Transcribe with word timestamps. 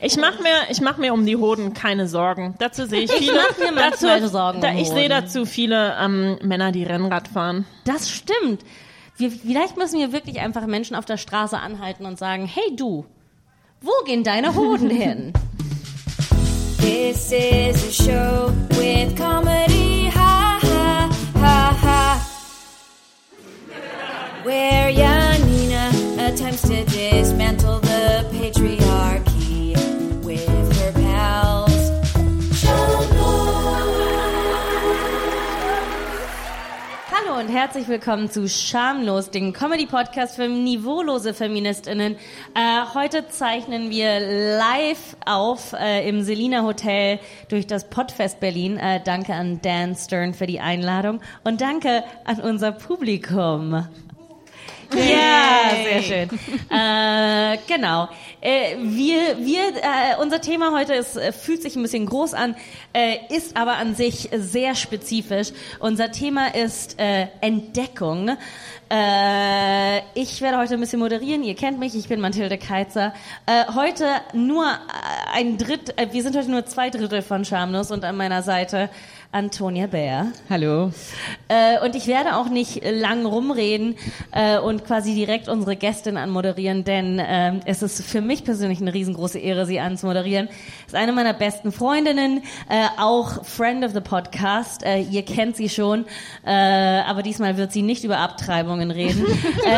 Ich 0.00 0.16
mache 0.16 0.40
mir, 0.44 0.70
ich 0.70 0.80
mach 0.80 0.96
mir 0.96 1.12
um 1.12 1.26
die 1.26 1.34
Hoden 1.34 1.74
keine 1.74 2.06
Sorgen. 2.06 2.54
Dazu 2.60 2.86
sehe 2.86 3.00
ich 3.00 3.10
viele. 3.10 3.32
mach 3.34 3.58
mir 3.58 3.74
dazu, 3.74 4.28
Sorgen 4.28 4.60
da, 4.60 4.70
um 4.70 4.76
ich 4.76 4.88
sehe 4.88 5.08
dazu 5.08 5.44
viele 5.44 5.96
ähm, 6.00 6.38
Männer, 6.40 6.70
die 6.70 6.84
Rennrad 6.84 7.26
fahren. 7.26 7.66
Das 7.84 8.08
stimmt. 8.08 8.64
Wir, 9.16 9.32
vielleicht 9.32 9.76
müssen 9.76 9.98
wir 9.98 10.12
wirklich 10.12 10.38
einfach 10.38 10.64
Menschen 10.66 10.94
auf 10.94 11.04
der 11.04 11.16
Straße 11.16 11.58
anhalten 11.58 12.06
und 12.06 12.16
sagen, 12.16 12.46
hey 12.46 12.76
du, 12.76 13.06
wo 13.80 13.90
gehen 14.04 14.22
deine 14.22 14.54
Hoden 14.54 14.88
hin? 15.00 15.32
This 16.80 17.32
is 17.32 17.88
a 17.88 18.04
show 18.04 18.52
with 18.78 19.16
comedy, 19.16 20.12
ha 20.14 20.60
ha 20.62 21.10
ha 21.40 21.76
ha. 21.82 22.26
Where 24.44 24.90
Janina 24.90 25.90
attempts 26.24 26.62
to 26.62 26.84
herzlich 37.58 37.88
willkommen 37.88 38.30
zu 38.30 38.48
Schamlos, 38.48 39.30
dem 39.30 39.52
Comedy-Podcast 39.52 40.36
für 40.36 40.46
niveaulose 40.46 41.34
FeministInnen. 41.34 42.14
Äh, 42.14 42.94
heute 42.94 43.26
zeichnen 43.26 43.90
wir 43.90 44.20
live 44.20 45.16
auf 45.26 45.72
äh, 45.72 46.08
im 46.08 46.22
Selina 46.22 46.62
Hotel 46.62 47.18
durch 47.48 47.66
das 47.66 47.90
Podfest 47.90 48.38
Berlin. 48.38 48.76
Äh, 48.76 49.02
danke 49.02 49.34
an 49.34 49.60
Dan 49.60 49.96
Stern 49.96 50.34
für 50.34 50.46
die 50.46 50.60
Einladung 50.60 51.18
und 51.42 51.60
danke 51.60 52.04
an 52.24 52.38
unser 52.38 52.70
Publikum. 52.70 53.88
Ja, 54.94 55.70
sehr 55.84 56.02
schön. 56.02 56.28
äh, 56.70 57.58
genau. 57.66 58.08
Äh, 58.40 58.76
wir, 58.80 59.38
wir, 59.38 59.60
äh, 59.76 60.22
unser 60.22 60.40
Thema 60.40 60.72
heute 60.72 60.94
ist, 60.94 61.16
äh, 61.16 61.32
fühlt 61.32 61.62
sich 61.62 61.76
ein 61.76 61.82
bisschen 61.82 62.06
groß 62.06 62.34
an, 62.34 62.56
äh, 62.94 63.16
ist 63.34 63.56
aber 63.56 63.76
an 63.76 63.94
sich 63.94 64.30
sehr 64.34 64.74
spezifisch. 64.74 65.48
Unser 65.80 66.10
Thema 66.10 66.54
ist 66.54 66.98
äh, 66.98 67.26
Entdeckung. 67.40 68.36
Ich 70.14 70.40
werde 70.40 70.56
heute 70.56 70.72
ein 70.74 70.80
bisschen 70.80 71.00
moderieren. 71.00 71.42
Ihr 71.42 71.54
kennt 71.54 71.78
mich, 71.78 71.94
ich 71.94 72.08
bin 72.08 72.20
Mathilde 72.20 72.56
Keitzer. 72.56 73.12
Äh, 73.44 73.64
heute 73.74 74.06
nur 74.32 74.64
ein 75.34 75.58
Dritt, 75.58 75.98
äh, 75.98 76.08
wir 76.10 76.22
sind 76.22 76.34
heute 76.34 76.50
nur 76.50 76.64
zwei 76.64 76.88
Drittel 76.88 77.20
von 77.20 77.44
Schamlos 77.44 77.90
und 77.90 78.02
an 78.04 78.16
meiner 78.16 78.42
Seite 78.42 78.88
Antonia 79.30 79.86
Bär. 79.86 80.28
Hallo. 80.48 80.90
Äh, 81.48 81.84
und 81.84 81.94
ich 81.94 82.06
werde 82.06 82.36
auch 82.36 82.48
nicht 82.48 82.80
lang 82.82 83.26
rumreden 83.26 83.94
äh, 84.32 84.58
und 84.58 84.86
quasi 84.86 85.14
direkt 85.14 85.48
unsere 85.50 85.76
Gästin 85.76 86.16
anmoderieren, 86.16 86.82
denn 86.84 87.18
äh, 87.18 87.60
es 87.66 87.82
ist 87.82 88.02
für 88.06 88.22
mich 88.22 88.42
persönlich 88.42 88.80
eine 88.80 88.94
riesengroße 88.94 89.38
Ehre, 89.38 89.66
sie 89.66 89.80
anzumoderieren. 89.80 90.48
Ist 90.86 90.94
eine 90.94 91.12
meiner 91.12 91.34
besten 91.34 91.72
Freundinnen, 91.72 92.42
äh, 92.70 92.86
auch 92.98 93.44
Friend 93.44 93.84
of 93.84 93.92
the 93.92 94.00
Podcast. 94.00 94.82
Äh, 94.82 95.00
ihr 95.02 95.26
kennt 95.26 95.56
sie 95.56 95.68
schon, 95.68 96.06
äh, 96.46 96.50
aber 96.50 97.22
diesmal 97.22 97.58
wird 97.58 97.70
sie 97.70 97.82
nicht 97.82 98.04
über 98.04 98.18
Abtreibungen 98.20 98.90
reden, 98.90 99.26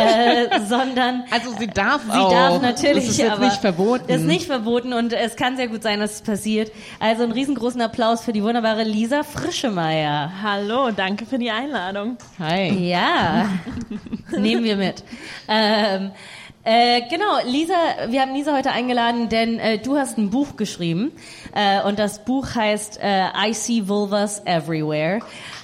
sondern 0.69 1.25
Also 1.33 1.51
sie 1.59 1.67
darf 1.67 2.03
Sie 2.05 2.13
auch. 2.13 2.31
darf 2.31 2.63
natürlich, 2.63 3.05
Das 3.07 3.13
ist 3.15 3.19
jetzt 3.19 3.33
aber 3.33 3.45
nicht 3.47 3.61
verboten. 3.61 4.13
Ist 4.13 4.25
nicht 4.27 4.47
verboten 4.47 4.93
und 4.93 5.13
es 5.13 5.35
kann 5.35 5.57
sehr 5.57 5.67
gut 5.67 5.83
sein, 5.83 5.99
dass 5.99 6.15
es 6.15 6.23
passiert. 6.23 6.71
Also 7.01 7.25
einen 7.25 7.33
riesengroßen 7.33 7.81
Applaus 7.81 8.21
für 8.21 8.33
die 8.33 8.45
wunderbare 8.45 8.85
Lisa 8.85 9.25
Frischemeier. 9.45 10.31
Hallo, 10.43 10.91
danke 10.91 11.25
für 11.25 11.39
die 11.39 11.51
Einladung. 11.51 12.19
Hi. 12.39 12.89
Ja, 12.91 13.49
nehmen 14.37 14.65
wir 14.65 14.77
mit. 14.77 15.03
Ähm, 15.49 16.11
äh, 16.63 17.01
genau, 17.09 17.39
Lisa, 17.47 17.73
wir 18.09 18.21
haben 18.21 18.35
Lisa 18.35 18.55
heute 18.55 18.71
eingeladen, 18.71 19.31
denn 19.31 19.59
äh, 19.59 19.79
du 19.79 19.97
hast 19.97 20.19
ein 20.19 20.29
Buch 20.29 20.57
geschrieben 20.57 21.13
äh, 21.55 21.83
und 21.83 21.99
das 21.99 22.23
Buch 22.25 22.55
heißt 22.55 23.01
äh, 23.03 23.29
I 23.49 23.55
See 23.55 23.89
Vulvas 23.89 24.43
Everywhere. 24.45 25.21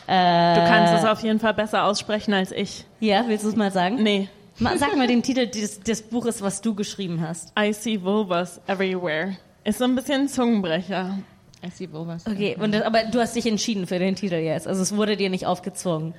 Äh, 0.07 0.55
Du 0.55 0.67
kannst 0.67 0.95
es 0.95 1.05
auf 1.05 1.23
jeden 1.23 1.39
Fall 1.39 1.53
besser 1.53 1.85
aussprechen 1.85 2.33
als 2.33 2.53
ich. 2.53 2.87
Ja, 3.01 3.25
willst 3.29 3.45
du 3.45 3.51
es 3.51 3.57
mal 3.57 3.71
sagen? 3.71 4.03
Nee. 4.03 4.29
Ma- 4.59 4.77
Sag 4.79 4.97
mal 4.97 5.07
den 5.07 5.23
Titel 5.23 5.47
des, 5.49 5.81
des 5.81 6.01
Buches, 6.01 6.41
was 6.41 6.63
du 6.63 6.75
geschrieben 6.75 7.21
hast. 7.21 7.53
I 7.59 7.75
see 7.75 8.01
vulvas 8.03 8.59
everywhere. 8.69 9.37
Ist 9.65 9.79
so 9.79 9.85
ein 9.85 9.95
bisschen 9.97 10.23
ein 10.23 10.29
Zungenbrecher. 10.29 11.19
I 11.67 11.71
see 11.71 11.91
Vulvas. 11.91 12.27
Okay, 12.27 12.57
und 12.61 12.73
das, 12.73 12.83
aber 12.83 13.05
du 13.05 13.21
hast 13.21 13.35
dich 13.35 13.47
entschieden 13.47 13.87
für 13.87 13.99
den 13.99 14.15
Titel 14.15 14.37
jetzt. 14.37 14.67
Also 14.69 14.83
es 14.83 14.95
wurde 14.97 15.17
dir 15.17 15.31
nicht 15.31 15.47
aufgezwungen. 15.47 16.15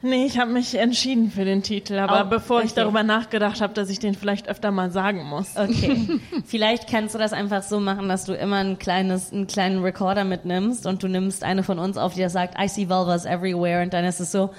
Nee, 0.00 0.26
ich 0.26 0.38
habe 0.38 0.52
mich 0.52 0.76
entschieden 0.76 1.32
für 1.32 1.44
den 1.44 1.64
Titel, 1.64 1.98
aber 1.98 2.24
Oh, 2.24 2.30
bevor 2.30 2.60
ich 2.60 2.70
okay. 2.70 2.82
darüber 2.82 3.02
nachgedacht 3.02 3.60
habe, 3.60 3.74
dass 3.74 3.90
ich 3.90 3.98
den 3.98 4.14
vielleicht 4.14 4.48
öfter 4.48 4.70
mal 4.70 4.92
sagen 4.92 5.24
muss. 5.24 5.56
Okay. 5.56 6.20
Vielleicht 6.44 6.88
kannst 6.88 7.16
du 7.16 7.18
das 7.18 7.32
einfach 7.32 7.64
so 7.64 7.80
machen, 7.80 8.08
dass 8.08 8.24
du 8.24 8.32
immer 8.32 8.58
ein 8.58 8.78
kleines, 8.78 9.32
einen 9.32 9.48
kleinen 9.48 9.82
Recorder 9.82 10.22
mitnimmst 10.22 10.86
und 10.86 11.02
du 11.02 11.08
nimmst 11.08 11.42
eine 11.42 11.64
von 11.64 11.80
uns 11.80 11.96
auf, 11.96 12.14
die 12.14 12.20
das 12.20 12.32
sagt, 12.32 12.54
I 12.62 12.68
see 12.68 12.88
vulvas 12.88 13.24
everywhere 13.24 13.82
und 13.82 13.92
dann 13.92 14.04
ist 14.04 14.20
es 14.20 14.30
so, 14.30 14.50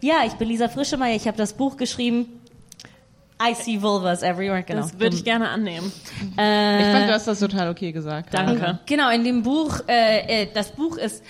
ja, 0.00 0.18
ich 0.26 0.34
bin 0.34 0.46
Lisa 0.46 0.68
Frischemeier, 0.68 1.16
ich 1.16 1.26
habe 1.26 1.36
das 1.36 1.54
Buch 1.54 1.76
geschrieben, 1.76 2.28
I 3.42 3.52
see 3.54 3.82
vulvas 3.82 4.22
everywhere, 4.22 4.62
genau. 4.62 4.82
Das 4.82 4.98
würde 4.98 5.16
ich 5.16 5.24
gerne 5.24 5.48
annehmen. 5.48 5.90
Äh, 6.38 6.80
Ich 6.80 6.92
fand, 6.92 7.08
du 7.08 7.12
hast 7.14 7.26
das 7.26 7.40
total 7.40 7.68
okay 7.70 7.90
gesagt. 7.92 8.32
Danke. 8.32 8.78
Genau, 8.86 9.10
in 9.10 9.24
dem 9.24 9.42
Buch, 9.42 9.80
äh, 9.88 10.42
äh, 10.44 10.48
das 10.54 10.70
Buch 10.70 10.96
ist 10.96 11.22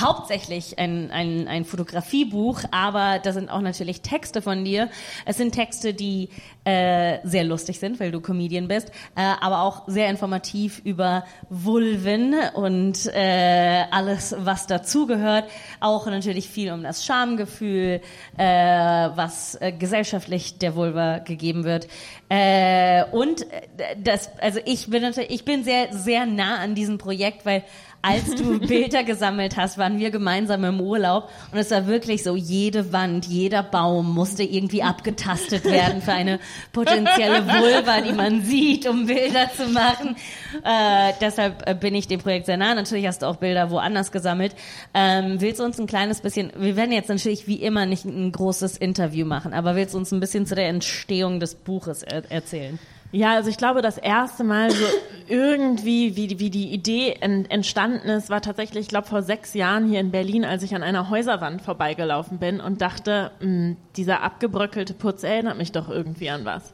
hauptsächlich 0.00 0.78
ein, 0.78 1.10
ein, 1.10 1.48
ein 1.48 1.64
Fotografiebuch, 1.64 2.60
aber 2.70 3.18
da 3.18 3.32
sind 3.32 3.50
auch 3.50 3.60
natürlich 3.60 4.00
Texte 4.00 4.42
von 4.42 4.64
dir. 4.64 4.88
Es 5.26 5.36
sind 5.36 5.52
Texte, 5.52 5.94
die 5.94 6.28
äh, 6.64 7.18
sehr 7.24 7.44
lustig 7.44 7.78
sind, 7.78 8.00
weil 8.00 8.10
du 8.10 8.20
Comedian 8.20 8.68
bist, 8.68 8.90
äh, 9.16 9.22
aber 9.40 9.62
auch 9.62 9.82
sehr 9.88 10.08
informativ 10.08 10.80
über 10.84 11.24
Vulven 11.50 12.34
und 12.54 13.06
äh, 13.06 13.84
alles, 13.90 14.34
was 14.38 14.66
dazugehört. 14.66 15.44
Auch 15.80 16.06
natürlich 16.06 16.48
viel 16.48 16.72
um 16.72 16.82
das 16.82 17.04
Schamgefühl, 17.04 18.00
äh, 18.36 18.44
was 18.44 19.56
äh, 19.60 19.72
gesellschaftlich 19.72 20.58
der 20.58 20.74
Vulva 20.74 21.18
gegeben 21.18 21.64
wird. 21.64 21.88
Äh, 22.28 23.04
und 23.10 23.42
äh, 23.42 23.96
das, 24.02 24.30
also 24.38 24.60
ich 24.64 24.88
bin 24.88 25.02
natürlich, 25.02 25.30
ich 25.30 25.44
bin 25.44 25.64
sehr, 25.64 25.92
sehr 25.92 26.26
nah 26.26 26.58
an 26.58 26.74
diesem 26.74 26.98
Projekt, 26.98 27.44
weil 27.44 27.64
als 28.02 28.34
du 28.34 28.58
Bilder 28.66 29.04
gesammelt 29.04 29.56
hast, 29.56 29.78
waren 29.78 29.98
wir 29.98 30.10
gemeinsam 30.10 30.64
im 30.64 30.80
Urlaub 30.80 31.30
und 31.52 31.58
es 31.58 31.70
war 31.70 31.86
wirklich 31.86 32.24
so, 32.24 32.36
jede 32.36 32.92
Wand, 32.92 33.26
jeder 33.26 33.62
Baum 33.62 34.12
musste 34.12 34.42
irgendwie 34.42 34.82
abgetastet 34.82 35.64
werden 35.64 36.02
für 36.02 36.12
eine 36.12 36.40
potenzielle 36.72 37.46
Vulva, 37.46 38.00
die 38.00 38.12
man 38.12 38.42
sieht, 38.42 38.88
um 38.88 39.06
Bilder 39.06 39.50
zu 39.56 39.68
machen. 39.68 40.16
Äh, 40.64 41.12
deshalb 41.20 41.68
äh, 41.68 41.74
bin 41.74 41.94
ich 41.94 42.08
dem 42.08 42.20
Projekt 42.20 42.46
sehr 42.46 42.56
nah. 42.56 42.74
Natürlich 42.74 43.06
hast 43.06 43.22
du 43.22 43.26
auch 43.26 43.36
Bilder 43.36 43.70
woanders 43.70 44.10
gesammelt. 44.12 44.54
Ähm, 44.94 45.40
willst 45.40 45.60
du 45.60 45.64
uns 45.64 45.78
ein 45.78 45.86
kleines 45.86 46.20
bisschen, 46.20 46.52
wir 46.56 46.76
werden 46.76 46.92
jetzt 46.92 47.08
natürlich 47.08 47.46
wie 47.46 47.62
immer 47.62 47.86
nicht 47.86 48.04
ein 48.04 48.32
großes 48.32 48.76
Interview 48.76 49.24
machen, 49.24 49.54
aber 49.54 49.76
willst 49.76 49.94
du 49.94 49.98
uns 49.98 50.12
ein 50.12 50.20
bisschen 50.20 50.46
zu 50.46 50.54
der 50.54 50.68
Entstehung 50.68 51.40
des 51.40 51.54
Buches 51.54 52.02
er 52.02 52.30
erzählen? 52.30 52.78
Ja, 53.14 53.34
also 53.34 53.50
ich 53.50 53.58
glaube, 53.58 53.82
das 53.82 53.98
erste 53.98 54.42
Mal 54.42 54.70
so 54.70 54.84
irgendwie, 55.28 56.16
wie, 56.16 56.26
die- 56.28 56.38
wie 56.40 56.48
die 56.50 56.70
Idee 56.72 57.16
en, 57.20 57.44
entstanden 57.50 58.08
ist, 58.08 58.30
war 58.30 58.40
tatsächlich, 58.40 58.82
ich 58.84 58.88
glaube, 58.88 59.06
vor 59.06 59.20
sechs 59.22 59.52
Jahren 59.52 59.86
hier 59.86 60.00
in 60.00 60.10
Berlin, 60.10 60.46
als 60.46 60.62
ich 60.62 60.74
an 60.74 60.82
einer 60.82 61.10
Häuserwand 61.10 61.60
vorbeigelaufen 61.60 62.38
bin 62.38 62.58
und 62.60 62.80
dachte, 62.80 63.30
mh, 63.40 63.76
dieser 63.96 64.22
abgebröckelte 64.22 64.94
Putz 64.94 65.24
erinnert 65.24 65.58
mich 65.58 65.72
doch 65.72 65.90
irgendwie 65.90 66.30
an 66.30 66.46
was. 66.46 66.72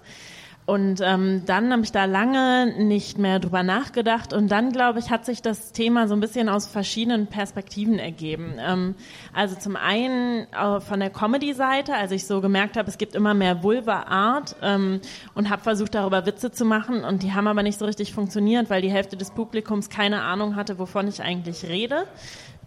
Und 0.68 1.00
ähm, 1.02 1.44
dann 1.46 1.72
habe 1.72 1.80
ich 1.82 1.92
da 1.92 2.04
lange 2.04 2.74
nicht 2.76 3.16
mehr 3.16 3.38
drüber 3.38 3.62
nachgedacht 3.62 4.34
und 4.34 4.48
dann, 4.48 4.70
glaube 4.70 4.98
ich, 4.98 5.08
hat 5.08 5.24
sich 5.24 5.40
das 5.40 5.72
Thema 5.72 6.08
so 6.08 6.14
ein 6.14 6.20
bisschen 6.20 6.50
aus 6.50 6.66
verschiedenen 6.66 7.26
Perspektiven 7.26 7.98
ergeben. 7.98 8.56
Ähm, 8.60 8.94
also 9.32 9.56
zum 9.56 9.76
einen 9.76 10.46
äh, 10.52 10.80
von 10.80 11.00
der 11.00 11.08
Comedy-Seite, 11.08 11.94
als 11.94 12.12
ich 12.12 12.26
so 12.26 12.42
gemerkt 12.42 12.76
habe, 12.76 12.86
es 12.90 12.98
gibt 12.98 13.14
immer 13.14 13.32
mehr 13.32 13.62
Vulva-Art 13.62 14.56
ähm, 14.60 15.00
und 15.34 15.48
habe 15.48 15.62
versucht, 15.62 15.94
darüber 15.94 16.26
Witze 16.26 16.52
zu 16.52 16.66
machen 16.66 17.02
und 17.02 17.22
die 17.22 17.32
haben 17.32 17.46
aber 17.46 17.62
nicht 17.62 17.78
so 17.78 17.86
richtig 17.86 18.12
funktioniert, 18.12 18.68
weil 18.68 18.82
die 18.82 18.90
Hälfte 18.90 19.16
des 19.16 19.30
Publikums 19.30 19.88
keine 19.88 20.20
Ahnung 20.20 20.54
hatte, 20.54 20.78
wovon 20.78 21.08
ich 21.08 21.22
eigentlich 21.22 21.64
rede. 21.64 22.04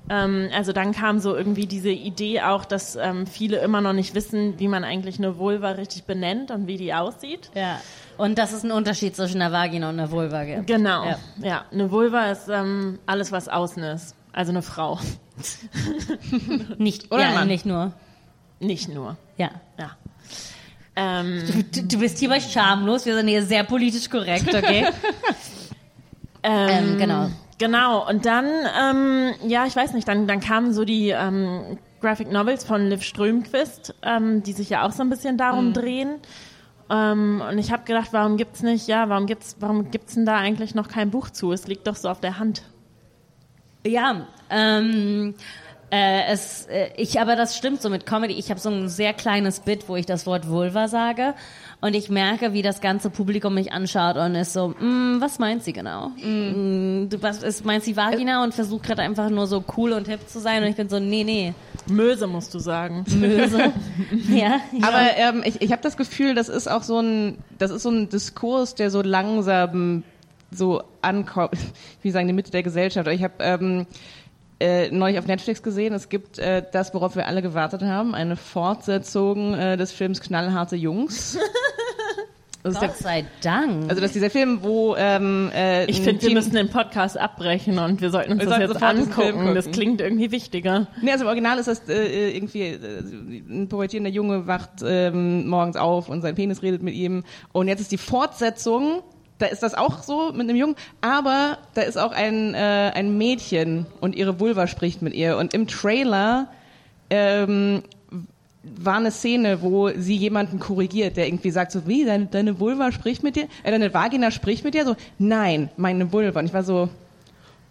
Ähm, 0.10 0.50
also 0.54 0.74
dann 0.74 0.92
kam 0.94 1.20
so 1.20 1.36
irgendwie 1.36 1.68
diese 1.68 1.90
Idee 1.92 2.42
auch, 2.42 2.66
dass 2.66 2.96
ähm, 2.96 3.28
viele 3.28 3.58
immer 3.60 3.82
noch 3.82 3.94
nicht 3.94 4.16
wissen, 4.16 4.60
wie 4.60 4.68
man 4.68 4.84
eigentlich 4.84 5.20
eine 5.20 5.38
Vulva 5.38 5.72
richtig 5.72 6.04
benennt 6.06 6.52
und 6.52 6.68
wie 6.68 6.78
die 6.78 6.94
aussieht. 6.94 7.52
Ja. 7.56 7.80
Und 8.18 8.38
dass 8.38 8.52
es 8.52 8.64
einen 8.64 8.74
Unterschied 8.74 9.16
zwischen 9.16 9.42
einer 9.42 9.52
Vagina 9.54 9.90
und 9.90 10.00
einer 10.00 10.12
Vulva 10.12 10.44
gibt. 10.44 10.68
Genau. 10.68 11.06
Ja. 11.06 11.18
Ja, 11.42 11.66
eine 11.72 11.92
Vulva 11.92 12.32
ist 12.32 12.50
ähm, 12.50 13.00
alles, 13.06 13.32
was 13.32 13.48
außen 13.48 13.84
ist. 13.84 14.16
Also 14.34 14.52
eine 14.52 14.62
Frau. 14.62 15.00
Nicht, 16.78 17.12
Oder 17.12 17.22
ja, 17.24 17.32
Mann. 17.32 17.48
nicht 17.48 17.66
nur. 17.66 17.94
Nicht 18.60 18.90
nur. 18.90 19.18
Ja. 19.38 19.50
Ja. 19.80 19.92
Ähm, 20.96 21.42
Du, 21.74 21.84
du 21.84 21.98
bist 22.00 22.20
hier 22.20 22.30
bei 22.30 22.40
schamlos, 22.40 23.06
wir 23.06 23.16
sind 23.16 23.28
hier 23.28 23.44
sehr 23.44 23.64
politisch 23.64 24.10
korrekt, 24.10 24.54
okay? 24.54 24.88
ähm, 26.44 26.98
genau. 26.98 27.30
Genau, 27.62 28.10
und 28.10 28.26
dann, 28.26 28.48
ähm, 28.82 29.36
ja, 29.48 29.68
ich 29.68 29.76
weiß 29.76 29.94
nicht, 29.94 30.08
dann, 30.08 30.26
dann 30.26 30.40
kamen 30.40 30.74
so 30.74 30.84
die 30.84 31.10
ähm, 31.10 31.78
Graphic 32.00 32.32
Novels 32.32 32.64
von 32.64 32.88
Liv 32.88 33.04
Strömquist, 33.04 33.94
ähm, 34.02 34.42
die 34.42 34.54
sich 34.54 34.72
ja 34.72 34.84
auch 34.84 34.92
so 34.92 35.04
ein 35.04 35.12
bisschen 35.12 35.38
darum 35.38 35.72
drehen. 35.72 36.16
Ähm, 36.90 37.44
und 37.48 37.60
ich 37.60 37.72
habe 37.72 37.84
gedacht, 37.84 38.14
warum 38.14 38.38
gibt's 38.38 38.64
nicht, 38.64 38.88
ja, 38.88 39.10
warum 39.10 39.28
gibt's, 39.28 39.58
warum 39.60 39.92
gibt's 39.92 40.16
denn 40.16 40.26
da 40.26 40.38
eigentlich 40.38 40.74
noch 40.74 40.88
kein 40.88 41.12
Buch 41.12 41.30
zu? 41.30 41.52
Es 41.52 41.68
liegt 41.68 41.86
doch 41.86 41.96
so 41.96 42.10
auf 42.10 42.20
der 42.20 42.40
Hand. 42.40 42.64
Ja, 43.86 44.26
ähm, 44.50 45.36
äh, 45.92 46.24
es, 46.32 46.66
äh, 46.66 46.90
ich, 46.96 47.20
aber 47.20 47.36
das 47.36 47.56
stimmt 47.56 47.84
so 47.84 47.92
mit 47.92 48.08
Comedy. 48.08 48.34
Ich 48.34 48.50
habe 48.50 48.60
so 48.60 48.70
ein 48.70 48.90
sehr 48.90 49.14
kleines 49.14 49.60
Bit, 49.60 49.88
wo 49.88 49.96
ich 49.98 50.08
das 50.08 50.26
Wort 50.26 50.50
Vulva 50.50 50.88
sage. 50.88 51.36
Und 51.82 51.96
ich 51.96 52.10
merke, 52.10 52.54
wie 52.54 52.62
das 52.62 52.80
ganze 52.80 53.10
Publikum 53.10 53.56
mich 53.56 53.72
anschaut 53.74 54.16
und 54.16 54.36
ist 54.36 54.54
so, 54.54 54.70
mm, 54.70 55.20
was 55.20 55.40
meint 55.40 55.64
sie 55.64 55.74
genau? 55.74 56.10
Mm. 56.10 57.10
Du 57.10 57.22
was 57.22 57.42
ist, 57.42 57.66
meinst 57.66 57.88
sie 57.88 57.98
Vagina 57.98 58.44
und 58.44 58.54
versucht 58.54 58.84
gerade 58.84 59.02
einfach 59.02 59.32
nur 59.32 59.48
so 59.48 59.64
cool 59.76 59.94
und 59.94 60.08
hip 60.08 60.30
zu 60.30 60.40
sein 60.40 60.62
und 60.62 60.70
ich 60.70 60.76
bin 60.76 60.90
so, 60.90 61.00
nee, 61.00 61.24
nee, 61.24 61.56
Möse 61.88 62.28
musst 62.28 62.54
du 62.54 62.60
sagen. 62.60 63.04
Möse. 63.10 63.74
ja, 64.30 64.60
ja. 64.72 64.88
Aber 64.88 65.18
ähm, 65.18 65.44
ich, 65.46 65.62
ich 65.62 65.72
habe 65.72 65.82
das 65.82 65.98
Gefühl, 65.98 66.36
das 66.36 66.50
ist 66.50 66.70
auch 66.70 66.84
so 66.84 67.00
ein, 67.00 67.38
das 67.58 67.72
ist 67.72 67.84
so 67.84 67.90
ein 67.90 68.10
Diskurs, 68.10 68.76
der 68.76 68.92
so 68.92 69.02
langsam 69.02 70.04
so 70.52 70.84
ankommt, 71.02 71.58
wie 72.02 72.12
sagen, 72.12 72.28
die 72.28 72.34
Mitte 72.34 72.52
der 72.52 72.64
Gesellschaft. 72.64 73.08
Ich 73.10 73.24
habe 73.24 73.34
ähm, 73.40 73.88
äh, 74.62 74.92
neulich 74.92 75.20
auf 75.20 75.28
Netflix 75.28 75.64
gesehen, 75.64 75.94
es 75.94 76.10
gibt 76.10 76.40
äh, 76.40 76.64
das, 76.72 76.94
worauf 76.94 77.16
wir 77.16 77.28
alle 77.28 77.42
gewartet 77.42 77.82
haben, 77.82 78.14
eine 78.14 78.36
Fortsetzung 78.36 79.54
äh, 79.56 79.76
des 79.76 79.92
Films 79.92 80.22
Knallharte 80.22 80.76
Jungs. 80.76 81.38
Der, 82.64 82.74
Gott 82.74 82.98
sei 82.98 83.26
Dank. 83.42 83.90
also 83.90 83.96
das 83.96 84.12
ist 84.12 84.16
dieser 84.16 84.30
Film, 84.30 84.60
wo 84.62 84.96
ähm, 84.96 85.50
äh, 85.52 85.86
Ich 85.86 86.02
finde, 86.02 86.22
wir 86.22 86.34
müssen 86.34 86.54
den 86.54 86.70
Podcast 86.70 87.18
abbrechen 87.18 87.80
und 87.80 88.02
wir 88.02 88.12
sollten 88.12 88.34
uns 88.34 88.42
Wir 88.42 88.50
das 88.50 88.58
sollten 88.58 89.00
jetzt 89.00 89.18
angucken. 89.18 89.56
Das 89.56 89.72
klingt 89.72 90.00
irgendwie 90.00 90.32
wichtiger. 90.32 90.86
Nee, 91.02 91.12
also 91.12 91.24
im 91.24 91.28
Original 91.30 91.58
ist 91.58 91.68
das 91.68 91.90
äh, 91.90 92.30
irgendwie 92.30 92.62
äh, 92.62 93.00
ein 93.50 93.68
pubertierender 93.68 94.12
Junge 94.12 94.46
wacht 94.46 94.84
ähm, 94.86 95.48
morgens 95.48 95.76
auf 95.76 96.08
und 96.08 96.22
sein 96.22 96.36
Penis 96.36 96.62
redet 96.62 96.84
mit 96.84 96.94
ihm. 96.94 97.24
Und 97.52 97.68
jetzt 97.68 97.82
ist 97.82 97.92
die 97.92 97.98
Fortsetzung, 97.98 99.02
da 99.42 99.48
ist 99.48 99.64
das 99.64 99.74
auch 99.74 100.04
so 100.04 100.32
mit 100.32 100.42
einem 100.42 100.56
Jungen, 100.56 100.76
aber 101.02 101.58
da 101.74 101.82
ist 101.82 101.98
auch 101.98 102.12
ein, 102.12 102.54
äh, 102.54 102.92
ein 102.94 103.18
Mädchen 103.18 103.88
und 104.00 104.16
ihre 104.16 104.40
Vulva 104.40 104.68
spricht 104.68 105.02
mit 105.02 105.14
ihr. 105.14 105.38
Und 105.38 105.54
im 105.54 105.68
Trailer 105.68 106.48
ähm, 107.10 107.82
war 108.64 108.98
eine 108.98 109.10
Szene, 109.10 109.64
wo 109.64 109.90
sie 109.90 110.16
jemanden 110.16 110.60
korrigiert, 110.60 111.18
der 111.18 111.28
irgendwie 111.28 111.50
sagt 111.50 111.72
so, 111.72 111.88
wie, 111.88 112.06
deine, 112.06 112.28
deine 112.28 112.60
Vulva 112.60 112.92
spricht 112.92 113.24
mit 113.24 113.36
dir? 113.36 113.48
Äh, 113.64 113.72
deine 113.72 113.94
Vagina 113.94 114.30
spricht 114.30 114.64
mit 114.64 114.76
dir? 114.76 114.86
So, 114.86 114.96
nein, 115.18 115.70
meine 115.78 116.12
Vulva. 116.12 116.40
Und 116.40 116.46
ich 116.46 116.54
war 116.54 116.64
so, 116.64 116.90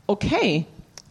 okay, 0.09 0.67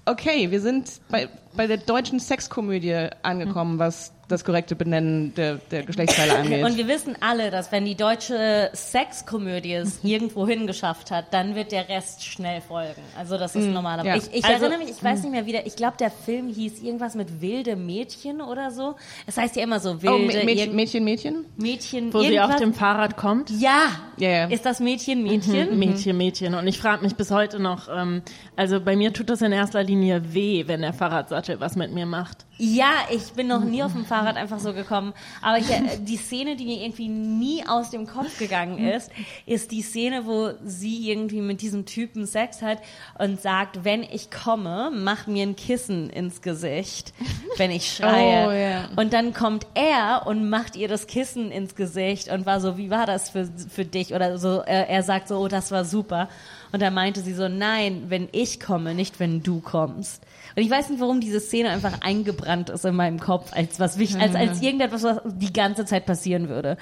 okay, 0.05 0.51
wir 0.51 0.59
sind 0.59 0.89
bei, 1.09 1.29
bei 1.55 1.67
der 1.67 1.77
deutschen 1.77 2.19
Sexkomödie 2.19 3.07
angekommen, 3.23 3.79
was 3.79 4.13
das 4.27 4.45
korrekte 4.45 4.75
Benennen 4.75 5.33
der, 5.33 5.55
der 5.71 5.81
Geschlechtsteile 5.81 6.35
angeht. 6.37 6.63
Und 6.63 6.77
wir 6.77 6.87
wissen 6.87 7.15
alle, 7.19 7.49
dass 7.49 7.71
wenn 7.71 7.83
die 7.85 7.95
deutsche 7.95 8.69
Sexkomödie 8.73 9.73
es 9.73 10.03
irgendwo 10.03 10.47
hingeschafft 10.47 11.09
hat, 11.09 11.33
dann 11.33 11.55
wird 11.55 11.71
der 11.71 11.89
Rest 11.89 12.23
schnell 12.23 12.61
folgen. 12.61 13.01
Also 13.17 13.39
das 13.39 13.55
ist 13.55 13.65
normaler. 13.67 14.05
ja. 14.05 14.15
Ich, 14.17 14.31
ich 14.31 14.45
Also- 14.45 14.65
erinnere 14.65 14.79
mich, 14.85 14.91
ich 14.95 15.03
weiß 15.03 15.23
nicht 15.23 15.31
mehr 15.31 15.47
wieder, 15.47 15.65
ich 15.65 15.75
glaube, 15.75 15.97
der 15.99 16.11
Film 16.11 16.47
hieß 16.47 16.81
irgendwas 16.83 17.15
mit 17.15 17.41
wilde 17.41 17.75
Mädchen 17.75 18.39
oder 18.41 18.69
so. 18.69 18.95
Es 19.25 19.35
heißt 19.37 19.55
ja 19.55 19.63
immer 19.63 19.79
so 19.79 19.93
oh, 19.93 20.01
wilde 20.03 20.41
Mä- 20.41 20.45
Mädchen, 20.45 20.75
Mädchen, 20.75 21.03
Mädchen? 21.03 21.45
Mädchen. 21.57 22.13
Wo 22.13 22.19
sie 22.19 22.27
auf 22.39 22.49
irgendwas. 22.51 22.59
dem 22.61 22.73
Fahrrad 22.75 23.17
kommt. 23.17 23.49
Ja. 23.49 23.87
Ja. 24.17 24.45
Ist 24.45 24.63
das 24.63 24.79
Mädchen 24.79 25.23
Mädchen? 25.23 25.79
Mädchen, 25.79 26.17
Mädchen. 26.17 26.53
Und 26.53 26.67
ich 26.67 26.77
frage 26.79 27.01
mich 27.03 27.15
bis 27.15 27.31
heute 27.31 27.59
noch, 27.59 27.87
ähm, 27.91 28.21
also 28.55 28.79
bei 28.79 28.95
mir 28.95 29.11
tut 29.11 29.29
das 29.31 29.41
in 29.41 29.51
erster 29.51 29.81
Linie 29.81 30.33
weh, 30.35 30.65
wenn 30.67 30.81
der 30.81 30.93
Fahrradsattel 31.39 31.59
was 31.59 31.75
mit 31.75 31.91
mir 31.93 32.05
macht. 32.05 32.45
Ja, 32.57 32.91
ich 33.09 33.31
bin 33.33 33.47
noch 33.47 33.63
nie 33.63 33.83
auf 33.83 33.93
dem 33.93 34.05
Fahrrad 34.05 34.35
einfach 34.35 34.59
so 34.59 34.73
gekommen. 34.73 35.13
Aber 35.41 35.57
ich, 35.57 35.69
äh, 35.69 35.97
die 35.99 36.17
Szene, 36.17 36.55
die 36.55 36.65
mir 36.65 36.81
irgendwie 36.81 37.07
nie 37.07 37.63
aus 37.65 37.89
dem 37.89 38.05
Kopf 38.05 38.37
gegangen 38.37 38.77
ist, 38.85 39.09
ist 39.45 39.71
die 39.71 39.81
Szene, 39.81 40.25
wo 40.25 40.51
sie 40.63 41.09
irgendwie 41.09 41.41
mit 41.41 41.61
diesem 41.61 41.85
Typen 41.85 42.25
Sex 42.25 42.61
hat 42.61 42.79
und 43.17 43.41
sagt, 43.41 43.85
wenn 43.85 44.03
ich 44.03 44.29
komme, 44.29 44.91
mach 44.93 45.27
mir 45.27 45.43
ein 45.43 45.55
Kissen 45.55 46.09
ins 46.09 46.41
Gesicht, 46.41 47.13
wenn 47.57 47.71
ich 47.71 47.93
schreie. 47.93 48.47
Oh, 48.47 48.51
ja. 48.51 48.89
Und 48.95 49.13
dann 49.13 49.33
kommt 49.33 49.65
er 49.73 50.23
und 50.25 50.49
macht 50.49 50.75
ihr 50.75 50.87
das 50.87 51.07
Kissen 51.07 51.51
ins 51.51 51.75
Gesicht 51.75 52.29
und 52.29 52.45
war 52.45 52.59
so, 52.59 52.77
wie 52.77 52.89
war 52.89 53.05
das 53.05 53.29
für, 53.29 53.49
für 53.69 53.85
dich? 53.85 54.13
Oder 54.13 54.37
so, 54.37 54.59
er, 54.59 54.89
er 54.89 55.03
sagt 55.03 55.29
so, 55.29 55.37
oh, 55.37 55.47
das 55.47 55.71
war 55.71 55.85
super. 55.85 56.27
Und 56.71 56.81
dann 56.81 56.93
meinte 56.93 57.21
sie 57.21 57.33
so, 57.33 57.47
nein, 57.47 58.05
wenn 58.09 58.27
ich 58.31 58.59
komme, 58.59 58.93
nicht 58.93 59.19
wenn 59.19 59.41
du 59.41 59.59
kommst. 59.59 60.23
Und 60.55 60.63
ich 60.63 60.69
weiß 60.69 60.89
nicht, 60.89 60.99
warum 60.99 61.21
diese 61.21 61.39
Szene 61.39 61.69
einfach 61.69 62.01
eingebrannt 62.01 62.69
ist 62.69 62.85
in 62.85 62.95
meinem 62.95 63.19
Kopf 63.19 63.51
als 63.53 63.79
was 63.79 63.97
wichtig, 63.97 64.21
als, 64.21 64.35
als 64.35 64.61
irgendetwas, 64.61 65.03
was 65.03 65.21
die 65.25 65.53
ganze 65.53 65.85
Zeit 65.85 66.05
passieren 66.05 66.49
würde. 66.49 66.77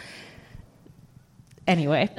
Anyway. 1.65 2.09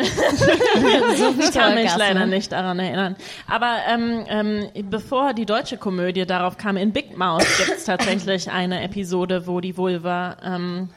so 1.17 1.35
Ich 1.41 1.53
kann 1.53 1.75
mich 1.75 1.97
leider 1.97 2.27
nicht 2.27 2.53
daran 2.53 2.79
erinnern. 2.79 3.17
Aber 3.47 3.79
ähm, 3.89 4.25
ähm, 4.29 4.69
bevor 4.91 5.33
die 5.33 5.47
deutsche 5.47 5.79
Komödie 5.79 6.27
darauf 6.27 6.59
kam, 6.59 6.77
in 6.77 6.93
Big 6.93 7.17
Mouth 7.17 7.47
gibt 7.57 7.79
es 7.79 7.85
tatsächlich 7.85 8.51
eine 8.51 8.83
Episode, 8.83 9.47
wo 9.47 9.61
die 9.63 9.79
Vulva 9.79 10.37
ähm, 10.45 10.91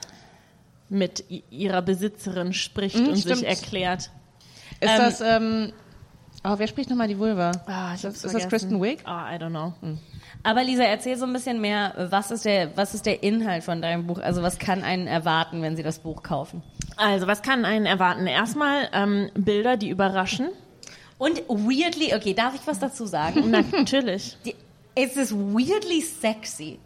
mit 0.90 1.24
ihrer 1.50 1.82
Besitzerin 1.82 2.52
spricht 2.52 2.98
Mhm, 2.98 3.08
und 3.08 3.18
stimmt. 3.20 3.38
sich 3.38 3.48
erklärt. 3.48 4.12
Ist 4.82 4.90
Ähm, 4.90 4.98
das, 4.98 5.22
ähm, 5.22 5.74
oh, 6.44 6.56
wer 6.58 6.68
spricht 6.68 6.90
nochmal 6.90 7.08
die 7.08 7.18
Vulva? 7.18 7.52
Ah, 7.68 7.94
ich 7.96 8.04
ist, 8.04 8.26
das. 8.26 8.50
Kristen 8.50 8.82
Wiig? 8.82 9.00
Ah, 9.06 9.34
I 9.34 9.38
don't 9.38 9.52
know. 9.52 9.74
Aber 10.44 10.64
Lisa, 10.64 10.84
erzähl 10.84 11.18
so 11.18 11.26
ein 11.26 11.34
bisschen 11.34 11.62
mehr, 11.62 11.94
was 12.10 12.32
ist 12.32 12.46
der, 12.46 12.76
was 12.76 12.94
ist 12.94 13.06
der 13.06 13.24
Inhalt 13.24 13.64
von 13.64 13.82
deinem 13.82 14.08
Buch? 14.08 14.20
Also 14.20 14.42
was 14.42 14.58
kann 14.58 14.84
einen 14.84 15.08
erwarten, 15.08 15.62
wenn 15.62 15.76
sie 15.76 15.84
das 15.84 16.00
Buch 16.00 16.24
kaufen? 16.24 16.64
Also, 16.98 17.28
was 17.28 17.42
kann 17.42 17.66
einen 17.66 17.86
erwarten? 17.86 18.28
Erstmal 18.28 18.90
ähm, 18.94 19.32
Bilder, 19.34 19.78
die 19.78 19.90
überraschen. 19.90 20.50
Und 21.18 21.40
weirdly, 21.48 22.14
okay, 22.16 22.34
darf 22.34 22.56
ich 22.56 22.62
was 22.66 22.80
dazu 22.80 23.06
sagen? 23.06 23.50
Natürlich. 23.72 24.38
Die, 24.46 24.56
es 24.96 25.16
ist 25.16 25.34
weirdly 25.34 26.02
sexy. 26.02 26.80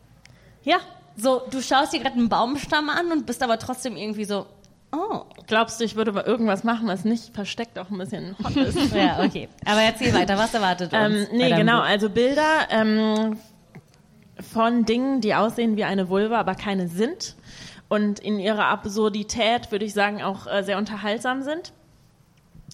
Ja. 0.64 0.78
So, 1.18 1.44
du 1.50 1.62
schaust 1.62 1.94
dir 1.94 2.00
gerade 2.00 2.16
einen 2.16 2.28
Baumstamm 2.28 2.90
an 2.90 3.12
und 3.12 3.26
bist 3.26 3.42
aber 3.42 3.58
trotzdem 3.58 3.96
irgendwie 3.96 4.26
so, 4.26 4.48
oh. 4.96 5.26
Glaubst 5.48 5.80
du, 5.80 5.84
ich 5.84 5.96
würde 5.96 6.12
mal 6.12 6.24
irgendwas 6.24 6.64
machen, 6.64 6.88
was 6.88 7.06
nicht 7.06 7.34
versteckt 7.34 7.78
auch 7.78 7.90
ein 7.90 7.98
bisschen 7.98 8.36
hot 8.44 8.56
ist? 8.56 8.94
Ja, 8.94 9.24
okay. 9.24 9.50
Aber 9.66 9.82
erzähl 9.82 10.14
weiter, 10.14 10.38
was 10.38 10.54
erwartet 10.54 10.94
uns? 10.94 11.30
Ähm, 11.30 11.38
nee, 11.38 11.52
genau, 11.52 11.82
also 11.82 12.10
Bilder 12.10 12.68
ähm, 12.70 13.38
von 14.40 14.86
Dingen, 14.86 15.22
die 15.22 15.36
aussehen 15.36 15.78
wie 15.78 15.84
eine 15.84 16.10
Vulva, 16.10 16.40
aber 16.40 16.56
keine 16.56 16.88
sind. 16.88 17.36
Und 17.88 18.20
in 18.20 18.40
ihrer 18.40 18.66
Absurdität, 18.66 19.72
würde 19.72 19.86
ich 19.86 19.94
sagen, 19.94 20.24
auch 20.24 20.48
äh, 20.48 20.64
sehr 20.64 20.78
unterhaltsam 20.78 21.44
sind. 21.44 21.72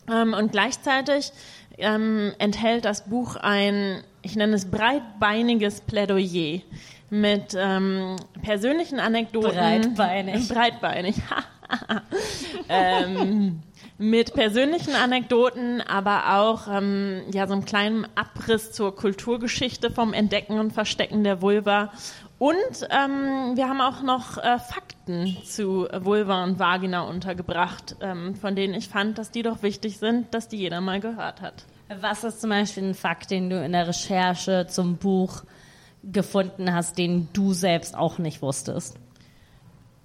Ähm, 0.10 0.34
und 0.34 0.52
gleichzeitig 0.52 1.32
ähm, 1.78 2.34
enthält 2.40 2.86
das 2.86 3.06
Buch 3.06 3.36
ein, 3.36 4.04
ich 4.22 4.36
nenne 4.36 4.56
es 4.56 4.70
breitbeiniges 4.72 5.82
Plädoyer 5.82 6.62
mit 7.10 7.56
ähm, 7.58 8.16
persönlichen 8.42 9.00
Anekdoten. 9.00 9.52
Breitbeinig. 9.52 10.48
Breitbeinig. 10.48 11.16
ähm, 12.70 13.62
mit 13.98 14.34
persönlichen 14.34 14.96
Anekdoten, 14.96 15.82
aber 15.82 16.38
auch 16.38 16.68
ähm, 16.68 17.22
ja 17.32 17.48
so 17.48 17.54
einem 17.54 17.66
kleinen 17.66 18.08
Abriss 18.16 18.72
zur 18.72 18.96
Kulturgeschichte 18.96 19.92
vom 19.92 20.14
Entdecken 20.14 20.60
und 20.60 20.72
Verstecken 20.72 21.24
der 21.24 21.42
Vulva. 21.42 21.92
Und 22.40 22.56
ähm, 22.90 23.56
wir 23.56 23.70
haben 23.70 23.82
auch 23.82 24.02
noch 24.02 24.40
äh, 24.40 24.58
Fakten 24.58 25.38
zu 25.46 25.88
Vulva 25.94 26.44
und 26.44 26.58
Vagina 26.58 27.02
untergebracht, 27.02 27.96
ähm, 28.02 28.34
von 28.36 28.56
denen 28.56 28.74
ich 28.74 28.90
fand, 28.90 29.20
dass 29.20 29.30
die 29.30 29.44
doch 29.44 29.62
wichtig 29.62 30.00
sind, 30.00 30.34
dass 30.34 30.48
die 30.48 30.58
jeder 30.58 30.82
mal 30.82 31.00
gehört 31.00 31.42
hat. 31.42 31.66
Was 32.00 32.24
ist 32.24 32.42
zum 32.42 32.50
Beispiel 32.50 32.84
ein 32.84 32.96
Fakt, 32.96 33.30
den 33.30 33.52
du 33.52 33.64
in 33.64 33.74
der 33.74 33.88
Recherche 33.88 34.66
zum 34.68 34.98
Buch 34.98 35.44
gefunden 36.04 36.74
hast, 36.74 36.98
den 36.98 37.28
du 37.34 37.54
selbst 37.54 37.96
auch 37.96 38.18
nicht 38.18 38.42
wusstest? 38.42 38.98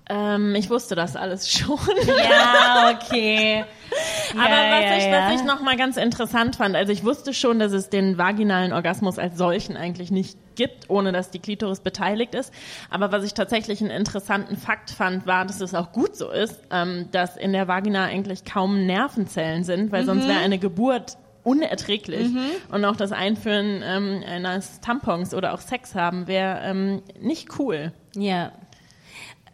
Ähm, 0.09 0.55
ich 0.55 0.71
wusste 0.71 0.95
das 0.95 1.17
alles 1.17 1.51
schon. 1.53 1.79
Ja, 2.07 2.95
okay. 2.95 3.65
Aber 4.33 4.51
was, 4.51 5.05
ich, 5.05 5.13
was 5.13 5.41
ich 5.41 5.47
noch 5.47 5.61
mal 5.63 5.77
ganz 5.77 5.97
interessant 5.97 6.57
fand, 6.57 6.77
also 6.77 6.93
ich 6.93 7.05
wusste 7.05 7.33
schon, 7.33 7.59
dass 7.59 7.73
es 7.73 7.89
den 7.89 8.19
vaginalen 8.19 8.73
Orgasmus 8.73 9.19
als 9.19 9.37
solchen 9.37 9.77
eigentlich 9.77 10.11
nicht 10.11 10.39
gibt, 10.55 10.91
ohne 10.91 11.13
dass 11.13 11.31
die 11.31 11.39
Klitoris 11.39 11.81
beteiligt 11.81 12.35
ist. 12.35 12.53
Aber 12.91 13.13
was 13.13 13.25
ich 13.25 13.35
tatsächlich 13.35 13.81
einen 13.81 13.91
interessanten 13.91 14.57
Fakt 14.57 14.91
fand, 14.91 15.27
war, 15.27 15.45
dass 15.45 15.61
es 15.61 15.75
auch 15.75 15.93
gut 15.93 16.17
so 16.17 16.31
ist, 16.31 16.61
ähm, 16.71 17.09
dass 17.13 17.37
in 17.37 17.53
der 17.53 17.69
Vagina 17.69 18.05
eigentlich 18.05 18.45
kaum 18.45 18.87
Nervenzellen 18.87 19.65
sind, 19.65 19.93
weil 19.93 20.05
sonst 20.05 20.27
wäre 20.29 20.39
eine 20.41 20.59
Geburt 20.59 21.17
unerträglich. 21.43 22.29
Und 22.73 22.85
auch 22.85 22.97
das 22.97 23.13
Einführen 23.13 23.83
ähm, 23.85 24.25
eines 24.27 24.81
Tampons 24.81 25.33
oder 25.33 25.55
auch 25.55 25.61
Sex 25.61 25.95
haben 25.95 26.27
wäre 26.27 26.61
ähm, 26.65 27.03
nicht 27.21 27.59
cool. 27.61 27.93
Ja. 28.17 28.51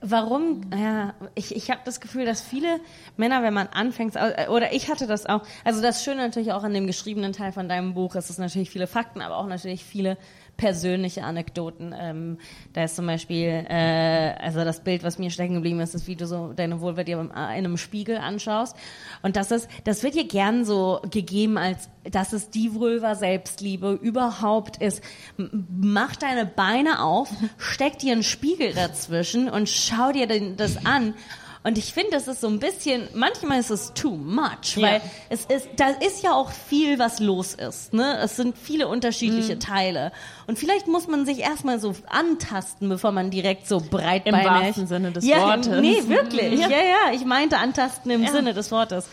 Warum? 0.04 0.62
Ja, 0.76 1.14
ich, 1.36 1.54
ich 1.54 1.70
habe 1.70 1.80
das 1.84 2.00
Gefühl, 2.00 2.24
dass 2.24 2.40
viele 2.40 2.80
Männer, 3.16 3.44
wenn 3.44 3.54
man 3.54 3.68
anfängt, 3.68 4.16
äh, 4.16 4.48
oder 4.48 4.72
ich 4.72 4.90
hatte 4.90 5.06
das 5.06 5.26
auch, 5.26 5.42
also 5.64 5.80
das 5.80 6.02
Schöne 6.02 6.22
natürlich 6.22 6.52
auch 6.52 6.64
an 6.64 6.74
dem 6.74 6.88
geschriebenen 6.88 7.32
Teil 7.32 7.52
von 7.52 7.68
deinem 7.68 7.94
Buch, 7.94 8.16
ist 8.16 8.28
es 8.28 8.36
natürlich 8.36 8.68
viele 8.68 8.88
Fakten, 8.88 9.20
aber 9.20 9.36
auch 9.36 9.46
natürlich 9.46 9.84
viele 9.84 10.16
persönliche 10.62 11.24
Anekdoten. 11.24 11.92
Ähm, 11.98 12.38
da 12.72 12.84
ist 12.84 12.94
zum 12.94 13.04
Beispiel, 13.08 13.66
äh, 13.68 14.34
also 14.38 14.62
das 14.62 14.84
Bild, 14.84 15.02
was 15.02 15.18
mir 15.18 15.28
stecken 15.28 15.54
geblieben 15.54 15.80
ist, 15.80 15.92
ist, 15.96 16.06
wie 16.06 16.14
du 16.14 16.24
so 16.24 16.52
deine 16.52 16.80
Vulva 16.80 17.02
dir 17.02 17.18
in 17.18 17.32
einem 17.32 17.76
Spiegel 17.76 18.16
anschaust. 18.16 18.76
Und 19.22 19.34
das 19.34 19.50
ist, 19.50 19.68
das 19.82 20.04
wird 20.04 20.14
dir 20.14 20.28
gern 20.28 20.64
so 20.64 21.00
gegeben, 21.10 21.58
als 21.58 21.88
dass 22.04 22.32
es 22.32 22.48
die 22.50 22.74
Vulva 22.74 23.16
Selbstliebe 23.16 23.98
überhaupt 24.00 24.76
ist. 24.76 25.02
Mach 25.36 26.14
deine 26.14 26.46
Beine 26.46 27.02
auf, 27.02 27.28
steck 27.58 27.98
dir 27.98 28.12
einen 28.12 28.22
Spiegel 28.22 28.72
dazwischen 28.72 29.48
und 29.48 29.68
schau 29.68 30.12
dir 30.12 30.28
das 30.56 30.86
an. 30.86 31.14
Und 31.64 31.78
ich 31.78 31.92
finde, 31.92 32.10
das 32.12 32.26
ist 32.26 32.40
so 32.40 32.48
ein 32.48 32.58
bisschen, 32.58 33.08
manchmal 33.14 33.60
ist 33.60 33.70
es 33.70 33.92
too 33.94 34.16
much, 34.16 34.76
Ja. 34.76 34.82
weil 34.82 35.00
es 35.28 35.44
ist, 35.44 35.68
da 35.76 35.90
ist 35.90 36.22
ja 36.24 36.34
auch 36.34 36.50
viel, 36.50 36.98
was 36.98 37.20
los 37.20 37.54
ist. 37.54 37.92
Ne? 37.94 38.18
Es 38.18 38.34
sind 38.36 38.58
viele 38.58 38.88
unterschiedliche 38.88 39.58
Teile. 39.60 40.10
Und 40.48 40.58
vielleicht 40.58 40.88
muss 40.88 41.06
man 41.06 41.24
sich 41.24 41.38
erstmal 41.38 41.78
so 41.78 41.94
antasten, 42.10 42.88
bevor 42.88 43.12
man 43.12 43.30
direkt 43.30 43.68
so 43.68 43.80
breitbeinig. 43.80 44.44
wahrsten 44.46 44.86
Sinne 44.88 45.12
des 45.12 45.24
ja, 45.24 45.38
Wortes. 45.42 45.80
Nee, 45.80 46.02
wirklich. 46.08 46.58
Ja. 46.58 46.68
Ja, 46.68 46.78
ja, 46.78 47.12
ich 47.14 47.24
meinte 47.24 47.58
antasten 47.58 48.10
im 48.10 48.24
Ja. 48.24 48.32
Sinne 48.32 48.54
des 48.54 48.72
Wortes. 48.72 49.06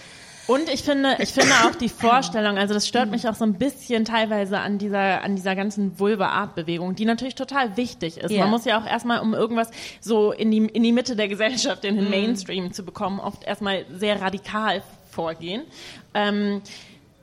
Und 0.50 0.68
ich 0.68 0.82
finde, 0.82 1.16
ich 1.20 1.30
finde 1.34 1.54
auch 1.64 1.76
die 1.76 1.90
Vorstellung, 1.90 2.58
also 2.58 2.74
das 2.74 2.88
stört 2.88 3.12
mich 3.12 3.28
auch 3.28 3.36
so 3.36 3.46
ein 3.46 3.54
bisschen 3.54 4.04
teilweise 4.04 4.58
an 4.58 4.80
dieser, 4.80 5.22
an 5.24 5.36
dieser 5.36 5.56
ganzen 5.56 6.00
Vulva-Art-Bewegung, 6.00 6.96
die 6.96 7.06
natürlich 7.06 7.36
total 7.36 7.78
wichtig 7.78 8.18
ist. 8.18 8.32
Ja. 8.32 8.42
Man 8.42 8.50
muss 8.50 8.66
ja 8.66 8.82
auch 8.82 8.86
erstmal, 8.88 9.20
um 9.20 9.36
irgendwas 9.36 9.70
so 10.02 10.32
in 10.32 10.50
die, 10.50 10.66
in 10.66 10.82
die 10.82 10.92
Mitte 10.92 11.16
der 11.16 11.28
Gesellschaft, 11.28 11.86
in 11.86 11.98
den 11.98 12.10
Mainstream 12.10 12.74
zu 12.74 12.84
bekommen, 12.84 13.20
oft 13.20 13.44
erstmal 13.44 13.86
sehr 13.94 14.20
radikal 14.22 14.82
vorgehen. 15.12 15.62
Ähm, 16.16 16.64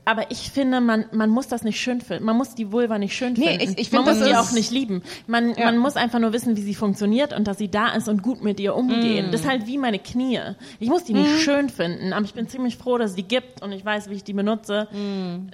aber 0.07 0.31
ich 0.31 0.51
finde, 0.51 0.81
man, 0.81 1.05
man 1.13 1.29
muss 1.29 1.49
das 1.49 1.63
nicht 1.65 1.79
schön 1.79 2.01
finden. 2.01 2.25
Man 2.25 2.37
muss 2.37 2.55
die 2.55 2.73
Vulva 2.73 2.99
nicht 2.99 3.15
schön 3.15 3.35
Nee, 3.35 3.59
finden. 3.59 3.73
ich- 3.75 3.79
ich 3.79 3.91
find, 3.91 4.07
man 4.07 4.17
muss 4.19 4.27
ist- 4.27 4.35
auch 4.35 4.53
nicht 4.53 4.71
lieben. 4.71 5.03
Man, 5.27 5.51
Ja. 5.51 5.67
man 5.67 5.77
muss 5.79 5.97
einfach 5.97 6.19
nur 6.21 6.33
wissen, 6.33 6.57
wie 6.57 6.63
sie 6.63 6.75
funktioniert 6.75 7.33
und 7.35 7.47
dass 7.47 7.59
sie 7.59 7.69
da 7.69 7.89
ist 7.89 8.09
und 8.09 8.23
gut 8.23 8.43
mit 8.43 8.59
ihr 8.61 8.75
umgehen. 8.75 9.29
Das 9.33 9.43
ist 9.43 9.49
halt 9.49 9.67
wie 9.67 9.77
meine 9.77 9.99
Knie. 9.99 10.41
Ich 10.81 10.89
muss 10.89 11.05
die 11.05 11.13
nicht 11.13 11.41
schön 11.43 11.69
finden, 11.69 12.13
aber 12.15 12.25
ich 12.25 12.33
bin 12.35 12.49
ziemlich 12.49 12.77
froh, 12.79 12.97
dass 12.97 13.11
es 13.11 13.17
die 13.17 13.25
gibt 13.25 13.63
und 13.63 13.73
ich 13.73 13.85
weiß, 13.85 14.09
wie 14.09 14.15
ich 14.15 14.25
die 14.25 14.33
benutze, 14.33 14.89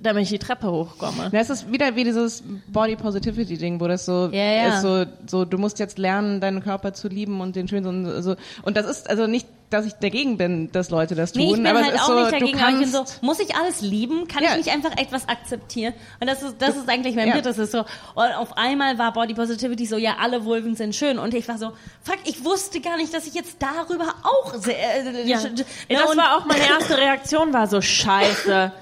damit 0.02 0.23
ich 0.25 0.28
die 0.28 0.38
Treppe 0.38 0.71
hochkomme. 0.71 1.30
Das 1.32 1.50
ist 1.50 1.73
wieder 1.73 1.97
wie 1.97 2.04
dieses 2.04 2.44
Body 2.68 2.94
Positivity 2.97 3.56
Ding, 3.59 3.80
wo 3.80 3.88
das 3.88 4.04
so 4.04 4.28
Ja, 4.32 4.52
ja. 4.52 4.68
ist 4.75 4.82
so, 4.82 5.04
so 5.26 5.44
du 5.47 5.59
musst 5.59 5.78
jetzt 5.78 5.99
lernen, 5.99 6.40
deinen 6.40 6.62
Körper 6.62 6.92
zu 6.92 7.09
lieben 7.09 7.40
und 7.40 7.56
den 7.56 7.68
schön 7.68 7.82
so. 8.23 8.37
Und 8.62 8.76
das 8.76 8.87
ist 8.87 9.09
also 9.09 9.26
nicht, 9.26 9.47
dass 9.73 9.87
ich 9.87 9.95
dagegen 9.95 10.37
bin, 10.37 10.71
dass 10.73 10.91
Leute 10.91 11.14
das 11.14 11.33
tun, 11.33 11.43
Nee, 11.43 11.49
ich 11.50 11.57
bin 11.57 11.67
aber 11.67 11.83
halt 11.85 11.95
auch 12.00 12.07
so, 12.07 12.21
nicht 12.21 12.33
dagegen, 12.33 12.61
aber 12.61 12.71
ich 12.73 12.79
bin 12.79 12.88
so, 12.91 13.05
muss 13.21 13.41
ich 13.41 13.55
alles 13.57 13.81
lieben? 13.81 14.29
Kann 14.29 14.43
Ja. 14.43 14.50
ich 14.50 14.57
nicht 14.59 14.71
einfach 14.71 14.93
etwas 14.97 15.29
akzeptieren? 15.29 15.95
Und 16.21 16.26
das 16.29 16.43
ist, 16.43 16.57
das 16.61 16.76
ist 16.76 16.88
eigentlich 16.88 17.14
mein 17.17 17.29
Ja. 17.29 17.35
Bit, 17.35 17.47
das 17.47 17.59
ist 17.59 17.73
so, 17.73 17.81
und 18.14 18.33
auf 18.37 18.57
einmal 18.57 18.99
war 18.99 19.12
Body 19.12 19.35
Positivity 19.35 19.87
so, 19.87 19.97
ja, 19.97 20.17
alle 20.21 20.45
Vulven 20.45 20.76
sind 20.76 20.95
schön. 20.95 21.19
Und 21.19 21.35
ich 21.35 21.49
war 21.49 21.59
so, 21.59 21.73
fuck, 22.02 22.19
ich 22.25 22.45
wusste 22.45 22.81
gar 22.81 22.97
nicht, 22.97 23.12
dass 23.14 23.26
ich 23.26 23.35
jetzt 23.35 23.57
darüber 23.61 24.14
auch 24.23 24.55
sehr, 24.55 24.76
äh, 25.07 25.26
Ja. 25.29 25.41
na, 25.88 26.00
das 26.02 26.17
war 26.17 26.37
auch 26.37 26.45
meine 26.47 26.67
erste 26.69 26.97
Reaktion, 26.99 27.52
war 27.52 27.67
so 27.67 27.81
scheiße. 27.83 28.73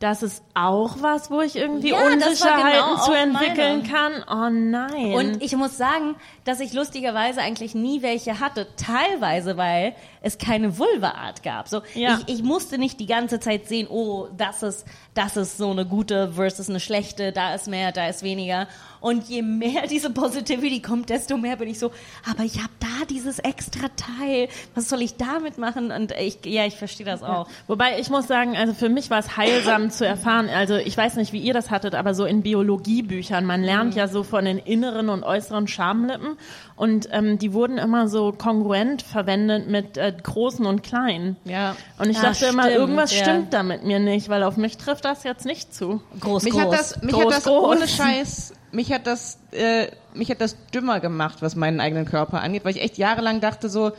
Das 0.00 0.22
ist 0.22 0.42
auch 0.54 0.96
was, 1.00 1.30
wo 1.30 1.40
ich 1.42 1.54
irgendwie 1.56 1.90
Ja, 1.90 2.06
Unsicherheiten 2.06 2.90
genau 2.90 3.04
zu 3.04 3.12
entwickeln 3.12 3.82
meine. 3.82 3.88
kann. 3.88 4.24
Oh 4.28 4.48
nein. 4.50 5.12
Und 5.12 5.42
ich 5.42 5.54
muss 5.54 5.76
sagen, 5.76 6.16
dass 6.44 6.58
ich 6.60 6.72
lustigerweise 6.72 7.40
eigentlich 7.42 7.74
nie 7.74 8.00
welche 8.02 8.40
hatte. 8.40 8.66
Teilweise, 8.76 9.56
weil 9.58 9.94
es 10.22 10.38
keine 10.38 10.78
Vulva-Art 10.78 11.42
gab. 11.42 11.68
So, 11.68 11.82
Ja. 11.94 12.18
ich, 12.26 12.36
ich 12.38 12.42
musste 12.42 12.78
nicht 12.78 12.98
die 12.98 13.06
ganze 13.06 13.40
Zeit 13.40 13.66
sehen, 13.68 13.86
oh, 13.90 14.28
das 14.36 14.62
ist, 14.62 14.86
das 15.14 15.36
ist 15.36 15.58
so 15.58 15.70
eine 15.70 15.84
gute 15.84 16.32
versus 16.32 16.68
eine 16.70 16.80
schlechte, 16.80 17.30
da 17.32 17.54
ist 17.54 17.68
mehr, 17.68 17.92
da 17.92 18.08
ist 18.08 18.22
weniger. 18.22 18.68
Und 19.00 19.28
je 19.28 19.42
mehr 19.42 19.86
diese 19.88 20.10
Positivity 20.10 20.80
kommt, 20.82 21.08
desto 21.10 21.36
mehr 21.38 21.56
bin 21.56 21.68
ich 21.68 21.78
so, 21.78 21.90
aber 22.30 22.44
ich 22.44 22.58
habe 22.58 22.68
da 22.80 23.06
dieses 23.08 23.38
extra 23.38 23.88
Teil. 23.96 24.48
Was 24.74 24.88
soll 24.88 25.00
ich 25.02 25.16
damit 25.16 25.56
machen? 25.58 25.90
Und 25.90 26.12
ich, 26.12 26.38
ja, 26.44 26.66
ich 26.66 26.76
verstehe 26.76 27.06
das 27.06 27.22
auch. 27.22 27.48
Wobei 27.66 27.98
ich 27.98 28.10
muss 28.10 28.26
sagen, 28.26 28.56
also 28.56 28.74
für 28.74 28.88
mich 28.90 29.08
war 29.10 29.18
es 29.18 29.36
heilsam 29.36 29.90
zu 29.90 30.06
erfahren. 30.06 30.48
Also 30.50 30.76
ich 30.76 30.96
weiß 30.96 31.16
nicht, 31.16 31.32
wie 31.32 31.40
ihr 31.40 31.54
das 31.54 31.70
hattet, 31.70 31.94
aber 31.94 32.12
so 32.14 32.24
in 32.26 32.42
Biologiebüchern, 32.42 33.44
man 33.46 33.62
lernt 33.62 33.94
ja 33.94 34.06
so 34.08 34.22
von 34.22 34.44
den 34.44 34.58
inneren 34.58 35.08
und 35.08 35.22
äußeren 35.24 35.66
Schamlippen 35.66 36.36
und 36.76 37.08
ähm, 37.12 37.38
die 37.38 37.52
wurden 37.52 37.78
immer 37.78 38.08
so 38.08 38.32
kongruent 38.32 39.02
verwendet 39.02 39.68
mit 39.68 39.96
äh, 39.96 40.12
großen 40.22 40.66
und 40.66 40.82
kleinen. 40.82 41.36
ja. 41.44 41.74
Und 41.98 42.10
ich 42.10 42.18
Ah, 42.18 42.22
dachte 42.32 42.46
immer, 42.46 42.64
stimmt, 42.64 42.76
irgendwas 42.78 43.14
ja. 43.16 43.22
stimmt 43.22 43.52
da 43.54 43.62
mit 43.62 43.84
mir 43.84 43.98
nicht, 43.98 44.28
weil 44.28 44.42
auf 44.42 44.56
mich 44.56 44.76
trifft 44.76 45.04
das 45.04 45.24
jetzt 45.24 45.44
nicht 45.46 45.74
zu. 45.74 46.00
Groß, 46.20 46.42
Mich 46.44 46.52
groß. 46.52 46.62
hat 46.62 46.72
das, 46.72 47.02
mich 47.02 47.12
Groß, 47.12 47.24
hat 47.24 47.32
das 47.32 47.44
groß. 47.44 47.76
ohne 47.76 47.88
Scheiß, 47.88 48.52
mich 48.72 48.92
hat 48.92 49.06
das, 49.06 49.38
äh, 49.52 49.88
mich 50.14 50.30
hat 50.30 50.40
das 50.40 50.56
dümmer 50.68 51.00
gemacht, 51.00 51.42
was 51.42 51.56
meinen 51.56 51.80
eigenen 51.80 52.04
Körper 52.04 52.40
angeht, 52.40 52.64
weil 52.64 52.76
ich 52.76 52.82
echt 52.82 52.98
jahrelang 52.98 53.40
dachte 53.40 53.68
so, 53.68 53.92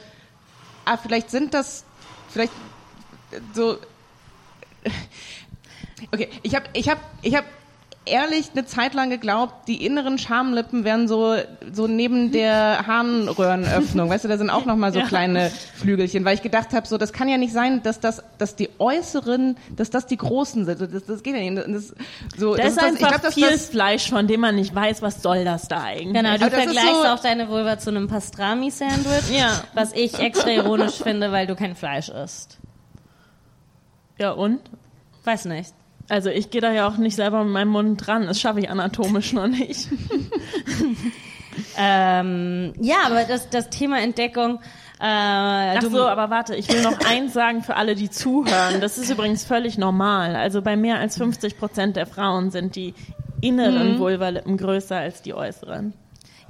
ah, 0.85 0.97
vielleicht 0.97 1.29
sind 1.29 1.53
das, 1.53 1.85
vielleicht 2.27 2.53
äh, 3.31 3.41
so, 3.53 3.77
okay, 6.11 6.29
ich 6.43 6.55
habe, 6.55 6.65
ich 6.73 6.89
habe, 6.89 7.01
ich 7.21 7.35
habe 7.35 7.47
ehrlich 8.05 8.49
eine 8.53 8.65
Zeit 8.65 8.95
lang 8.95 9.11
geglaubt, 9.11 9.67
die 9.67 9.85
inneren 9.85 10.17
Schamlippen 10.17 10.83
wären 10.83 11.07
so, 11.07 11.35
so 11.71 11.85
neben 11.85 12.31
der 12.31 12.87
Harnröhrenöffnung, 12.87 14.09
weißt 14.09 14.23
du, 14.23 14.27
da 14.27 14.37
sind 14.39 14.49
auch 14.49 14.65
noch 14.65 14.75
mal 14.75 14.91
so 14.91 14.99
Ja. 14.99 15.05
kleine 15.05 15.51
Flügelchen, 15.75 16.25
weil 16.25 16.33
ich 16.33 16.41
gedacht 16.41 16.73
habe, 16.73 16.87
so, 16.87 16.97
das 16.97 17.13
kann 17.13 17.29
ja 17.29 17.37
nicht 17.37 17.53
sein, 17.53 17.83
dass 17.83 17.99
das, 17.99 18.23
dass 18.39 18.55
die 18.55 18.69
äußeren, 18.79 19.55
dass 19.75 19.91
das 19.91 20.07
die 20.07 20.17
großen 20.17 20.65
sind, 20.65 20.81
das, 20.81 21.05
das 21.05 21.21
geht 21.21 21.35
ja 21.35 21.41
nicht. 21.47 21.67
Das, 21.67 21.93
so, 22.35 22.55
Da 22.55 22.63
das 22.63 22.71
ist 22.71 22.77
das- 22.77 22.85
einfach 22.85 23.07
glaub, 23.09 23.21
dass 23.21 23.33
viel 23.35 23.49
das, 23.49 23.67
Fleisch, 23.67 24.09
von 24.09 24.25
dem 24.27 24.39
man 24.41 24.55
nicht 24.55 24.73
weiß, 24.73 25.03
was 25.03 25.21
soll 25.21 25.45
das 25.45 25.67
da 25.67 25.83
eigentlich. 25.83 26.13
Genau, 26.13 26.33
du 26.33 26.39
das 26.39 26.49
vergleichst 26.53 27.01
so- 27.03 27.07
auch 27.07 27.19
deine 27.19 27.49
Vulva 27.49 27.77
zu 27.77 27.91
einem 27.91 28.07
Pastrami-Sandwich, 28.07 29.29
Ja. 29.37 29.61
was 29.75 29.93
ich 29.93 30.17
extra 30.17 30.49
ironisch 30.49 30.95
finde, 30.95 31.31
weil 31.31 31.45
du 31.45 31.55
kein 31.55 31.75
Fleisch 31.75 32.09
isst. 32.09 32.57
Ja 34.17 34.31
und? 34.31 34.59
Weiß 35.23 35.45
nicht. 35.45 35.73
Also 36.11 36.29
ich 36.29 36.49
gehe 36.49 36.59
da 36.59 36.73
ja 36.73 36.89
auch 36.89 36.97
nicht 36.97 37.15
selber 37.15 37.41
mit 37.45 37.53
meinem 37.53 37.69
Mund 37.69 38.05
dran. 38.05 38.27
Das 38.27 38.39
schaffe 38.39 38.59
ich 38.59 38.69
anatomisch 38.69 39.33
noch 39.33 39.47
nicht. 39.47 39.87
Ähm, 41.77 42.73
ja, 42.79 42.97
aber 43.05 43.23
das, 43.23 43.49
das 43.49 43.69
Thema 43.69 43.99
Entdeckung, 43.99 44.59
äh, 44.99 45.77
Ach 45.77 45.81
so, 45.81 46.07
aber 46.07 46.29
warte, 46.29 46.55
ich 46.55 46.71
will 46.71 46.81
noch 46.81 46.97
eins 47.05 47.33
sagen 47.33 47.61
für 47.61 47.75
alle, 47.75 47.95
die 47.95 48.09
zuhören. 48.09 48.79
Das 48.79 48.97
ist 48.97 49.09
übrigens 49.09 49.43
völlig 49.43 49.77
normal. 49.77 50.35
Also 50.35 50.61
bei 50.61 50.77
mehr 50.77 50.99
als 50.99 51.17
50 51.17 51.57
Prozent 51.57 51.97
der 51.97 52.05
Frauen 52.05 52.51
sind 52.51 52.75
die 52.75 52.93
inneren 53.41 53.99
Vulvalippen 53.99 54.57
größer 54.57 54.97
als 54.97 55.21
die 55.23 55.33
äußeren. 55.33 55.93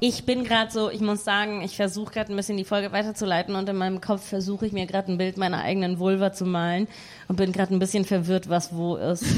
Ich 0.03 0.25
bin 0.25 0.43
gerade 0.43 0.71
so, 0.71 0.89
ich 0.89 0.99
muss 0.99 1.23
sagen, 1.23 1.61
ich 1.61 1.75
versuche 1.75 2.11
gerade 2.11 2.33
ein 2.33 2.35
bisschen 2.35 2.57
die 2.57 2.63
Folge 2.63 2.91
weiterzuleiten 2.91 3.55
und 3.55 3.69
in 3.69 3.77
meinem 3.77 4.01
Kopf 4.01 4.27
versuche 4.27 4.65
ich 4.65 4.73
mir 4.73 4.87
gerade 4.87 5.11
ein 5.11 5.19
Bild 5.19 5.37
meiner 5.37 5.61
eigenen 5.61 5.99
Vulva 5.99 6.33
zu 6.33 6.43
malen 6.43 6.87
und 7.27 7.35
bin 7.35 7.51
gerade 7.51 7.71
ein 7.75 7.77
bisschen 7.77 8.03
verwirrt, 8.03 8.49
was 8.49 8.75
wo 8.75 8.95
ist. 8.95 9.23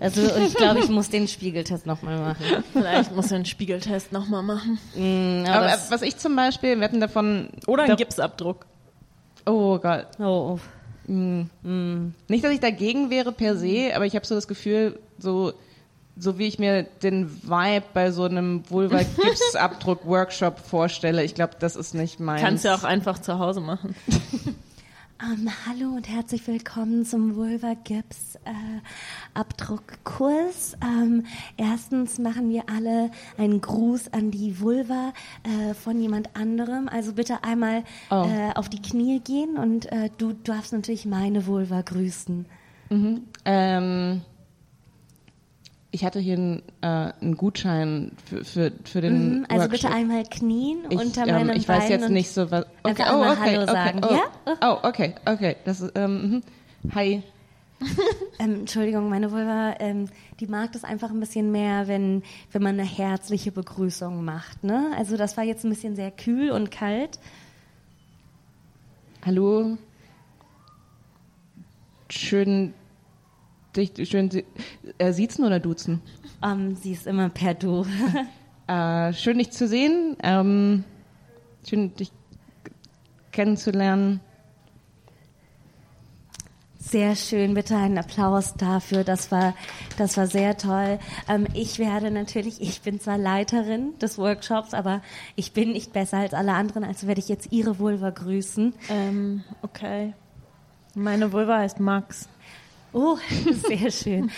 Also 0.00 0.22
und 0.22 0.46
ich 0.46 0.54
glaube, 0.54 0.80
ich 0.80 0.88
muss 0.88 1.10
den 1.10 1.28
Spiegeltest 1.28 1.84
nochmal 1.84 2.18
machen. 2.18 2.64
Vielleicht 2.72 3.14
muss 3.14 3.26
ich 3.26 3.34
einen 3.34 3.44
Spiegeltest 3.44 4.12
nochmal 4.12 4.42
machen. 4.42 4.78
Mm, 4.94 5.44
aber 5.46 5.72
aber 5.72 5.82
was 5.90 6.00
ich 6.00 6.16
zum 6.16 6.34
Beispiel, 6.34 6.76
wir 6.76 6.84
hatten 6.84 7.00
davon, 7.00 7.50
Oder 7.66 7.82
einen 7.82 7.96
Gipsabdruck. 7.96 8.64
oh 9.44 9.78
Gott, 9.78 10.06
oh, 10.18 10.58
oh. 10.58 10.58
Nicht, 11.06 12.44
dass 12.44 12.52
ich 12.52 12.60
dagegen 12.60 13.10
wäre 13.10 13.32
per 13.32 13.56
se, 13.56 13.92
aber 13.94 14.06
ich 14.06 14.16
habe 14.16 14.26
so 14.26 14.34
das 14.34 14.48
Gefühl, 14.48 14.98
so, 15.18 15.52
so 16.20 16.38
wie 16.38 16.46
ich 16.46 16.58
mir 16.58 16.82
den 17.02 17.42
Vibe 17.42 17.84
bei 17.94 18.10
so 18.12 18.24
einem 18.24 18.62
Vulva-Gipsabdruck-Workshop 18.68 20.58
vorstelle, 20.64 21.24
ich 21.24 21.34
glaube, 21.34 21.54
das 21.58 21.76
ist 21.76 21.94
nicht 21.94 22.20
meins. 22.20 22.42
Kannst 22.42 22.64
du 22.64 22.74
auch 22.74 22.84
einfach 22.84 23.18
zu 23.18 23.38
Hause 23.38 23.60
machen. 23.60 23.94
Ähm, 25.22 25.50
hallo 25.68 25.90
und 25.96 26.08
herzlich 26.08 26.46
willkommen 26.48 27.04
zum 27.04 27.36
Vulva 27.36 27.74
Gips 27.84 28.36
äh, 28.46 28.50
Abdruckkurs. 29.34 30.78
Ähm, 30.82 31.26
erstens 31.58 32.18
machen 32.18 32.48
wir 32.48 32.70
alle 32.74 33.10
einen 33.36 33.60
Gruß 33.60 34.14
an 34.14 34.30
die 34.30 34.60
Vulva 34.60 35.12
äh, 35.42 35.74
von 35.74 36.00
jemand 36.00 36.34
anderem. 36.36 36.88
Also 36.88 37.12
bitte 37.12 37.44
einmal 37.44 37.84
Oh. 38.10 38.24
äh, 38.26 38.54
auf 38.54 38.70
die 38.70 38.80
Knie 38.80 39.20
gehen 39.20 39.58
und 39.58 39.92
äh, 39.92 40.08
du 40.16 40.32
darfst 40.32 40.72
natürlich 40.72 41.04
meine 41.04 41.46
Vulva 41.46 41.82
grüßen. 41.82 42.46
Ähm, 43.44 44.22
ich 45.92 46.04
hatte 46.04 46.20
hier 46.20 46.34
einen, 46.34 46.62
äh, 46.82 46.86
einen 47.20 47.36
Gutschein 47.36 48.12
für, 48.24 48.44
für, 48.44 48.72
für 48.84 49.00
den 49.00 49.38
Mhm, 49.40 49.46
also 49.48 49.64
Workshop. 49.64 49.70
bitte 49.70 49.90
einmal 49.90 50.24
knien 50.24 50.78
ich, 50.88 50.98
unter 50.98 51.26
ähm, 51.26 51.34
meinem 51.34 51.56
ich 51.56 51.68
weiß 51.68 51.80
Bein 51.80 51.90
jetzt 51.90 52.06
und 52.06 52.12
nicht 52.12 52.30
so 52.30 52.50
was. 52.50 52.66
Okay, 52.82 53.02
einfach 53.02 53.14
oh, 53.14 53.32
okay, 53.32 53.38
Hallo 53.40 53.62
okay, 53.62 53.72
sagen, 53.72 54.00
oh, 54.04 54.14
ja? 54.14 54.56
Oh, 54.62 54.88
okay, 54.88 55.14
okay. 55.26 55.56
Das 55.64 55.80
ist, 55.80 55.92
ähm, 55.96 56.42
mhm. 56.82 56.94
hi. 56.94 57.22
Ähm, 58.38 58.60
Entschuldigung, 58.60 59.10
meine 59.10 59.32
Vulva, 59.32 59.74
ähm, 59.80 60.06
die 60.38 60.46
mag 60.46 60.72
das 60.72 60.82
einfach 60.82 61.10
ein 61.10 61.20
bisschen 61.20 61.52
mehr, 61.52 61.88
wenn, 61.88 62.22
wenn 62.52 62.62
man 62.62 62.80
eine 62.80 62.88
herzliche 62.88 63.52
Begrüßung 63.52 64.24
macht. 64.24 64.64
Ne? 64.64 64.92
Also 64.96 65.18
das 65.18 65.36
war 65.36 65.44
jetzt 65.44 65.64
ein 65.64 65.68
bisschen 65.68 65.94
sehr 65.94 66.10
kühl 66.10 66.50
und 66.50 66.70
kalt. 66.70 67.18
hallo. 69.26 69.76
Schön, 72.08 72.72
dich, 73.76 73.92
schön, 74.08 74.30
sie- 74.30 74.44
äh, 74.98 75.12
siezen 75.12 75.44
oder 75.44 75.60
duzen? 75.60 76.00
Ähm, 76.42 76.74
sie 76.76 76.92
ist 76.92 77.06
immer 77.06 77.28
per 77.28 77.54
Du. 77.54 77.86
Äh, 78.66 79.12
schön, 79.14 79.38
dich 79.38 79.50
zu 79.50 79.66
sehen. 79.66 80.16
Ähm, 80.22 80.84
schön, 81.68 81.92
dich 81.96 82.12
kennenzulernen. 83.32 84.20
Sehr 86.78 87.14
schön, 87.14 87.54
bitte 87.54 87.76
einen 87.76 87.98
Applaus 87.98 88.54
dafür. 88.54 89.02
Das 89.02 89.30
war, 89.32 89.54
das 89.98 90.16
war 90.16 90.26
sehr 90.28 90.56
toll. 90.56 90.98
Ähm, 91.28 91.46
ich 91.52 91.78
werde 91.80 92.10
natürlich, 92.12 92.60
ich 92.60 92.80
bin 92.82 93.00
zwar 93.00 93.18
Leiterin 93.18 93.98
des 93.98 94.18
Workshops, 94.18 94.72
aber 94.72 95.02
ich 95.36 95.52
bin 95.52 95.72
nicht 95.72 95.92
besser 95.92 96.18
als 96.18 96.32
alle 96.32 96.52
anderen, 96.52 96.84
also 96.84 97.06
werde 97.08 97.20
ich 97.20 97.28
jetzt 97.28 97.52
Ihre 97.52 97.78
Vulva 97.80 98.10
grüßen. 98.10 98.72
Ähm, 98.88 99.42
okay. 99.62 100.14
Meine 100.94 101.32
Vulva 101.32 101.58
heißt 101.58 101.80
Max. 101.80 102.28
Oh, 102.92 103.16
sehr 103.68 103.90
schön. 103.92 104.32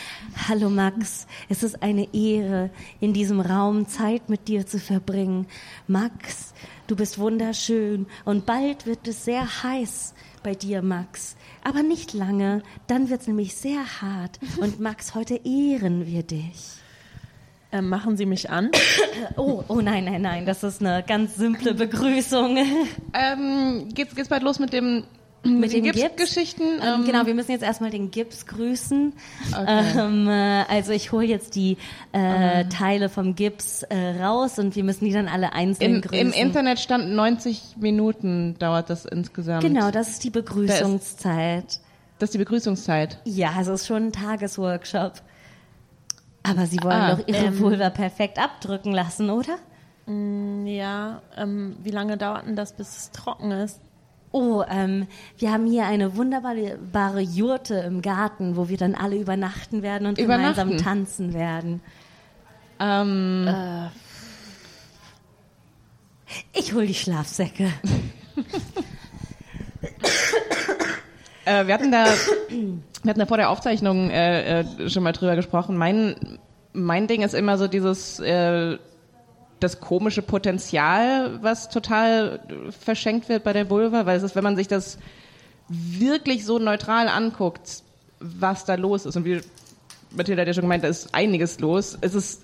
Hallo 0.47 0.69
Max, 0.69 1.27
es 1.49 1.63
ist 1.63 1.83
eine 1.83 2.13
Ehre, 2.13 2.69
in 3.01 3.15
diesem 3.15 3.41
Raum 3.41 3.89
Zeit 3.89 4.29
mit 4.29 4.47
dir 4.47 4.67
zu 4.67 4.79
verbringen. 4.79 5.47
Max, 5.87 6.53
du 6.87 6.95
bist 6.95 7.19
wunderschön 7.19 8.07
und 8.27 8.45
bald 8.45 8.85
wird 8.85 9.09
es 9.09 9.25
sehr 9.25 9.63
heiß 9.63 10.13
bei 10.43 10.55
dir, 10.55 10.83
Max. 10.83 11.35
Aber 11.65 11.83
nicht 11.83 12.13
lange, 12.13 12.63
dann 12.89 13.09
wird 13.09 13.23
es 13.23 13.27
nämlich 13.27 13.55
sehr 13.55 14.03
hart. 14.03 14.39
Und 14.59 14.81
Max, 14.81 15.15
heute 15.15 15.41
ehren 15.45 16.07
wir 16.07 16.23
dich. 16.23 16.75
Ähm, 17.73 17.89
machen 17.89 18.19
Sie 18.19 18.27
mich 18.27 18.51
an? 18.51 18.71
Oh, 19.37 19.63
oh 19.69 19.81
nein, 19.81 20.05
nein, 20.05 20.21
nein, 20.21 20.47
das 20.47 20.63
ist 20.63 20.81
eine 20.81 21.03
ganz 21.07 21.37
simple 21.37 21.75
Begrüßung. 21.75 22.59
Ähm, 23.15 23.89
geht's, 23.95 24.15
geht's 24.15 24.29
bald 24.29 24.43
los 24.43 24.59
mit 24.59 24.73
dem 24.73 25.05
Mit 25.45 25.73
den 25.73 25.83
Gips? 25.85 25.99
Gipsgeschichten? 26.01 26.67
Ähm, 26.81 27.01
Ähm, 27.01 27.05
genau, 27.05 27.27
wir 27.27 27.35
müssen 27.35 27.51
jetzt 27.51 27.63
erstmal 27.65 27.91
den 27.91 28.11
Gips 28.13 28.47
grüßen. 28.47 29.13
Okay. 29.51 29.99
Ähm, 29.99 30.29
äh, 30.29 30.65
also 30.69 30.93
ich 30.93 31.11
hole 31.11 31.27
jetzt 31.27 31.57
die 31.57 31.79
äh, 32.13 32.65
Teile 32.67 33.09
vom 33.09 33.35
Gips 33.35 33.83
äh, 33.83 34.23
raus 34.23 34.59
und 34.61 34.77
wir 34.77 34.85
müssen 34.85 35.05
die 35.05 35.13
dann 35.13 35.27
alle 35.27 35.53
einzeln 35.53 35.97
Im, 35.97 36.01
grüßen. 36.01 36.27
Im 36.29 36.33
Internet 36.33 36.79
stand 36.79 37.11
90 37.11 37.77
Minuten 37.81 38.57
dauert 38.61 38.89
das 38.89 39.05
insgesamt. 39.05 39.63
Genau, 39.63 39.91
das 39.91 40.11
ist 40.11 40.23
die 40.25 40.31
Begrüßungszeit. 40.31 41.81
Das 42.21 42.29
ist 42.29 42.35
die 42.35 42.39
Begrüßungszeit. 42.39 43.19
Ja, 43.25 43.51
es 43.61 43.67
ist 43.67 43.87
schon 43.89 44.07
ein 44.09 44.13
Tagesworkshop. 44.13 45.15
Aber 46.45 46.67
Sie 46.67 46.79
wollen 46.83 46.93
Ah, 46.93 47.17
doch 47.17 47.27
Ihre 47.27 47.47
ähm, 47.47 47.59
Vulva 47.59 47.91
perfekt 47.91 48.39
abdrücken 48.39 48.93
lassen, 48.93 49.29
oder? 49.31 49.57
Ja. 50.07 51.23
Ähm, 51.37 51.77
wie 51.83 51.91
lange 51.91 52.17
dauert 52.17 52.47
denn 52.47 52.57
das, 52.57 52.73
bis 52.77 52.97
es 52.97 53.11
trocken 53.11 53.51
ist? 53.53 53.81
Oh, 54.33 54.65
ähm, 54.69 55.07
wir 55.39 55.53
haben 55.53 55.67
hier 55.67 55.85
eine 55.85 56.17
wunderbare 56.17 57.21
Jurte 57.21 57.75
im 57.77 58.01
Garten, 58.03 58.57
wo 58.57 58.69
wir 58.69 58.79
dann 58.79 58.95
alle 58.95 59.17
übernachten 59.17 59.83
werden 59.83 60.07
und 60.09 60.17
gemeinsam 60.17 60.69
Übernachten? 60.69 60.85
tanzen 60.85 61.35
werden. 61.35 61.81
Ähm, 62.81 63.47
Ich 66.53 66.73
hol 66.73 66.87
die 66.87 66.95
Schlafsäcke. 66.95 67.65
äh, 71.45 71.67
wir 71.67 71.75
hatten 71.75 71.93
da, 71.93 72.07
wir 73.03 73.11
hatten 73.11 73.21
da 73.21 73.27
vor 73.27 73.37
der 73.37 73.51
Aufzeichnung 73.51 74.11
äh, 74.11 74.61
äh, 74.61 74.89
schon 74.89 75.03
mal 75.03 75.13
drüber 75.13 75.37
gesprochen. 75.37 75.77
Mein, 75.77 76.39
mein 76.73 77.07
Ding 77.07 77.23
ist 77.23 77.35
immer 77.35 77.59
so 77.59 77.69
dieses, 77.69 78.19
äh, 78.21 78.79
das 79.63 79.81
komische 79.81 80.23
Potenzial, 80.23 81.43
was 81.43 81.69
total 81.69 82.41
verschenkt 82.79 83.29
wird 83.29 83.45
bei 83.45 83.53
der 83.53 83.71
Vulva, 83.71 84.07
weil 84.07 84.17
es 84.17 84.23
ist, 84.23 84.37
wenn 84.37 84.45
man 84.45 84.57
sich 84.57 84.69
das 84.69 84.99
wirklich 85.69 86.45
so 86.45 86.59
neutral 86.59 87.09
anguckt, 87.09 87.83
was 88.21 88.65
da 88.65 88.75
los 88.75 89.07
ist. 89.07 89.17
Und 89.17 89.25
wie 89.25 89.41
Mathilda 90.11 90.43
hat 90.43 90.49
ja 90.49 90.55
schon 90.55 90.63
gemeint, 90.63 90.85
da 90.85 90.89
ist 90.89 91.15
einiges 91.15 91.61
los. 91.61 91.97
Es 92.01 92.15
ist, 92.15 92.43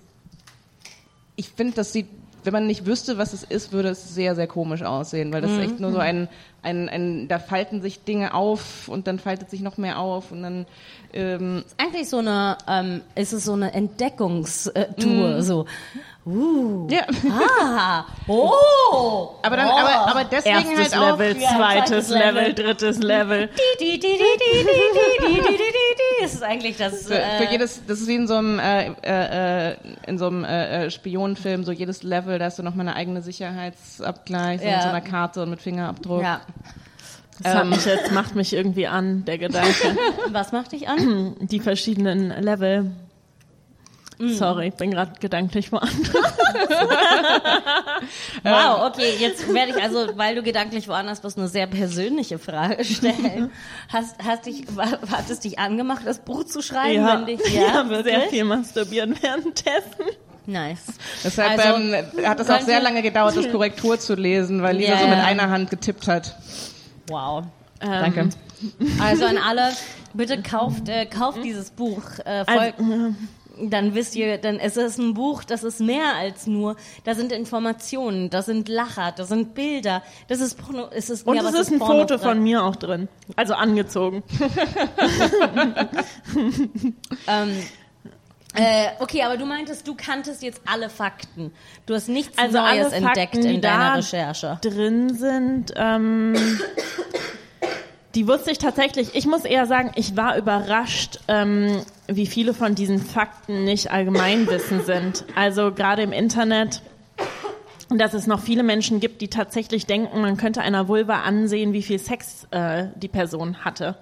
ich 1.37 1.51
finde, 1.51 1.75
das 1.75 1.93
sieht, 1.93 2.07
wenn 2.45 2.53
man 2.53 2.67
nicht 2.67 2.87
wüsste, 2.87 3.19
was 3.19 3.33
es 3.33 3.43
ist, 3.43 3.73
würde 3.73 3.91
es 3.91 4.15
sehr, 4.15 4.35
sehr 4.35 4.47
komisch 4.47 4.83
aussehen, 4.83 5.33
weil 5.33 5.43
das 5.43 5.51
ist 5.51 5.59
echt 5.59 5.81
nur 5.81 5.93
so 5.93 5.99
ein, 5.99 6.29
ein, 6.63 6.89
ein, 6.89 7.29
da 7.29 7.39
falten 7.39 7.83
sich 7.83 8.05
Dinge 8.05 8.33
auf 8.33 8.89
und 8.89 9.07
dann 9.07 9.19
faltet 9.19 9.51
sich 9.51 9.61
noch 9.61 9.77
mehr 9.77 9.99
auf 9.99 10.33
und 10.33 10.43
dann, 10.43 10.67
ähm, 11.13 11.65
ist 11.67 11.75
eigentlich 11.79 12.09
so 12.09 12.19
eine, 12.19 12.57
ähm, 12.67 13.03
ist 13.15 13.33
es 13.33 13.45
so 13.45 13.53
eine 13.53 13.75
Entdeckungstour, 13.75 15.43
so. 15.43 15.67
Uh. 16.29 16.87
Ja. 16.91 17.07
Ah. 17.31 18.05
Oh. 18.27 19.31
Aber 19.43 19.57
dann, 19.57 19.69
oh. 19.69 19.79
aber, 19.79 20.11
aber 20.11 20.25
deswegen 20.25 20.73
Erstes 20.73 20.93
halt 20.93 21.03
auch. 21.03 21.19
Level, 21.19 21.41
ja, 21.41 21.49
zweites, 21.57 21.89
zweites 21.89 22.09
Level, 22.11 22.35
Level, 22.35 22.55
drittes 22.55 22.99
Level. 22.99 23.49
Das 26.21 26.35
ist 26.35 26.43
eigentlich 26.43 26.77
das. 26.77 27.07
Für, 27.07 27.19
äh, 27.19 27.39
für 27.39 27.51
jedes, 27.51 27.87
das 27.87 28.01
ist 28.01 28.09
wie 28.09 28.17
in 28.17 28.27
so 28.27 28.35
einem, 28.35 28.59
äh, 28.59 28.91
äh, 29.03 29.77
in 30.07 30.19
so 30.19 30.27
einem 30.27 30.45
äh, 30.45 30.91
Spionenfilm, 30.91 31.65
so 31.65 31.73
jedes 31.73 32.03
Level, 32.03 32.39
da 32.39 32.47
hast 32.47 32.59
du 32.59 32.63
nochmal 32.63 32.89
eine 32.89 32.97
eigene 32.97 33.23
Sicherheitsabgleich 33.23 34.63
ja. 34.63 34.73
mit 34.73 34.83
so 34.83 34.89
einer 34.89 35.01
Karte 35.01 35.43
und 35.43 35.51
mit 35.51 35.63
Fingerabdruck. 35.63 36.23
Ja. 36.23 36.43
Das 37.43 37.63
ähm. 37.63 37.71
mich 37.71 37.87
jetzt, 37.87 38.13
macht 38.13 38.35
mich 38.35 38.53
irgendwie 38.53 38.87
an, 38.87 39.25
der 39.25 39.39
Gedanke. 39.39 39.97
Was 40.31 40.53
macht 40.53 40.73
dich 40.73 40.89
an? 40.89 41.37
Die 41.41 41.61
verschiedenen 41.61 42.31
Level. 42.43 42.91
Sorry, 44.21 44.71
bin 44.71 44.91
gerade 44.91 45.13
gedanklich 45.21 45.71
woanders. 45.71 45.95
Wow, 48.43 48.87
okay, 48.87 49.15
jetzt 49.19 49.53
werde 49.53 49.73
ich 49.77 49.83
also, 49.83 50.17
weil 50.17 50.35
du 50.35 50.43
gedanklich 50.43 50.89
woanders 50.89 51.21
bist, 51.21 51.39
eine 51.39 51.49
sehr 51.49 51.67
persönliche 51.67 52.39
Frage 52.39 52.85
stellen. 52.85 53.51
Hast, 53.89 54.17
hast 54.25 54.47
dich, 54.47 54.65
hat 54.77 55.29
es 55.29 55.41
dich 55.41 55.59
angemacht, 55.59 56.03
das 56.05 56.21
Buch 56.21 56.45
zu 56.45 56.63
schreiben? 56.63 57.05
Ja, 57.05 57.19
wenn 57.19 57.27
dich, 57.27 57.41
ich 57.45 57.55
ja, 57.55 57.73
habe 57.73 58.03
sehr 58.03 58.23
viel 58.23 58.45
masturbieren 58.45 59.17
währenddessen. 59.21 60.05
Nice. 60.47 60.87
Deshalb 61.23 61.59
Also, 61.59 61.83
ähm, 61.83 62.27
hat 62.27 62.41
es 62.41 62.49
auch 62.49 62.61
sehr 62.61 62.81
lange 62.81 63.03
gedauert, 63.03 63.37
das 63.37 63.51
Korrektur 63.51 63.99
zu 63.99 64.15
lesen, 64.15 64.63
weil 64.63 64.77
Lisa 64.77 64.93
Ja, 64.95 64.99
so 65.01 65.07
mit 65.09 65.19
ja. 65.19 65.25
einer 65.25 65.51
Hand 65.51 65.69
getippt 65.71 66.09
hat. 66.09 66.37
Wow. 67.09 67.45
Ähm, 67.81 67.91
Danke. 67.91 68.29
Also 69.01 69.27
an 69.27 69.37
alle, 69.37 69.73
bitte 70.15 70.41
kauft, 70.43 70.89
äh, 70.89 71.05
kauft 71.07 71.45
dieses 71.45 71.71
Buch. 71.71 72.03
Äh, 72.25 72.45
folgt, 72.47 72.81
dann 73.63 73.95
wisst 73.95 74.17
ihr, 74.17 74.39
dann 74.39 74.59
es 74.59 74.77
ist 74.77 74.99
ein 74.99 75.15
Buch, 75.15 75.45
das 75.45 75.65
ist 75.65 75.81
mehr 75.81 76.15
als 76.17 76.47
nur, 76.47 76.77
da 77.05 77.15
sind 77.15 77.33
Informationen, 77.33 78.31
da 78.31 78.43
sind 78.43 78.69
Lacher, 78.69 79.13
da 79.17 79.25
sind 79.25 79.55
Bilder, 79.55 80.03
das 80.29 80.41
ist 80.41 80.57
Porno, 80.57 80.89
es 80.91 81.11
ist 81.11 81.27
Und 81.27 81.37
ja, 81.37 81.43
es 81.43 81.53
was 81.53 81.61
ist 81.61 81.73
ein 81.73 81.79
Porno 81.79 82.01
Foto 82.01 82.19
von 82.19 82.43
mir 82.43 82.65
auch 82.65 82.77
drin. 82.77 83.09
Also 83.37 83.55
angezogen. 83.55 84.23
Ähm, 87.27 87.57
äh, 88.55 88.89
okay, 89.01 89.23
aber 89.23 89.37
du 89.37 89.45
meintest, 89.45 89.87
du 89.87 89.95
kanntest 89.95 90.43
jetzt 90.43 90.61
alle 90.67 90.89
Fakten. 90.89 91.53
Du 91.87 91.95
hast 91.95 92.09
nichts 92.09 92.37
Also 92.39 92.59
Neues 92.59 92.93
entdeckt 92.93 93.35
Fakten, 93.35 93.43
die 93.43 93.55
in 93.57 93.61
deiner 93.61 93.85
da 93.85 93.95
Recherche. 93.95 94.59
drin 94.63 95.15
sind, 95.15 95.73
ähm, 95.77 96.35
die 98.19 98.27
wusste 98.27 98.51
ich 98.51 98.59
tatsächlich. 98.59 99.15
Ich 99.15 99.27
muss 99.27 99.45
eher 99.45 99.67
sagen, 99.67 99.93
ich 99.95 100.17
war 100.17 100.37
überrascht, 100.37 101.21
ähm, 101.29 101.83
wie 102.09 102.27
viele 102.27 102.53
von 102.53 102.75
diesen 102.75 102.99
Fakten 103.01 103.63
nicht 103.63 103.93
Allgemeinwissen 103.93 104.85
sind. 104.85 105.25
Also 105.37 105.71
gerade 105.71 106.03
im 106.03 106.11
Internet, 106.11 106.83
dass 107.91 108.15
es 108.15 108.27
noch 108.27 108.41
viele 108.41 108.65
Menschen 108.65 108.99
gibt, 108.99 109.21
die 109.21 109.29
tatsächlich 109.29 109.87
denken, 109.87 110.21
man 110.21 110.37
könnte 110.37 110.63
einer 110.63 110.89
Vulva 110.89 111.21
ansehen, 111.21 111.73
wie 111.73 111.83
viel 111.83 112.01
Sex 112.01 112.49
äh, 112.51 112.87
die 112.97 113.07
Person 113.07 113.65
hatte. 113.65 113.95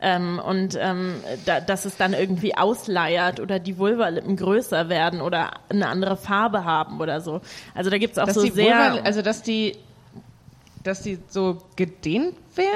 Ähm, 0.00 0.40
und 0.42 0.78
ähm, 0.80 1.16
da, 1.44 1.60
dass 1.60 1.84
es 1.84 1.98
dann 1.98 2.14
irgendwie 2.14 2.56
ausleiert 2.56 3.40
oder 3.40 3.58
die 3.58 3.76
Vulvalippen 3.76 4.36
größer 4.36 4.88
werden 4.88 5.20
oder 5.20 5.50
eine 5.68 5.88
andere 5.88 6.16
Farbe 6.16 6.64
haben 6.64 6.98
oder 6.98 7.20
so. 7.20 7.42
Also 7.74 7.90
da 7.90 7.98
gibt's 7.98 8.16
auch 8.16 8.24
Dass 8.24 8.36
so 8.36 8.40
sehr... 8.40 8.92
Vulva, 8.92 9.02
also 9.04 9.20
dass 9.20 9.42
die, 9.42 9.76
dass 10.82 11.02
die 11.02 11.18
so 11.28 11.58
gedehnt 11.76 12.36
werden? 12.54 12.70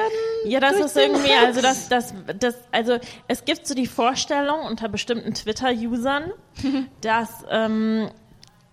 Ja, 0.47 0.61
das 0.61 0.79
ist 0.79 0.97
irgendwie, 0.97 1.33
also 1.33 1.63
das, 1.63 1.89
das, 1.89 2.15
das, 2.39 2.57
also 2.71 2.99
es 3.29 3.45
gibt 3.45 3.67
so 3.67 3.75
die 3.75 3.87
Vorstellung 3.87 4.61
unter 4.61 4.89
bestimmten 4.89 5.35
Twitter-Usern, 5.35 6.33
dass, 7.01 7.45
ähm, 7.51 8.11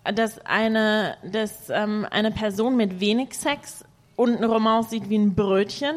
dass 0.04 0.46
eine, 0.46 1.18
dass 1.24 1.70
ähm, 1.70 2.06
eine 2.10 2.32
Person 2.32 2.76
mit 2.76 3.00
wenig 3.00 3.34
Sex 3.34 3.86
untenrum 4.16 4.68
aussieht 4.68 5.10
wie 5.10 5.18
ein 5.18 5.34
Brötchen 5.34 5.96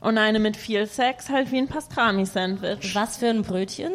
und 0.00 0.18
eine 0.18 0.40
mit 0.40 0.56
viel 0.56 0.86
Sex 0.86 1.28
halt 1.28 1.52
wie 1.52 1.58
ein 1.58 1.68
Pastrami-Sandwich. 1.68 2.94
Was 2.94 3.18
für 3.18 3.28
ein 3.28 3.42
Brötchen? 3.42 3.92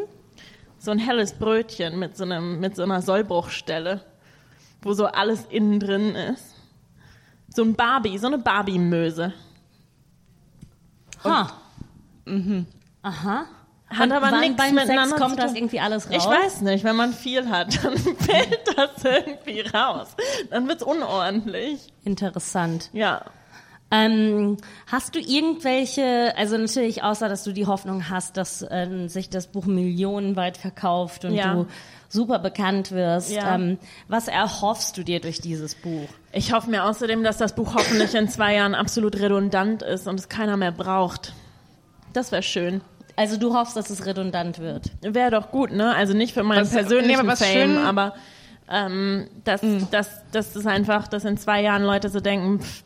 So 0.80 0.92
ein 0.92 1.00
helles 1.00 1.34
Brötchen 1.34 1.98
mit 1.98 2.16
so 2.16 2.24
einem, 2.24 2.60
mit 2.60 2.76
so 2.76 2.84
einer 2.84 3.02
Sollbruchstelle, 3.02 4.06
wo 4.84 4.94
so 4.94 5.08
alles 5.08 5.46
innen 5.50 5.80
drin 5.80 6.16
ist. 6.16 6.57
So 7.58 7.64
ein 7.64 7.74
Barbie, 7.74 8.20
so 8.20 8.28
eine 8.28 8.38
Barbie-Möse. 8.38 9.34
Ha. 11.24 11.52
Aha. 13.02 13.46
Hat 13.90 14.00
Und 14.00 14.12
aber 14.12 14.40
nichts 14.40 14.58
beim 14.58 14.76
Sex 14.76 14.88
miteinander 14.88 15.18
kommt 15.18 15.32
zu 15.32 15.42
das 15.42 15.56
irgendwie 15.56 15.80
alles 15.80 16.08
raus? 16.08 16.16
Ich 16.16 16.24
weiß 16.24 16.62
nicht, 16.62 16.84
wenn 16.84 16.96
man 16.96 17.14
viel 17.14 17.50
hat, 17.50 17.84
dann 17.84 17.98
fällt 17.98 18.78
das 18.78 19.04
irgendwie 19.04 19.62
raus. 19.62 20.10
Dann 20.52 20.68
wird's 20.68 20.84
unordentlich. 20.84 21.92
Interessant. 22.04 22.92
Ja. 22.94 23.26
Ähm, 23.90 24.58
hast 24.92 25.16
du 25.16 25.20
irgendwelche, 25.20 26.34
also 26.36 26.58
natürlich 26.58 27.04
außer, 27.04 27.30
dass 27.30 27.44
du 27.46 27.54
die 27.54 27.66
Hoffnung 27.68 28.10
hast, 28.10 28.36
dass 28.36 28.66
ähm, 28.70 29.08
sich 29.08 29.30
das 29.30 29.48
Buch 29.48 29.66
millionenweit 29.66 30.58
verkauft 30.58 31.24
und 31.24 31.34
Ja. 31.34 31.54
du 31.54 31.68
super 32.10 32.40
bekannt 32.40 32.92
wirst, 32.92 33.32
Ja. 33.32 33.56
ähm, 33.56 33.78
was 34.10 34.28
erhoffst 34.28 34.98
du 34.98 35.04
dir 35.04 35.22
durch 35.22 35.40
dieses 35.40 35.76
Buch? 35.76 36.08
Ich 36.34 36.52
hoffe 36.52 36.70
mir 36.70 36.84
außerdem, 36.84 37.24
dass 37.24 37.38
das 37.38 37.56
Buch 37.56 37.76
hoffentlich 37.76 38.14
in 38.14 38.28
zwei 38.28 38.56
Jahren 38.56 38.76
absolut 38.76 39.16
redundant 39.20 39.84
ist 39.84 40.08
und 40.08 40.20
es 40.20 40.28
keiner 40.28 40.58
mehr 40.58 40.72
braucht. 40.74 41.34
Das 42.12 42.32
wäre 42.34 42.44
schön. 42.44 42.82
Also 43.16 43.38
du 43.38 43.54
hoffst, 43.56 43.76
dass 43.78 43.90
es 43.90 44.06
redundant 44.06 44.60
wird. 44.60 44.92
Wäre 45.02 45.32
doch 45.32 45.50
gut, 45.50 45.72
ne? 45.72 45.96
Also 45.96 46.14
nicht 46.14 46.34
für 46.34 46.44
meinen 46.44 46.62
Was- 46.62 46.72
persönlichen 46.72 47.08
nee, 47.08 47.16
aber 47.30 47.36
Fame, 47.38 47.54
schön- 47.54 47.78
aber 47.78 48.16
ähm, 48.70 49.28
dass, 49.46 49.62
dass, 49.92 50.22
dass 50.32 50.56
es 50.58 50.66
einfach, 50.66 51.08
dass 51.08 51.24
in 51.26 51.38
zwei 51.38 51.62
Jahren 51.62 51.84
Leute 51.84 52.10
so 52.10 52.20
denken, 52.20 52.60
pff, 52.60 52.84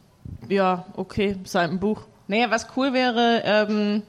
ja, 0.49 0.85
okay, 0.95 1.37
ist 1.43 1.55
halt 1.55 1.71
ein 1.71 1.79
Buch. 1.79 2.03
Naja, 2.27 2.49
was 2.49 2.67
cool 2.75 2.93
wäre, 2.93 3.41
ähm, 3.45 4.03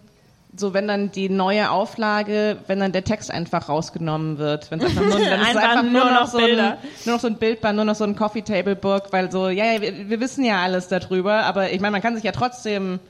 so 0.55 0.75
wenn 0.75 0.87
dann 0.87 1.11
die 1.11 1.29
neue 1.29 1.71
Auflage, 1.71 2.59
wenn 2.67 2.81
dann 2.81 2.93
der 2.93 3.05
Text 3.05 3.31
einfach 3.31 3.69
rausgenommen 3.69 4.39
wird. 4.39 4.71
Wenn 4.71 4.81
es 4.81 4.87
einfach 4.87 5.03
nur, 5.03 5.19
dann 5.19 5.21
ist 5.21 5.27
es 5.27 5.49
Einfach 5.49 5.63
einfach 5.63 5.83
nur 5.83 6.05
nur 6.05 6.13
noch 6.13 6.27
so 6.27 6.39
ein, 6.39 6.57
nur 7.05 7.15
noch 7.15 7.21
so 7.21 7.27
ein 7.27 7.37
Bildband, 7.37 7.77
nur 7.77 7.85
noch 7.85 7.95
so 7.95 8.05
ein 8.05 8.17
Coffee 8.17 8.43
Table 8.43 8.77
Book, 8.77 9.05
weil 9.13 9.31
so, 9.31 9.49
ja, 9.49 9.65
ja 9.65 9.81
wir, 9.81 10.11
wir 10.11 10.21
wissen 10.21 10.45
ja 10.45 10.63
alles 10.63 10.89
darüber, 10.89 11.45
aber 11.45 11.73
ich 11.73 11.81
meine, 11.81 11.93
man 11.93 12.03
kann 12.03 12.15
sich 12.15 12.25
ja 12.25 12.33
trotzdem 12.33 13.01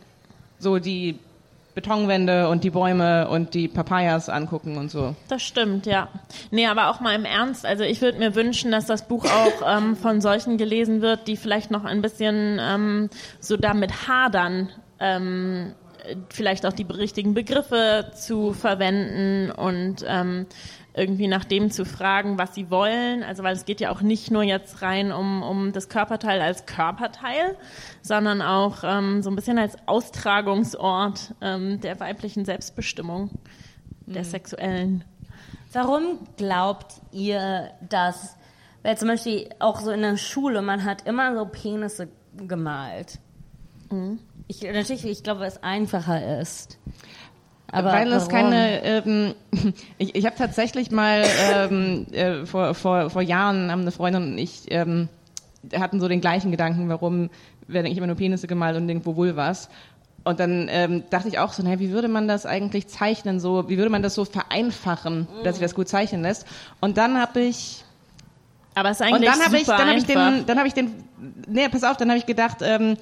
so 0.58 0.78
die 0.78 1.18
Betonwände 1.74 2.48
und 2.48 2.64
die 2.64 2.70
Bäume 2.70 3.28
und 3.28 3.54
die 3.54 3.68
Papayas 3.68 4.28
angucken 4.28 4.76
und 4.76 4.90
so. 4.90 5.14
Das 5.28 5.42
stimmt, 5.42 5.87
ja. 5.87 6.08
Nee, 6.50 6.66
aber 6.66 6.90
auch 6.90 7.00
mal 7.00 7.14
im 7.14 7.24
Ernst. 7.24 7.64
Also 7.64 7.85
ich 7.85 8.02
würde 8.02 8.18
mir 8.18 8.35
wünschen, 8.35 8.70
dass 8.70 8.87
das 8.87 9.08
Buch 9.08 9.24
auch 9.24 9.66
ähm, 9.76 9.96
von 9.96 10.20
solchen 10.20 10.58
gelesen 10.58 11.00
wird, 11.00 11.28
die 11.28 11.37
vielleicht 11.37 11.70
noch 11.70 11.85
ein 11.85 12.02
bisschen 12.02 12.58
ähm, 12.61 13.11
so 13.40 13.56
damit 13.56 14.08
hadern, 14.08 14.68
ähm, 15.00 15.74
vielleicht 16.28 16.66
auch 16.66 16.72
die 16.72 16.82
richtigen 16.82 17.32
Begriffe 17.32 18.11
zu 18.14 18.52
verwenden 18.52 19.50
und 19.50 20.04
ähm, 20.06 20.46
irgendwie 20.94 21.26
nach 21.26 21.44
dem 21.44 21.70
zu 21.70 21.85
fragen, 21.85 22.38
was 22.38 22.55
sie 22.55 22.70
wollen. 22.70 23.22
Also 23.22 23.42
weil 23.42 23.55
es 23.55 23.64
geht 23.64 23.81
ja 23.81 23.90
auch 23.90 24.02
nicht 24.02 24.31
nur 24.31 24.42
jetzt 24.42 24.83
rein 24.83 25.12
um, 25.12 25.42
um 25.42 25.72
das 25.72 25.88
Körperteil 25.88 26.40
als 26.40 26.66
Körperteil, 26.66 27.57
sondern 28.02 28.42
auch 28.42 28.85
ähm, 28.85 29.22
so 29.22 29.31
ein 29.31 29.37
bisschen 29.37 29.59
als 29.59 29.76
Austragungsort 29.87 31.35
ähm, 31.40 31.81
der 31.81 31.98
weiblichen 32.00 32.44
Selbstbestimmung, 32.44 33.31
der 34.07 34.24
sexuellen. 34.24 35.05
Warum 35.72 36.18
glaubt 36.37 37.00
ihr, 37.12 37.70
dass, 37.88 38.37
weil 38.83 38.98
zum 38.98 39.09
Beispiel 39.09 39.48
auch 39.59 39.81
so 39.81 39.90
in 39.90 40.02
der 40.02 40.18
Schule, 40.18 40.61
man 40.61 40.85
hat 40.85 41.07
immer 41.07 41.35
so 41.35 41.46
Penisse 41.46 42.09
gemalt. 42.37 43.18
Mhm. 43.90 44.18
Ich, 44.48 44.61
natürlich, 44.62 45.07
ich 45.07 45.22
glaube, 45.22 45.40
weil 45.40 45.48
es 45.48 45.62
einfacher 45.62 46.40
ist. 46.40 46.78
Aber 47.72 47.90
Weil 47.90 48.12
es 48.12 48.28
keine, 48.28 48.85
ähm, 48.85 49.35
ich, 49.98 50.14
ich 50.14 50.26
habe 50.26 50.37
tatsächlich 50.37 50.90
mal 50.90 51.24
ähm, 51.52 52.06
äh, 52.12 52.44
vor, 52.44 52.74
vor, 52.74 53.08
vor 53.08 53.22
Jahren 53.22 53.70
haben 53.70 53.80
eine 53.80 53.90
Freundin 53.92 54.22
und 54.22 54.38
ich 54.38 54.70
ähm, 54.70 55.08
hatten 55.74 55.98
so 55.98 56.06
den 56.06 56.20
gleichen 56.20 56.50
Gedanken, 56.50 56.90
warum 56.90 57.30
werden 57.66 57.87
eigentlich 57.87 57.96
immer 57.96 58.08
nur 58.08 58.16
Penisse 58.16 58.46
gemalt 58.46 58.76
und 58.76 58.85
nirgendwo 58.85 59.16
Vulvas. 59.16 59.70
Und 60.24 60.38
dann 60.38 60.68
ähm, 60.70 61.02
dachte 61.08 61.28
ich 61.28 61.38
auch 61.38 61.54
so, 61.54 61.62
naja, 61.62 61.80
wie 61.80 61.90
würde 61.90 62.08
man 62.08 62.28
das 62.28 62.44
eigentlich 62.44 62.88
zeichnen, 62.88 63.40
so, 63.40 63.68
wie 63.70 63.78
würde 63.78 63.90
man 63.90 64.02
das 64.02 64.14
so 64.14 64.26
vereinfachen, 64.26 65.26
dass 65.42 65.56
sich 65.56 65.62
das 65.64 65.74
gut 65.74 65.88
zeichnen 65.88 66.22
lässt? 66.22 66.46
Und 66.80 66.98
dann 66.98 67.18
habe 67.18 67.40
ich 67.40 67.85
Aber 68.74 68.90
es 68.90 69.00
ist 69.00 69.06
und 69.06 69.14
eigentlich 69.14 69.32
dann 69.32 69.44
habe 69.44 69.56
ich, 69.56 69.66
dann 69.66 69.88
habe 69.88 69.98
ich 69.98 70.04
den, 70.04 70.46
dann 70.46 70.58
habe 70.58 70.68
ich 70.68 70.74
den, 70.74 70.92
nee, 71.48 71.68
pass 71.70 71.85
auf, 71.85 71.96
dann 71.96 72.11
habe 72.11 72.18
ich 72.18 72.26
gedacht, 72.26 72.58
ähm, 72.61 72.96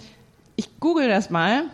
ich 0.55 0.79
google 0.79 1.09
das 1.09 1.29
mal. 1.29 1.65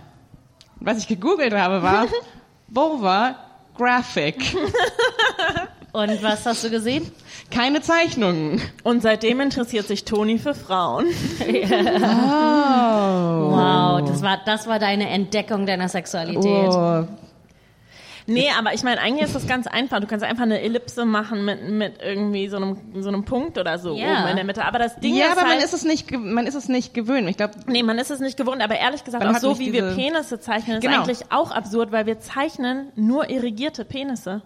Was 0.80 0.98
ich 0.98 1.09
gegoogelt 1.09 1.54
habe 1.54 1.82
war 1.82 2.06
Vulva 2.68 3.37
Graphic. 3.76 4.37
Und 5.92 6.22
was 6.22 6.44
hast 6.44 6.62
du 6.62 6.70
gesehen? 6.70 7.11
Keine 7.50 7.81
Zeichnungen. 7.81 8.61
Und 8.83 9.00
seitdem 9.02 9.40
interessiert 9.40 9.87
sich 9.87 10.05
Toni 10.05 10.38
für 10.38 10.55
Frauen. 10.55 11.07
Wow, 13.50 14.07
das 14.07 14.20
war, 14.20 14.38
das 14.44 14.66
war 14.66 14.79
deine 14.79 15.09
Entdeckung 15.09 15.64
deiner 15.64 15.88
Sexualität. 15.88 16.68
Oh. 16.68 17.07
Nee, 18.28 18.48
aber 18.58 18.74
ich 18.74 18.82
meine, 18.82 19.00
eigentlich 19.00 19.24
ist 19.26 19.34
das 19.36 19.46
ganz 19.46 19.66
einfach. 19.68 20.00
Du 20.00 20.06
kannst 20.08 20.24
einfach 20.24 20.42
eine 20.42 20.60
Ellipse 20.60 21.04
machen 21.04 21.44
mit, 21.44 21.68
mit 21.68 22.02
irgendwie 22.02 22.48
so 22.48 22.56
einem, 22.56 22.76
so 23.00 23.08
einem 23.08 23.24
Punkt 23.24 23.56
oder 23.56 23.78
so 23.78 23.94
Ja. 23.96 24.20
oben 24.22 24.28
in 24.30 24.36
der 24.36 24.44
Mitte. 24.44 24.64
Aber 24.64 24.78
das 24.80 24.98
Ding 24.98 25.14
Ja, 25.14 25.26
ist 25.26 25.32
aber 25.32 25.42
halt, 25.42 25.56
man 25.56 25.64
ist 25.64 25.72
es 25.72 25.84
nicht, 25.84 26.10
man 26.10 26.46
ist 26.46 26.56
es 26.56 26.68
nicht 26.68 26.92
gewöhnt. 26.92 27.28
Ich 27.28 27.36
glaube, 27.36 27.54
Nee, 27.66 27.84
man 27.84 27.98
ist 27.98 28.10
es 28.10 28.18
nicht 28.18 28.36
gewohnt, 28.36 28.62
aber 28.62 28.76
ehrlich 28.76 29.04
gesagt, 29.04 29.24
auch 29.24 29.36
so 29.36 29.58
wie 29.60 29.72
wir 29.72 29.94
Penisse 29.94 30.40
zeichnen, 30.40 30.78
ist 30.78 30.82
Genau. 30.82 31.02
eigentlich 31.02 31.20
auch 31.30 31.52
absurd, 31.52 31.92
weil 31.92 32.06
wir 32.06 32.18
zeichnen 32.18 32.90
nur 32.96 33.30
irrigierte 33.30 33.84
Penisse. 33.84 34.42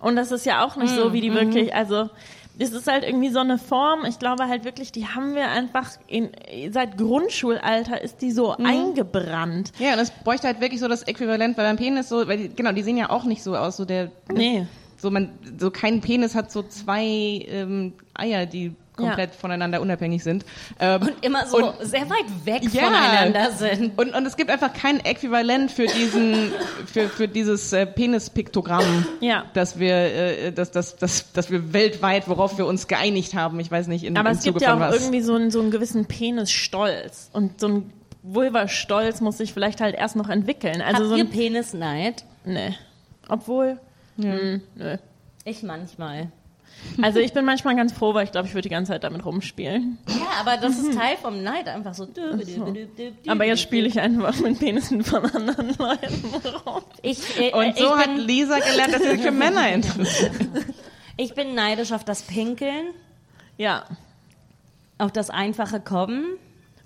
Und 0.00 0.16
das 0.16 0.30
ist 0.32 0.46
ja 0.46 0.64
auch 0.64 0.76
nicht 0.76 0.94
so, 0.94 1.12
wie 1.12 1.20
die 1.20 1.34
wirklich, 1.34 1.74
also, 1.74 2.08
es 2.58 2.72
ist 2.72 2.86
halt 2.86 3.04
irgendwie 3.04 3.28
so 3.30 3.38
eine 3.38 3.58
Form, 3.58 4.04
ich 4.04 4.18
glaube 4.18 4.48
halt 4.48 4.64
wirklich, 4.64 4.90
die 4.92 5.06
haben 5.06 5.34
wir 5.34 5.48
einfach 5.48 5.90
in, 6.06 6.30
seit 6.70 6.96
Grundschulalter 6.96 8.00
ist 8.02 8.20
die 8.22 8.32
so 8.32 8.52
eingebrannt. 8.52 9.72
ja, 9.78 9.92
und 9.94 10.00
es 10.00 10.10
bräuchte 10.10 10.46
halt 10.46 10.60
wirklich 10.60 10.80
so 10.80 10.88
das 10.88 11.02
Äquivalent, 11.04 11.56
weil 11.56 11.66
beim 11.66 11.76
Penis 11.76 12.08
so, 12.08 12.26
weil 12.26 12.36
die, 12.38 12.48
genau, 12.54 12.72
die 12.72 12.82
sehen 12.82 12.96
ja 12.96 13.10
auch 13.10 13.24
nicht 13.24 13.42
so 13.42 13.56
aus, 13.56 13.76
so 13.76 13.84
der, 13.84 14.10
Nee. 14.32 14.66
so 14.96 15.10
man, 15.10 15.30
so 15.58 15.70
kein 15.70 16.00
Penis 16.00 16.34
hat 16.34 16.50
so 16.50 16.62
zwei 16.62 17.04
ähm, 17.48 17.92
Eier, 18.14 18.46
die 18.46 18.74
komplett 18.98 19.34
voneinander 19.34 19.80
unabhängig 19.80 20.22
sind. 20.22 20.44
Ähm, 20.78 21.00
Und 21.02 21.24
immer 21.24 21.46
so 21.46 21.56
Und- 21.58 21.86
sehr 21.86 22.08
weit 22.10 22.26
weg 22.44 22.62
Ja. 22.72 22.82
voneinander 22.84 23.50
sind. 23.52 23.98
Und, 23.98 24.14
und 24.14 24.26
es 24.26 24.36
gibt 24.36 24.50
einfach 24.50 24.72
kein 24.72 25.00
Äquivalent 25.04 25.70
für 25.70 25.86
diesen, 25.86 26.52
für, 26.86 27.08
für 27.08 27.28
dieses 27.28 27.72
äh, 27.72 27.86
Penispiktogramm, 27.86 29.06
Ja. 29.20 29.44
dass 29.54 29.78
wir, 29.78 29.94
äh, 29.94 30.52
dass, 30.52 30.70
dass, 30.70 30.96
dass, 30.96 31.32
dass 31.32 31.50
wir 31.50 31.72
weltweit, 31.72 32.28
worauf 32.28 32.58
wir 32.58 32.66
uns 32.66 32.86
geeinigt 32.88 33.34
haben. 33.34 33.58
Ich 33.60 33.70
weiß 33.70 33.86
nicht, 33.86 34.04
in, 34.04 34.16
Aber 34.16 34.30
im 34.30 34.36
es 34.36 34.42
gibt 34.42 34.58
Zuge 34.58 34.64
ja 34.66 34.72
von 34.74 34.82
auch 34.82 34.88
was. 34.90 35.00
irgendwie 35.00 35.20
so 35.22 35.34
einen, 35.34 35.50
so 35.50 35.60
einen 35.60 35.70
gewissen 35.70 36.06
Penisstolz. 36.06 37.30
Und 37.32 37.60
so 37.60 37.68
ein 37.68 37.92
Vulva-Stolz 38.22 39.20
muss 39.20 39.38
sich 39.38 39.52
vielleicht 39.52 39.80
halt 39.80 39.94
erst 39.94 40.16
noch 40.16 40.28
entwickeln. 40.28 40.82
Also 40.82 40.98
Habt 41.04 41.08
so 41.08 41.14
ein, 41.14 41.30
Penisneid? 41.30 42.24
nee. 42.44 42.74
Obwohl, 43.28 43.78
hm, 44.20 44.62
nö. 44.74 44.96
Ich 45.44 45.62
manchmal. 45.62 46.28
Also 47.00 47.18
ich 47.20 47.32
bin 47.32 47.44
manchmal 47.44 47.76
ganz 47.76 47.92
froh, 47.92 48.14
weil 48.14 48.24
ich 48.24 48.32
glaube, 48.32 48.48
ich 48.48 48.54
würde 48.54 48.62
die 48.68 48.72
ganze 48.72 48.92
Zeit 48.92 49.04
damit 49.04 49.24
rumspielen. 49.24 49.98
Ja, 50.08 50.40
aber 50.40 50.56
das 50.56 50.78
ist 50.78 50.94
Teil 50.94 51.16
vom 51.16 51.42
Neid, 51.42 51.68
einfach 51.68 51.94
so. 51.94 52.08
Aber 53.26 53.44
jetzt 53.44 53.60
spiele 53.62 53.86
ich 53.86 54.00
einfach 54.00 54.38
mit 54.40 54.58
Penissen 54.58 55.04
von 55.04 55.24
anderen 55.26 55.74
Leuten 55.78 56.24
rum. 56.66 56.82
Ich, 57.02 57.38
äh, 57.40 57.52
Und 57.52 57.68
ich, 57.68 57.78
so 57.78 57.96
hat 57.96 58.16
Lisa 58.16 58.58
gelernt, 58.58 58.94
dass 58.94 59.02
sie 59.02 59.10
sich 59.10 59.20
für 59.22 59.30
Männer 59.30 59.68
interessiert. 59.72 60.32
ich 61.16 61.34
bin 61.34 61.54
neidisch 61.54 61.92
auf 61.92 62.04
das 62.04 62.22
Pinkeln, 62.22 62.86
Ja. 63.56 63.84
auf 64.98 65.12
das 65.12 65.30
einfache 65.30 65.80
Kommen. 65.80 66.24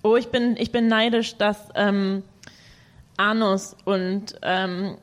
Oh, 0.02 0.16
ich 0.16 0.28
bin, 0.28 0.56
ich 0.58 0.72
bin 0.72 0.88
neidisch, 0.88 1.36
dass 1.36 1.56
ähm, 1.74 2.22
Anus 3.16 3.76
und 3.84 4.34
ähm, 4.42 4.96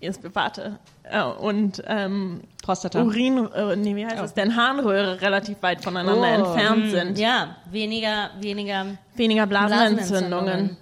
jetzt 0.00 0.20
warte 0.34 0.62
äh, 0.62 0.95
und 1.40 1.82
ähm, 1.86 2.40
Prostata. 2.62 3.02
Urin, 3.02 3.48
äh, 3.54 3.76
nee, 3.76 3.94
wie 3.94 4.04
heißt 4.06 4.22
es 4.22 4.34
denn, 4.34 4.56
Harnröhre 4.56 5.20
relativ 5.20 5.62
weit 5.62 5.82
voneinander 5.82 6.20
Oh, 6.20 6.24
entfernt 6.54 6.90
sind. 6.90 7.18
Ja, 7.18 7.56
weniger, 7.70 8.30
weniger 8.40 8.86
Weniger 9.14 9.46
Blasenentzündungen. 9.46 10.28
Blasenentzündungen. 10.28 10.76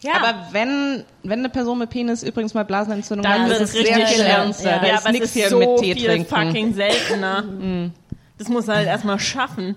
Ja, 0.00 0.12
Aber 0.22 0.48
wenn, 0.52 1.04
wenn 1.24 1.40
eine 1.40 1.48
Person 1.48 1.78
mit 1.78 1.90
Penis 1.90 2.22
übrigens 2.22 2.54
mal 2.54 2.64
Blasenentzündung 2.64 3.24
Dann 3.24 3.42
hat, 3.42 3.48
wird 3.50 3.60
ist 3.62 3.74
es 3.74 3.80
es 3.80 3.86
sehr 3.86 3.96
richtig 3.96 4.16
viel 4.16 4.24
ernster. 4.26 4.70
Ja, 4.70 4.78
Da 4.78 4.86
Ja, 4.86 4.94
ist 4.96 5.10
nichts 5.10 5.32
hier 5.32 5.48
so 5.48 5.58
mit 5.58 5.76
Tee 5.80 5.94
viel 5.94 6.06
trinken. 6.06 6.28
fucking 6.28 6.74
seltener. 6.74 7.44
Das 8.38 8.48
muss 8.48 8.68
er 8.68 8.76
halt 8.76 8.86
erstmal 8.86 9.18
schaffen. 9.18 9.74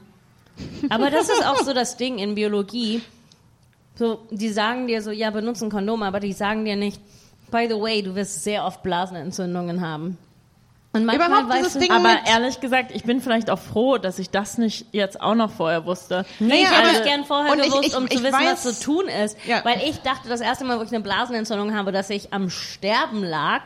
Aber 0.89 1.09
das 1.09 1.29
ist 1.29 1.43
auch 1.43 1.57
so 1.63 1.73
das 1.73 1.97
Ding 1.97 2.19
in 2.19 2.35
Biologie. 2.35 3.01
So, 3.95 4.19
die 4.29 4.49
sagen 4.49 4.85
dir 4.85 5.01
so, 5.01 5.09
ja, 5.09 5.31
benutze 5.31 5.65
ein 5.65 5.71
Kondom, 5.71 6.03
aber 6.03 6.19
die 6.19 6.31
sagen 6.33 6.63
dir 6.65 6.75
nicht, 6.75 7.01
by 7.51 7.67
the 7.69 7.79
way, 7.79 8.01
du 8.01 8.15
wirst 8.15 8.43
sehr 8.43 8.65
oft 8.65 8.81
Blasenentzündungen 8.83 9.81
haben. 9.81 10.17
Und 10.93 11.05
manchmal 11.05 11.29
Überhaupt 11.29 11.53
dieses 11.57 11.73
Ding- 11.77 11.89
Aber 11.91 12.17
ehrlich 12.27 12.59
gesagt, 12.59 12.91
ich 12.93 13.03
bin 13.05 13.21
vielleicht 13.21 13.49
auch 13.49 13.59
froh, 13.59 13.97
dass 13.97 14.19
ich 14.19 14.29
das 14.29 14.57
nicht 14.57 14.87
jetzt 14.91 15.21
auch 15.21 15.35
noch 15.35 15.49
vorher 15.51 15.85
wusste. 15.85 16.25
Nee, 16.39 16.63
ich 16.63 16.69
hätte 16.69 16.97
es 16.97 17.03
gern 17.05 17.23
vorher 17.23 17.53
und 17.53 17.59
ich- 17.59 17.65
gewusst, 17.69 17.87
ich- 17.87 17.95
um 17.95 18.05
ich 18.05 18.17
zu 18.17 18.23
wissen, 18.23 18.35
weiß- 18.35 18.51
was 18.51 18.79
zu 18.79 18.83
tun 18.83 19.05
ist. 19.23 19.37
Ja. 19.47 19.63
Weil 19.63 19.79
ich 19.87 20.01
dachte, 20.01 20.27
das 20.27 20.41
erste 20.41 20.65
Mal, 20.65 20.77
wo 20.79 20.83
ich 20.83 20.89
eine 20.89 20.99
Blasenentzündung 20.99 21.73
habe, 21.75 21.93
dass 21.93 22.09
ich 22.09 22.33
am 22.33 22.49
Sterben 22.49 23.23
lag. 23.23 23.61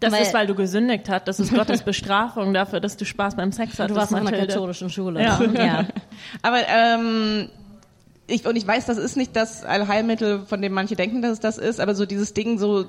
Das 0.00 0.12
Weil- 0.12 0.22
ist, 0.22 0.34
weil 0.34 0.46
du 0.48 0.54
gesündigt 0.56 1.08
hast. 1.08 1.28
Das 1.28 1.38
ist 1.40 1.54
Gottes 1.54 1.82
Bestrafung 1.82 2.52
dafür, 2.52 2.80
dass 2.80 2.96
du 2.96 3.04
Spaß 3.04 3.36
beim 3.36 3.52
Sex 3.52 3.78
hattest. 3.78 3.90
Du 3.90 3.94
warst 3.94 4.12
auf 4.12 4.20
einer 4.20 4.32
katholischen 4.32 4.90
Schule. 4.90 5.22
Ja. 5.22 5.40
ja. 5.42 5.84
Aber 6.42 6.58
ähm, 6.68 7.48
ich, 8.26 8.46
und 8.46 8.56
ich 8.56 8.66
weiß, 8.66 8.86
das 8.86 8.98
ist 8.98 9.16
nicht 9.16 9.36
das 9.36 9.64
Allheilmittel, 9.64 10.40
von 10.46 10.60
dem 10.62 10.72
manche 10.72 10.96
denken, 10.96 11.22
dass 11.22 11.32
es 11.32 11.40
das 11.40 11.58
ist, 11.58 11.80
aber 11.80 11.94
so 11.94 12.06
dieses 12.06 12.34
Ding 12.34 12.58
so 12.58 12.86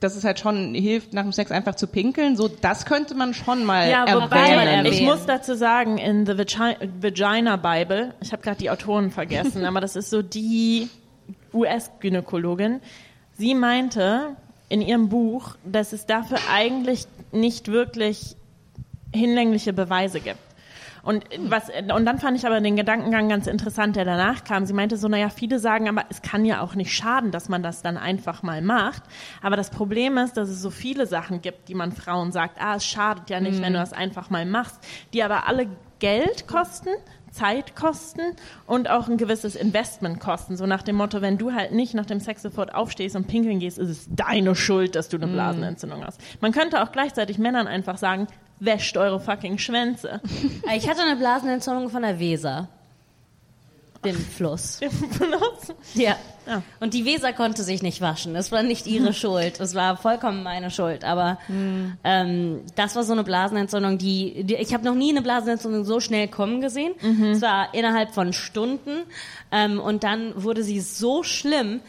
dass 0.00 0.14
es 0.16 0.24
halt 0.24 0.38
schon 0.38 0.74
hilft, 0.74 1.12
nach 1.12 1.22
dem 1.22 1.32
Sex 1.32 1.50
einfach 1.50 1.74
zu 1.74 1.86
pinkeln. 1.86 2.36
So, 2.36 2.48
das 2.48 2.86
könnte 2.86 3.14
man 3.14 3.34
schon 3.34 3.64
mal 3.64 3.88
Ja, 3.90 4.04
erwähnen. 4.04 4.22
wobei, 4.30 4.88
ich 4.88 5.02
muss 5.02 5.26
dazu 5.26 5.54
sagen, 5.54 5.98
in 5.98 6.24
The 6.24 6.38
Vagi 6.38 6.76
Vagina 7.00 7.56
Bible, 7.56 8.14
ich 8.20 8.32
habe 8.32 8.42
gerade 8.42 8.58
die 8.58 8.70
Autoren 8.70 9.10
vergessen, 9.10 9.64
aber 9.64 9.80
das 9.80 9.96
ist 9.96 10.10
so 10.10 10.22
die 10.22 10.88
US-Gynäkologin, 11.52 12.80
sie 13.36 13.54
meinte 13.54 14.36
in 14.68 14.82
ihrem 14.82 15.08
Buch, 15.08 15.56
dass 15.64 15.92
es 15.92 16.06
dafür 16.06 16.38
eigentlich 16.52 17.06
nicht 17.32 17.68
wirklich 17.68 18.36
hinlängliche 19.12 19.72
Beweise 19.72 20.20
gibt. 20.20 20.38
Und, 21.02 21.24
was, 21.48 21.70
und 21.70 22.04
dann 22.04 22.18
fand 22.18 22.36
ich 22.36 22.46
aber 22.46 22.60
den 22.60 22.76
Gedankengang 22.76 23.28
ganz 23.28 23.46
interessant, 23.46 23.96
der 23.96 24.04
danach 24.04 24.44
kam. 24.44 24.66
Sie 24.66 24.72
meinte 24.72 24.96
so, 24.96 25.08
naja, 25.08 25.28
viele 25.28 25.58
sagen, 25.58 25.88
aber 25.88 26.04
es 26.10 26.22
kann 26.22 26.44
ja 26.44 26.60
auch 26.60 26.74
nicht 26.74 26.94
schaden, 26.94 27.30
dass 27.30 27.48
man 27.48 27.62
das 27.62 27.82
dann 27.82 27.96
einfach 27.96 28.42
mal 28.42 28.62
macht. 28.62 29.02
Aber 29.42 29.56
das 29.56 29.70
Problem 29.70 30.18
ist, 30.18 30.36
dass 30.36 30.48
es 30.48 30.60
so 30.60 30.70
viele 30.70 31.06
Sachen 31.06 31.40
gibt, 31.40 31.68
die 31.68 31.74
man 31.74 31.92
Frauen 31.92 32.32
sagt, 32.32 32.60
ah, 32.60 32.76
es 32.76 32.84
schadet 32.84 33.30
ja 33.30 33.40
nicht, 33.40 33.60
wenn 33.60 33.72
du 33.72 33.78
das 33.78 33.92
einfach 33.92 34.30
mal 34.30 34.46
machst, 34.46 34.78
die 35.12 35.22
aber 35.22 35.46
alle 35.46 35.68
Geld 35.98 36.46
kosten, 36.46 36.90
Zeit 37.30 37.76
kosten 37.76 38.20
und 38.66 38.88
auch 38.88 39.08
ein 39.08 39.16
gewisses 39.16 39.56
Investment 39.56 40.20
kosten. 40.20 40.56
So 40.56 40.66
nach 40.66 40.82
dem 40.82 40.96
Motto, 40.96 41.20
wenn 41.20 41.38
du 41.38 41.52
halt 41.52 41.72
nicht 41.72 41.94
nach 41.94 42.06
dem 42.06 42.20
Sex 42.20 42.42
sofort 42.42 42.74
aufstehst 42.74 43.16
und 43.16 43.26
pinkeln 43.26 43.58
gehst, 43.58 43.78
ist 43.78 43.88
es 43.88 44.08
deine 44.10 44.54
Schuld, 44.54 44.94
dass 44.94 45.08
du 45.08 45.16
eine 45.16 45.26
Blasenentzündung 45.26 46.04
hast. 46.04 46.20
Man 46.40 46.52
könnte 46.52 46.82
auch 46.82 46.92
gleichzeitig 46.92 47.38
Männern 47.38 47.66
einfach 47.66 47.98
sagen, 47.98 48.26
wäscht 48.60 48.96
eure 48.96 49.20
fucking 49.20 49.58
Schwänze. 49.58 50.20
Ich 50.76 50.88
hatte 50.88 51.02
eine 51.02 51.16
Blasenentzündung 51.16 51.88
von 51.90 52.02
der 52.02 52.18
Weser. 52.18 52.68
Dem 54.04 54.16
Fluss. 54.16 54.80
Ja. 55.94 56.16
Ja. 56.46 56.62
Und 56.80 56.94
die 56.94 57.04
Weser 57.04 57.32
konnte 57.34 57.62
sich 57.62 57.82
nicht 57.82 58.00
waschen. 58.00 58.34
Es 58.36 58.52
war 58.52 58.62
nicht 58.62 58.86
ihre 58.86 59.12
Schuld. 59.14 59.60
Es 59.60 59.74
war 59.74 59.96
vollkommen 59.96 60.42
meine 60.42 60.70
Schuld. 60.70 61.04
Aber 61.04 61.38
ähm, 62.04 62.60
das 62.74 62.96
war 62.96 63.02
so 63.04 63.12
eine 63.12 63.24
Blasenentzündung, 63.24 63.98
die, 63.98 64.44
die 64.44 64.54
ich 64.54 64.72
habe 64.72 64.84
noch 64.84 64.94
nie 64.94 65.10
eine 65.10 65.20
Blasenentzündung 65.22 65.84
so 65.84 66.00
schnell 66.00 66.28
kommen 66.28 66.60
gesehen. 66.60 66.94
Es 67.32 67.42
war 67.42 67.74
innerhalb 67.74 68.14
von 68.14 68.32
Stunden. 68.32 69.02
Ähm, 69.50 69.78
und 69.78 70.04
dann 70.04 70.32
wurde 70.42 70.62
sie 70.62 70.80
so 70.80 71.22
schlimm. 71.22 71.80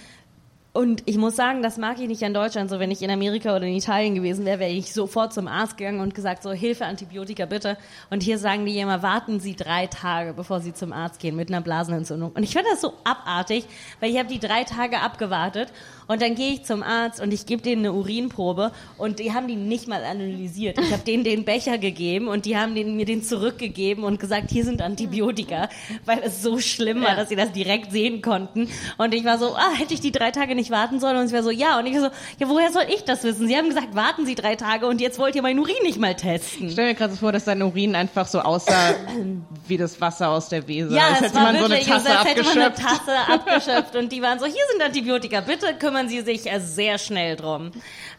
Und 0.72 1.02
ich 1.08 1.18
muss 1.18 1.36
sagen, 1.36 1.64
das 1.64 1.78
mag 1.78 2.00
ich 2.00 2.08
nicht 2.08 2.22
in 2.22 2.34
Deutschland. 2.34 2.70
So, 2.70 2.80
wenn 2.80 2.92
ich 2.92 3.02
in 3.02 3.10
Amerika 3.10 3.56
oder 3.56 3.66
in 3.66 3.76
Italien 3.76 4.14
gewesen 4.14 4.46
wäre, 4.46 4.60
wäre 4.60 4.72
ich 4.72 4.94
sofort 4.94 5.34
zum 5.34 5.48
Arzt 5.48 5.78
gegangen 5.78 6.00
und 6.00 6.14
gesagt, 6.14 6.44
so, 6.44 6.52
Hilfe, 6.52 6.86
Antibiotika 6.86 7.48
bitte. 7.48 7.76
Und 8.12 8.22
hier 8.22 8.38
sagen 8.38 8.66
die 8.66 8.78
immer, 8.78 9.02
warten 9.02 9.40
Sie 9.40 9.56
drei 9.56 9.88
Tage, 9.88 10.34
bevor 10.34 10.60
Sie 10.60 10.74
zum 10.74 10.94
Arzt 10.94 11.20
gehen 11.20 11.36
mit 11.36 11.50
einer 11.50 11.62
Blasenentzündung. 11.62 12.34
Und 12.34 12.44
ich 12.44 12.54
finde 12.54 12.70
das 12.72 12.82
so 12.82 12.94
abartig, 13.04 13.66
weil 14.00 14.12
ich 14.12 14.20
habe 14.20 14.30
die 14.30 14.40
drei 14.40 14.64
Tage 14.64 15.00
abgewartet 15.00 15.74
und 16.10 16.22
dann 16.22 16.36
gehe 16.36 16.52
ich 16.52 16.64
zum 16.66 16.84
Arzt 16.84 17.22
und 17.22 17.32
ich 17.34 17.46
gebe 17.46 17.62
denen 17.62 17.86
eine 17.86 17.94
Urinprobe 17.94 18.74
und 18.98 19.20
die 19.20 19.32
haben 19.34 19.48
die 19.48 19.56
nicht 19.56 19.88
mal 19.88 20.04
analysiert. 20.04 20.78
Ich 20.78 20.92
habe 20.92 21.04
denen 21.04 21.24
den 21.24 21.46
Becher 21.46 21.78
gegeben 21.78 22.28
und 22.28 22.44
die 22.46 22.58
haben 22.58 22.76
den, 22.76 22.98
mir 22.98 23.06
den 23.06 23.24
zurückgegeben 23.24 24.04
und 24.04 24.20
gesagt, 24.20 24.50
hier 24.52 24.66
sind 24.66 24.82
Antibiotika, 24.82 25.70
weil 26.06 26.20
es 26.24 26.42
so 26.44 26.60
schlimm 26.60 27.02
war, 27.02 27.12
Ja. 27.12 27.16
dass 27.16 27.30
sie 27.30 27.36
das 27.38 27.52
direkt 27.54 27.92
sehen 27.94 28.22
konnten. 28.22 28.68
Und 28.98 29.14
ich 29.14 29.24
war 29.24 29.38
so, 29.38 29.56
ah, 29.56 29.72
hätte 29.76 29.94
ich 29.94 30.02
die 30.02 30.12
drei 30.12 30.32
Tage 30.32 30.56
nicht 30.56 30.72
warten 30.72 31.00
sollen? 31.00 31.16
Und 31.16 31.28
sie 31.30 31.34
war 31.36 31.44
so, 31.44 31.52
ja. 31.52 31.80
Und 31.80 31.86
ich 31.86 31.94
war 31.94 32.02
so, 32.02 32.10
ja, 32.40 32.50
woher 32.50 32.72
soll 32.72 32.84
ich 32.94 33.04
das 33.04 33.24
wissen? 33.24 33.48
Sie 33.48 33.56
haben 33.56 33.70
gesagt, 33.70 33.96
warten 33.96 34.26
Sie 34.26 34.36
drei 34.36 34.56
Tage 34.56 34.88
und 34.88 35.00
jetzt 35.00 35.20
wollt 35.20 35.36
ihr 35.36 35.42
meinen 35.44 35.60
Urin 35.60 35.76
nicht 35.84 36.00
mal 36.00 36.16
testen. 36.16 36.66
Ich 36.68 36.74
stell 36.74 36.88
mir 36.88 36.96
gerade 36.96 37.14
so 37.14 37.20
vor, 37.20 37.32
dass 37.32 37.46
dein 37.46 37.62
Urin 37.62 37.96
einfach 37.96 38.26
so 38.28 38.40
aussah 38.40 38.96
wie 39.68 39.78
das 39.78 40.02
Wasser 40.02 40.30
aus 40.30 40.50
der 40.50 40.68
Weser. 40.68 40.96
Ja, 40.96 41.04
als 41.10 41.18
es 41.18 41.22
hätte 41.28 41.36
war 41.36 41.44
man 41.44 41.58
so 41.60 41.66
eine 41.66 41.80
Tasse 41.82 42.10
als 42.18 42.28
hätte 42.28 42.44
man 42.44 42.52
eine 42.54 42.66
abgeschöpft. 42.68 43.06
Tasse 43.06 43.32
abgeschöpft 43.34 43.96
und 43.96 44.12
die 44.12 44.22
waren 44.24 44.40
so, 44.40 44.46
hier 44.46 44.56
sind 44.72 44.82
Antibiotika, 44.82 45.42
bitte 45.42 45.68
kümmern 45.78 45.99
Sie 46.08 46.22
sich 46.22 46.50
äh, 46.50 46.60
sehr 46.60 46.98
schnell 46.98 47.36
drum. 47.36 47.72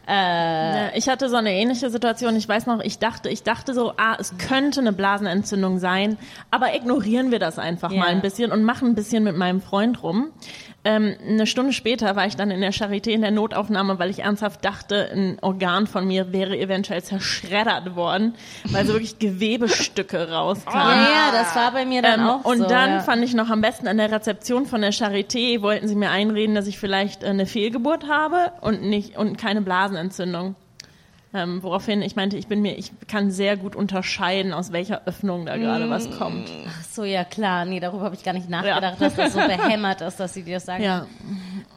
Äh, 0.07 0.13
Ja, 0.13 0.91
ich 0.95 1.09
hatte 1.09 1.29
so 1.29 1.37
eine 1.37 1.53
ähnliche 1.53 1.89
Situation. 1.91 2.37
Ich 2.37 2.49
weiß 2.49 2.67
noch, 2.67 2.81
ich 2.81 2.99
dachte, 2.99 3.29
ich 3.29 3.43
dachte 3.43 3.73
so, 3.75 3.93
ah, 3.97 4.17
es 4.19 4.35
könnte 4.39 4.81
eine 4.81 4.93
Blasenentzündung 4.93 5.79
sein, 5.79 6.19
aber 6.51 6.75
ignorieren 6.75 7.31
wir 7.31 7.39
das 7.39 7.59
einfach 7.59 7.91
Ja. 7.93 8.01
mal 8.01 8.09
ein 8.09 8.21
bisschen 8.21 8.53
und 8.53 8.65
machen 8.65 8.89
ein 8.89 8.95
bisschen 8.95 9.25
mit 9.25 9.37
meinem 9.37 9.61
Freund 9.63 10.03
rum. 10.03 10.31
Ähm, 10.83 11.15
eine 11.29 11.47
Stunde 11.47 11.75
später 11.75 12.17
war 12.17 12.27
ich 12.27 12.37
dann 12.37 12.51
in 12.51 12.63
der 12.63 12.73
Charité 12.73 13.11
in 13.11 13.21
der 13.21 13.31
Notaufnahme, 13.31 13.99
weil 13.99 14.09
ich 14.09 14.21
ernsthaft 14.21 14.65
dachte, 14.65 15.11
ein 15.13 15.37
Organ 15.43 15.87
von 15.87 16.07
mir 16.07 16.33
wäre 16.33 16.57
eventuell 16.59 17.03
zerschreddert 17.03 17.97
worden, 17.97 18.35
weil 18.65 18.87
so 18.87 18.95
wirklich 18.95 19.19
Gewebestücke 19.19 20.31
rauskamen. 20.33 20.97
ja, 20.97 21.03
ja, 21.03 21.33
das 21.33 21.55
war 21.55 21.73
bei 21.73 21.85
mir 21.85 22.01
dann 22.01 22.21
Ähm, 22.21 22.27
auch 22.27 22.45
und 22.45 22.59
so. 22.59 22.67
dann 22.67 22.91
ja. 22.93 23.01
fand 23.01 23.23
ich 23.23 23.35
noch 23.35 23.51
am 23.51 23.61
besten 23.61 23.89
an 23.89 23.99
der 23.99 24.11
Rezeption 24.11 24.65
von 24.65 24.81
der 24.81 24.93
Charité 24.95 25.61
wollten 25.61 25.87
sie 25.87 25.95
mir 25.97 26.11
einreden, 26.11 26.55
dass 26.55 26.67
ich 26.67 26.79
vielleicht 26.79 27.25
äh, 27.25 27.27
eine 27.27 27.45
Fehlgeburt 27.45 28.09
habe 28.09 28.53
und 28.63 28.83
nicht 28.83 29.19
und 29.19 29.37
keine 29.37 29.61
Blasenentzündung. 29.61 30.55
Ähm, 31.33 31.63
woraufhin 31.63 32.03
ich 32.03 32.17
meinte, 32.17 32.37
ich 32.37 32.49
bin 32.49 32.61
mir, 32.61 32.77
ich 32.77 32.91
kann 33.07 33.31
sehr 33.31 33.57
gut 33.57 33.77
unterscheiden, 33.77 34.53
aus 34.53 34.73
welcher 34.73 35.03
Öffnung 35.07 35.47
da 35.47 35.57
gerade 35.59 35.89
was 35.89 36.11
kommt. 36.19 36.51
Ach 36.69 36.85
so, 36.91 37.05
ja 37.05 37.23
klar, 37.23 37.65
nee, 37.67 37.79
darüber 37.79 38.03
habe 38.03 38.17
ich 38.17 38.25
gar 38.25 38.33
nicht 38.33 38.49
nachgedacht, 38.51 39.01
dass 39.01 39.15
das 39.15 39.35
so 39.35 39.39
behämmert 39.39 40.01
ist, 40.01 40.19
dass 40.19 40.35
sie 40.35 40.43
dir 40.43 40.57
das 40.57 40.67
sagen. 40.67 40.83
Ja, 40.83 41.07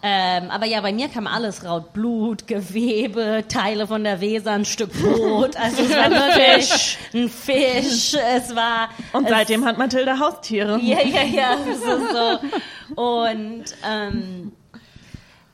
Ähm, 0.01 0.49
aber 0.49 0.65
ja, 0.65 0.81
bei 0.81 0.91
mir 0.91 1.07
kam 1.07 1.27
alles 1.27 1.63
raus. 1.63 1.83
Blut, 1.93 2.47
Gewebe, 2.47 3.43
Teile 3.47 3.85
von 3.85 4.03
der 4.03 4.19
Weser, 4.21 4.53
ein 4.53 4.65
Stück 4.65 4.91
Brot. 4.91 5.55
Also 5.55 5.83
es 5.83 5.95
war 5.95 6.09
wirklich 6.11 6.97
ein 7.13 7.29
Fisch. 7.29 8.15
Es 8.35 8.55
war... 8.55 8.89
und 9.13 9.25
es, 9.25 9.29
seitdem 9.29 9.65
hat 9.65 9.77
Mathilde 9.77 10.17
Haustiere. 10.17 10.79
Ja, 10.81 10.99
ja, 10.99 11.21
ja, 11.23 11.55
das 11.57 11.77
ist 11.77 12.11
so. 12.11 13.01
Und, 13.01 13.63
ähm, 13.87 14.51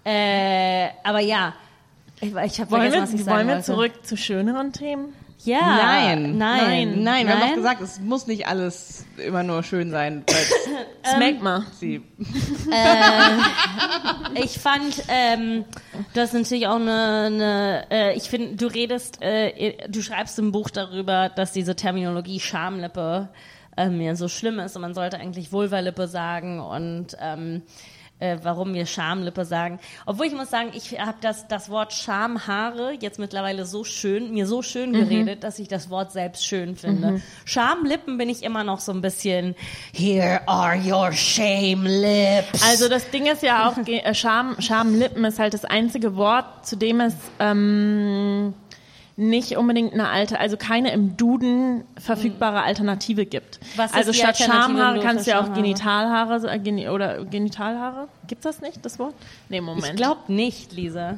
äh, 0.06 0.88
aber 1.04 1.20
ja, 1.20 1.54
ich, 2.22 2.36
ich 2.36 2.60
habe 2.60 2.72
Wollen 2.72 2.92
vergessen, 2.92 3.02
was 3.02 3.12
ich 3.12 3.18
wir, 3.20 3.26
sagen 3.26 3.38
wollen 3.38 3.48
wir 3.48 3.54
wollte. 3.56 3.66
zurück 3.66 4.06
zu 4.06 4.18
schöneren 4.18 4.74
Themen? 4.74 5.14
Ja. 5.46 5.62
Nein. 5.62 6.38
Nein. 6.38 7.04
Nein, 7.04 7.28
wir 7.28 7.40
haben 7.40 7.50
doch 7.50 7.56
gesagt, 7.56 7.82
es 7.82 8.00
muss 8.02 8.28
nicht 8.28 8.48
alles 8.48 9.06
immer 9.18 9.42
nur 9.44 9.64
schön 9.64 9.90
sein, 9.90 10.24
weil 10.28 11.16
Smack 11.16 11.42
mal. 11.42 11.66
sie 11.80 12.02
Ich 14.36 14.60
fand, 14.60 15.02
ähm, 15.08 15.64
das 16.14 16.34
ist 16.34 16.42
natürlich 16.42 16.68
auch 16.68 16.76
eine, 16.76 17.24
eine 17.28 17.86
äh, 17.90 18.18
ich 18.18 18.30
finde, 18.30 18.56
du 18.58 18.68
redest, 18.68 19.22
äh, 19.22 19.88
du 19.88 20.02
schreibst 20.02 20.38
im 20.40 20.52
Buch 20.52 20.70
darüber, 20.70 21.30
dass 21.30 21.54
diese 21.54 21.76
Terminologie 21.76 22.42
Schamlippe 22.42 23.30
ähm, 23.78 24.02
ja 24.02 24.16
so 24.16 24.28
schlimm 24.28 24.60
ist 24.60 24.76
und 24.76 24.82
man 24.82 24.94
sollte 24.94 25.20
eigentlich 25.20 25.54
Vulvalippe 25.54 26.08
sagen 26.08 26.60
und 26.60 27.16
ähm, 27.22 27.62
äh, 28.20 28.38
warum 28.44 28.74
wir 28.74 28.86
Schamlippe 28.86 29.46
sagen. 29.46 29.80
Obwohl 30.06 30.28
ich 30.28 30.34
muss 30.34 30.50
sagen, 30.50 30.72
ich 30.74 31.00
habe 31.00 31.18
das, 31.22 31.48
das 31.48 31.70
Wort 31.70 31.94
Schamhaare 31.94 32.94
jetzt 33.00 33.20
mittlerweile 33.20 33.66
so 33.66 33.84
schön, 33.84 34.32
mir 34.34 34.46
so 34.46 34.62
schön 34.62 34.94
geredet, 34.94 35.44
dass 35.44 35.60
ich 35.60 35.68
das 35.68 35.90
Wort 35.90 36.12
selbst 36.12 36.46
schön 36.46 36.76
finde. 36.76 37.22
Schamlippen 37.46 38.18
bin 38.18 38.30
ich 38.30 38.44
immer 38.44 38.64
noch 38.64 38.80
so 38.80 38.92
ein 38.92 39.02
bisschen, 39.02 39.56
here 39.94 40.42
are 40.48 40.78
your 40.78 41.12
shame 41.12 41.86
lips. 41.86 42.64
Also 42.64 42.90
das 42.90 43.10
Ding 43.10 43.26
ist 43.26 43.44
ja 43.44 43.70
auch, 43.70 43.78
äh, 43.88 44.14
Scham, 44.14 44.56
Schamlippen 44.60 45.24
ist 45.26 45.40
halt 45.40 45.54
das 45.54 45.66
einzige 45.66 46.16
Wort, 46.16 46.66
zu 46.66 46.76
dem 46.76 47.00
es 47.00 47.16
ähm, 47.40 48.54
nicht 49.20 49.58
unbedingt 49.58 49.94
eine 49.94 50.08
alte, 50.08 50.40
also 50.40 50.58
keine 50.58 50.92
im 50.92 51.18
Duden 51.18 51.84
verfügbare 52.00 52.62
Alternative 52.64 53.26
gibt. 53.26 53.60
Was 53.76 53.92
ist 53.92 53.98
also 53.98 54.14
statt 54.14 54.38
Schamhaare 54.38 55.00
kannst 55.02 55.28
du 55.28 55.32
ja 55.32 55.42
auch? 55.42 55.54
Genitalhaare 55.54 56.60
geni 56.60 56.88
oder 56.90 57.26
Genitalhaare. 57.26 58.08
Gibt's 58.28 58.44
das 58.44 58.62
nicht, 58.62 58.84
das 58.86 58.98
Wort? 58.98 59.14
Nee, 59.50 59.62
Moment. 59.62 59.86
Ich 59.92 59.96
glaube 59.96 60.22
nicht, 60.28 60.72
Lisa. 60.74 61.18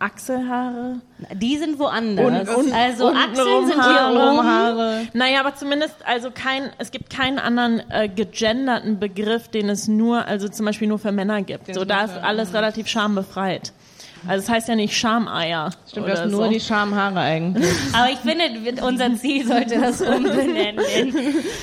Achselhaare. 0.00 0.96
Die 1.34 1.56
sind 1.56 1.78
woanders. 1.78 2.48
Und- 2.48 2.66
und- 2.66 2.72
also 2.72 3.08
Achseln 3.08 3.66
sind 3.66 3.82
hier 3.82 4.08
oben. 4.10 4.44
Haare. 4.44 5.06
Naja, 5.12 5.40
aber 5.40 5.54
zumindest, 5.54 5.94
also 6.04 6.30
kein, 6.32 6.70
es 6.78 6.90
gibt 6.90 7.10
keinen 7.10 7.38
anderen 7.38 7.80
äh, 7.90 8.08
gegenderten 8.08 8.98
Begriff, 8.98 9.48
den 9.48 9.68
es 9.68 9.86
nur, 9.88 10.26
also 10.26 10.48
zum 10.48 10.66
Beispiel 10.66 10.88
nur 10.88 10.98
für 10.98 11.12
Männer 11.12 11.42
gibt. 11.42 11.72
So, 11.74 11.84
da 11.84 12.04
ist 12.04 12.16
alles 12.18 12.54
relativ 12.54 12.88
schambefreit. 12.88 13.72
Also 14.26 14.44
es 14.44 14.48
heißt 14.48 14.68
ja 14.68 14.76
nicht 14.76 14.96
Schameier. 14.96 15.70
Stimmt, 15.90 16.08
hast 16.08 16.26
nur 16.26 16.44
so. 16.44 16.50
die 16.50 16.60
Schamhaare 16.60 17.18
eigentlich. 17.20 17.66
Aber 17.92 18.08
ich 18.10 18.18
finde, 18.18 18.44
unser 18.84 19.14
Ziel 19.16 19.46
sollte 19.46 19.80
das 19.80 20.00
umbenennen. 20.00 20.78
in, 20.96 21.08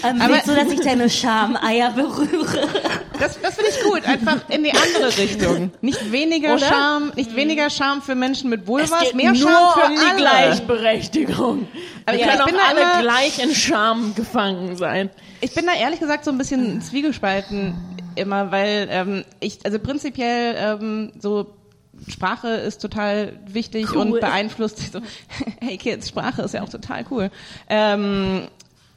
Ähm, 0.04 0.22
Aber- 0.22 0.38
du, 0.46 0.54
dass 0.56 0.72
ich 0.72 0.82
deine 0.82 1.10
Schameier 1.10 1.92
berühre? 1.92 2.68
Das, 3.20 3.40
das 3.42 3.56
finde 3.56 3.70
ich 3.72 3.84
gut, 3.84 4.06
einfach 4.08 4.38
in 4.50 4.64
die 4.64 4.72
andere 4.72 5.18
Richtung. 5.18 5.72
Nicht 5.82 6.12
weniger 6.12 6.56
Oder? 6.56 6.66
Scham, 6.68 7.12
nicht 7.16 7.36
weniger 7.36 7.70
Scham 7.70 8.02
für 8.02 8.16
Menschen 8.16 8.50
mit 8.50 8.66
Vulvas, 8.68 9.00
geht 9.02 9.16
mehr 9.16 9.32
nur 9.34 9.50
Scham 9.50 9.74
für 9.74 9.86
um 9.88 9.96
die 9.96 10.02
alle. 10.06 10.18
Gleichberechtigung. 10.18 11.68
Aber 12.06 12.18
Wir 12.18 12.26
ich 12.26 12.32
können 12.32 12.46
bin 12.46 12.56
auch 12.56 12.70
alle 12.70 12.82
immer- 12.82 13.02
gleich 13.02 13.44
in 13.44 13.54
Scham 13.56 14.16
gefangen 14.16 14.76
sein. 14.78 15.10
Ich 15.42 15.54
bin 15.54 15.66
da 15.66 15.74
ehrlich 15.74 16.00
gesagt 16.00 16.26
so 16.26 16.32
ein 16.32 16.38
bisschen 16.38 16.82
zwiegespalten 16.82 17.76
immer, 18.16 18.52
weil 18.52 18.88
ähm, 18.92 19.24
ich, 19.40 19.60
also 19.64 19.80
prinzipiell 19.80 20.56
ähm, 20.58 21.12
so 21.20 21.54
Sprache 22.08 22.48
ist 22.50 22.82
total 22.82 23.34
wichtig 23.46 23.92
Cool. 23.92 23.98
und 23.98 24.20
beeinflusst 24.20 24.92
so, 24.92 25.00
hey 25.62 25.78
Kids, 25.78 26.10
Sprache 26.10 26.42
ist 26.44 26.54
ja 26.54 26.64
auch 26.64 26.70
total 26.70 27.06
cool. 27.12 27.32
Ähm, 27.70 28.48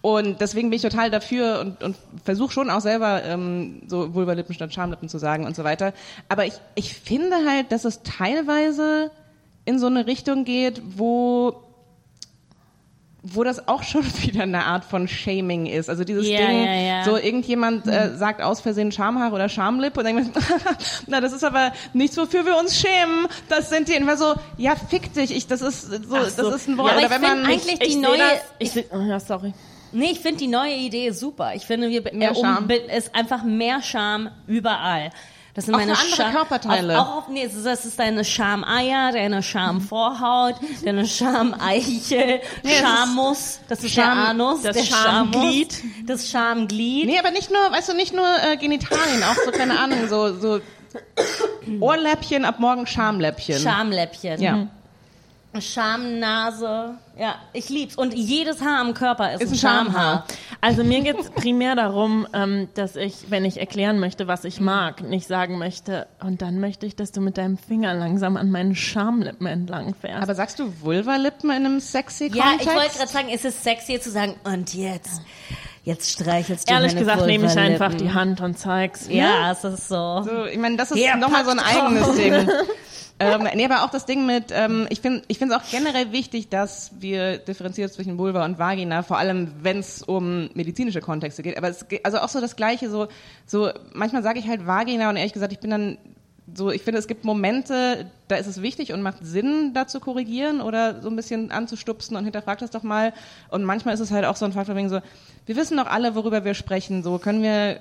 und 0.02 0.40
deswegen 0.40 0.68
bin 0.68 0.76
ich 0.76 0.82
total 0.82 1.10
dafür 1.10 1.60
und, 1.60 1.82
und 1.82 1.96
versuche 2.24 2.52
schon 2.52 2.70
auch 2.70 2.80
selber 2.80 3.22
ähm, 3.22 3.82
so 3.86 4.14
Vulvalippen 4.14 4.54
statt 4.54 4.74
Schamlippen 4.74 5.08
zu 5.08 5.18
sagen 5.18 5.46
und 5.46 5.54
so 5.54 5.62
weiter. 5.62 5.92
Aber 6.28 6.44
ich, 6.44 6.54
ich 6.74 6.94
finde 6.94 7.36
halt, 7.48 7.70
dass 7.70 7.84
es 7.84 8.02
teilweise 8.02 9.12
in 9.64 9.78
so 9.78 9.86
eine 9.86 10.06
Richtung 10.08 10.44
geht, 10.44 10.82
wo 10.96 11.62
wo 13.22 13.44
das 13.44 13.68
auch 13.68 13.82
schon 13.82 14.04
wieder 14.22 14.42
eine 14.42 14.64
Art 14.64 14.85
von 14.85 15.06
Shaming 15.06 15.66
ist. 15.66 15.88
Also 15.88 16.04
dieses 16.04 16.26
Ja, 16.28 16.38
Ding, 16.46 16.64
ja, 16.64 16.74
ja. 16.74 17.04
so 17.04 17.16
irgendjemand 17.16 17.87
äh, 17.87 18.16
sagt 18.16 18.42
aus 18.42 18.61
Versehen 18.61 18.90
Schamhaar 18.92 19.32
oder 19.32 19.48
Schamlippe 19.48 20.00
und 20.00 20.06
denkt 20.06 20.30
na, 21.06 21.20
das 21.20 21.32
ist 21.32 21.44
aber 21.44 21.72
nichts, 21.92 22.16
wofür 22.16 22.44
wir 22.44 22.56
uns 22.58 22.76
schämen. 22.78 23.26
Das 23.48 23.70
sind 23.70 23.88
die 23.88 23.94
immer 23.94 24.16
so, 24.16 24.35
ja, 24.56 24.74
fick 24.74 25.12
dich, 25.14 25.35
ich, 25.35 25.46
das 25.46 25.62
ist 25.62 25.82
so, 25.82 26.16
Ach 26.16 26.28
so. 26.28 26.50
das 26.50 26.62
ist 26.62 26.68
ein 26.68 26.78
Wort. 26.78 26.90
Ja, 26.90 26.96
aber 26.96 27.06
oder 27.06 27.16
ich 27.16 27.22
wenn 27.22 27.38
man 27.38 27.46
eigentlich 27.46 27.80
Ich 27.80 27.88
die 27.88 27.92
seh 27.94 27.98
neue, 28.00 28.18
das, 28.18 28.28
ich 28.58 28.70
seh, 28.72 28.85
oh, 28.92 29.00
ja, 29.00 29.20
sorry. 29.20 29.54
Nee, 29.92 30.11
ich 30.12 30.20
finde 30.20 30.38
die 30.38 30.48
neue 30.48 30.74
Idee 30.74 31.11
super. 31.11 31.52
Ich 31.54 31.66
finde, 31.66 31.90
wir 31.90 32.02
Mehr 32.14 32.30
äh, 32.30 32.35
Charme. 32.35 32.70
ist 32.96 33.14
einfach 33.14 33.44
mehr 33.44 33.82
Charme 33.82 34.30
überall. 34.46 35.11
Das 35.54 35.66
sind 35.66 35.74
Auch 35.74 35.78
meine 35.80 35.92
andere 35.92 36.16
Scham- 36.16 36.32
Körperteile. 36.32 36.98
Auch, 36.98 37.06
auch 37.08 37.16
auf, 37.18 37.28
nee, 37.28 37.46
das 37.46 37.84
ist 37.84 37.98
deine 37.98 38.24
Schameier, 38.24 39.12
deine 39.12 39.42
Schamvorhaut, 39.42 40.54
deine 40.82 41.06
Schameichel, 41.06 42.40
Nee, 42.62 42.72
ist 42.72 42.78
Schammus, 42.80 43.60
das 43.68 43.84
ist 43.84 43.92
Scham- 43.94 44.16
der 44.16 44.28
Anus, 44.28 44.62
das 44.62 44.76
der 44.76 44.84
Schamglied. 44.84 45.72
Schammus, 45.74 45.92
das 46.06 46.30
Schamglied. 46.30 47.06
Nee, 47.06 47.18
aber 47.18 47.30
nicht 47.32 47.50
nur, 47.50 47.60
weißt 47.70 47.90
du, 47.90 47.94
nicht 47.94 48.14
nur 48.14 48.24
äh, 48.50 48.56
Genitalien, 48.56 49.22
auch 49.24 49.36
so, 49.44 49.50
keine 49.50 49.78
Ahnung, 49.78 50.08
so, 50.08 50.34
so 50.38 50.60
Ohrläppchen, 51.80 52.44
ab 52.44 52.58
morgen 52.58 52.86
Schamläppchen. 52.86 53.58
Schamläppchen. 53.60 54.40
Ja. 54.40 54.52
Mhm. 54.56 54.70
Schamnase. 55.60 56.94
Ja, 57.18 57.34
ich 57.52 57.68
lieb's. 57.68 57.96
Und 57.96 58.14
jedes 58.14 58.60
Haar 58.62 58.80
am 58.80 58.94
Körper 58.94 59.34
ist, 59.34 59.42
Ist 59.42 59.48
ein 59.50 59.52
ein 59.54 59.58
Schamhaar. 59.58 59.92
Schamhaar. 59.92 60.24
Also 60.60 60.84
mir 60.84 61.00
geht 61.02 61.18
es 61.18 61.30
primär 61.30 61.74
darum, 61.74 62.26
ähm, 62.32 62.68
dass 62.74 62.96
ich, 62.96 63.30
wenn 63.30 63.44
ich 63.44 63.58
erklären 63.60 63.98
möchte, 63.98 64.28
was 64.28 64.44
ich 64.44 64.60
mag, 64.60 65.02
nicht 65.02 65.26
sagen 65.26 65.58
möchte, 65.58 66.06
und 66.20 66.40
dann 66.40 66.60
möchte 66.60 66.86
ich, 66.86 66.96
dass 66.96 67.12
du 67.12 67.20
mit 67.20 67.36
deinem 67.36 67.58
Finger 67.58 67.92
langsam 67.94 68.36
an 68.36 68.50
meinen 68.50 68.74
Schamlippen 68.74 69.46
entlang 69.46 69.94
fährst. 69.94 70.22
Aber 70.22 70.34
sagst 70.34 70.58
du 70.58 70.72
Vulvalippen 70.80 71.50
in 71.50 71.56
einem 71.66 71.80
sexy 71.80 72.30
Ja, 72.32 72.44
Kontext? 72.44 72.68
ich 72.68 72.74
wollte 72.74 72.96
gerade 72.98 73.10
sagen, 73.10 73.28
es 73.32 73.44
ist 73.44 73.62
sexy 73.62 74.00
zu 74.00 74.10
sagen, 74.10 74.34
und 74.44 74.72
jetzt, 74.74 75.20
jetzt 75.84 76.10
streichelst 76.12 76.68
du 76.70 76.72
Ehrlich 76.72 76.92
meine 76.94 77.04
gesagt 77.06 77.26
nehme 77.26 77.46
ich 77.46 77.58
einfach 77.58 77.92
die 77.94 78.12
Hand 78.12 78.40
und 78.40 78.58
zeig's. 78.58 79.06
Ja, 79.08 79.50
es 79.52 79.64
ist 79.64 79.88
so. 79.88 80.22
So, 80.22 80.44
ich 80.46 80.58
meine, 80.58 80.76
das 80.76 80.92
ist 80.92 80.98
Ja, 80.98 81.16
nochmal 81.16 81.44
so 81.44 81.50
ein 81.50 81.58
eigenes. 81.58 82.14
Ding. 82.14 82.32
ähm, 83.22 83.48
nee, 83.54 83.64
aber 83.64 83.85
auch 83.85 83.90
das 83.90 84.06
Ding 84.06 84.26
mit, 84.26 84.46
ähm, 84.50 84.87
ich 84.90 85.00
finde 85.00 85.22
ich 85.28 85.40
es 85.40 85.50
auch 85.50 85.62
generell 85.70 86.12
wichtig, 86.12 86.48
dass 86.48 86.90
wir 86.98 87.38
differenzieren 87.38 87.90
zwischen 87.90 88.18
Vulva 88.18 88.44
und 88.44 88.58
Vagina, 88.58 89.02
vor 89.02 89.18
allem 89.18 89.52
wenn 89.62 89.78
es 89.78 90.02
um 90.02 90.50
medizinische 90.54 91.00
Kontexte 91.00 91.42
geht. 91.42 91.56
Aber 91.56 91.68
es 91.68 91.85
also 92.02 92.18
auch 92.18 92.28
so 92.28 92.40
das 92.40 92.56
Gleiche, 92.56 92.90
so, 92.90 93.08
so 93.46 93.70
manchmal 93.92 94.22
sage 94.22 94.38
ich 94.38 94.48
halt 94.48 94.66
Vagina 94.66 95.11
und 95.11 95.16
ehrlich 95.16 95.32
gesagt, 95.32 95.52
ich 95.52 95.61
bin 95.61 95.70
dann 95.70 95.98
so, 96.54 96.70
ich 96.70 96.82
finde, 96.82 96.98
es 96.98 97.06
gibt 97.06 97.24
Momente, 97.24 98.11
da 98.28 98.37
ist 98.37 98.46
es 98.46 98.62
wichtig 98.62 98.92
und 98.92 99.02
macht 99.02 99.18
Sinn, 99.22 99.72
da 99.74 99.87
zu 99.87 100.00
korrigieren 100.00 100.61
oder 100.61 101.00
so 101.00 101.08
ein 101.08 101.16
bisschen 101.16 101.50
anzustupsen 101.50 102.16
und 102.16 102.24
hinterfragt 102.24 102.62
das 102.62 102.70
doch 102.70 102.82
mal. 102.82 103.12
Und 103.48 103.64
manchmal 103.64 103.94
ist 103.94 104.00
es 104.00 104.11
halt 104.11 104.24
auch 104.24 104.37
so 104.37 104.44
ein 104.44 104.52
Faktor 104.52 104.76
wegen 104.76 104.88
so, 104.88 105.00
wir 105.46 105.56
wissen 105.56 105.76
doch 105.76 105.87
alle, 105.87 106.14
worüber 106.14 106.44
wir 106.44 106.54
sprechen, 106.54 107.02
so 107.02 107.18
können 107.18 107.42
wir, 107.42 107.80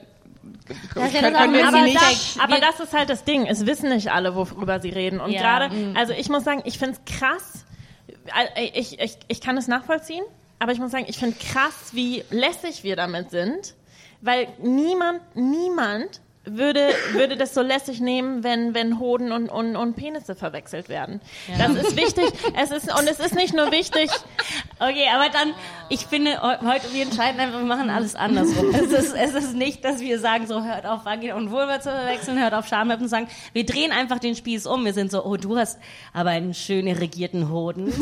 Das 0.96 1.14
ja 1.14 1.20
können, 1.22 1.34
das 1.34 1.44
können 1.44 1.66
aber, 1.68 1.78
sie 1.78 1.84
nicht- 1.84 2.08
nicht 2.10 2.38
da, 2.40 2.44
aber 2.44 2.60
das 2.60 2.80
ist 2.80 2.94
halt 2.94 3.10
das 3.10 3.24
Ding. 3.24 3.46
Es 3.48 3.66
wissen 3.66 3.90
nicht 3.90 4.12
alle, 4.12 4.36
worüber 4.36 4.80
sie 4.80 4.90
reden. 4.90 5.20
Und 5.20 5.32
Ja, 5.32 5.42
gerade, 5.42 5.76
mm. 5.76 5.96
also 5.98 6.14
ich 6.14 6.30
muss 6.30 6.44
sagen, 6.44 6.62
ich 6.66 6.78
finde 6.80 6.98
es 7.06 7.18
krass. 7.20 7.66
äh, 8.56 8.70
Ich, 8.74 9.00
ich, 9.00 9.18
ich 9.28 9.42
kann 9.42 9.58
es 9.58 9.68
nachvollziehen, 9.68 10.24
aber 10.60 10.72
ich 10.72 10.80
muss 10.80 10.92
sagen, 10.92 11.06
ich 11.08 11.18
finde 11.18 11.38
krass, 11.38 11.92
wie 11.94 12.24
lässig 12.30 12.84
wir 12.84 12.96
damit 12.96 13.30
sind, 13.32 13.76
weil 14.22 14.48
niemand, 14.60 15.22
niemand 15.36 16.22
würde, 16.44 16.90
würde 17.14 17.38
das 17.38 17.54
so 17.54 17.62
lässig 17.62 18.00
nehmen, 18.02 18.44
wenn, 18.44 18.74
wenn 18.74 19.00
Hoden 19.00 19.32
und, 19.32 19.50
und, 19.50 19.76
und 19.76 19.96
Penisse 19.96 20.36
verwechselt 20.36 20.90
werden. 20.90 21.22
Das 21.58 21.72
ist 21.76 21.96
wichtig. 21.96 22.26
Es 22.60 22.72
ist, 22.72 22.92
und 22.98 23.08
es 23.08 23.20
ist 23.20 23.36
nicht 23.36 23.54
nur 23.54 23.72
wichtig, 23.72 24.10
Okay, 24.80 25.06
aber 25.14 25.30
dann, 25.30 25.54
ich 25.90 26.08
finde, 26.08 26.42
heu- 26.42 26.58
heute, 26.66 26.92
wir 26.92 27.04
entscheiden 27.04 27.40
einfach, 27.40 27.60
wir 27.60 27.66
machen 27.68 27.92
alles 27.92 28.16
andersrum. 28.16 28.70
es, 28.74 28.92
ist, 28.92 29.14
es 29.16 29.34
ist 29.36 29.54
nicht, 29.54 29.86
dass 29.86 30.00
wir 30.02 30.18
sagen, 30.20 30.48
so, 30.48 30.64
hört 30.64 30.88
auf 30.88 31.06
Vagina 31.06 31.36
und 31.36 31.52
Vulva 31.52 31.80
zu 31.80 31.92
verwechseln, 31.92 32.42
hört 32.42 32.56
auf 32.56 32.68
Schamlippen 32.68 33.06
zu 33.06 33.10
sagen. 33.10 33.28
Wir 33.54 33.64
drehen 33.64 33.92
einfach 33.92 34.18
den 34.18 34.36
Spieß 34.36 34.66
um. 34.66 34.84
Wir 34.84 34.94
sind 34.94 35.12
so, 35.12 35.24
oh, 35.24 35.38
du 35.38 35.56
hast 35.58 35.78
aber 36.14 36.32
einen 36.32 36.56
schön 36.56 36.88
irrigierten 36.88 37.52
Hoden. 37.52 37.94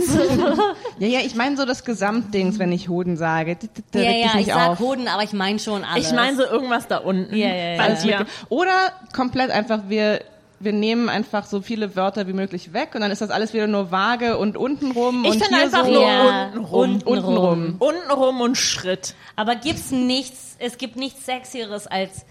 Ja, 0.99 1.07
ja, 1.07 1.19
ich 1.19 1.35
meine 1.35 1.57
so 1.57 1.65
das 1.65 1.83
Gesamtdings, 1.83 2.59
wenn 2.59 2.71
ich 2.71 2.87
Hoden 2.87 3.17
sage. 3.17 3.57
Da 3.91 3.99
ja, 3.99 4.11
ja, 4.11 4.25
ich 4.27 4.33
nicht 4.35 4.49
sag 4.49 4.69
auf. 4.69 4.79
Hoden, 4.79 5.09
aber 5.09 5.23
ich 5.23 5.33
meine 5.33 5.59
schon 5.59 5.83
alles. 5.83 6.07
ich 6.07 6.13
meine 6.13 6.37
so 6.37 6.43
irgendwas 6.43 6.87
da 6.87 6.97
unten. 6.99 7.35
Ja, 7.35 7.47
ja, 7.53 7.75
ja. 8.05 8.25
Oder 8.49 8.91
komplett 9.13 9.51
einfach, 9.51 9.81
wir, 9.87 10.21
wir 10.59 10.73
nehmen 10.73 11.09
einfach 11.09 11.45
so 11.45 11.61
viele 11.61 11.95
Wörter 11.95 12.27
wie 12.27 12.33
möglich 12.33 12.73
weg 12.73 12.89
und 12.95 13.01
dann 13.01 13.11
ist 13.11 13.21
das 13.21 13.29
alles 13.29 13.53
wieder 13.53 13.67
nur 13.67 13.91
vage 13.91 14.37
und 14.37 14.57
untenrum 14.57 15.23
Ich 15.25 15.31
und 15.31 15.41
finde 15.43 15.55
hier 15.55 15.65
einfach 15.65 15.85
so 15.85 15.91
nur 15.91 16.01
Ja, 16.01 16.45
untenrum. 16.47 16.81
untenrum. 16.81 17.15
untenrum. 17.37 17.75
Untenrum 17.79 18.41
und 18.41 18.57
Schritt. 18.57 19.15
Aber 19.35 19.55
gibt's 19.55 19.91
nichts, 19.91 20.55
es 20.59 20.77
gibt 20.77 20.95
nichts 20.95 21.25
Sexieres 21.25 21.87
als 21.87 22.25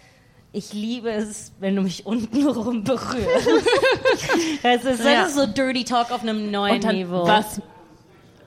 ich 0.51 0.73
liebe 0.73 1.11
es, 1.11 1.53
wenn 1.61 1.77
du 1.77 1.83
mich 1.83 2.07
untenrum 2.07 2.83
berührst. 2.83 3.49
das, 4.63 4.85
ist, 4.85 5.01
das 5.01 5.07
Ja. 5.07 5.23
ist 5.25 5.35
so 5.35 5.47
Dirty 5.47 5.85
Talk 5.85 6.11
auf 6.11 6.23
einem 6.23 6.51
neuen 6.51 6.77
Und 6.77 6.85
dann, 6.85 6.97
Niveau. 6.97 7.27
was, 7.27 7.61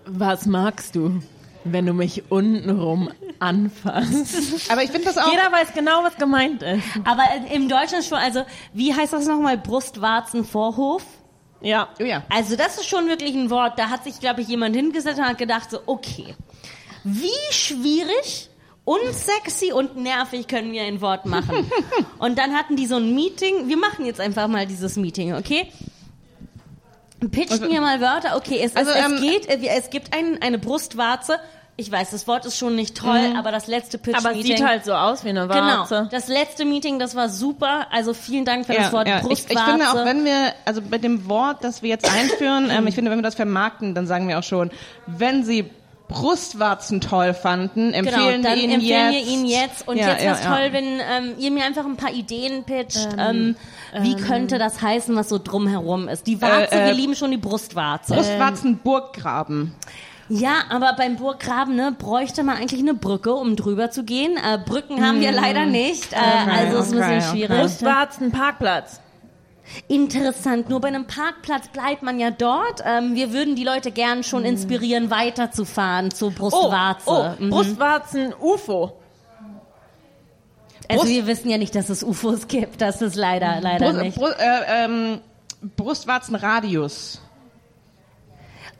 was 0.05 0.45
magst 0.47 0.95
du, 0.95 1.21
wenn 1.63 1.85
du 1.85 1.93
mich 1.93 2.31
untenrum 2.31 3.09
anfasst? 3.39 4.71
Aber 4.71 4.83
ich 4.83 4.91
finde 4.91 5.05
das 5.05 5.17
auch. 5.17 5.29
Jeder 5.31 5.51
weiß 5.51 5.73
genau, 5.73 6.03
was 6.03 6.15
gemeint 6.15 6.63
ist. 6.63 6.83
Aber 7.03 7.23
im 7.51 7.67
Deutschen 7.67 8.03
schon, 8.03 8.17
also 8.17 8.43
wie 8.73 8.93
heißt 8.93 9.13
das 9.13 9.27
nochmal? 9.27 9.57
Brustwarzenvorhof? 9.57 11.03
Ja. 11.61 11.89
oh 11.99 12.03
ja. 12.03 12.23
Also 12.29 12.55
das 12.55 12.77
ist 12.77 12.87
schon 12.87 13.07
wirklich 13.07 13.35
ein 13.35 13.49
Wort, 13.49 13.77
da 13.77 13.89
hat 13.89 14.03
sich, 14.03 14.19
glaube 14.19 14.41
ich, 14.41 14.47
jemand 14.47 14.75
hingesetzt 14.75 15.19
und 15.19 15.25
hat 15.25 15.37
gedacht 15.37 15.69
so, 15.69 15.79
okay, 15.85 16.35
wie 17.03 17.29
schwierig, 17.51 18.49
unsexy 18.83 19.71
und 19.71 19.95
nervig 19.95 20.47
können 20.47 20.71
wir 20.71 20.83
ein 20.83 21.01
Wort 21.01 21.25
machen? 21.25 21.69
und 22.19 22.37
dann 22.37 22.53
hatten 22.53 22.75
die 22.75 22.87
so 22.87 22.95
ein 22.95 23.13
Meeting, 23.13 23.67
wir 23.67 23.77
machen 23.77 24.05
jetzt 24.05 24.19
einfach 24.19 24.47
mal 24.47 24.65
dieses 24.65 24.97
Meeting, 24.97 25.35
okay? 25.35 25.71
Pitchen 27.29 27.69
wir 27.69 27.81
mal 27.81 28.01
Wörter, 28.01 28.35
okay, 28.35 28.59
es, 28.63 28.75
Also, 28.75 28.91
es, 28.91 28.97
es 28.97 29.05
ähm, 29.05 29.21
geht, 29.21 29.47
äh, 29.47 29.59
es 29.77 29.89
gibt 29.89 30.15
ein, 30.15 30.41
eine 30.41 30.57
Brustwarze, 30.57 31.39
ich 31.77 31.91
weiß, 31.91 32.11
das 32.11 32.27
Wort 32.27 32.45
ist 32.45 32.57
schon 32.57 32.75
nicht 32.75 32.97
toll, 32.97 33.33
aber 33.37 33.51
das 33.51 33.67
letzte 33.67 33.97
Pitch-Meeting... 33.97 34.25
Aber 34.27 34.37
es 34.37 34.45
sieht 34.45 34.63
halt 34.63 34.85
so 34.85 34.93
aus 34.93 35.23
wie 35.23 35.29
eine 35.29 35.47
Genau, 35.47 35.55
Warze. 35.55 36.09
das 36.11 36.27
letzte 36.27 36.65
Meeting, 36.65 36.99
das 36.99 37.15
war 37.15 37.29
super, 37.29 37.87
also 37.91 38.13
vielen 38.13 38.45
Dank 38.45 38.65
für 38.65 38.73
Ja, 38.73 38.83
das 38.83 38.93
Wort 38.93 39.07
ja. 39.07 39.17
Ich, 39.17 39.23
Brustwarze. 39.23 39.53
ich 39.53 39.59
finde 39.59 39.89
auch, 39.89 40.05
wenn 40.05 40.25
wir, 40.25 40.53
also 40.65 40.81
bei 40.81 40.97
dem 40.97 41.27
Wort, 41.27 41.63
das 41.63 41.81
wir 41.81 41.89
jetzt 41.89 42.11
einführen, 42.13 42.69
ähm, 42.69 42.85
ich 42.87 42.95
finde, 42.95 43.09
wenn 43.09 43.17
wir 43.19 43.23
das 43.23 43.35
vermarkten, 43.35 43.95
dann 43.95 44.05
sagen 44.05 44.27
wir 44.27 44.37
auch 44.37 44.43
schon, 44.43 44.69
wenn 45.07 45.43
Sie 45.43 45.71
Brustwarzen 46.11 47.01
toll 47.01 47.33
fanden, 47.33 47.93
empfehlen 47.93 48.41
genau, 48.41 48.49
dann 48.49 48.55
wir 48.57 48.63
Ihnen 48.63 48.73
empfehlen 48.73 49.13
jetzt. 49.13 49.25
wir 49.25 49.33
Ihnen 49.33 49.45
jetzt. 49.45 49.87
Und 49.87 49.97
Ja, 49.97 50.09
jetzt 50.09 50.23
wäre 50.23 50.33
es 50.35 50.43
ja, 50.43 50.49
ja. 50.51 50.57
toll, 50.57 50.73
wenn 50.73 50.85
ähm, 50.85 51.33
ihr 51.39 51.51
mir 51.51 51.63
einfach 51.65 51.85
ein 51.85 51.97
paar 51.97 52.11
Ideen 52.13 52.63
pitcht. 52.63 53.09
Ähm, 53.17 53.55
wie 53.99 54.15
könnte 54.15 54.57
das 54.57 54.81
heißen, 54.81 55.15
was 55.15 55.29
so 55.29 55.37
drumherum 55.37 56.07
ist? 56.07 56.27
Die 56.27 56.41
Warze, 56.41 56.75
Äh, 56.75 56.83
äh, 56.83 56.85
wir 56.87 56.93
lieben 56.93 57.15
schon 57.15 57.31
die 57.31 57.37
Brustwarze. 57.37 58.13
Brustwarzenburggraben. 58.13 59.73
ja, 60.29 60.53
aber 60.69 60.93
beim 60.97 61.17
Burggraben 61.17 61.75
ne, 61.75 61.93
bräuchte 61.97 62.43
man 62.43 62.57
eigentlich 62.57 62.79
eine 62.81 62.93
Brücke, 62.93 63.33
um 63.33 63.55
drüber 63.55 63.91
zu 63.91 64.03
gehen. 64.03 64.37
Äh, 64.37 64.59
Brücken 64.65 65.05
haben 65.05 65.19
wir 65.19 65.31
leider 65.31 65.65
nicht. 65.65 66.13
Äh, 66.13 66.17
also 66.17 66.77
ist 66.77 66.93
ein 66.93 66.97
okay, 66.99 67.15
bisschen 67.15 67.29
okay. 67.29 67.37
schwierig. 67.47 67.61
Brustwarzen, 67.61 68.31
Parkplatz. 68.31 69.01
Interessant. 69.87 70.69
Nur 70.69 70.81
bei 70.81 70.87
einem 70.89 71.05
Parkplatz 71.07 71.67
bleibt 71.69 72.03
man 72.03 72.19
ja 72.19 72.31
dort. 72.31 72.81
Ähm, 72.85 73.15
wir 73.15 73.31
würden 73.33 73.55
die 73.55 73.63
Leute 73.63 73.91
gern 73.91 74.23
schon 74.23 74.43
inspirieren, 74.45 75.09
weiterzufahren 75.09 76.11
zur 76.11 76.29
Oh, 76.29 76.31
Brustwarze. 76.35 77.09
oh 77.09 77.43
Mhm. 77.43 77.49
Brustwarzen, 77.49 78.33
UFO. 78.39 78.93
Also 80.89 81.03
Brust- 81.03 81.09
wir 81.13 81.27
wissen 81.27 81.49
ja 81.49 81.57
nicht, 81.57 81.73
dass 81.75 81.89
es 81.89 82.03
UFOs 82.03 82.47
gibt. 82.47 82.81
Das 82.81 83.01
ist 83.01 83.15
leider, 83.15 83.61
leider 83.61 83.91
Brust, 83.91 84.01
nicht. 84.01 84.17
Brust, 84.17 84.35
äh, 84.39 84.85
ähm, 84.85 85.19
Brustwarzenradius. 85.77 87.21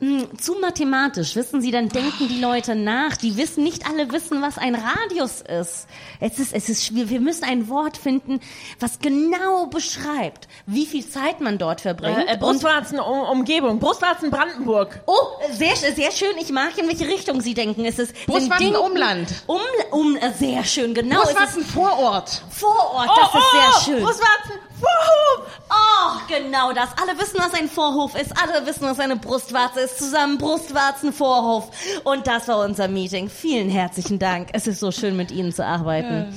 Mm, 0.02 0.24
Zu 0.40 0.56
mathematisch, 0.56 1.36
wissen 1.36 1.62
Sie, 1.62 1.70
dann 1.70 1.88
denken 1.88 2.28
die 2.28 2.40
Leute 2.42 2.74
nach. 2.74 3.16
Die 3.18 3.38
wissen, 3.38 3.64
nicht 3.64 3.86
alle 3.88 4.12
wissen, 4.12 4.42
was 4.42 4.58
ein 4.58 4.74
Radius 4.76 5.42
ist. 5.42 5.86
Es 6.20 6.40
ist, 6.40 6.54
es 6.54 6.70
ist 6.70 6.86
schwierig. 6.86 7.12
Wir 7.12 7.20
müssen 7.22 7.44
ein 7.44 7.70
Wort 7.70 7.98
finden, 7.98 8.40
was 8.80 8.98
genau 8.98 9.68
beschreibt, 9.68 10.48
wie 10.66 10.88
viel 10.88 11.08
Zeit 11.08 11.40
man 11.40 11.60
dort 11.60 11.82
verbringt. 11.82 12.18
Äh, 12.18 12.24
äh, 12.26 12.34
Und- 12.34 12.40
Brustwarzen, 12.40 13.00
Umgebung. 13.00 13.80
Brustwarzen, 13.80 14.32
Brandenburg. 14.32 15.02
Oh, 15.06 15.14
sehr, 15.52 15.76
sehr 15.76 16.12
schön. 16.12 16.36
Ich 16.40 16.52
mag, 16.52 16.76
in 16.80 16.88
welche 16.88 17.06
Richtung 17.08 17.40
Sie 17.42 17.54
denken. 17.54 17.86
Es 17.86 18.00
ist 18.00 18.16
Brustwarzen 18.26 18.76
Umland. 18.76 19.32
Um, 19.46 19.60
um, 19.92 20.16
äh, 20.16 20.32
sehr 20.34 20.64
schön, 20.64 20.96
genau. 20.96 21.22
Es 21.22 21.30
ist 21.30 21.36
Brustwarzenvorort. 21.36 22.42
Vorort, 22.50 23.10
das 23.18 23.36
ist 23.36 23.52
sehr 23.52 23.94
schön. 23.94 24.04
Brustwarzen, 24.04 24.54
Vorhof. 24.80 25.48
Oh, 25.70 26.20
genau 26.28 26.74
das. 26.74 26.90
Alle 27.00 27.18
wissen, 27.20 27.36
was 27.38 27.54
ein 27.54 27.70
Vorhof 27.70 28.16
ist. 28.16 28.32
Alle 28.42 28.66
wissen, 28.66 28.82
was 28.82 29.00
eine 29.00 29.16
Brustwarze 29.16 29.82
ist. 29.82 29.91
Zusammen 29.98 30.38
Brustwarzenvorhof. 30.38 31.70
Und 32.04 32.28
das 32.28 32.48
war 32.48 32.60
unser 32.66 32.88
Meeting. 32.88 33.30
Vielen 33.30 33.70
herzlichen 33.70 34.20
Dank. 34.20 34.50
Es 34.54 34.68
ist 34.68 34.80
so 34.80 34.92
schön, 34.92 35.16
mit 35.18 35.32
Ihnen 35.32 35.52
zu 35.52 35.66
arbeiten. 35.66 36.34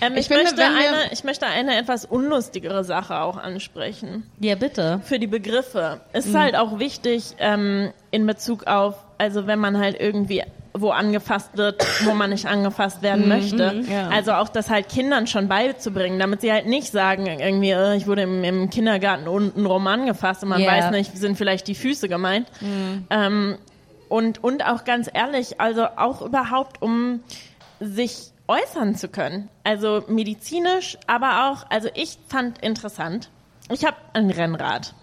Ähm, 0.00 0.14
ich, 0.14 0.20
Ich 0.20 0.26
finde, 0.28 0.44
möchte 0.44 0.64
eine, 0.64 1.12
ich 1.12 1.24
möchte 1.24 1.46
eine 1.46 1.76
etwas 1.76 2.04
unlustigere 2.04 2.84
Sache 2.84 3.20
auch 3.20 3.36
ansprechen. 3.36 4.28
Ja, 4.40 4.54
bitte. 4.56 5.00
Für 5.04 5.18
die 5.18 5.26
Begriffe. 5.28 6.00
Es 6.12 6.24
Mhm. 6.26 6.30
ist 6.32 6.38
halt 6.38 6.56
auch 6.56 6.78
wichtig 6.78 7.34
ähm, 7.38 7.92
in 8.10 8.26
Bezug 8.26 8.66
auf, 8.66 8.96
also 9.18 9.46
wenn 9.46 9.58
man 9.60 9.78
halt 9.78 10.00
irgendwie 10.00 10.42
wo 10.76 10.90
angefasst 10.90 11.56
wird, 11.56 11.86
wo 12.04 12.14
man 12.14 12.30
nicht 12.30 12.46
angefasst 12.46 12.98
Mhm. 12.98 13.02
werden 13.04 13.28
möchte. 13.28 13.82
ja. 13.88 14.08
Also 14.08 14.32
auch 14.32 14.48
das 14.48 14.70
halt 14.70 14.88
Kindern 14.88 15.26
schon 15.28 15.46
beizubringen, 15.48 16.18
damit 16.18 16.40
sie 16.40 16.50
halt 16.52 16.66
nicht 16.66 16.90
sagen, 16.90 17.26
irgendwie, 17.26 17.70
äh, 17.70 17.96
ich 17.96 18.06
wurde 18.08 18.22
im, 18.22 18.42
im 18.42 18.70
Kindergarten 18.70 19.28
unten 19.28 19.64
rum 19.66 19.86
angefasst 19.86 20.42
und 20.42 20.48
man 20.48 20.60
Ja. 20.60 20.72
weiß 20.72 20.90
nicht, 20.90 21.16
sind 21.16 21.36
vielleicht 21.38 21.68
die 21.68 21.76
Füße 21.76 22.08
gemeint. 22.08 22.48
Ähm, 23.10 23.56
und, 24.08 24.42
und 24.42 24.64
auch 24.66 24.84
ganz 24.84 25.08
ehrlich, 25.12 25.60
also 25.60 25.86
auch 25.96 26.22
überhaupt, 26.22 26.82
um 26.82 27.20
sich 27.80 28.32
äußern 28.48 28.94
zu 28.96 29.08
können. 29.08 29.48
Also 29.62 30.02
medizinisch, 30.08 30.98
aber 31.06 31.50
auch, 31.50 31.64
also 31.70 31.88
ich 31.94 32.18
fand 32.28 32.58
interessant, 32.58 33.30
ich 33.70 33.84
habe 33.84 33.96
ein 34.12 34.28
Rennrad. 34.30 34.94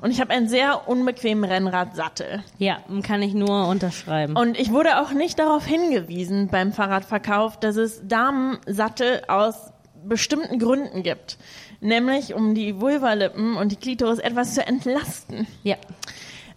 Und 0.00 0.10
ich 0.10 0.20
habe 0.20 0.30
einen 0.30 0.48
sehr 0.48 0.88
unbequemen 0.88 1.44
Rennradsattel. 1.44 2.42
Ja, 2.58 2.78
kann 3.02 3.22
ich 3.22 3.34
nur 3.34 3.68
unterschreiben. 3.68 4.36
Und 4.36 4.58
ich 4.58 4.72
wurde 4.72 5.00
auch 5.00 5.12
nicht 5.12 5.38
darauf 5.38 5.66
hingewiesen 5.66 6.48
beim 6.48 6.72
Fahrradverkauf, 6.72 7.58
dass 7.58 7.76
es 7.76 8.06
Damensattel 8.06 9.22
aus 9.28 9.72
bestimmten 10.04 10.58
Gründen 10.58 11.02
gibt. 11.02 11.38
Nämlich 11.80 12.34
um 12.34 12.54
die 12.54 12.80
Vulvalippen 12.80 13.56
und 13.56 13.72
die 13.72 13.76
Klitoris 13.76 14.18
etwas 14.18 14.54
zu 14.54 14.66
entlasten. 14.66 15.46
ja. 15.62 15.76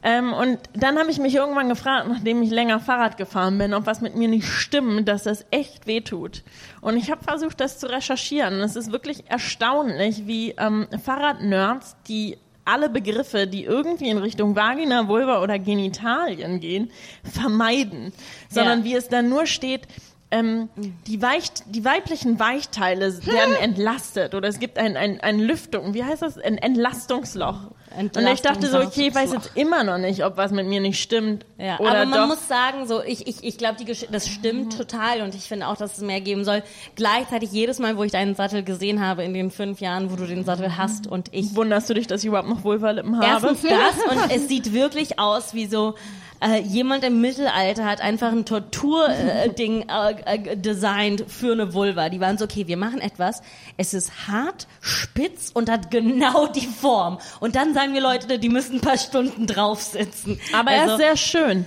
Ähm, 0.06 0.34
und 0.34 0.60
dann 0.74 1.00
habe 1.00 1.10
ich 1.10 1.18
mich 1.18 1.34
irgendwann 1.34 1.70
gefragt, 1.70 2.08
nachdem 2.10 2.42
ich 2.42 2.50
länger 2.50 2.82
Fahrrad 2.82 3.16
gefahren 3.16 3.58
bin, 3.58 3.74
ob 3.74 3.86
was 3.86 4.02
mit 4.02 4.18
mir 4.18 4.28
nicht 4.28 4.46
stimmt, 4.46 5.08
dass 5.08 5.24
das 5.24 5.46
echt 5.50 5.88
weh 5.88 6.02
tut. 6.02 6.44
Und 6.82 6.98
ich 6.98 7.10
habe 7.10 7.24
versucht, 7.24 7.62
das 7.62 7.80
zu 7.80 7.90
recherchieren. 7.90 8.60
Es 8.60 8.76
ist 8.76 8.92
wirklich 8.92 9.24
erstaunlich, 9.30 10.28
wie 10.28 10.56
ähm, 10.58 10.88
Fahrradnerds, 11.02 11.96
die 12.10 12.38
alle 12.66 12.90
Begriffe, 12.90 13.48
die 13.48 13.64
irgendwie 13.64 14.10
in 14.10 14.18
Richtung 14.18 14.56
Vagina, 14.56 15.08
Vulva 15.08 15.42
oder 15.42 15.60
Genitalien 15.60 16.60
gehen, 16.60 16.92
vermeiden. 17.24 18.14
Sondern 18.50 18.80
Ja. 18.80 18.86
wie 18.86 18.96
es 18.96 19.10
dann 19.10 19.30
nur 19.30 19.46
steht, 19.46 19.88
ähm, 20.32 20.70
die, 21.06 21.22
Weich, 21.22 21.50
die 21.68 21.86
weiblichen 21.86 22.40
Weichteile 22.40 23.26
werden 23.26 23.56
entlastet 23.62 24.34
oder 24.34 24.48
es 24.48 24.60
gibt 24.60 24.78
ein, 24.80 24.98
ein, 24.98 25.20
ein 25.22 25.40
Lüftung, 25.40 25.94
wie 25.94 26.04
heißt 26.04 26.24
das? 26.24 26.38
Ein 26.40 26.58
Entlastungsloch. 26.58 27.72
Und 27.98 28.18
ich 28.28 28.42
dachte 28.42 28.68
so, 28.68 28.80
okay, 28.80 29.08
ich 29.08 29.16
weiß 29.16 29.34
jetzt 29.34 29.52
immer 29.56 29.84
noch 29.84 29.98
nicht, 29.98 30.26
ob 30.26 30.38
was 30.38 30.52
mit 30.52 30.68
mir 30.68 30.80
nicht 30.80 31.02
stimmt. 31.02 31.46
Ja, 31.58 31.80
aber 31.80 32.06
man 32.06 32.12
doch. 32.12 32.28
muss 32.28 32.48
sagen, 32.48 32.88
so 32.88 33.04
ich, 33.04 33.28
ich, 33.28 33.44
ich 33.44 33.58
glaube, 33.58 33.78
das 34.12 34.28
stimmt 34.28 34.78
total 34.78 35.22
und 35.22 35.36
ich 35.36 35.44
finde 35.44 35.68
auch, 35.68 35.78
dass 35.78 35.98
es 35.98 36.04
mehr 36.04 36.22
geben 36.22 36.44
soll. 36.44 36.64
Gleichzeitig 36.96 37.52
jedes 37.52 37.80
Mal, 37.80 37.98
wo 37.98 38.04
ich 38.04 38.12
deinen 38.12 38.36
Sattel 38.36 38.64
gesehen 38.64 39.06
habe 39.06 39.24
in 39.24 39.34
den 39.34 39.52
fünf 39.52 39.80
Jahren, 39.80 40.12
wo 40.12 40.16
du 40.16 40.26
den 40.26 40.44
Sattel 40.44 40.78
hast 40.78 41.08
und 41.08 41.30
ich 41.32 41.56
Wunderst 41.56 41.90
du 41.90 41.94
dich, 41.94 42.08
dass 42.08 42.22
ich 42.22 42.28
überhaupt 42.28 42.50
noch 42.50 42.64
Vulvalippen 42.64 43.16
habe? 43.18 43.26
Erstens 43.26 43.62
das 43.62 44.06
und 44.10 44.32
es 44.36 44.48
sieht 44.48 44.74
wirklich 44.74 45.20
aus 45.20 45.54
wie 45.54 45.68
so 45.68 45.96
äh, 46.44 46.60
jemand 46.60 47.04
im 47.04 47.22
Mittelalter 47.22 47.86
hat 47.86 48.02
einfach 48.02 48.32
ein 48.32 48.46
Tortur-Ding 48.46 49.86
äh, 49.88 50.12
äh, 50.26 50.58
designt 50.58 51.24
für 51.28 51.54
eine 51.54 51.74
Vulva. 51.74 52.10
Die 52.10 52.20
waren 52.20 52.38
so, 52.38 52.46
okay, 52.46 52.68
wir 52.68 52.78
machen 52.78 53.00
etwas, 53.00 53.42
es 53.78 53.94
ist 53.94 54.28
hart, 54.28 54.68
spitz 54.82 55.52
und 55.54 55.70
hat 55.70 55.90
genau 55.92 56.48
die 56.56 56.68
Form. 56.68 57.20
Und 57.40 57.56
dann 57.56 57.74
sagen 57.74 57.94
wir 57.94 58.02
Leute, 58.02 58.40
die 58.40 58.50
müssen 58.50 58.76
ein 58.76 58.82
paar 58.82 58.98
Stunden 58.98 59.48
drauf 59.48 59.82
sitzen. 59.82 60.40
aber 60.54 60.72
er 60.72 60.82
Also- 60.84 60.94
ist 60.96 61.00
sehr 61.00 61.18
schön. 61.18 61.66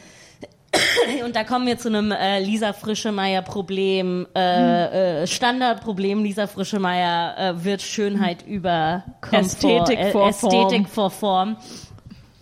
und 1.25 1.35
da 1.37 1.45
kommen 1.45 1.67
wir 1.67 1.79
zu 1.79 1.89
einem 1.89 2.13
äh, 2.13 2.41
Lisa 2.41 2.73
Frischemeier-Problem, 2.73 4.27
äh, 4.37 5.23
äh, 5.23 5.27
Standardproblem. 5.27 6.23
Lisa 6.23 6.47
Frischemeier 6.47 7.35
äh, 7.39 7.65
wird 7.65 7.81
Schönheit 7.81 8.47
über 8.47 9.05
Komfort, 9.23 9.41
Ästhetik 9.41 9.99
äh, 9.99 10.11
vor 10.11 10.29
Ästhetik 10.29 10.89
vor 10.89 11.11
Form. 11.11 11.57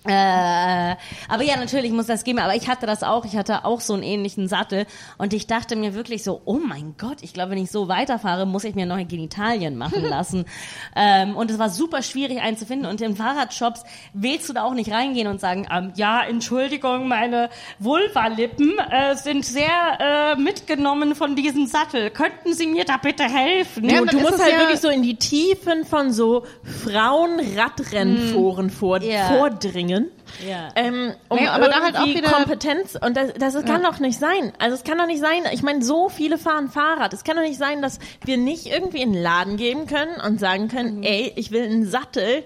Äh, 0.06 0.96
aber 1.28 1.42
ja, 1.42 1.56
natürlich 1.56 1.90
muss 1.92 2.06
das 2.06 2.24
geben. 2.24 2.38
Aber 2.38 2.54
ich 2.54 2.68
hatte 2.68 2.86
das 2.86 3.02
auch. 3.02 3.24
Ich 3.24 3.36
hatte 3.36 3.64
auch 3.64 3.80
so 3.80 3.94
einen 3.94 4.02
ähnlichen 4.02 4.48
Sattel. 4.48 4.86
Und 5.18 5.32
ich 5.32 5.46
dachte 5.46 5.76
mir 5.76 5.94
wirklich 5.94 6.22
so, 6.24 6.42
oh 6.44 6.58
mein 6.64 6.94
Gott, 6.98 7.18
ich 7.22 7.32
glaube, 7.32 7.52
wenn 7.52 7.58
ich 7.58 7.70
so 7.70 7.88
weiterfahre, 7.88 8.46
muss 8.46 8.64
ich 8.64 8.74
mir 8.74 8.86
neue 8.86 9.04
Genitalien 9.06 9.76
machen 9.76 10.04
lassen. 10.08 10.44
ähm, 10.94 11.36
und 11.36 11.50
es 11.50 11.58
war 11.58 11.70
super 11.70 12.02
schwierig 12.02 12.40
einzufinden. 12.40 12.88
Und 12.90 13.00
in 13.00 13.16
Fahrradshops 13.16 13.82
willst 14.12 14.48
du 14.48 14.52
da 14.52 14.64
auch 14.64 14.74
nicht 14.74 14.90
reingehen 14.92 15.26
und 15.26 15.40
sagen, 15.40 15.66
ähm, 15.72 15.92
ja, 15.96 16.22
Entschuldigung, 16.22 17.08
meine 17.08 17.48
Vulvalippen 17.78 18.78
äh, 18.90 19.16
sind 19.16 19.44
sehr 19.44 19.68
äh, 20.00 20.36
mitgenommen 20.40 21.14
von 21.14 21.34
diesem 21.36 21.66
Sattel. 21.66 22.10
Könnten 22.10 22.52
Sie 22.52 22.66
mir 22.66 22.84
da 22.84 22.96
bitte 22.98 23.24
helfen? 23.24 23.88
Ja, 23.88 24.02
Du, 24.02 24.18
musst 24.20 24.40
halt 24.42 24.52
ja- 24.52 24.58
wirklich 24.60 24.80
so 24.80 24.88
in 24.90 25.02
die 25.02 25.16
Tiefen 25.16 25.84
von 25.84 26.12
so 26.12 26.44
Frauenradrennforen 26.62 28.70
vor, 28.70 29.00
Ja. 29.02 29.28
vordringen. 29.28 29.93
Ja. 30.48 30.68
Ähm, 30.76 31.12
um 31.28 31.38
Nee, 31.38 31.46
aber 31.48 31.68
da 31.68 31.80
halt 31.82 31.96
auch 31.96 32.06
wieder- 32.06 32.30
Kompetenz 32.30 32.96
und 33.00 33.16
das, 33.16 33.32
das 33.34 33.64
kann 33.64 33.82
doch 33.82 33.98
nicht 34.00 34.18
sein. 34.18 34.52
Also 34.58 34.74
es 34.76 34.84
kann 34.84 34.98
doch 34.98 35.06
nicht 35.06 35.20
sein. 35.20 35.42
Ich 35.52 35.62
meine, 35.62 35.82
so 35.82 36.08
viele 36.08 36.38
fahren 36.38 36.68
Fahrrad. 36.68 37.12
Es 37.12 37.24
kann 37.24 37.36
doch 37.36 37.42
nicht 37.42 37.58
sein, 37.58 37.82
dass 37.82 37.98
wir 38.24 38.36
nicht 38.36 38.66
irgendwie 38.66 39.02
in 39.02 39.12
den 39.12 39.22
Laden 39.22 39.56
gehen 39.56 39.86
können 39.86 40.20
und 40.20 40.40
sagen 40.40 40.68
können, 40.68 41.02
ey, 41.02 41.32
ich 41.36 41.50
will 41.50 41.64
einen 41.64 41.86
Sattel 41.86 42.42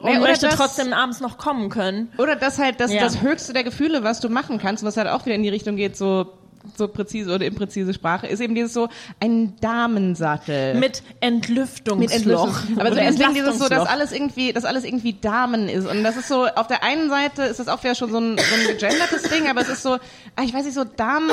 und 0.00 0.04
Nee, 0.10 0.18
oder 0.18 0.28
möchte 0.28 0.46
das- 0.46 0.56
trotzdem 0.56 0.92
abends 0.92 1.20
noch 1.20 1.38
kommen 1.38 1.68
können. 1.70 2.10
Oder 2.18 2.34
das 2.36 2.58
halt 2.58 2.80
das, 2.80 2.92
Ja. 2.92 3.00
das 3.00 3.22
höchste 3.22 3.52
der 3.52 3.62
Gefühle, 3.64 4.02
was 4.02 4.20
du 4.20 4.28
machen 4.28 4.58
kannst, 4.58 4.82
was 4.84 4.96
halt 4.96 5.08
auch 5.08 5.24
wieder 5.26 5.36
in 5.36 5.42
die 5.42 5.48
Richtung 5.48 5.76
geht, 5.76 5.96
so 5.96 6.32
so 6.76 6.88
präzise 6.88 7.34
oder 7.34 7.44
impräzise 7.46 7.94
Sprache, 7.94 8.26
ist 8.26 8.40
eben 8.40 8.54
dieses 8.54 8.72
so 8.72 8.88
ein 9.20 9.54
Damensattel. 9.60 10.74
Mit 10.74 11.02
Entlüftungsloch. 11.20 11.98
Mit 11.98 12.12
Entlüftung. 12.12 12.78
Aber 12.78 12.90
so 12.90 12.94
deswegen 12.96 13.34
dieses 13.34 13.58
so, 13.58 13.68
dass 13.68 13.88
alles 13.88 14.12
irgendwie, 14.12 14.52
dass 14.52 14.64
alles 14.64 14.84
irgendwie 14.84 15.14
Damen 15.14 15.68
ist. 15.68 15.86
Und 15.86 16.02
das 16.02 16.16
ist 16.16 16.28
so, 16.28 16.46
auf 16.46 16.66
der 16.66 16.82
einen 16.82 17.08
Seite 17.08 17.42
ist 17.42 17.58
das 17.60 17.68
auch 17.68 17.82
wieder 17.82 17.94
schon 17.94 18.10
so 18.10 18.18
ein, 18.18 18.36
so 18.38 18.70
ein 18.70 18.78
gegendertes 18.78 19.22
Ding, 19.22 19.48
aber 19.48 19.60
es 19.60 19.68
ist 19.68 19.82
so, 19.82 19.94
ah, 19.94 20.42
ich 20.42 20.52
weiß 20.52 20.64
nicht, 20.64 20.74
so 20.74 20.84
Damen, 20.84 21.30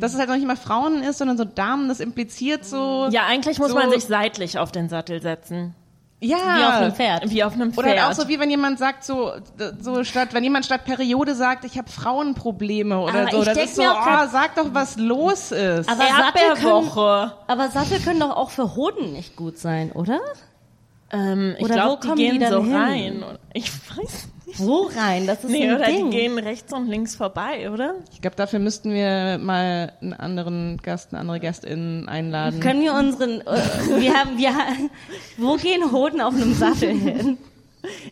dass 0.00 0.12
es 0.12 0.18
halt 0.18 0.28
noch 0.28 0.36
nicht 0.36 0.46
mal 0.46 0.56
Frauen 0.56 1.02
ist, 1.02 1.18
sondern 1.18 1.36
so 1.36 1.44
Damen, 1.44 1.88
das 1.88 2.00
impliziert 2.00 2.64
so. 2.64 3.08
Ja, 3.10 3.26
eigentlich 3.26 3.58
muss 3.58 3.70
so, 3.70 3.74
man 3.74 3.90
sich 3.90 4.04
seitlich 4.04 4.58
auf 4.58 4.72
den 4.72 4.88
Sattel 4.88 5.22
setzen. 5.22 5.74
Ja. 6.24 6.36
Wie 6.56 6.64
auf 6.64 6.74
einem 6.74 6.94
Pferd. 6.94 7.30
Wie 7.30 7.44
auf 7.44 7.52
einem 7.54 7.72
Pferd. 7.72 7.86
Oder 7.86 8.02
halt 8.02 8.10
auch 8.10 8.22
so 8.22 8.28
wie 8.28 8.38
wenn 8.40 8.50
jemand 8.50 8.78
sagt 8.78 9.04
so 9.04 9.32
so 9.80 10.04
statt 10.04 10.28
wenn 10.32 10.44
jemand 10.44 10.64
statt 10.64 10.84
Periode 10.84 11.34
sagt, 11.34 11.64
ich 11.64 11.76
habe 11.78 11.90
Frauenprobleme 11.90 12.98
oder 12.98 13.20
Aber 13.22 13.30
so, 13.30 13.38
ich 13.40 13.44
das 13.44 13.54
denk 13.54 13.68
ist 13.68 13.76
so, 13.76 13.82
oh, 13.82 14.26
sag 14.30 14.54
doch 14.56 14.72
was 14.72 14.96
los 14.96 15.52
ist. 15.52 15.88
Aber 15.88 16.02
Sattel 16.02 16.54
können, 16.54 16.64
Erdbeerwoche. 16.64 17.32
aber 17.46 17.68
Sattel 17.70 18.00
können 18.00 18.20
doch 18.20 18.36
auch 18.36 18.50
für 18.50 18.74
Hoden 18.76 19.12
nicht 19.12 19.36
gut 19.36 19.58
sein, 19.58 19.92
oder? 19.92 20.20
Ähm, 21.10 21.54
ich 21.58 21.64
Oder 21.64 21.74
glaube, 21.74 21.90
wo 21.92 22.00
die 22.00 22.06
kommen 22.08 22.16
die 22.18 22.28
gehen 22.30 22.40
dann 22.40 22.52
so 22.52 22.64
hin? 22.64 22.74
rein. 22.74 23.24
Ich 23.52 23.70
weiß 23.72 24.28
Wo 24.56 24.90
rein? 24.96 25.26
Das 25.26 25.42
ist 25.44 25.50
Nee, 25.50 25.68
ein 25.68 25.76
oder 25.76 25.86
Ding. 25.86 26.10
die 26.10 26.16
gehen 26.16 26.38
rechts 26.38 26.72
und 26.72 26.88
links 26.88 27.14
vorbei, 27.16 27.70
oder? 27.70 27.94
Ich 28.12 28.20
glaube, 28.20 28.36
dafür 28.36 28.58
müssten 28.58 28.92
wir 28.92 29.38
mal 29.38 29.92
einen 30.00 30.12
anderen 30.12 30.78
Gast, 30.82 31.12
eine 31.12 31.20
andere 31.20 31.40
Gästin 31.40 32.08
einladen. 32.08 32.60
Können 32.60 32.82
wir 32.82 32.94
unseren, 32.94 33.40
äh, 33.40 34.00
wir 34.00 34.14
haben, 34.14 34.38
wir, 34.38 34.52
wo 35.36 35.56
gehen 35.56 35.90
Hoden 35.92 36.20
auf 36.20 36.34
einem 36.34 36.54
Sattel 36.54 36.90
hin? 36.90 37.38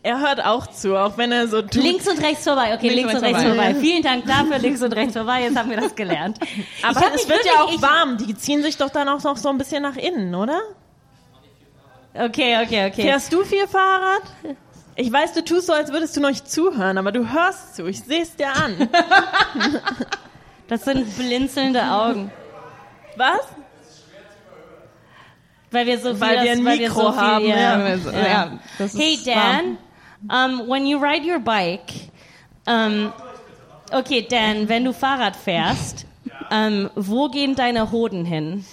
Er 0.03 0.21
hört 0.21 0.45
auch 0.45 0.67
zu, 0.67 0.97
auch 0.97 1.17
wenn 1.17 1.33
er 1.33 1.49
so 1.49 1.63
tut. 1.63 1.83
Links 1.83 2.07
und 2.07 2.23
rechts 2.23 2.45
vorbei. 2.45 2.75
Okay, 2.75 2.91
links, 2.91 3.15
und 3.15 3.23
rechts 3.23 3.43
vorbei. 3.43 3.75
Vielen 3.75 4.03
Dank 4.03 4.27
dafür, 4.27 4.59
links 4.59 4.83
und 4.83 4.93
rechts 4.93 5.15
vorbei. 5.15 5.45
Jetzt 5.45 5.57
haben 5.57 5.71
wir 5.71 5.79
das 5.79 5.95
gelernt. 5.95 6.39
Aber 6.83 7.01
es 7.15 7.27
wird 7.27 7.45
ja 7.47 7.63
auch 7.63 7.81
warm. 7.81 8.19
Die 8.19 8.35
ziehen 8.37 8.63
sich 8.63 8.77
doch 8.77 8.91
dann 8.91 9.09
auch 9.09 9.23
noch 9.23 9.39
so 9.39 9.49
ein 9.49 9.57
bisschen 9.57 9.83
nach 9.83 9.97
innen, 9.97 10.35
oder? 10.35 10.61
Okay, 12.15 12.59
okay, 12.63 12.87
okay. 12.91 13.03
Fährst 13.03 13.33
du 13.33 13.45
viel 13.45 13.67
Fahrrad? 13.67 14.23
Ich 14.95 15.11
weiß, 15.11 15.33
du 15.33 15.43
tust 15.45 15.67
so, 15.67 15.73
als 15.73 15.91
würdest 15.91 16.17
du 16.17 16.21
noch 16.21 16.29
nicht 16.29 16.51
zuhören, 16.51 16.99
aber 16.99 17.13
du 17.13 17.33
hörst 17.33 17.77
zu. 17.77 17.87
Ich 17.87 18.01
sehe 18.03 18.23
es 18.23 18.37
dir 18.37 18.55
an. 18.55 18.89
Das 20.69 20.85
sind 20.85 21.19
blinzelnde 21.19 21.83
Augen. 21.83 22.31
Was? 23.17 23.41
Weil 25.71 25.87
wir 25.87 25.99
so 25.99 26.13
viel, 26.13 26.21
Weil 26.21 26.45
wir 26.45 26.53
ein 26.53 26.65
weil 26.65 26.79
Mikro 26.79 26.95
so 26.95 27.13
viel, 27.13 27.21
haben, 27.21 27.45
ja. 27.47 27.89
ja. 27.89 28.27
Ja, 28.27 28.53
das 28.79 28.95
Hey 28.97 29.19
Dan, 29.23 29.77
um, 30.31 30.67
when 30.71 30.87
you 30.87 30.99
ride 30.99 31.31
your 31.31 31.41
bike, 31.41 31.93
um, 32.67 33.13
okay 33.93 34.27
Dan, 34.27 34.67
wenn 34.71 34.87
du 34.87 34.95
Fahrrad 34.95 35.37
fährst, 35.37 36.07
um, 36.51 36.89
wo 36.95 37.29
gehen 37.29 37.55
deine 37.55 37.91
Hoden 37.91 38.25
hin? 38.25 38.65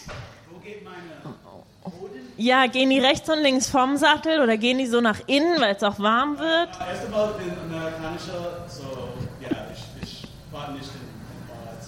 Ja, 2.41 2.67
gehen 2.67 2.89
die 2.89 2.99
rechts 2.99 3.29
und 3.29 3.41
links 3.41 3.69
vom 3.69 3.97
Sattel 3.97 4.39
oder 4.41 4.55
gehen 4.55 4.77
die 4.77 4.85
so 4.85 5.01
nach 5.01 5.19
innen, 5.27 5.59
weil 5.59 5.75
es 5.75 5.83
auch 5.83 5.99
warm 5.99 6.39
wird? 6.39 6.69
Erst 6.89 7.03
einmal 7.03 7.33
bin 7.33 7.51
amerikanischer, 7.69 8.65
so 8.65 9.09
ja, 9.41 9.67
ich, 9.73 9.83
ich 10.01 10.27
war 10.49 10.71
nicht 10.71 10.85
in 10.85 11.49
Fahrrad. 11.49 11.83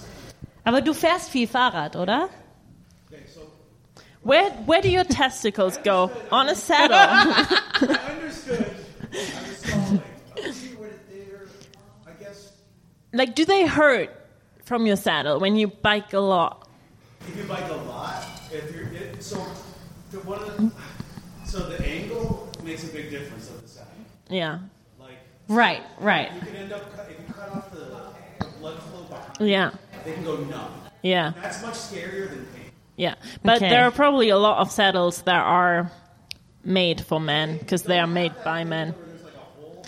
Aber 0.64 0.82
du 0.82 0.92
fährst 0.92 1.30
viel 1.30 1.48
Fahrrad, 1.48 1.96
oder? 1.96 2.28
Where, 4.24 4.52
where 4.66 4.82
do 4.82 4.88
your 4.88 5.04
testicles 5.04 5.82
go? 5.82 6.10
On 6.30 6.46
a 6.46 6.54
saddle. 6.54 6.96
I 6.96 7.98
understood. 8.12 8.66
Like, 13.14 13.34
do 13.34 13.46
they 13.46 13.66
hurt 13.66 14.10
from 14.64 14.86
your 14.86 14.96
saddle 14.96 15.40
when 15.40 15.56
you 15.56 15.68
bike 15.68 16.12
a 16.12 16.20
lot? 16.20 16.68
if 17.26 17.36
you 17.36 17.44
bike 17.44 17.70
a 17.70 17.74
lot, 17.88 18.24
if 18.52 18.74
you're, 18.74 18.92
it, 18.92 19.22
so 19.22 19.38
the 20.12 20.18
one 20.20 20.38
of 20.40 20.56
the, 20.56 20.70
so 21.46 21.58
the 21.68 21.84
angle 21.86 22.50
makes 22.62 22.84
a 22.88 22.92
big 22.92 23.10
difference 23.10 23.50
of 23.50 23.62
the 23.62 23.68
sound. 23.68 23.88
Yeah. 24.28 24.58
Like 24.98 25.18
Right, 25.48 25.82
right. 25.98 26.32
you 26.34 26.40
can 26.40 26.56
end 26.56 26.72
up 26.72 26.94
cut, 26.96 27.10
if 27.10 27.18
you 27.26 27.34
cut 27.34 27.48
off 27.50 27.70
the, 27.72 27.78
the 28.44 28.46
blood 28.60 28.78
flow 28.84 29.02
behind, 29.04 29.50
Ja. 29.50 29.70
they 30.04 30.12
can 30.14 30.24
go 30.24 30.36
numb. 30.36 30.72
Yeah. 31.02 31.32
That's 31.42 31.62
much 31.62 31.74
scarier 31.74 32.28
than 32.30 32.46
pain. 32.54 32.70
Yeah, 32.96 33.14
but 33.42 33.56
Okay. 33.56 33.68
there 33.70 33.84
are 33.84 33.90
probably 33.90 34.28
a 34.28 34.38
lot 34.38 34.58
of 34.58 34.70
saddles 34.70 35.22
that 35.22 35.40
are 35.40 35.90
made 36.64 37.00
for 37.00 37.18
men 37.18 37.58
because 37.58 37.82
they 37.82 37.98
are 37.98 38.06
made 38.06 38.32
by 38.44 38.64
men. 38.64 38.94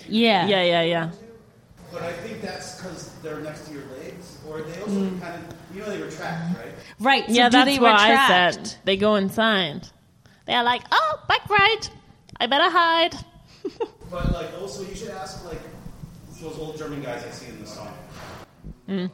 Yeah. 0.08 0.46
Yeah, 0.46 0.62
yeah, 0.62 0.82
yeah. 0.82 1.10
But 1.92 2.02
I 2.02 2.12
think 2.12 2.40
that's 2.42 2.76
because 2.76 3.10
they're 3.22 3.38
next 3.40 3.68
to 3.68 3.74
your 3.74 3.84
legs, 4.02 4.38
or 4.48 4.62
they 4.62 4.80
also 4.80 4.90
Mm. 4.92 5.20
kind 5.20 5.34
of 5.36 5.56
you 5.76 5.80
know 5.82 5.88
they 5.90 6.02
retract, 6.02 6.56
right? 6.58 6.74
Right. 6.98 7.26
So 7.26 7.32
yeah, 7.32 7.48
do 7.48 7.58
that's 7.58 7.66
they 7.70 7.78
why 7.78 7.92
retract? 8.10 8.30
I 8.30 8.50
said 8.62 8.74
they 8.84 8.96
go 8.96 9.14
inside. 9.14 9.86
They 10.46 10.54
are 10.54 10.64
like, 10.64 10.82
oh, 10.92 11.18
back 11.28 11.48
right. 11.48 11.90
I 12.40 12.46
better 12.46 12.70
hide. 12.70 13.14
But 14.10 14.32
like 14.32 14.50
also 14.60 14.82
you 14.84 14.94
should 14.94 15.08
ask 15.10 15.44
like 15.44 15.60
those 16.40 16.58
old 16.58 16.76
German 16.78 17.02
guys 17.02 17.24
I 17.26 17.30
see 17.30 17.48
in 17.50 17.60
the 17.60 17.66
song. 17.66 17.88
Mm. 18.88 19.10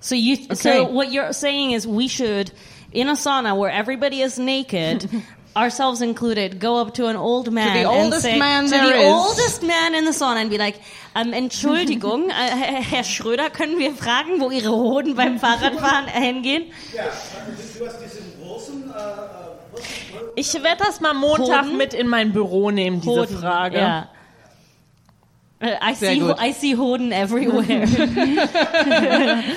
So 0.00 0.14
you 0.14 0.34
Okay. 0.46 0.54
so 0.56 0.84
what 0.84 1.10
you're 1.12 1.32
saying 1.32 1.70
is 1.72 1.86
we 1.86 2.08
should 2.08 2.50
in 2.92 3.08
a 3.08 3.12
sauna 3.12 3.56
where 3.56 3.70
everybody 3.70 4.20
is 4.20 4.38
naked 4.38 5.08
ourselves 5.56 6.02
included 6.02 6.58
go 6.60 6.76
up 6.82 6.94
to 6.94 7.06
an 7.06 7.16
old 7.16 7.50
man 7.52 7.72
the 7.72 7.88
and 7.88 7.88
oldest 8.04 8.22
say, 8.22 8.38
man 8.38 8.64
to 8.64 8.70
there 8.70 8.86
the 8.88 8.98
is. 8.98 9.12
oldest 9.12 9.62
man 9.62 9.94
in 9.94 10.04
the 10.04 10.10
sauna 10.10 10.40
and 10.42 10.50
be 10.50 10.58
like 10.58 10.80
ähm, 11.14 11.32
Entschuldigung 11.32 12.28
äh, 12.30 12.32
Herr 12.34 12.82
Herr 12.82 13.04
Schröder 13.04 13.48
können 13.48 13.78
wir 13.78 13.94
fragen 13.94 14.40
wo 14.40 14.50
ihre 14.50 14.70
Hoden 14.72 15.14
beim 15.14 15.38
Fahrradfahren 15.38 16.08
hingehen 16.08 16.72
Ja, 16.92 17.04
Ich 20.36 20.52
werde 20.54 20.84
das 20.84 21.00
mal 21.00 21.14
Montag 21.14 21.64
Hoden? 21.66 21.76
mit 21.76 21.94
in 21.94 22.08
mein 22.08 22.32
Büro 22.32 22.70
nehmen, 22.70 23.00
diese 23.00 23.12
Hoden 23.20 23.38
Frage. 23.38 23.78
ja 23.78 24.08
Äh, 25.60 25.76
I 25.92 25.94
Sehr 25.94 26.12
see, 26.14 26.18
gut. 26.20 26.36
I 26.42 26.52
see 26.52 26.76
Hoden 26.76 27.12
everywhere. 27.12 27.84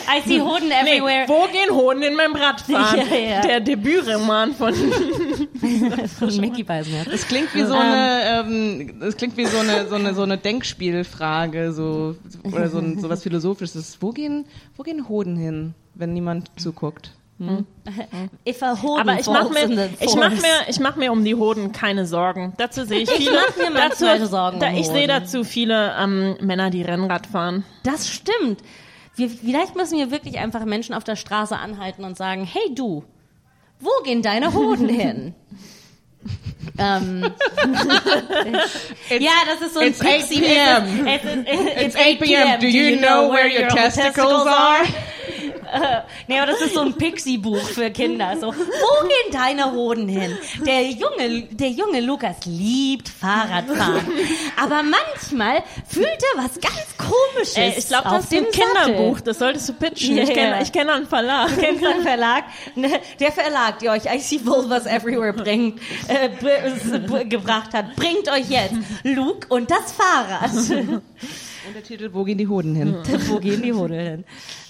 I 0.08 0.22
see 0.26 0.40
Hoden 0.40 0.70
Nee, 0.70 0.98
everywhere. 0.98 1.26
wo 1.28 1.48
gehen 1.52 1.72
Hoden 1.76 2.04
in 2.04 2.16
meinem 2.16 2.36
Radfahren? 2.36 3.02
Ja, 3.12 3.18
ja. 3.18 3.42
Der 3.42 3.60
Debütroman 3.60 4.54
von 4.54 4.74
Von 6.20 6.38
Mickey 6.38 6.64
Beisenherz. 6.64 7.08
Es 7.12 7.28
klingt 7.28 7.54
wie 7.56 7.64
so 7.64 7.74
eine, 7.74 8.46
ähm, 8.46 9.02
es 9.02 9.18
klingt 9.18 9.36
wie 9.38 9.46
so 9.46 9.58
eine, 9.58 9.88
so 9.88 9.96
eine, 9.96 10.14
so 10.14 10.22
eine 10.22 10.38
Denkspielfrage, 10.38 11.74
so, 11.74 12.16
oder 12.44 12.70
so, 12.70 12.78
ein, 12.78 13.00
so 13.00 13.10
was 13.10 13.24
Philosophisches. 13.24 13.98
Wo 14.00 14.12
gehen, 14.12 14.46
wo 14.78 14.84
gehen 14.84 15.10
Hoden 15.10 15.36
hin, 15.36 15.74
wenn 15.96 16.14
niemand 16.14 16.52
zuguckt? 16.58 17.12
If 18.48 18.64
a 18.64 18.82
Hoden 18.82 19.02
Aber 19.02 19.20
ich 19.20 19.28
mache 19.28 19.54
mir, 19.54 19.90
ich 20.00 20.16
mach 20.16 20.32
mir, 20.32 20.66
ich 20.68 20.80
mach 20.80 20.96
mir 20.96 21.12
um 21.12 21.24
die 21.24 21.36
Hoden 21.36 21.72
keine 21.72 22.08
Sorgen. 22.08 22.54
Dazu 22.58 22.84
sehe 22.84 23.02
ich 23.02 23.12
viele. 23.12 23.32
mach 23.32 23.56
mir 23.58 23.72
dazu, 23.72 24.26
Sorgen 24.26 24.60
da, 24.60 24.70
um 24.70 24.76
ich 24.76 24.88
sehe 24.88 25.08
dazu 25.08 25.44
viele 25.44 25.96
ähm, 26.00 26.38
Männer, 26.42 26.72
die 26.72 26.82
Rennrad 26.82 27.28
fahren. 27.28 27.64
Das 27.84 28.10
stimmt. 28.10 28.62
Wir, 29.16 29.30
vielleicht 29.30 29.76
müssen 29.76 29.98
wir 30.00 30.10
wirklich 30.10 30.40
einfach 30.40 30.66
Menschen 30.66 30.96
auf 30.96 31.04
der 31.04 31.16
Straße 31.16 31.56
anhalten 31.56 32.04
und 32.06 32.18
sagen, 32.18 32.44
hey 32.44 32.74
du, 32.74 33.04
wo 33.80 33.92
gehen 34.04 34.22
deine 34.24 34.54
Hoden 34.54 34.90
hin? 34.94 35.36
ähm, 36.80 37.24
ja, 39.10 39.32
das 39.48 39.62
ist 39.68 39.74
so 39.76 39.80
ein 39.80 39.90
it's 39.90 40.02
8 40.02 40.08
Pixie. 40.10 40.42
p.m.. 40.42 41.08
It's, 41.08 41.24
it's, 41.24 41.82
It's 41.82 41.96
8 41.96 42.20
p.m. 42.20 42.60
Do 42.60 42.68
you 42.68 42.98
know 42.98 43.32
where 43.32 43.48
your 43.48 43.68
testicles 43.70 44.46
are? 44.48 44.84
Äh, 45.72 46.02
nee, 46.28 46.38
aber 46.40 46.52
das 46.52 46.62
ist 46.62 46.74
so 46.74 46.82
ein 46.82 46.94
Pixie-Buch 46.94 47.60
für 47.70 47.90
Kinder. 47.92 48.36
So, 48.40 48.48
wo 48.48 49.08
gehen 49.08 49.32
deine 49.32 49.72
Hoden 49.72 50.08
hin? 50.08 50.38
Der 50.66 50.84
junge, 50.84 51.44
der 51.52 51.70
junge 51.70 52.00
Lukas 52.02 52.38
liebt 52.46 53.10
Fahrradfahren. 53.10 54.06
Aber 54.62 54.82
manchmal 54.84 55.64
fühlt 55.88 56.08
er 56.08 56.44
was 56.44 56.60
ganz 56.60 56.74
Komisches. 56.98 57.56
Ey, 57.58 57.74
ich 57.78 57.88
glaube, 57.88 58.10
das 58.10 58.24
ist 58.26 58.34
ein 58.34 58.44
dem 58.46 58.52
Kinderbuch. 58.52 59.18
Sattel. 59.18 59.24
Das 59.26 59.40
solltest 59.40 59.70
du 59.70 59.74
pitchen. 59.74 60.18
Ja, 60.18 60.24
ich 60.24 60.34
kenne 60.34 60.60
ich 60.64 60.72
kenn 60.72 60.90
einen 60.90 61.06
Verlag. 61.08 61.50
Kennst 61.60 61.82
du 61.84 61.88
einen 61.90 62.02
Verlag? 62.04 62.44
Ne, 62.76 63.00
Der 63.20 63.32
Verlag, 63.32 63.80
der 63.80 63.92
euch 63.94 64.06
IC 64.06 64.46
Vulvas 64.46 64.86
Everywhere 64.88 65.32
bringt, 65.34 65.80
äh, 66.08 66.28
br- 66.30 67.00
br- 67.08 67.24
gebracht 67.26 67.74
hat, 67.74 67.96
bringt 67.96 68.30
euch 68.30 68.50
jetzt 68.50 68.74
Luke 69.04 69.48
und 69.50 69.70
das 69.72 69.92
Fahrrad. 69.94 70.52
Und 70.54 71.02
der 71.76 71.84
Titel, 71.84 72.10
wo 72.14 72.24
gehen 72.24 72.38
die 72.38 72.48
Hoden 72.48 72.76
hin? 72.76 72.98
Wo 73.28 73.40
gehen 73.40 73.62
die 73.62 73.74
Hunde 73.74 74.00
hin? 74.02 74.26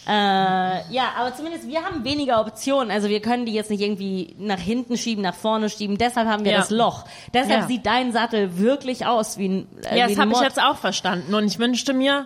Äh, 0.08 0.12
ja, 0.12 1.12
aber 1.20 1.36
zumindest 1.36 1.68
wir 1.68 1.84
haben 1.84 2.04
weniger 2.06 2.40
Optionen. 2.40 2.92
Also 2.92 3.10
wir 3.10 3.22
können 3.22 3.46
die 3.46 3.54
jetzt 3.54 3.70
nicht 3.70 3.82
irgendwie 3.82 4.36
nach 4.40 4.60
hinten 4.60 4.96
schieben, 4.98 5.22
nach 5.22 5.36
vorne 5.36 5.70
schieben. 5.70 5.98
Deshalb 5.98 6.28
haben 6.28 6.46
wir 6.46 6.54
Ja. 6.54 6.60
das 6.60 6.70
Loch. 6.70 7.04
Deshalb 7.34 7.62
Ja. 7.64 7.68
sieht 7.68 7.86
dein 7.86 8.14
Sattel 8.14 8.58
wirklich 8.58 9.06
aus 9.06 9.38
wie 9.38 9.50
ein 9.50 9.68
äh, 9.90 10.00
Ja, 10.00 10.08
wie 10.08 10.12
das 10.16 10.20
habe 10.22 10.32
ich 10.32 10.40
jetzt 10.40 10.62
auch 10.62 10.78
verstanden. 10.78 11.34
Und 11.36 11.46
ich 11.46 11.60
wünschte 11.60 11.94
mir, 11.94 12.26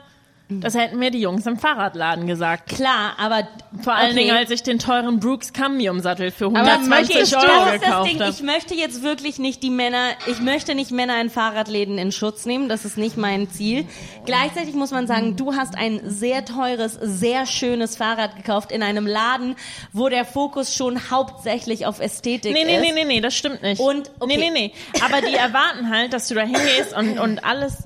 das 0.60 0.76
hätten 0.76 1.00
mir 1.00 1.12
die 1.12 1.22
Jungs 1.22 1.46
im 1.48 1.58
Fahrradladen 1.58 2.28
gesagt. 2.28 2.70
Klar, 2.70 3.14
aber 3.18 3.48
Vor 3.84 3.94
allen 3.94 4.12
okay. 4.12 4.20
Dingen, 4.20 4.36
als 4.36 4.52
ich 4.52 4.64
den 4.64 4.80
teuren 4.80 5.20
Brooks 5.20 5.54
Cambium-Sattel 5.54 6.32
für 6.32 6.48
Aber 6.48 6.60
120 6.60 6.90
möchtest 6.90 7.34
du- 7.34 7.38
Euro 7.38 7.48
das 7.48 7.74
ist 7.76 7.82
das 7.82 7.82
gekauft 7.90 8.10
Ding. 8.10 8.20
habe. 8.20 8.30
Ich 8.32 8.42
möchte 8.42 8.76
jetzt 8.76 9.04
wirklich 9.04 9.40
nicht 9.40 9.64
die 9.64 9.70
Männer, 9.70 10.10
ich 10.28 10.40
möchte 10.42 10.76
nicht 10.76 10.92
Männer 10.92 11.22
in 11.22 11.30
Fahrradläden 11.30 11.98
in 11.98 12.12
Schutz 12.12 12.46
nehmen. 12.46 12.68
Das 12.70 12.86
ist 12.86 12.98
nicht 12.98 13.18
mein 13.18 13.50
Ziel. 13.50 13.86
Gleichzeitig 14.26 14.74
muss 14.76 14.92
man 14.92 15.08
sagen, 15.08 15.36
du 15.36 15.56
hast 15.56 15.78
ein 15.78 16.02
sehr 16.06 16.46
teures, 16.46 16.98
sehr 17.02 17.46
schönes 17.46 17.96
Fahrrad 17.96 18.36
gekauft 18.36 18.72
in 18.72 18.84
einem 18.84 19.08
Laden, 19.08 19.56
wo 19.94 20.10
der 20.10 20.26
Fokus 20.26 20.76
schon 20.76 21.10
hauptsächlich 21.12 21.86
auf 21.86 22.00
Ästhetik 22.00 22.54
Nee, 22.54 22.66
nee, 22.66 22.76
ist. 22.76 22.82
nee, 22.82 22.92
nee, 22.94 23.06
nee, 23.06 23.22
das 23.22 23.36
stimmt 23.36 23.62
nicht. 23.62 23.80
Und, 23.80 24.12
okay. 24.20 24.38
Nee, 24.38 24.50
nee, 24.50 24.52
nee. 24.52 24.74
Aber 25.04 25.22
die 25.22 25.34
erwarten 25.36 25.90
halt, 25.90 26.14
dass 26.14 26.28
du 26.28 26.36
da 26.36 26.42
hingehst 26.42 26.96
und, 26.98 27.20
und 27.20 27.44
alles. 27.46 27.84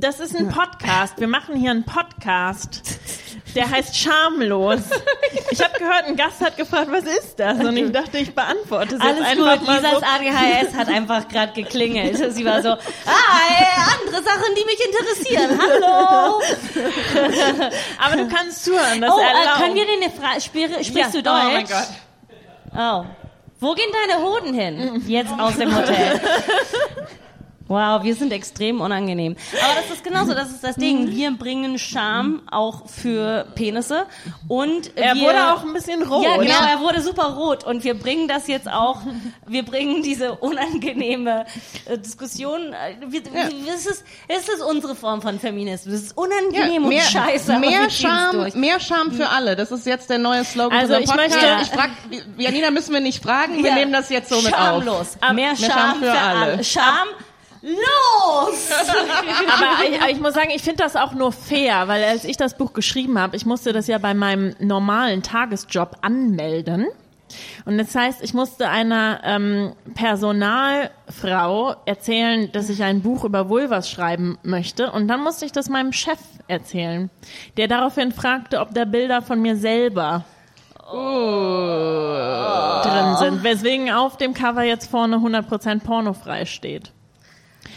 Das 0.00 0.18
ist 0.18 0.34
ein 0.34 0.48
Podcast. 0.48 1.20
Wir 1.20 1.28
machen 1.28 1.54
hier 1.56 1.70
einen 1.72 1.84
Podcast. 1.84 2.80
Der 3.54 3.68
heißt 3.70 3.94
Schamlos. 3.94 4.80
Ich 5.50 5.60
habe 5.62 5.78
gehört, 5.78 6.04
ein 6.06 6.16
Gast 6.16 6.40
hat 6.40 6.56
gefragt, 6.56 6.86
was 6.90 7.04
ist 7.04 7.38
das? 7.38 7.58
Und 7.58 7.76
ich 7.76 7.92
dachte, 7.92 8.16
ich 8.16 8.34
beantworte 8.34 8.94
es 8.94 9.00
Alles 9.02 9.18
jetzt 9.18 9.26
einfach 9.28 9.58
gut, 9.58 9.68
Lisas 9.68 9.90
so. 9.90 9.96
ADHS 9.98 10.74
hat 10.74 10.88
einfach 10.88 11.28
gerade 11.28 11.52
geklingelt. 11.52 12.32
Sie 12.32 12.44
war 12.46 12.62
so, 12.62 12.70
ah, 12.70 12.78
äh, 12.78 14.08
andere 14.08 14.22
Sachen, 14.22 14.54
die 14.56 14.64
mich 14.64 14.80
interessieren. 14.86 15.60
Hallo. 15.60 16.40
Aber 18.02 18.16
du 18.16 18.28
kannst 18.28 18.64
zuhören, 18.64 19.00
das 19.02 19.10
Oh, 19.12 19.18
äh, 19.18 19.22
erlaubt. 19.22 19.58
können 19.60 19.74
wir 19.74 19.84
denn 19.84 20.02
eine 20.02 20.10
Frage, 20.12 20.40
sprichst 20.40 20.94
Ja. 20.96 21.08
du 21.10 21.22
Deutsch? 21.22 21.44
Oh 21.44 21.50
mein 21.52 21.66
Gott. 21.66 21.88
Oh. 22.74 23.04
Wo 23.60 23.74
gehen 23.74 23.90
deine 24.08 24.22
Hoden 24.24 24.54
hin? 24.54 25.02
Jetzt 25.06 25.32
aus 25.38 25.56
dem 25.58 25.76
Hotel. 25.76 26.18
Wow, 27.70 28.02
wir 28.02 28.16
sind 28.16 28.32
extrem 28.32 28.80
unangenehm. 28.80 29.36
Aber 29.62 29.74
das 29.80 29.96
ist 29.96 30.02
genauso, 30.02 30.34
das 30.34 30.50
ist 30.50 30.64
das 30.64 30.74
Ding. 30.74 31.08
Wir 31.12 31.30
bringen 31.30 31.78
Charme 31.78 32.42
auch 32.50 32.88
für 32.88 33.46
Penisse 33.54 34.06
und 34.48 34.90
Er 34.96 35.14
wir, 35.14 35.22
wurde 35.22 35.52
auch 35.54 35.62
ein 35.62 35.72
bisschen 35.72 36.02
rot. 36.02 36.24
Ja, 36.24 36.36
genau, 36.36 36.64
er 36.68 36.80
wurde 36.80 37.00
super 37.00 37.26
rot 37.36 37.62
und 37.62 37.84
wir 37.84 37.94
bringen 37.96 38.26
das 38.26 38.48
jetzt 38.48 38.68
auch, 38.68 38.98
wir 39.46 39.62
bringen 39.64 40.02
diese 40.02 40.32
unangenehme 40.34 41.46
äh, 41.86 41.96
Diskussion, 41.96 42.72
äh, 42.72 42.96
wir, 43.06 43.24
wir, 43.24 43.72
es, 43.72 43.86
ist, 43.86 44.04
es 44.26 44.48
ist 44.48 44.62
unsere 44.62 44.96
Form 44.96 45.22
von 45.22 45.38
Feminismus. 45.38 45.94
Es 45.94 46.02
ist 46.06 46.18
unangenehm 46.18 46.84
und 46.86 46.92
scheiße. 47.00 47.52
aber 47.54 47.62
wir 47.62 47.70
mehr 47.70 47.90
Charme, 47.90 48.32
durch. 48.36 48.54
mehr 48.54 48.80
Charme 48.80 49.12
für 49.12 49.28
alle. 49.28 49.54
Das 49.54 49.70
ist 49.70 49.86
jetzt 49.86 50.10
der 50.10 50.18
neue 50.18 50.44
Slogan 50.44 50.76
Also 50.76 50.94
ich 50.94 51.06
Podcast. 51.08 51.34
möchte- 51.36 51.56
ich 51.62 51.68
frag, 51.68 51.90
Janina 52.36 52.72
müssen 52.72 52.92
wir 52.92 53.00
nicht 53.00 53.22
fragen, 53.22 53.62
wir 53.62 53.70
Ja. 53.70 53.76
nehmen 53.76 53.92
das 53.92 54.08
jetzt 54.10 54.28
so 54.28 54.42
mit 54.42 54.52
auf. 54.52 54.58
Schamlos. 54.82 55.16
Mehr 55.20 55.32
mehr 55.34 55.56
Scham 55.56 55.70
Scham 55.70 55.98
für, 56.00 56.04
für 56.10 56.18
alle. 56.20 56.40
alle. 56.54 56.64
Scham 56.64 57.08
los! 57.62 58.70
Aber 58.70 59.84
ich, 59.88 60.14
ich 60.16 60.20
muss 60.20 60.34
sagen, 60.34 60.50
ich 60.54 60.62
finde 60.62 60.82
das 60.82 60.96
auch 60.96 61.12
nur 61.12 61.32
fair, 61.32 61.88
weil 61.88 62.02
als 62.04 62.24
ich 62.24 62.36
das 62.36 62.56
Buch 62.56 62.72
geschrieben 62.72 63.18
habe, 63.18 63.36
ich 63.36 63.46
musste 63.46 63.72
das 63.72 63.86
ja 63.86 63.98
bei 63.98 64.14
meinem 64.14 64.54
normalen 64.58 65.22
Tagesjob 65.22 65.98
anmelden. 66.02 66.86
Und 67.64 67.78
das 67.78 67.94
heißt, 67.94 68.22
ich 68.22 68.34
musste 68.34 68.68
einer 68.68 69.20
ähm, 69.24 69.72
Personalfrau 69.94 71.76
erzählen, 71.84 72.50
dass 72.52 72.68
ich 72.68 72.82
ein 72.82 73.02
Buch 73.02 73.24
über 73.24 73.48
Vulvas 73.48 73.88
schreiben 73.90 74.38
möchte. 74.42 74.90
Und 74.90 75.08
dann 75.08 75.22
musste 75.22 75.44
ich 75.44 75.52
das 75.52 75.68
meinem 75.68 75.92
Chef 75.92 76.18
erzählen, 76.48 77.10
der 77.56 77.68
daraufhin 77.68 78.12
fragte, 78.12 78.60
ob 78.60 78.74
da 78.74 78.84
Bilder 78.84 79.22
von 79.22 79.40
mir 79.40 79.56
selber 79.56 80.24
drin 82.82 83.16
sind. 83.18 83.44
Weswegen 83.44 83.92
auf 83.92 84.16
dem 84.16 84.34
Cover 84.34 84.62
jetzt 84.62 84.90
vorne 84.90 85.16
100% 85.16 85.84
pornofrei 85.84 86.46
steht. 86.46 86.92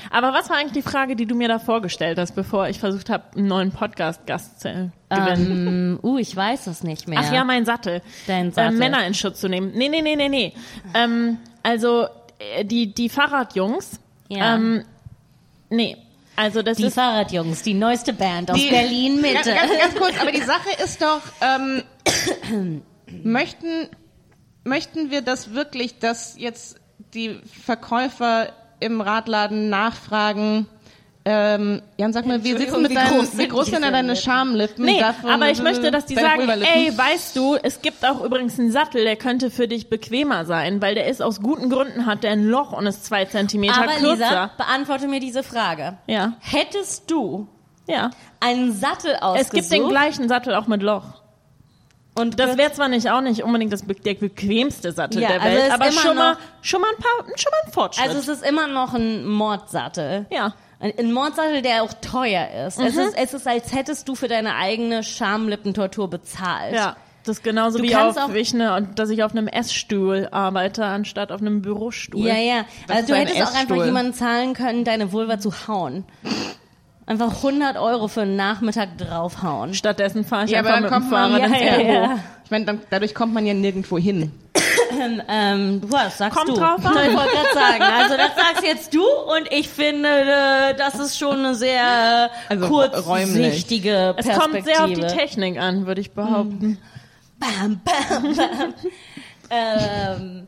Aber 0.09 0.33
was 0.33 0.49
war 0.49 0.57
eigentlich 0.57 0.83
die 0.83 0.89
Frage, 0.89 1.15
die 1.15 1.25
du 1.25 1.35
mir 1.35 1.47
da 1.47 1.59
vorgestellt 1.59 2.17
hast, 2.17 2.33
bevor 2.35 2.67
ich 2.67 2.79
versucht 2.79 3.09
habe, 3.09 3.23
einen 3.35 3.47
neuen 3.47 3.71
Podcast-Gast 3.71 4.61
zu 4.61 4.91
gewinnen? 5.09 5.99
Ähm, 5.99 5.99
uh, 6.03 6.17
ich 6.17 6.35
weiß 6.35 6.67
es 6.67 6.83
nicht 6.83 7.07
mehr. 7.07 7.19
Ach 7.21 7.31
ja, 7.31 7.43
mein 7.43 7.65
Sattel. 7.65 8.01
Dein 8.27 8.51
Sattel. 8.51 8.75
Äh, 8.75 8.79
Männer 8.79 9.05
in 9.05 9.13
Schutz 9.13 9.39
zu 9.39 9.49
nehmen. 9.49 9.71
Nee, 9.75 9.89
nee, 9.89 10.01
nee, 10.01 10.15
nee, 10.15 10.29
nee. 10.29 10.53
Ähm, 10.93 11.37
also, 11.63 12.07
äh, 12.55 12.65
die, 12.65 12.93
die 12.93 13.09
Fahrradjungs. 13.09 13.99
Ja. 14.29 14.55
Ähm, 14.55 14.83
nee. 15.69 15.97
Also, 16.35 16.61
das 16.61 16.77
die 16.77 16.85
ist. 16.85 16.95
Fahrradjungs, 16.95 17.61
die 17.61 17.73
neueste 17.73 18.13
Band 18.13 18.51
aus 18.51 18.69
Berlin 18.69 19.21
Mitte. 19.21 19.53
ganz, 19.53 19.71
ganz 19.77 19.95
kurz, 19.95 20.19
aber 20.19 20.31
die 20.31 20.41
Sache 20.41 20.69
ist 20.83 21.01
doch, 21.01 21.21
ähm, 21.41 22.81
möchten 23.23 23.89
möchten 24.63 25.11
wir 25.11 25.21
das 25.21 25.53
wirklich, 25.53 25.99
dass 25.99 26.35
jetzt 26.37 26.79
die 27.13 27.39
Verkäufer 27.65 28.53
im 28.83 29.01
Radladen 29.01 29.69
nachfragen, 29.69 30.67
ähm, 31.25 31.81
Jan, 31.97 32.11
sag 32.11 32.25
mal, 32.25 32.43
wie 32.43 32.49
sieht's 32.49 32.63
Entschuldigung, 32.65 32.81
mit 32.81 32.97
deinen, 32.97 33.17
groß 33.19 33.31
wie 33.31 33.35
sind 33.37 33.49
groß 33.49 33.65
sind 33.67 33.81
denn 33.85 33.93
deine 33.93 34.09
Lippen? 34.09 34.21
Schamlippen? 34.23 34.83
Nee, 34.85 34.99
Davon- 34.99 35.29
aber 35.31 35.49
ich 35.49 35.61
möchte, 35.63 35.89
dass 35.89 36.05
die 36.05 36.15
sagen, 36.15 36.49
ey, 36.49 36.91
weißt 36.97 37.37
du, 37.37 37.55
es 37.63 37.81
gibt 37.81 38.05
auch 38.05 38.21
übrigens 38.25 38.59
einen 38.59 38.71
Sattel, 38.73 39.05
der 39.05 39.15
könnte 39.15 39.49
für 39.49 39.69
dich 39.69 39.89
bequemer 39.89 40.43
sein, 40.43 40.81
weil 40.81 40.95
der 40.95 41.07
ist 41.07 41.21
aus 41.21 41.39
guten 41.41 41.69
Gründen, 41.69 42.05
hat 42.05 42.23
der 42.23 42.31
ein 42.31 42.43
Loch 42.45 42.73
und 42.73 42.85
ist 42.87 43.05
zwei 43.05 43.23
Zentimeter 43.23 43.83
Aber 43.83 43.93
kürzer. 43.93 44.11
Lisa, 44.25 44.51
beantworte 44.57 45.07
mir 45.07 45.21
diese 45.21 45.43
Frage. 45.43 45.97
Ja, 46.07 46.33
Hättest 46.41 47.09
du 47.09 47.47
ja. 47.87 48.09
einen 48.41 48.73
Sattel 48.73 49.15
ausgesucht? 49.15 49.53
Es 49.53 49.69
gibt 49.69 49.71
den 49.71 49.87
gleichen 49.87 50.27
Sattel 50.27 50.53
auch 50.55 50.67
mit 50.67 50.83
Loch. 50.83 51.22
Und 52.15 52.39
Das 52.39 52.57
wäre 52.57 52.71
zwar 52.73 52.87
nicht 52.87 53.09
auch 53.09 53.21
nicht 53.21 53.43
unbedingt 53.43 53.73
das, 53.73 53.83
der 53.85 54.13
bequemste 54.15 54.91
Sattel 54.91 55.21
Ja, 55.21 55.29
der 55.29 55.41
also 55.41 55.57
Welt, 55.57 55.71
aber 55.71 55.91
schon 55.91 56.15
mal, 56.15 56.37
schon 56.61 56.81
mal 56.81 56.89
ein 56.89 57.01
paar, 57.01 57.37
schon 57.37 57.51
mal 57.51 57.57
ein 57.67 57.71
Fortschritt. 57.71 58.07
Also 58.07 58.19
es 58.19 58.27
ist 58.27 58.43
immer 58.47 58.67
noch 58.67 58.93
ein 58.93 59.25
Mordsattel. 59.27 60.25
ja. 60.29 60.53
Ein, 60.79 61.13
Mordsattel, 61.13 61.61
der 61.61 61.81
auch 61.83 61.93
teuer 61.93 62.45
ist. 62.67 62.77
Mhm. 62.77 62.87
Es 62.87 62.97
ist. 62.97 63.17
Es 63.17 63.33
ist, 63.33 63.47
als 63.47 63.73
hättest 63.73 64.09
du 64.09 64.15
für 64.15 64.27
deine 64.27 64.55
eigene 64.55 65.01
Schamlippentortur 65.01 66.09
bezahlt. 66.09 66.75
Ja, 66.75 66.97
das 67.23 67.37
ist 67.37 67.43
genauso 67.45 67.77
Du 67.77 67.85
wie 67.85 67.95
auf, 67.95 68.17
auch- 68.17 68.33
wie 68.33 68.39
ich 68.39 68.53
ne, 68.53 68.75
und 68.75 68.99
dass 68.99 69.09
ich 69.09 69.23
auf 69.23 69.31
einem 69.31 69.47
Essstuhl 69.47 70.27
arbeite, 70.29 70.83
anstatt 70.83 71.31
auf 71.31 71.39
einem 71.39 71.61
Bürostuhl. 71.61 72.27
Ja, 72.27 72.35
ja. 72.35 72.65
Was 72.87 72.97
Also 72.97 73.13
du 73.13 73.15
hättest 73.17 73.41
auch 73.43 73.55
einfach 73.55 73.85
jemanden 73.85 74.13
zahlen 74.13 74.53
können, 74.55 74.83
deine 74.83 75.13
Vulva 75.13 75.39
zu 75.39 75.53
hauen. 75.69 76.03
Einfach 77.13 77.35
100 77.43 77.77
Euro 77.77 78.07
für 78.07 78.21
einen 78.23 78.35
Nachmittag 78.35 78.97
draufhauen. 78.97 79.75
Stattdessen 79.75 80.25
fahre 80.25 80.45
ich 80.45 80.51
Ja, 80.51 80.61
aber 80.61 80.73
einfach 80.73 80.89
dann 80.89 81.03
mit 81.03 81.11
dem 81.11 81.13
Fahrrad 81.13 81.39
ja, 81.41 81.45
ins 81.45 81.59
ja, 81.61 81.75
Büro. 81.77 81.93
ja. 81.93 82.19
Ich 82.43 82.49
meine, 82.49 82.65
dann, 82.65 82.81
dadurch 82.89 83.13
kommt 83.13 83.35
man 83.35 83.45
ja 83.45 83.53
nirgendwo 83.53 83.97
hin. 83.99 84.31
Ähm, 85.27 85.81
was 85.87 86.19
sagst 86.19 86.37
Kommt 86.37 86.49
du? 86.49 86.53
drauf 86.53 86.85
an. 86.85 86.93
Ich 87.09 87.15
wollte 87.15 87.31
gerade 87.31 87.53
sagen, 87.53 87.81
also 87.83 88.15
das 88.15 88.35
sagst 88.35 88.63
jetzt 88.63 88.93
du 88.93 89.03
und 89.03 89.51
ich 89.51 89.67
finde, 89.67 90.07
äh, 90.07 90.75
das 90.75 90.99
ist 90.99 91.17
schon 91.17 91.39
eine 91.39 91.55
sehr 91.55 92.29
Also 92.47 92.67
kurzsichtige 92.67 94.13
Es 94.17 94.25
Perspektive. 94.27 94.39
kommt 94.39 94.65
sehr 94.65 94.83
auf 94.83 94.93
die 94.93 95.17
Technik 95.17 95.59
an, 95.59 95.87
würde 95.87 95.99
ich 95.99 96.11
behaupten. 96.11 96.77
Bam, 97.39 97.81
bam, 97.83 98.35
bam. 98.35 98.73
ähm, 99.49 100.47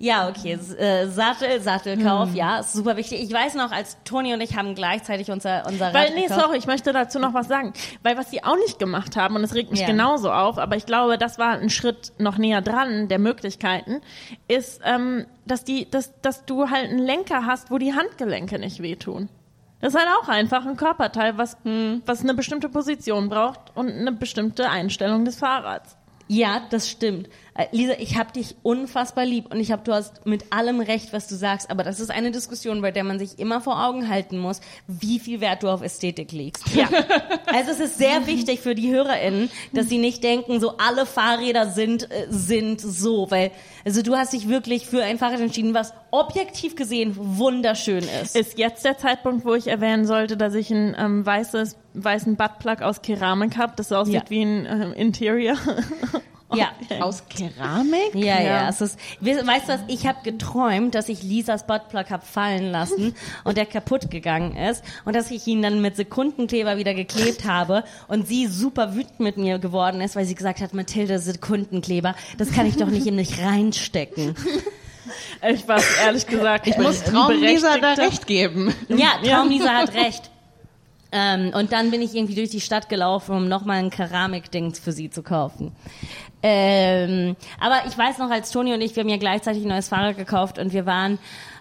ja, 0.00 0.28
okay. 0.28 0.52
S- 0.54 0.74
Äh, 0.74 1.06
Sattel, 1.08 1.60
Sattelkauf, 1.60 2.34
ja, 2.34 2.58
ist 2.58 2.72
super 2.72 2.96
wichtig. 2.96 3.22
Ich 3.22 3.32
weiß 3.32 3.54
noch, 3.54 3.70
als 3.70 3.96
Toni 4.04 4.34
und 4.34 4.40
ich 4.40 4.56
haben 4.56 4.74
gleichzeitig 4.74 5.30
unser, 5.30 5.64
unser 5.66 5.86
Rad 5.88 5.94
Weil, 5.94 6.14
nee, 6.14 6.22
gekauft. 6.22 6.40
sorry, 6.40 6.56
ich 6.58 6.66
möchte 6.66 6.92
dazu 6.92 7.18
noch 7.18 7.34
was 7.34 7.46
sagen. 7.48 7.72
Weil 8.02 8.16
was 8.16 8.30
sie 8.30 8.42
auch 8.42 8.56
nicht 8.56 8.78
gemacht 8.78 9.14
haben, 9.16 9.36
und 9.36 9.44
es 9.44 9.54
regt 9.54 9.70
mich 9.70 9.80
Ja. 9.80 9.86
genauso 9.86 10.32
auf, 10.32 10.58
aber 10.58 10.74
ich 10.76 10.86
glaube, 10.86 11.18
das 11.18 11.38
war 11.38 11.50
ein 11.58 11.70
Schritt 11.70 12.12
noch 12.18 12.38
näher 12.38 12.62
dran 12.62 13.08
der 13.08 13.18
Möglichkeiten, 13.18 14.00
ist, 14.48 14.80
ähm, 14.84 15.26
dass 15.46 15.64
die, 15.64 15.88
dass, 15.90 16.18
dass 16.22 16.44
du 16.46 16.70
halt 16.70 16.88
einen 16.88 16.98
Lenker 16.98 17.44
hast, 17.46 17.70
wo 17.70 17.78
die 17.78 17.94
Handgelenke 17.94 18.58
nicht 18.58 18.82
wehtun. 18.82 19.28
Das 19.82 19.94
ist 19.94 19.98
halt 20.00 20.10
auch 20.22 20.28
einfach 20.28 20.66
ein 20.66 20.76
Körperteil, 20.76 21.38
was, 21.38 21.56
was 22.04 22.20
eine 22.22 22.34
bestimmte 22.34 22.68
Position 22.68 23.28
braucht 23.30 23.60
und 23.74 23.90
eine 23.90 24.12
bestimmte 24.12 24.68
Einstellung 24.68 25.24
des 25.24 25.36
Fahrrads. 25.38 25.96
Ja, 26.32 26.62
das 26.70 26.88
stimmt. 26.88 27.28
Äh, 27.56 27.66
Lisa, 27.72 27.94
ich 27.98 28.16
hab 28.16 28.32
dich 28.32 28.54
unfassbar 28.62 29.24
lieb 29.24 29.52
und 29.52 29.58
ich 29.58 29.72
hab, 29.72 29.84
du 29.84 29.92
hast 29.92 30.26
mit 30.26 30.52
allem 30.52 30.78
recht, 30.78 31.12
was 31.12 31.26
du 31.26 31.34
sagst, 31.34 31.68
aber 31.70 31.82
das 31.82 31.98
ist 31.98 32.12
eine 32.12 32.30
Diskussion, 32.30 32.82
bei 32.82 32.92
der 32.92 33.02
man 33.02 33.18
sich 33.18 33.40
immer 33.40 33.60
vor 33.60 33.84
Augen 33.84 34.08
halten 34.08 34.38
muss, 34.38 34.60
wie 34.86 35.18
viel 35.18 35.40
Wert 35.40 35.64
du 35.64 35.68
auf 35.68 35.82
Ästhetik 35.82 36.30
legst. 36.30 36.64
Ja. 36.72 36.88
Also 37.52 37.72
es 37.72 37.80
ist 37.80 37.98
sehr 37.98 38.28
wichtig 38.28 38.60
für 38.60 38.76
die 38.76 38.92
HörerInnen, 38.92 39.50
dass 39.72 39.88
sie 39.88 39.98
nicht 39.98 40.22
denken, 40.22 40.60
so 40.60 40.76
alle 40.76 41.04
Fahrräder 41.04 41.68
sind, 41.68 42.08
äh, 42.08 42.28
sind 42.28 42.80
so, 42.80 43.28
weil, 43.32 43.50
also 43.84 44.02
du 44.02 44.14
hast 44.14 44.32
dich 44.32 44.48
wirklich 44.48 44.86
für 44.86 45.02
ein 45.02 45.18
Fahrrad 45.18 45.40
entschieden, 45.40 45.74
was 45.74 45.92
objektiv 46.12 46.76
gesehen 46.76 47.16
wunderschön 47.16 48.04
ist. 48.22 48.36
Ist 48.36 48.56
jetzt 48.56 48.84
der 48.84 48.98
Zeitpunkt, 48.98 49.44
wo 49.44 49.54
ich 49.54 49.66
erwähnen 49.66 50.06
sollte, 50.06 50.36
dass 50.36 50.54
ich 50.54 50.70
einen 50.70 50.94
ähm, 50.96 51.26
weißes, 51.26 51.76
weißen 51.94 52.36
Buttplug 52.36 52.82
aus 52.82 53.02
Keramik 53.02 53.56
habe, 53.56 53.72
das 53.76 53.92
aussieht 53.92 54.14
Ja. 54.14 54.22
wie 54.30 54.42
ein 54.42 54.66
ähm, 54.66 54.92
Interior. 54.92 55.56
ja. 56.54 56.68
Aus 57.00 57.22
Keramik? 57.28 58.14
Ja, 58.14 58.40
ja, 58.40 58.42
Ja. 58.42 58.68
Es 58.68 58.80
ist, 58.80 58.98
we- 59.20 59.46
weißt 59.46 59.68
du 59.68 59.72
was, 59.74 59.80
ich 59.88 60.06
habe 60.06 60.18
geträumt, 60.24 60.94
dass 60.94 61.08
ich 61.08 61.22
Lisas 61.22 61.66
Buttplug 61.66 62.10
hab 62.10 62.26
fallen 62.26 62.70
lassen 62.72 63.14
und 63.44 63.56
der 63.56 63.66
kaputt 63.66 64.10
gegangen 64.10 64.56
ist 64.56 64.84
und 65.04 65.14
dass 65.14 65.30
ich 65.30 65.46
ihn 65.46 65.62
dann 65.62 65.80
mit 65.80 65.96
Sekundenkleber 65.96 66.76
wieder 66.76 66.94
geklebt 66.94 67.44
habe 67.44 67.84
und 68.08 68.26
sie 68.26 68.46
super 68.48 68.94
wütend 68.94 69.20
mit 69.20 69.36
mir 69.36 69.58
geworden 69.58 70.00
ist, 70.00 70.16
weil 70.16 70.24
sie 70.26 70.34
gesagt 70.34 70.60
hat, 70.60 70.74
Mathilde, 70.74 71.18
Sekundenkleber, 71.18 72.14
das 72.38 72.50
kann 72.52 72.66
ich 72.66 72.76
doch 72.76 72.88
nicht 72.88 73.06
in 73.06 73.14
mich 73.16 73.40
reinstecken. 73.42 74.34
Ich 75.48 75.66
war 75.66 75.80
ehrlich 76.04 76.26
gesagt, 76.26 76.66
Ich 76.66 76.76
muss 76.78 77.02
Traumlisa 77.02 77.78
da 77.78 77.94
recht 77.94 78.26
geben. 78.26 78.72
Ja, 78.88 79.08
Traumlisa 79.24 79.68
hat 79.70 79.94
recht. 79.94 80.30
Ähm, 81.12 81.52
und 81.54 81.72
dann 81.72 81.90
bin 81.90 82.02
ich 82.02 82.14
irgendwie 82.14 82.34
durch 82.34 82.50
die 82.50 82.60
Stadt 82.60 82.88
gelaufen, 82.88 83.34
um 83.34 83.48
nochmal 83.48 83.78
ein 83.78 83.90
Keramikding 83.90 84.74
für 84.74 84.92
sie 84.92 85.10
zu 85.10 85.22
kaufen. 85.22 85.72
Ähm, 86.42 87.36
aber 87.58 87.82
ich 87.86 87.98
weiß 87.98 88.18
noch, 88.18 88.30
als 88.30 88.50
Toni 88.50 88.72
und 88.72 88.80
ich, 88.80 88.96
wir 88.96 89.02
haben 89.02 89.10
ja 89.10 89.18
gleichzeitig 89.18 89.64
ein 89.64 89.68
neues 89.68 89.88
Fahrrad 89.88 90.16
gekauft 90.16 90.58
und 90.58 90.72
wir 90.72 90.86
waren 90.86 91.18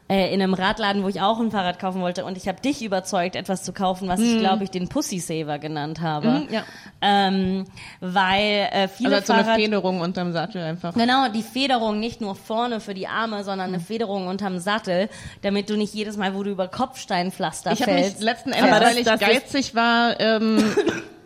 äh, 0.10 0.34
in 0.34 0.41
einem 0.41 0.53
Radladen, 0.55 1.03
wo 1.03 1.07
ich 1.07 1.22
auch 1.22 1.39
ein 1.39 1.51
Fahrrad 1.51 1.80
kaufen 1.80 2.01
wollte 2.01 2.26
und 2.26 2.36
ich 2.36 2.47
habe 2.47 2.60
dich 2.60 2.84
überzeugt, 2.84 3.36
etwas 3.36 3.64
zu 3.64 3.72
kaufen, 3.74 4.07
was 4.07 4.20
ich, 4.20 4.39
glaube 4.39 4.64
ich, 4.64 4.72
den 4.72 4.89
Pussy 4.89 5.20
Saver 5.20 5.60
genannt 5.60 6.01
habe. 6.01 6.30
Mhm, 6.30 6.47
ja. 6.49 6.64
Ähm, 7.01 7.66
weil 8.01 8.68
äh, 8.72 8.88
viele 8.88 9.16
Also 9.16 9.28
so 9.28 9.34
eine 9.34 9.43
Fahrrad 9.43 9.62
Federung 9.62 10.01
unterm 10.01 10.32
Sattel 10.34 10.62
einfach. 10.64 10.93
Genau, 10.95 11.30
die 11.30 11.43
Federung 11.43 11.99
nicht 11.99 12.22
nur 12.22 12.36
vorne 12.36 12.80
für 12.80 12.93
die 12.93 13.07
Arme, 13.07 13.43
sondern 13.43 13.70
Mhm. 13.70 13.76
eine 13.76 13.84
Federung 13.84 14.28
unterm 14.28 14.60
Sattel, 14.60 15.10
damit 15.43 15.70
du 15.70 15.78
nicht 15.78 15.93
jedes 15.93 16.18
Mal, 16.18 16.34
wo 16.34 16.43
du 16.43 16.49
über 16.51 16.68
Kopfsteinpflaster 16.68 17.72
Ich 17.72 17.82
habe 17.82 17.93
mich 17.93 18.01
fällst. 18.05 18.22
letzten 18.22 18.51
Endes, 18.51 18.72
weil 18.82 18.97
ich 18.97 19.05
geizig 19.05 19.76
war, 19.76 20.20
ähm, 20.20 20.57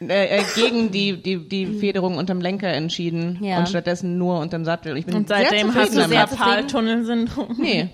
äh, 0.00 0.38
äh, 0.38 0.42
gegen 0.54 0.90
die, 0.90 1.22
die, 1.22 1.48
die 1.48 1.66
Federung 1.66 2.16
unterm 2.18 2.40
Lenker 2.40 2.68
entschieden 2.68 3.38
Ja. 3.42 3.58
und 3.58 3.68
stattdessen 3.68 4.18
nur 4.18 4.40
unterm 4.40 4.64
Sattel. 4.64 4.96
Ich 4.96 5.06
bin 5.06 5.14
Und 5.14 5.28
seitdem 5.28 5.74
hast 5.74 5.90
du 5.96 6.06
sehr 6.06 6.08
damit. 6.08 6.38
Carpaltunnel-Syndrom. 6.38 7.56
Nee, 7.58 7.88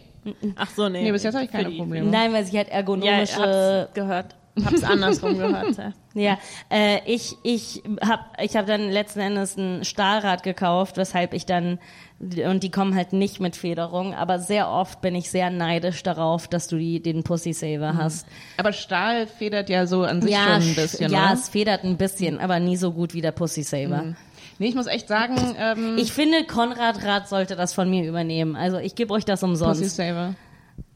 Ach 0.57 0.71
so, 0.71 0.89
nee. 0.89 1.03
nee, 1.03 1.13
bis 1.13 1.25
jetzt 1.25 1.35
habe 1.35 1.45
ich 1.45 1.51
keine 1.51 1.71
Probleme. 1.71 2.09
Nein, 2.09 2.33
weil 2.33 2.45
sie 2.45 2.59
hat 2.59 2.67
Ja, 2.69 2.73
ich 2.73 2.77
ergonomische. 2.77 3.37
hab's 3.39 3.93
gehört. 3.95 4.37
Hab's 4.65 4.83
andersrum 4.85 5.39
gehört. 5.39 5.77
Ja. 5.79 5.93
Ja, 6.15 6.39
äh, 6.71 6.99
ich 7.07 7.37
ich 7.43 7.83
habe 8.07 8.23
ich 8.43 8.55
hab 8.55 8.67
dann 8.67 8.91
letzten 8.91 9.21
Endes 9.21 9.57
ein 9.57 9.85
Stahlrad 9.85 10.43
gekauft, 10.43 10.99
weshalb 10.99 11.33
ich 11.33 11.47
dann 11.47 11.79
und 12.21 12.63
die 12.63 12.71
kommen 12.71 12.95
halt 12.95 13.13
nicht 13.15 13.41
mit 13.41 13.57
Federung, 13.57 14.15
aber 14.15 14.39
sehr 14.39 14.69
oft 14.69 15.01
bin 15.01 15.15
ich 15.15 15.31
sehr 15.31 15.51
neidisch 15.51 16.03
darauf, 16.03 16.47
dass 16.49 16.69
du 16.69 16.77
die 16.77 17.01
den 17.03 17.23
Pussy 17.25 17.53
Saver 17.53 17.97
hast. 17.97 18.27
Aber 18.59 18.73
Stahl 18.73 19.27
federt 19.27 19.69
ja 19.71 19.87
so 19.87 20.03
an 20.05 20.21
sich 20.23 20.35
schon 20.37 20.47
ein 20.53 20.63
sch- 20.63 20.75
bisschen, 20.77 21.11
ja, 21.13 21.25
oder? 21.25 21.33
es 21.35 21.49
federt 21.49 21.83
ein 21.83 21.97
bisschen, 21.97 22.39
aber 22.39 22.61
nie 22.61 22.77
so 22.77 22.93
gut 22.93 23.15
wie 23.15 23.23
der 23.23 23.33
Pussy 23.33 23.63
Saver. 23.63 24.03
Mhm. 24.03 24.17
Nee, 24.59 24.69
ich 24.69 24.75
muss 24.75 24.87
echt 24.87 25.09
sagen, 25.09 25.35
ähm, 25.59 25.97
Ich 25.99 26.13
finde, 26.13 26.45
Konrad 26.45 27.03
Rad 27.05 27.27
sollte 27.29 27.57
das 27.57 27.73
von 27.73 27.89
mir 27.91 28.07
übernehmen. 28.07 28.55
Also 28.55 28.77
ich 28.79 28.95
gebe 28.95 29.13
euch 29.15 29.25
das 29.25 29.43
umsonst. 29.43 29.81
Pussy 29.81 29.91
Saver. 29.91 30.35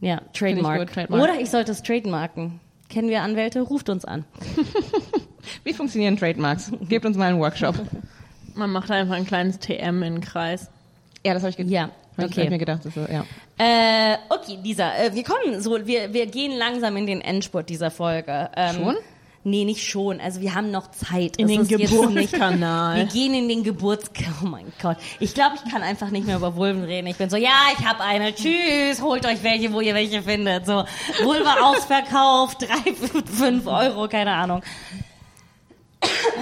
Ja, 0.00 0.20
ich 0.32 0.38
Trademark. 0.38 0.78
gut, 0.80 0.92
Trademark. 0.92 1.22
Oder 1.24 1.40
ich 1.40 1.50
sollte 1.50 1.72
es 1.72 1.82
trademarken. 1.82 2.60
Kennen 2.96 3.10
wir 3.10 3.20
Anwälte? 3.20 3.60
Ruft 3.60 3.90
uns 3.90 4.06
an. 4.06 4.24
Wie 5.64 5.74
funktionieren 5.74 6.16
Trademarks? 6.16 6.72
Gebt 6.88 7.04
uns 7.04 7.18
mal 7.18 7.26
einen 7.28 7.38
Workshop. 7.38 7.74
Man 8.54 8.70
macht 8.70 8.90
einfach 8.90 9.16
ein 9.16 9.26
kleines 9.26 9.58
TM 9.58 10.02
in 10.02 10.14
den 10.14 10.20
Kreis. 10.22 10.70
Ja, 11.22 11.34
das 11.34 11.42
habe 11.42 11.50
ich, 11.50 11.58
ge 11.58 11.66
Ja, 11.66 11.90
okay. 12.16 12.22
hab 12.22 12.38
ich 12.38 12.48
mir 12.48 12.56
gedacht. 12.56 12.84
So, 12.84 13.00
ja. 13.00 13.26
Äh, 13.58 14.16
okay, 14.30 14.58
Lisa, 14.62 14.96
äh, 14.96 15.14
wir 15.14 15.24
kommen 15.24 15.60
so, 15.60 15.86
wir, 15.86 16.14
wir 16.14 16.24
gehen 16.24 16.56
langsam 16.56 16.96
in 16.96 17.06
den 17.06 17.20
Endspurt 17.20 17.68
dieser 17.68 17.90
Folge. 17.90 18.48
Ähm, 18.56 18.76
Schon? 18.76 18.96
Nee, 19.48 19.64
nicht 19.64 19.88
schon. 19.88 20.20
Also 20.20 20.40
wir 20.40 20.56
haben 20.56 20.72
noch 20.72 20.90
Zeit. 20.90 21.36
In 21.36 21.48
Es 21.48 21.68
den 21.68 21.78
Geburtskanal. 21.78 22.96
Wir 22.96 23.04
gehen 23.04 23.32
in 23.32 23.48
den 23.48 23.62
Geburts... 23.62 24.10
Oh 24.42 24.46
mein 24.46 24.72
Gott. 24.82 24.96
Ich 25.20 25.34
glaube, 25.34 25.54
ich 25.54 25.70
kann 25.70 25.82
einfach 25.82 26.10
nicht 26.10 26.26
mehr 26.26 26.34
über 26.34 26.56
Vulven 26.56 26.82
reden. 26.82 27.06
Ich 27.06 27.16
bin 27.16 27.30
so, 27.30 27.36
ja, 27.36 27.52
ich 27.78 27.86
habe 27.86 28.02
eine. 28.02 28.34
Tschüss. 28.34 29.00
Holt 29.00 29.24
euch 29.24 29.44
welche, 29.44 29.72
wo 29.72 29.80
ihr 29.80 29.94
welche 29.94 30.20
findet. 30.24 30.66
So, 30.66 30.84
Vulva 31.22 31.60
ausverkauft. 31.62 32.62
Drei, 32.62 32.92
fünf 33.24 33.68
Euro, 33.68 34.08
keine 34.08 34.32
Ahnung. 34.32 34.62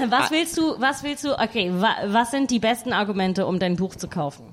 Was 0.08 0.30
willst 0.30 0.56
du, 0.56 0.80
was 0.80 1.02
willst 1.02 1.24
du, 1.24 1.38
okay, 1.38 1.70
wa, 1.74 1.94
was 2.06 2.30
sind 2.30 2.50
die 2.50 2.58
besten 2.58 2.94
Argumente, 2.94 3.44
um 3.44 3.58
dein 3.58 3.76
Buch 3.76 3.96
zu 3.96 4.08
kaufen? 4.08 4.46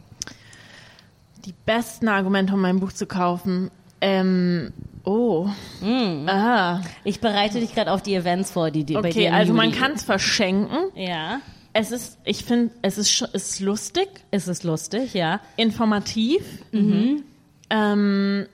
Die 1.45 1.53
besten 1.65 2.09
Argumente, 2.09 2.53
um 2.53 2.59
mein 2.59 2.81
Buch 2.81 2.91
zu 2.91 3.05
kaufen. 3.05 3.71
Ähm, 4.01 4.73
oh. 5.03 5.49
Ah. 6.27 6.81
Ich 7.03 7.19
bereite 7.19 7.59
dich 7.59 7.73
gerade 7.73 7.91
auf 7.91 8.01
die 8.01 8.15
Events 8.15 8.51
vor, 8.51 8.71
die, 8.71 8.83
die 8.83 8.93
bei 8.93 9.09
dir 9.09 9.09
Okay, 9.09 9.29
also 9.29 9.53
man 9.53 9.71
kann 9.71 9.93
es 9.93 10.03
verschenken. 10.03 10.77
Ja. 10.95 11.41
Es 11.73 11.91
ist, 11.91 12.19
ich 12.25 12.43
finde, 12.43 12.73
es 12.81 12.97
ist, 12.97 13.21
ist 13.33 13.59
lustig, 13.61 14.09
Es 14.31 14.47
ist 14.47 14.63
lustig, 14.63 15.13
ja. 15.13 15.39
informativ. 15.55 16.43
Ähm, 17.69 18.47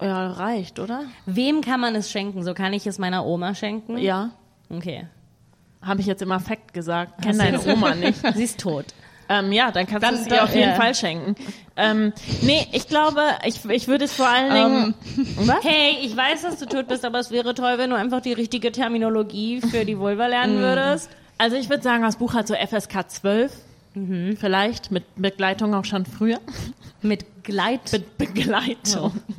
ja, 0.00 0.32
reicht, 0.32 0.78
oder? 0.78 1.04
Wem 1.26 1.60
kann 1.60 1.78
man 1.78 1.94
es 1.94 2.10
schenken? 2.10 2.42
So 2.42 2.54
kann 2.54 2.72
ich 2.72 2.86
es 2.86 2.98
meiner 2.98 3.26
Oma 3.26 3.54
schenken? 3.54 3.98
Ja. 3.98 4.30
Okay. 4.70 5.06
Habe 5.82 6.00
ich 6.00 6.06
jetzt 6.06 6.22
im 6.22 6.32
Affekt 6.32 6.72
gesagt. 6.72 7.22
Kenn 7.22 7.38
deine 7.38 7.60
Oma 7.60 7.94
nicht. 7.94 8.20
Sie 8.34 8.44
ist 8.44 8.58
tot. 8.60 8.86
Ähm, 9.32 9.50
ja, 9.50 9.70
dann 9.70 9.86
kannst 9.86 10.10
du 10.10 10.14
es 10.14 10.26
ihr 10.26 10.44
auf 10.44 10.54
jeden 10.54 10.70
ja. 10.70 10.74
Fall 10.76 10.94
schenken. 10.94 11.36
Ähm, 11.76 12.12
nee, 12.42 12.66
ich 12.72 12.86
glaube, 12.86 13.22
ich, 13.46 13.64
ich 13.64 13.88
würde 13.88 14.04
es 14.04 14.12
vor 14.12 14.28
allen 14.28 14.52
Dingen. 14.52 14.94
was? 15.46 15.64
Hey, 15.64 15.96
ich 16.02 16.14
weiß, 16.14 16.42
dass 16.42 16.58
du 16.58 16.66
tot 16.66 16.88
bist, 16.88 17.02
aber 17.04 17.18
es 17.18 17.30
wäre 17.30 17.54
toll, 17.54 17.78
wenn 17.78 17.88
du 17.88 17.96
einfach 17.96 18.20
die 18.20 18.34
richtige 18.34 18.72
Terminologie 18.72 19.62
für 19.62 19.86
die 19.86 19.98
Vulva 19.98 20.26
lernen 20.26 20.58
würdest. 20.58 21.08
Also 21.38 21.56
ich 21.56 21.70
würde 21.70 21.82
sagen, 21.82 22.02
das 22.02 22.16
Buch 22.16 22.34
hat 22.34 22.46
so 22.46 22.54
FSK 22.54 23.08
12. 23.08 23.52
Vielleicht 24.38 24.90
mit 24.90 25.04
Begleitung 25.16 25.74
auch 25.74 25.84
schon 25.84 26.04
früher. 26.06 26.40
Mit 27.00 27.42
Gleit. 27.42 27.92
Mit 27.92 28.18
Begleitung. 28.18 29.12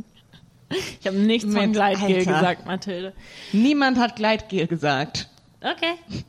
Ich 1.00 1.06
habe 1.06 1.18
nichts 1.18 1.54
von 1.54 1.66
Mit- 1.66 1.74
Gleitgel 1.74 2.18
Alter. 2.18 2.34
gesagt, 2.34 2.66
Mathilde. 2.66 3.14
Niemand 3.52 4.00
hat 4.00 4.16
Gleitgel 4.16 4.66
gesagt. 4.66 5.30
Okay. 5.62 6.24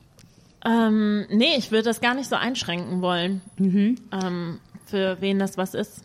Ähm, 0.65 1.25
nee, 1.29 1.55
ich 1.57 1.71
würde 1.71 1.83
das 1.83 2.01
gar 2.01 2.15
nicht 2.15 2.29
so 2.29 2.35
einschränken 2.35 3.01
wollen. 3.01 3.41
Ähm, 3.59 4.59
für 4.85 5.21
wen 5.21 5.39
das 5.39 5.57
was 5.57 5.73
ist. 5.73 6.03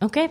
Okay. 0.00 0.30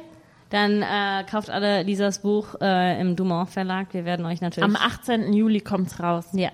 Dann 0.50 0.82
äh, 0.82 1.26
kauft 1.30 1.50
alle 1.50 1.84
Lisas 1.84 2.20
Buch 2.20 2.56
äh, 2.62 3.00
im 3.02 3.16
Dumont 3.18 3.50
Verlag. 3.50 3.94
Wir 3.94 4.06
werden 4.06 4.26
euch 4.26 4.40
natürlich. 4.40 4.64
Am 4.64 4.78
18. 4.78 5.34
Juli 5.34 5.60
kommt's 5.62 6.00
raus. 6.00 6.26
ja. 6.34 6.50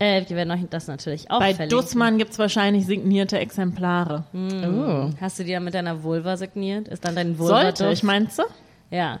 Äh, 0.00 0.28
wir 0.28 0.36
werden 0.36 0.50
euch 0.50 0.60
das 0.70 0.88
natürlich 0.88 1.30
auch 1.30 1.38
Bei 1.38 1.54
verlinken. 1.54 1.78
Dussmann 1.78 2.18
gibt's 2.18 2.36
wahrscheinlich 2.38 2.84
signierte 2.84 3.38
Exemplare. 3.38 4.24
Oh. 4.34 5.10
Hast 5.20 5.38
du 5.38 5.44
die 5.44 5.52
dann 5.52 5.62
mit 5.62 5.74
deiner 5.74 6.02
Vulva 6.02 6.36
signiert? 6.36 6.88
Ist 6.88 7.04
dann 7.04 7.14
dein 7.14 7.38
Vulva 7.38 7.62
Sollte 7.62 7.92
ich, 7.92 8.02
meinst 8.02 8.38
du? 8.40 8.42
Ja. 8.90 9.20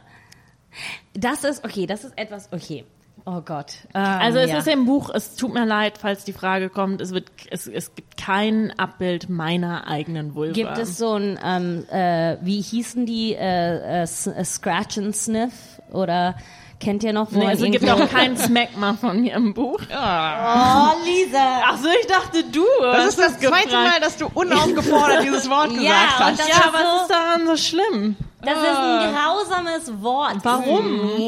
Das 1.14 1.44
ist, 1.44 1.64
okay, 1.64 1.86
das 1.86 2.02
ist 2.04 2.18
etwas, 2.18 2.48
okay. 2.52 2.84
Oh 3.26 3.40
Gott. 3.40 3.72
Also 3.94 4.38
es 4.38 4.50
ja. 4.50 4.58
ist 4.58 4.68
im 4.68 4.84
Buch, 4.84 5.08
es 5.14 5.34
tut 5.34 5.54
mir 5.54 5.64
leid, 5.64 5.94
falls 5.98 6.24
die 6.24 6.34
Frage 6.34 6.68
kommt, 6.68 7.00
es 7.00 7.12
wird, 7.12 7.28
es, 7.50 7.66
es 7.66 7.94
gibt 7.94 8.18
kein 8.18 8.72
Abbild 8.78 9.30
meiner 9.30 9.86
eigenen 9.88 10.34
Vulva. 10.34 10.52
Gibt 10.52 10.76
es 10.76 10.98
so 10.98 11.14
ein, 11.14 11.38
ähm, 11.42 11.86
äh, 11.90 12.36
wie 12.42 12.60
hießen 12.60 13.06
die, 13.06 13.34
äh, 13.34 13.76
äh, 13.78 14.02
S- 14.02 14.26
äh, 14.26 14.44
Scratch 14.44 14.98
and 14.98 15.16
Sniff? 15.16 15.52
Oder 15.90 16.34
kennt 16.80 17.02
ihr 17.02 17.14
noch, 17.14 17.32
wo 17.32 17.36
Nee, 17.38 17.44
man 17.44 17.48
also 17.52 17.64
es 17.64 17.70
gibt 17.72 17.88
auch 17.88 18.10
kein 18.10 18.36
Smegma 18.36 18.92
von 18.92 19.18
mir 19.22 19.34
im 19.36 19.54
Buch. 19.54 19.80
Oh, 19.80 20.92
Lisa! 21.06 21.62
Ach 21.64 21.78
so, 21.78 21.88
ich 21.98 22.06
dachte 22.06 22.44
du. 22.52 22.64
Das 22.82 23.06
ist 23.08 23.18
das 23.18 23.38
zweite 23.40 23.72
Mal, 23.72 24.00
dass 24.02 24.18
du 24.18 24.26
unaufgefordert 24.34 25.22
dieses 25.24 25.48
Wort 25.48 25.70
gesagt 25.74 25.82
Ja, 25.86 26.18
hast. 26.18 26.40
das 26.40 26.48
Ja, 26.48 26.56
ist 26.56 26.72
was 26.74 26.82
so, 26.82 27.02
ist 27.02 27.10
daran 27.10 27.46
so 27.46 27.56
schlimm? 27.56 28.16
Das 28.44 28.58
ist 28.58 28.78
ein 28.78 29.14
grausames 29.14 30.02
Wort. 30.02 30.36
Warum? 30.42 31.18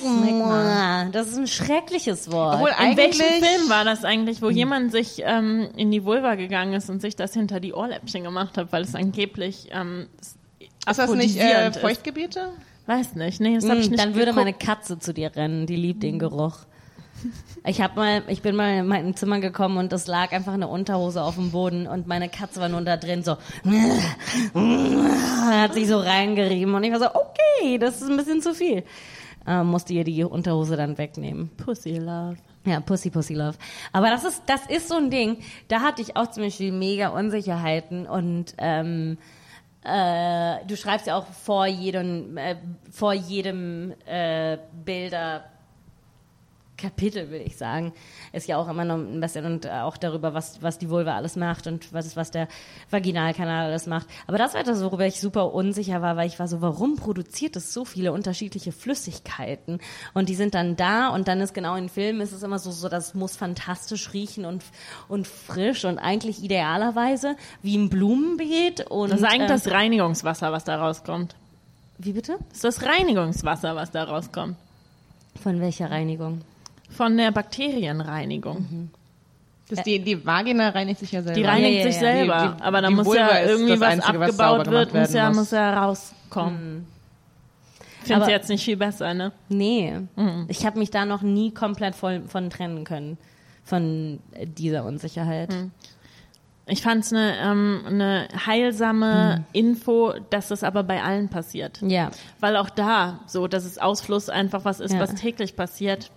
Smegma. 0.00 1.06
Das 1.12 1.28
ist 1.28 1.36
ein 1.36 1.46
schreckliches 1.46 2.30
Wort. 2.30 2.54
Obwohl 2.56 2.70
In 2.90 2.96
welchem 2.96 3.42
Film 3.42 3.68
war 3.68 3.84
das 3.84 4.04
eigentlich, 4.04 4.42
wo 4.42 4.50
jemand 4.50 4.92
sich 4.92 5.22
ähm, 5.24 5.68
in 5.76 5.90
die 5.90 6.04
Vulva 6.04 6.34
gegangen 6.34 6.72
ist 6.74 6.88
und 6.90 7.00
sich 7.00 7.16
das 7.16 7.34
hinter 7.34 7.60
die 7.60 7.72
Ohrläppchen 7.72 8.22
gemacht 8.24 8.56
hat, 8.58 8.72
weil 8.72 8.82
es 8.82 8.94
angeblich 8.94 9.68
ähm, 9.72 10.06
ist 10.88 10.98
das 10.98 11.10
nicht 11.12 11.36
äh? 11.36 11.70
Feuchtgebiete? 11.72 12.50
Weiß 12.86 13.14
nicht, 13.16 13.40
nee, 13.40 13.54
das 13.56 13.68
habe 13.68 13.80
ich 13.80 13.88
Mm, 13.88 13.90
nicht 13.92 14.02
Dann 14.02 14.14
würde 14.14 14.32
geguckt. 14.32 14.36
meine 14.36 14.54
Katze 14.54 14.98
zu 14.98 15.12
dir 15.12 15.34
rennen, 15.36 15.66
die 15.66 15.76
liebt 15.76 16.02
den 16.02 16.18
Geruch. 16.18 16.60
Ich 17.64 17.80
hab 17.80 17.96
mal, 17.96 18.22
ich 18.28 18.42
bin 18.42 18.56
mal 18.56 18.78
in 18.78 18.86
mein 18.86 19.14
Zimmer 19.16 19.40
gekommen 19.40 19.78
und 19.78 19.92
es 19.92 20.06
lag 20.06 20.32
einfach 20.32 20.52
eine 20.52 20.68
Unterhose 20.68 21.22
auf 21.22 21.34
dem 21.34 21.50
Boden 21.50 21.86
und 21.86 22.06
meine 22.06 22.28
Katze 22.28 22.60
war 22.60 22.68
nur 22.68 22.80
da 22.82 22.96
drin 22.96 23.22
so, 23.22 23.36
hat 25.50 25.74
sich 25.74 25.88
so 25.88 25.98
reingerieben 25.98 26.74
und 26.74 26.84
ich 26.84 26.92
war 26.92 27.00
so, 27.00 27.08
okay, 27.08 27.78
das 27.78 28.00
ist 28.00 28.08
ein 28.08 28.16
bisschen 28.16 28.40
zu 28.40 28.54
viel. 28.54 28.84
Ähm, 29.46 29.68
musste 29.68 29.94
ihr 29.94 30.04
die 30.04 30.22
Unterhose 30.24 30.76
dann 30.76 30.98
wegnehmen. 30.98 31.50
Pussy 31.56 31.96
Love. 31.98 32.36
Ja, 32.64 32.80
Pussy, 32.80 33.10
Pussy 33.10 33.34
Love. 33.34 33.56
Aber 33.92 34.10
das 34.10 34.24
ist, 34.24 34.42
das 34.46 34.66
ist 34.66 34.88
so 34.88 34.96
ein 34.96 35.10
Ding, 35.10 35.38
da 35.68 35.80
hatte 35.80 36.02
ich 36.02 36.16
auch 36.16 36.30
zum 36.30 36.42
Beispiel 36.42 36.72
mega 36.72 37.08
Unsicherheiten 37.08 38.06
und 38.06 38.54
ähm, 38.58 39.16
äh, 39.84 40.64
du 40.66 40.76
schreibst 40.76 41.06
ja 41.06 41.16
auch 41.16 41.26
vor 41.26 41.66
jedem, 41.66 42.36
äh, 42.36 42.56
vor 42.90 43.14
jedem 43.14 43.94
äh, 44.06 44.58
Bilder 44.84 45.44
Kapitel, 46.78 47.30
will 47.30 47.42
ich 47.44 47.56
sagen, 47.56 47.92
ist 48.32 48.46
ja 48.46 48.56
auch 48.56 48.68
immer 48.68 48.84
noch 48.84 48.96
ein 48.96 49.20
bisschen 49.20 49.44
und 49.44 49.64
äh, 49.66 49.70
auch 49.70 49.96
darüber, 49.96 50.32
was, 50.32 50.62
was 50.62 50.78
die 50.78 50.88
Vulva 50.88 51.16
alles 51.16 51.36
macht 51.36 51.66
und 51.66 51.92
was, 51.92 52.16
was 52.16 52.30
der 52.30 52.48
Vaginalkanal 52.90 53.66
alles 53.66 53.86
macht. 53.86 54.06
Aber 54.26 54.38
das 54.38 54.54
war 54.54 54.62
das, 54.62 54.82
worüber 54.82 55.04
ich 55.04 55.20
super 55.20 55.52
unsicher 55.52 56.00
war, 56.00 56.16
weil 56.16 56.28
ich 56.28 56.38
war 56.38 56.46
so, 56.48 56.62
warum 56.62 56.96
produziert 56.96 57.56
es 57.56 57.74
so 57.74 57.84
viele 57.84 58.12
unterschiedliche 58.12 58.72
Flüssigkeiten? 58.72 59.80
Und 60.14 60.28
die 60.28 60.36
sind 60.36 60.54
dann 60.54 60.76
da 60.76 61.08
und 61.08 61.28
dann 61.28 61.40
ist 61.40 61.52
genau 61.52 61.74
in 61.74 61.88
Filmen 61.88 62.20
ist 62.20 62.32
es 62.32 62.42
immer 62.42 62.58
so, 62.58 62.70
so 62.70 62.88
das 62.88 63.12
muss 63.14 63.36
fantastisch 63.36 64.12
riechen 64.12 64.44
und, 64.44 64.62
und 65.08 65.26
frisch 65.26 65.84
und 65.84 65.98
eigentlich 65.98 66.42
idealerweise 66.42 67.36
wie 67.60 67.76
ein 67.76 67.90
Blumenbeet 67.90 68.86
und 68.88 69.10
Das 69.10 69.20
ist 69.20 69.26
eigentlich 69.26 69.42
äh, 69.50 69.54
das 69.54 69.70
Reinigungswasser, 69.70 70.52
was 70.52 70.64
da 70.64 70.76
rauskommt. 70.76 71.34
wie 71.98 72.12
bitte? 72.12 72.38
Das 72.50 72.58
ist 72.58 72.64
das 72.64 72.82
Reinigungswasser, 72.84 73.74
was 73.74 73.90
da 73.90 74.04
rauskommt. 74.04 74.56
Von 75.42 75.60
welcher 75.60 75.90
Reinigung? 75.90 76.40
Von 76.88 77.16
der 77.16 77.30
Bakterienreinigung. 77.32 78.90
Das 79.68 79.82
die, 79.82 79.98
die 79.98 80.24
Vagina 80.24 80.70
reinigt 80.70 81.00
sich 81.00 81.12
ja 81.12 81.22
selber. 81.22 81.38
Die 81.38 81.44
reinigt 81.46 81.72
ja, 81.74 81.78
ja, 81.80 81.84
sich 81.92 81.94
ja. 81.96 82.00
selber, 82.00 82.40
Die- 82.52 82.56
die- 82.56 82.62
aber 82.62 82.80
da 82.80 82.90
muss 82.90 83.06
Vulva 83.06 83.20
ja 83.38 83.42
irgendwie 83.44 83.78
was 83.80 83.88
Einzige, 83.92 84.18
was 84.20 84.28
abgebaut 84.30 84.64
gemacht 84.64 84.70
wird, 84.70 84.94
muss 84.94 85.12
ja, 85.12 85.28
muss. 85.28 85.36
muss 85.36 85.50
ja 85.50 85.84
rauskommen. 85.84 86.86
Find's 88.02 88.22
Aber- 88.22 88.30
jetzt 88.30 88.48
nicht 88.48 88.64
viel 88.64 88.78
besser, 88.78 89.12
ne? 89.12 89.32
Nee, 89.50 89.98
Mhm. 90.16 90.46
ich 90.48 90.64
habe 90.64 90.78
mich 90.78 90.90
da 90.90 91.04
noch 91.04 91.20
nie 91.20 91.52
komplett 91.52 91.94
voll 91.94 92.22
von 92.26 92.48
trennen 92.48 92.84
können, 92.84 93.18
von 93.64 94.20
dieser 94.32 94.84
Unsicherheit. 94.86 95.50
Mhm. 95.50 95.72
Ich 96.70 96.80
fand's 96.82 97.12
eine, 97.12 97.34
ähm, 97.38 97.82
eine 97.86 98.28
heilsame 98.46 99.44
Info, 99.52 100.14
dass 100.30 100.48
das 100.48 100.62
aber 100.64 100.82
bei 100.82 101.02
allen 101.02 101.28
passiert. 101.28 101.80
Ja, 101.82 102.10
Weil 102.40 102.56
auch 102.56 102.70
da, 102.70 103.20
so, 103.26 103.48
dass 103.48 103.64
es 103.64 103.76
Ausfluss 103.78 104.28
einfach 104.30 104.64
was 104.64 104.80
ist, 104.80 104.92
Ja. 104.94 105.00
was 105.00 105.14
täglich 105.14 105.56
passiert, 105.56 106.10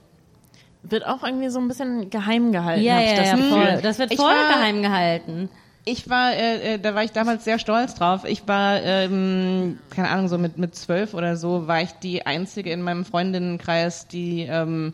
wird 0.84 1.06
auch 1.06 1.24
irgendwie 1.24 1.50
so 1.50 1.60
ein 1.60 1.68
bisschen 1.68 2.10
geheim 2.10 2.52
gehalten. 2.52 2.84
ja, 2.84 3.00
ja, 3.00 3.16
das 3.16 3.28
ja 3.28 3.38
voll. 3.38 3.80
Das 3.84 4.00
wird 4.00 4.14
voll 4.16 4.26
war- 4.26 4.54
geheim 4.54 4.82
gehalten. 4.82 5.50
Ich 5.84 6.08
war, 6.10 6.32
äh, 6.34 6.76
äh, 6.76 6.80
da 6.80 6.94
war 6.94 7.04
ich 7.04 7.12
damals 7.12 7.44
sehr 7.44 7.58
stolz 7.58 7.96
drauf. 7.96 8.24
Ich 8.26 8.48
war, 8.48 8.80
ähm, 8.84 9.80
keine 9.90 10.10
Ahnung, 10.10 10.28
so 10.28 10.38
mit 10.38 10.60
mit 10.60 10.76
zwölf 10.76 11.16
oder 11.16 11.38
so, 11.38 11.68
war 11.68 11.82
ich 11.82 11.90
die 12.04 12.26
einzige 12.26 12.72
in 12.72 12.84
meinem 12.84 13.04
Freundinnenkreis, 13.04 14.08
die 14.08 14.42
ähm, 14.50 14.94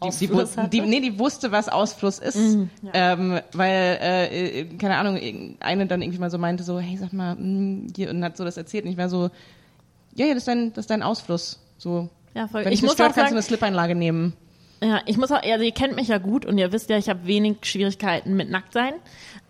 die, 0.00 0.28
die, 0.28 0.68
die, 0.70 0.80
nee, 0.82 1.00
die 1.00 1.18
wusste, 1.18 1.50
was 1.50 1.68
Ausfluss 1.68 2.20
ist, 2.20 2.38
ähm, 2.92 3.40
weil 3.52 3.98
äh, 4.00 4.60
äh, 4.60 4.64
keine 4.76 4.96
Ahnung, 4.96 5.18
eine 5.58 5.86
dann 5.88 6.02
irgendwie 6.02 6.20
mal 6.20 6.30
so 6.30 6.38
meinte 6.38 6.62
so, 6.62 6.78
hey, 6.78 6.96
sag 6.96 7.12
mal, 7.12 7.34
mh, 7.34 7.88
hier 7.96 8.08
und 8.10 8.22
hat 8.22 8.36
so 8.36 8.44
das 8.44 8.56
erzählt 8.56 8.84
und 8.84 8.92
ich 8.92 8.96
war 8.96 9.08
so, 9.08 9.30
ja, 10.14 10.26
ja, 10.26 10.34
das 10.34 10.42
ist 10.42 10.48
dein, 10.48 10.72
das 10.72 10.84
ist 10.84 10.90
dein 10.90 11.02
Ausfluss, 11.02 11.58
so. 11.78 12.08
Ja, 12.34 12.46
voll. 12.46 12.64
Wenn 12.64 12.72
Ich 12.72 12.78
ich 12.78 12.82
mich 12.82 12.90
muss 12.90 12.94
stört, 12.94 13.10
auch 13.10 13.14
kannst 13.16 13.32
du 13.32 13.34
sagen- 13.34 13.34
eine 13.38 13.42
Slip-Einlage 13.42 13.96
nehmen. 13.96 14.34
Ja, 14.82 15.00
ich 15.06 15.16
muss 15.16 15.32
auch, 15.32 15.42
also 15.42 15.64
ihr 15.64 15.72
kennt 15.72 15.96
mich 15.96 16.08
ja 16.08 16.18
gut 16.18 16.46
und 16.46 16.56
ihr 16.58 16.70
wisst 16.72 16.88
ja, 16.90 16.96
ich 16.98 17.08
habe 17.08 17.26
wenig 17.26 17.56
Schwierigkeiten 17.62 18.34
mit 18.36 18.50
Nacktsein. 18.50 18.94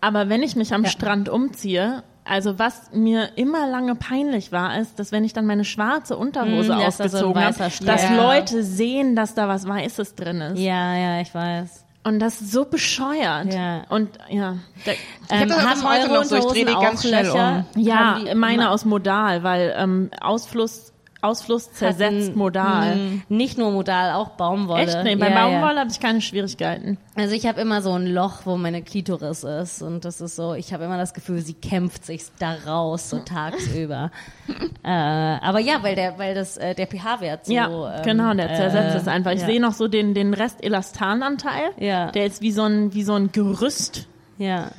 Aber 0.01 0.29
wenn 0.29 0.41
ich 0.43 0.55
mich 0.55 0.73
am 0.73 0.85
Strand 0.85 1.29
umziehe, 1.29 2.03
also 2.25 2.57
was 2.59 2.91
mir 2.93 3.31
immer 3.37 3.67
lange 3.67 3.95
peinlich 3.95 4.51
war, 4.51 4.79
ist, 4.79 4.97
dass 4.99 5.11
wenn 5.11 5.23
ich 5.23 5.33
dann 5.33 5.45
meine 5.45 5.65
schwarze 5.65 6.15
Unterhose 6.17 6.75
Mm, 6.75 6.79
dass 6.79 6.97
da 6.97 7.09
so 7.09 7.17
ausgezogen 7.17 7.43
habe, 7.43 7.57
dass 7.85 8.03
Ja. 8.03 8.15
Leute 8.15 8.63
sehen, 8.63 9.15
dass 9.15 9.33
da 9.35 9.47
was 9.47 9.67
Weißes 9.67 10.15
drin 10.15 10.41
ist. 10.41 10.59
Ja, 10.59 10.95
ja, 10.95 11.21
ich 11.21 11.33
weiß. 11.33 11.85
Und 12.03 12.19
das 12.19 12.39
ist 12.41 12.51
so 12.53 12.65
bescheuert. 12.65 13.53
Ja. 13.53 13.83
Und 13.89 14.09
ja, 14.29 14.55
der, 14.85 14.93
Ähm, 15.29 15.49
das 15.49 15.73
bis 15.73 15.83
heute 15.83 16.07
noch 16.13 16.23
so, 16.23 16.37
ich 16.37 16.45
dreh 16.45 16.65
die 16.65 16.73
ganz 16.73 17.01
schnell 17.05 17.25
Löcher? 17.25 17.65
ja, 17.75 17.95
Haben 18.15 18.25
die- 18.25 18.35
meine 18.35 18.69
aus 18.71 18.85
Modal, 18.85 19.43
weil 19.43 19.73
ähm, 19.77 20.09
Ausfluss, 20.21 20.93
Ausfluss 21.21 21.73
zersetzt 21.73 22.35
Modal. 22.35 22.95
Mm, 22.95 23.23
Nicht 23.27 23.57
nur 23.57 23.71
Modal, 23.71 24.13
auch 24.13 24.29
Baumwolle. 24.29 24.83
Echt? 24.83 25.03
Nee, 25.03 25.15
bei 25.17 25.29
ja, 25.29 25.43
Baumwolle 25.43 25.73
Ja. 25.75 25.79
habe 25.81 25.91
ich 25.91 25.99
keine 25.99 26.21
Schwierigkeiten. 26.21 26.97
Also 27.15 27.35
ich 27.35 27.45
habe 27.45 27.59
immer 27.59 27.81
so 27.81 27.91
ein 27.91 28.07
Loch, 28.07 28.45
wo 28.45 28.55
meine 28.55 28.81
Klitoris 28.81 29.43
ist 29.43 29.81
und 29.81 30.05
das 30.05 30.21
ist 30.21 30.37
so, 30.37 30.53
ich 30.53 30.73
habe 30.73 30.85
immer 30.85 30.97
das 30.97 31.13
Gefühl, 31.13 31.39
sie 31.41 31.53
kämpft 31.55 32.05
sich 32.05 32.23
da 32.39 32.55
raus 32.65 33.09
so 33.09 33.19
tagsüber. 33.19 34.11
äh, 34.83 34.89
aber 34.89 35.59
ja, 35.59 35.83
weil 35.83 35.95
der, 35.95 36.17
weil 36.17 36.35
das 36.35 36.55
äh, 36.55 36.73
der 36.73 36.87
pH-Wert 36.87 37.45
so. 37.47 37.53
Ja, 37.53 37.97
ähm, 37.97 38.03
genau, 38.03 38.33
der 38.33 38.55
zersetzt 38.55 38.95
äh, 38.95 38.99
es 38.99 39.07
einfach. 39.09 39.31
Ich 39.31 39.41
ja. 39.41 39.45
sehe 39.47 39.59
noch 39.61 39.73
so 39.73 39.89
den, 39.89 40.13
den 40.13 40.33
Rest 40.33 40.63
Elastananteil. 40.63 41.71
Ja. 41.77 42.11
Der 42.11 42.25
ist 42.27 42.41
wie 42.41 42.51
so 42.53 42.63
ein, 42.63 42.93
wie 42.93 43.03
so 43.03 43.13
ein 43.15 43.31
Gerüst 43.33 44.07
Ja. 44.37 44.69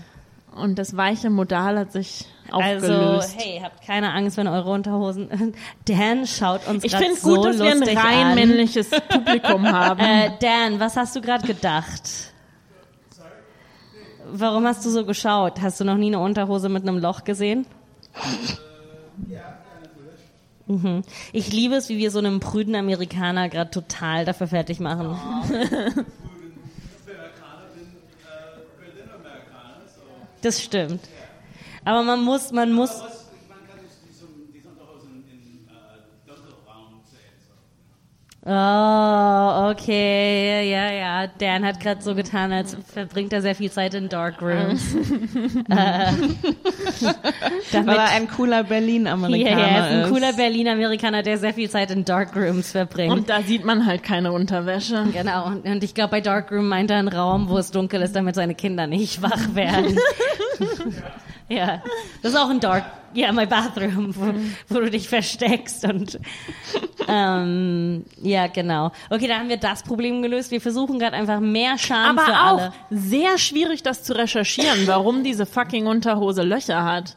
und 0.57 0.79
das 0.79 0.97
weiche 0.97 1.29
Modal 1.29 1.79
hat 1.79 1.93
sich 1.93 2.25
Also, 2.53 3.21
hey, 3.37 3.61
habt 3.63 3.87
keine 3.87 4.13
Angst, 4.13 4.37
wenn 4.37 4.47
eure 4.49 4.71
Unterhosen. 4.71 5.55
Dan 5.87 6.27
schaut 6.27 6.67
uns 6.69 6.85
ich 6.85 6.95
finde 6.95 7.17
so 7.17 7.35
gut, 7.35 7.47
dass 7.47 7.59
wir 7.59 7.71
ein 7.73 7.83
rein 7.83 8.27
an. 8.29 8.35
männliches 8.35 8.91
Publikum 8.91 9.67
haben. 9.73 10.01
Äh, 10.01 10.31
Dan, 10.41 10.81
was 10.81 10.97
hast 10.97 11.17
du 11.17 11.21
gerade 11.21 11.47
gedacht? 11.47 12.03
Warum 14.33 14.65
hast 14.67 14.85
du 14.85 14.91
so 14.91 15.05
geschaut? 15.05 15.61
Hast 15.61 15.81
du 15.81 15.85
noch 15.85 15.97
nie 15.97 16.07
eine 16.09 16.21
Unterhose 16.21 16.69
mit 16.69 16.83
einem 16.87 16.99
Loch 16.99 17.25
gesehen? 17.25 17.67
Mhm. 20.67 21.03
Ich 21.33 21.53
liebe 21.53 21.75
es, 21.75 21.89
wie 21.89 21.99
wir 21.99 22.13
so 22.13 22.21
einen 22.21 22.39
prüden 22.39 22.77
Amerikaner 22.77 23.49
gerade 23.49 23.71
total 23.71 24.25
dafür 24.25 24.47
fertig 24.47 24.79
machen. 24.81 25.17
Das 30.43 30.63
stimmt. 30.63 31.01
Aber 31.85 32.03
man 32.03 32.23
muss, 32.25 32.53
man 32.53 32.73
muss, 32.73 32.91
Was, 32.91 32.97
ich 32.99 33.49
meine, 33.49 33.63
kann 33.69 33.79
ich 33.85 34.09
die, 34.09 34.13
so- 34.15 34.27
die 34.53 34.61
Unterhosen 34.67 35.25
in 35.31 35.67
äh, 35.69 36.27
dunkelbraun 36.27 37.01
sehen. 37.11 37.37
So. 37.41 38.51
Oh, 38.51 39.71
okay, 39.71 40.71
ja, 40.71 40.91
ja. 40.93 41.27
Dan 41.39 41.65
hat 41.65 41.81
gerade 41.81 42.01
so 42.03 42.15
getan, 42.15 42.53
als 42.53 42.77
verbringt 42.93 43.33
er 43.33 43.43
sehr 43.43 43.55
viel 43.55 43.71
Zeit 43.71 43.95
in 43.95 44.09
Darkrooms. 44.09 44.95
äh, 45.69 46.13
damit, 47.73 47.87
Weil 47.87 47.97
er 47.97 48.11
ein 48.11 48.29
cooler 48.29 48.59
ja, 48.59 48.63
Berlin-Amerikaner 48.63 49.59
ja, 49.61 49.67
er 49.67 49.79
ist 50.01 50.07
ein 50.07 50.13
cooler 50.13 50.33
Berlin-Amerikaner, 50.33 51.23
der 51.23 51.39
sehr 51.39 51.55
viel 51.55 51.69
Zeit 51.71 51.91
in 51.91 52.05
Darkrooms 52.05 52.73
verbringt. 52.73 53.13
Und 53.13 53.29
da 53.31 53.43
sieht 53.43 53.65
man 53.65 53.87
halt 53.87 54.03
keine 54.03 54.33
Unterwäsche. 54.33 55.07
genau, 55.13 55.47
und, 55.47 55.65
und 55.67 55.83
ich 55.85 55.95
glaube, 55.95 56.11
bei 56.13 56.21
Darkroom 56.21 56.69
meint 56.69 56.91
er 56.91 56.99
einen 56.99 57.09
Raum, 57.09 57.49
wo 57.49 57.59
es 57.59 57.71
dunkel 57.71 58.03
ist, 58.03 58.17
damit 58.17 58.35
seine 58.35 58.55
Kinder 58.55 58.87
nicht 58.87 59.23
wach 59.23 59.55
werden. 59.55 59.97
ja, 60.59 60.67
das 61.51 62.33
ist 62.33 62.37
auch 62.39 62.49
ein 62.49 62.61
Dark, 62.61 62.85
ja, 63.13 63.33
my 63.33 63.45
bathroom, 63.47 64.15
wo, 64.15 64.33
wo 64.75 64.81
du 64.81 64.91
dich 64.91 65.09
versteckst 65.09 65.85
und 65.85 66.19
ähm, 67.09 68.05
ja, 68.23 68.47
genau. 68.47 68.93
Okay, 69.11 69.27
da 69.27 69.39
haben 69.39 69.49
wir 69.49 69.57
das 69.57 69.83
Problem 69.83 70.23
gelöst. 70.23 70.53
Wir 70.53 70.61
versuchen 70.61 70.99
gerade 70.99 71.17
einfach 71.17 71.41
mehr 71.41 71.77
Scham 71.77 72.17
für 72.17 72.25
Aber 72.25 72.53
auch 72.53 72.59
alle. 72.59 72.73
sehr 72.91 73.37
schwierig, 73.39 73.83
das 73.83 74.05
zu 74.05 74.17
recherchieren, 74.17 74.87
warum 74.87 75.25
diese 75.25 75.45
fucking 75.45 75.87
Unterhose 75.87 76.43
Löcher 76.43 76.85
hat. 76.85 77.17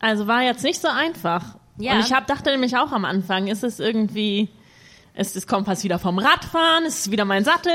Also 0.00 0.26
war 0.26 0.42
jetzt 0.42 0.64
nicht 0.64 0.80
so 0.80 0.88
einfach. 0.88 1.56
Ja. 1.78 1.92
Und 1.94 2.00
ich 2.00 2.12
hab, 2.12 2.26
dachte 2.26 2.50
nämlich 2.50 2.76
auch 2.76 2.92
am 2.92 3.04
Anfang, 3.04 3.46
ist 3.46 3.62
es 3.62 3.80
irgendwie, 3.80 4.48
ist 5.14 5.36
das 5.36 5.46
Kompass 5.46 5.84
wieder 5.84 5.98
vom 5.98 6.18
Radfahren? 6.18 6.84
Ist 6.84 7.00
es 7.00 7.10
wieder 7.10 7.24
mein 7.24 7.44
Sattel? 7.44 7.72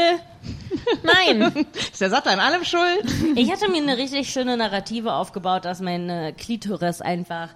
Nein. 1.03 1.65
Ist 1.91 2.01
der 2.01 2.09
Satter 2.09 2.31
an 2.31 2.39
allem 2.39 2.63
schuld? 2.63 3.03
Ich 3.35 3.51
hatte 3.51 3.69
mir 3.69 3.81
eine 3.81 3.97
richtig 3.97 4.29
schöne 4.29 4.57
Narrative 4.57 5.13
aufgebaut, 5.13 5.65
dass 5.65 5.81
meine 5.81 6.33
Klitoris 6.33 7.01
einfach 7.01 7.49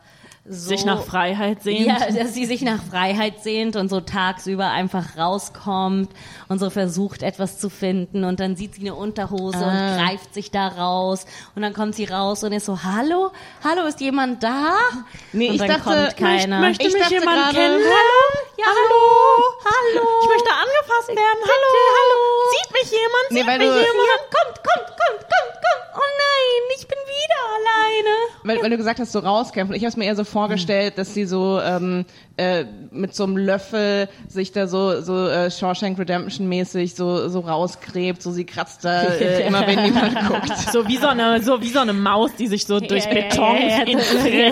so 0.46 0.70
Sich 0.70 0.86
nach 0.86 1.04
Freiheit 1.04 1.62
sehen. 1.64 1.86
Ja, 1.86 2.00
dass 2.12 2.34
sie 2.34 2.46
sich 2.46 2.62
nach 2.62 2.82
Freiheit 2.82 3.44
sehnt 3.44 3.76
und 3.76 3.90
so 3.90 4.00
tagsüber 4.02 4.68
einfach 4.72 5.18
rauskommt 5.18 6.10
und 6.48 6.60
so 6.60 6.70
versucht, 6.70 7.22
etwas 7.24 7.60
zu 7.60 7.70
finden. 7.70 8.24
Und 8.24 8.40
dann 8.40 8.56
sieht 8.56 8.76
sie 8.76 8.82
eine 8.82 8.96
Unterhose 8.96 9.58
Ah. 9.64 9.70
und 9.70 9.98
greift 10.06 10.34
sich 10.34 10.50
da 10.50 10.68
raus. 10.70 11.26
Und 11.56 11.62
dann 11.62 11.74
kommt 11.74 11.96
sie 11.96 12.06
raus 12.06 12.44
und 12.44 12.52
ist 12.54 12.66
so, 12.66 12.82
hallo? 12.84 13.32
Hallo, 13.64 13.86
ist 13.86 14.00
jemand 14.02 14.42
da? 14.42 14.76
Nee, 15.34 15.50
und 15.50 15.56
ich 15.56 15.60
dann 15.62 15.70
dachte, 15.70 15.84
kommt 15.84 16.18
keiner. 16.18 16.60
Möchte 16.62 16.88
Ich 16.88 16.94
mich 16.94 17.10
jemand 17.10 17.38
gerade- 17.38 17.56
kennenlernen? 17.56 18.34
ja, 18.58 18.66
hallo? 18.66 19.44
Hallo? 19.66 20.08
Ich 20.24 20.30
möchte 20.30 20.50
angefasst 20.52 21.10
werden. 21.10 21.42
Hallo, 21.44 21.72
hallo. 22.00 22.52
Sieht 22.52 22.74
mich 22.74 22.92
jemand? 22.92 23.26
Nee, 23.32 23.40
Sieht 23.40 23.48
weil 23.48 23.58
mich 23.60 23.68
du- 23.68 23.74
jemand? 23.76 24.20
Kommt, 24.32 24.56
kommt, 24.64 24.88
kommt, 24.88 25.20
kommt, 25.20 25.54
kommt. 25.54 25.66
Oh 25.96 26.02
nein, 26.02 26.78
ich 26.78 26.88
bin 26.88 26.98
wieder 26.98 27.42
alleine. 27.56 28.16
Weil, 28.44 28.64
weil 28.64 28.70
du 28.70 28.78
gesagt 28.78 29.00
hast, 29.00 29.12
so 29.12 29.20
rauskämpfen. 29.20 29.76
Ich 29.76 29.84
habe 29.84 29.90
es 29.90 29.98
mir 29.98 30.06
eher 30.06 30.16
so 30.16 30.24
vorgestellt, 30.30 30.98
dass 30.98 31.14
sie 31.14 31.26
so 31.26 31.60
ähm, 31.62 32.06
äh, 32.38 32.64
mit 32.92 33.14
so 33.16 33.26
einem 33.26 33.38
Löffel 33.38 34.08
sich 34.28 34.52
da 34.52 34.68
so 34.68 35.02
so 35.02 35.28
äh, 35.28 35.52
Shawshank 35.52 36.00
Redemption 36.00 36.48
mäßig 36.48 36.96
so 36.96 37.28
so 37.28 37.42
rausgräbt, 37.42 38.22
so 38.22 38.32
sie 38.32 38.46
kratzt 38.46 38.86
da 38.86 39.04
äh, 39.04 39.46
immer 39.48 39.66
wenn 39.68 39.84
jemand 39.84 40.16
guckt. 40.28 40.58
So 40.72 40.88
wie 40.88 40.98
so 40.98 41.08
eine, 41.08 41.42
so 41.42 41.62
wie 41.62 41.70
so 41.70 41.80
eine 41.80 41.94
Maus, 41.94 42.32
die 42.38 42.48
sich 42.48 42.66
so 42.66 42.80
durch 42.80 43.06
Ja, 43.06 43.14
ja, 43.14 43.22
Beton 43.22 43.56
ja, 43.56 43.84
ja, 43.86 43.98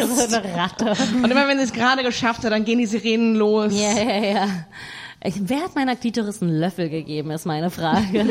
frisst. 0.01 0.31
so 0.31 0.37
eine 0.37 0.55
Ratte. 0.55 0.93
Und 1.23 1.31
immer 1.31 1.47
wenn 1.47 1.57
sie 1.57 1.63
es 1.63 1.73
gerade 1.73 2.03
geschafft 2.03 2.43
hat, 2.43 2.51
dann 2.51 2.65
gehen 2.65 2.79
die 2.79 2.85
Sirenen 2.85 3.35
los. 3.35 3.73
Ja, 3.73 3.93
ja, 3.93 4.23
ja. 4.23 4.47
Wer 5.35 5.63
hat 5.63 5.75
meiner 5.75 5.95
Klitoris 5.95 6.41
einen 6.41 6.57
Löffel 6.57 6.89
gegeben, 6.89 7.31
ist 7.31 7.45
meine 7.45 7.69
Frage. 7.69 8.19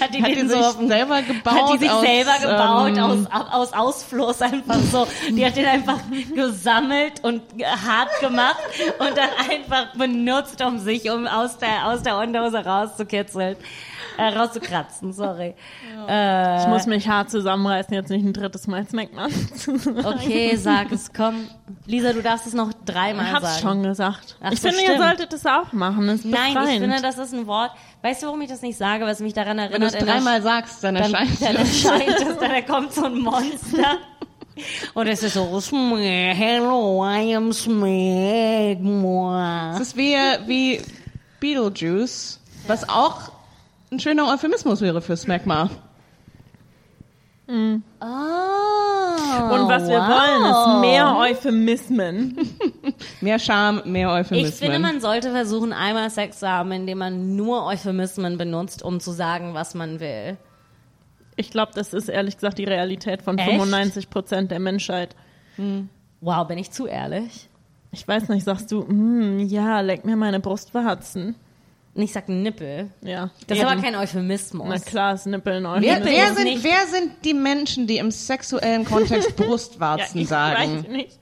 hat 0.00 0.14
die, 0.14 0.22
Hat 0.22 0.30
den 0.30 0.48
die 0.48 0.48
so 0.48 0.62
sich 0.62 0.88
selber 0.88 1.22
gebaut? 1.22 1.52
Hat 1.52 1.74
die 1.74 1.78
sich 1.78 1.90
aus, 1.90 2.00
selber 2.00 2.32
gebaut 2.40 2.96
ähm, 2.96 3.26
aus, 3.30 3.52
aus 3.52 3.72
Ausfluss 3.72 4.40
einfach 4.40 4.78
so. 4.90 5.06
Die 5.30 5.44
hat 5.44 5.56
den 5.56 5.66
einfach 5.66 5.98
gesammelt 6.34 7.22
und 7.22 7.42
hart 7.62 8.20
gemacht 8.20 8.60
und 8.98 9.16
dann 9.16 9.28
einfach 9.50 9.94
benutzt, 9.94 10.62
um 10.64 10.78
sich 10.78 11.10
um 11.10 11.26
aus 11.26 11.58
der, 11.58 11.86
aus 11.88 12.02
der 12.02 12.16
Unterhose 12.18 12.64
rauszukitzeln. 12.64 13.56
Äh, 14.20 14.38
rauszukratzen, 14.38 15.12
sorry. 15.12 15.54
Ich 16.60 16.66
muss 16.68 16.86
mich 16.86 17.08
hart 17.08 17.30
zusammenreißen, 17.30 17.94
jetzt 17.94 18.10
nicht 18.10 18.24
ein 18.24 18.32
drittes 18.32 18.66
Mal 18.66 18.86
Smackman 18.86 19.30
zu 19.56 19.76
sagen. 19.78 20.04
Okay, 20.04 20.56
sag 20.56 20.92
es, 20.92 21.12
komm. 21.12 21.46
Lisa, 21.86 22.12
du 22.12 22.22
darfst 22.22 22.46
es 22.46 22.54
noch 22.54 22.72
dreimal 22.84 23.26
Ich 23.26 23.32
hab's 23.32 23.54
sagen. 23.56 23.60
schon 23.62 23.82
gesagt. 23.82 24.36
Ach 24.42 24.52
ich 24.52 24.60
so, 24.60 24.68
finde, 24.68 24.82
ihr 24.82 24.90
stimmt. 24.94 25.02
solltet 25.06 25.32
es 25.32 25.46
auch 25.46 25.72
machen. 25.72 26.06
Das 26.06 26.24
Nein, 26.24 26.54
befreiend. 26.54 26.70
ich 26.72 26.80
finde, 26.80 27.00
das 27.02 27.18
ist 27.18 27.32
ein 27.34 27.46
Wort. 27.46 27.70
Weißt 28.02 28.22
du, 28.22 28.26
warum 28.26 28.40
ich 28.42 28.48
das 28.48 28.62
nicht 28.62 28.76
sage? 28.78 29.04
Was 29.06 29.20
mich 29.20 29.32
daran 29.34 29.56
Wenn 29.58 29.68
du 29.68 29.72
erinnert? 29.86 29.94
es 29.94 30.04
dreimal 30.04 30.42
sagst, 30.42 30.82
dann 30.84 30.94
dann, 30.96 31.12
erscheint 31.14 31.40
dann 31.42 31.56
es. 31.56 31.84
erscheint 31.84 32.08
es, 32.20 32.38
dann 32.38 32.66
kommt 32.66 32.92
so 32.92 33.04
ein 33.04 33.18
Monster. 33.18 33.98
Und 34.94 35.06
es 35.06 35.22
ist 35.22 35.34
so, 35.34 35.58
"Smeg, 35.60 36.36
hello, 36.36 37.02
I 37.06 37.34
am 37.36 37.50
Smegma. 38.30 39.72
Es 39.74 39.80
ist 39.80 39.96
wie, 39.96 40.14
wie 40.46 40.80
Beetlejuice, 41.40 42.40
was 42.66 42.86
auch 42.88 43.32
ein 43.90 44.00
schöner 44.00 44.32
Euphemismus 44.32 44.80
wäre 44.80 45.00
für 45.00 45.16
Smegma. 45.16 45.70
Oh, 47.50 47.52
Und 47.52 47.84
was 49.68 49.88
wir 49.88 49.98
wow. 49.98 50.08
wollen, 50.08 50.44
ist 50.50 50.80
mehr 50.82 51.16
Euphemismen. 51.16 52.36
Mehr 53.22 53.38
Charme, 53.38 53.82
mehr 53.86 54.10
Euphemismen. 54.10 54.48
Ich 54.48 54.56
finde, 54.56 54.78
man 54.78 55.00
sollte 55.00 55.30
versuchen, 55.30 55.72
einmal 55.72 56.10
Sex 56.10 56.40
zu 56.40 56.48
haben, 56.48 56.70
indem 56.72 56.98
man 56.98 57.34
nur 57.34 57.64
Euphemismen 57.66 58.36
benutzt, 58.38 58.82
um 58.82 59.00
zu 59.00 59.12
sagen, 59.12 59.54
was 59.54 59.74
man 59.74 60.00
will. 60.00 60.36
Ich 61.36 61.50
glaube, 61.50 61.72
das 61.74 61.94
ist 61.94 62.08
ehrlich 62.08 62.36
gesagt 62.36 62.58
die 62.58 62.64
Realität 62.64 63.22
von 63.22 63.38
Echt? 63.38 63.48
95 63.48 64.10
Prozent 64.10 64.50
der 64.50 64.60
Menschheit. 64.60 65.16
Wow, 66.20 66.46
bin 66.46 66.58
ich 66.58 66.70
zu 66.70 66.86
ehrlich? 66.86 67.48
Ich 67.92 68.06
weiß 68.06 68.28
nicht, 68.28 68.44
sagst 68.44 68.70
du, 68.70 68.82
mm, 68.82 69.40
ja, 69.48 69.80
leck 69.80 70.04
mir 70.04 70.16
meine 70.16 70.40
Brustwarzen. 70.40 71.34
Ich 72.02 72.12
sag 72.12 72.28
Nippel. 72.28 72.90
Ja. 73.02 73.30
Das 73.46 73.58
ist 73.58 73.64
aber 73.64 73.80
kein 73.80 73.94
Euphemismus. 73.96 74.66
Na 74.68 74.78
klar, 74.78 75.14
ist 75.14 75.26
Nippeln 75.26 75.64
wer, 75.64 75.70
Euphemismus. 75.72 76.04
wer, 76.06 76.28
ist 76.30 76.36
sind, 76.36 76.64
wer 76.64 76.86
sind 76.86 77.12
die 77.24 77.34
Menschen, 77.34 77.86
die 77.86 77.98
im 77.98 78.10
sexuellen 78.10 78.84
Kontext 78.84 79.34
ja, 79.38 79.44
Brustwarzen 79.46 80.20
ich 80.20 80.28
sagen? 80.28 80.78
weiß 80.84 80.88
nicht. 80.88 81.18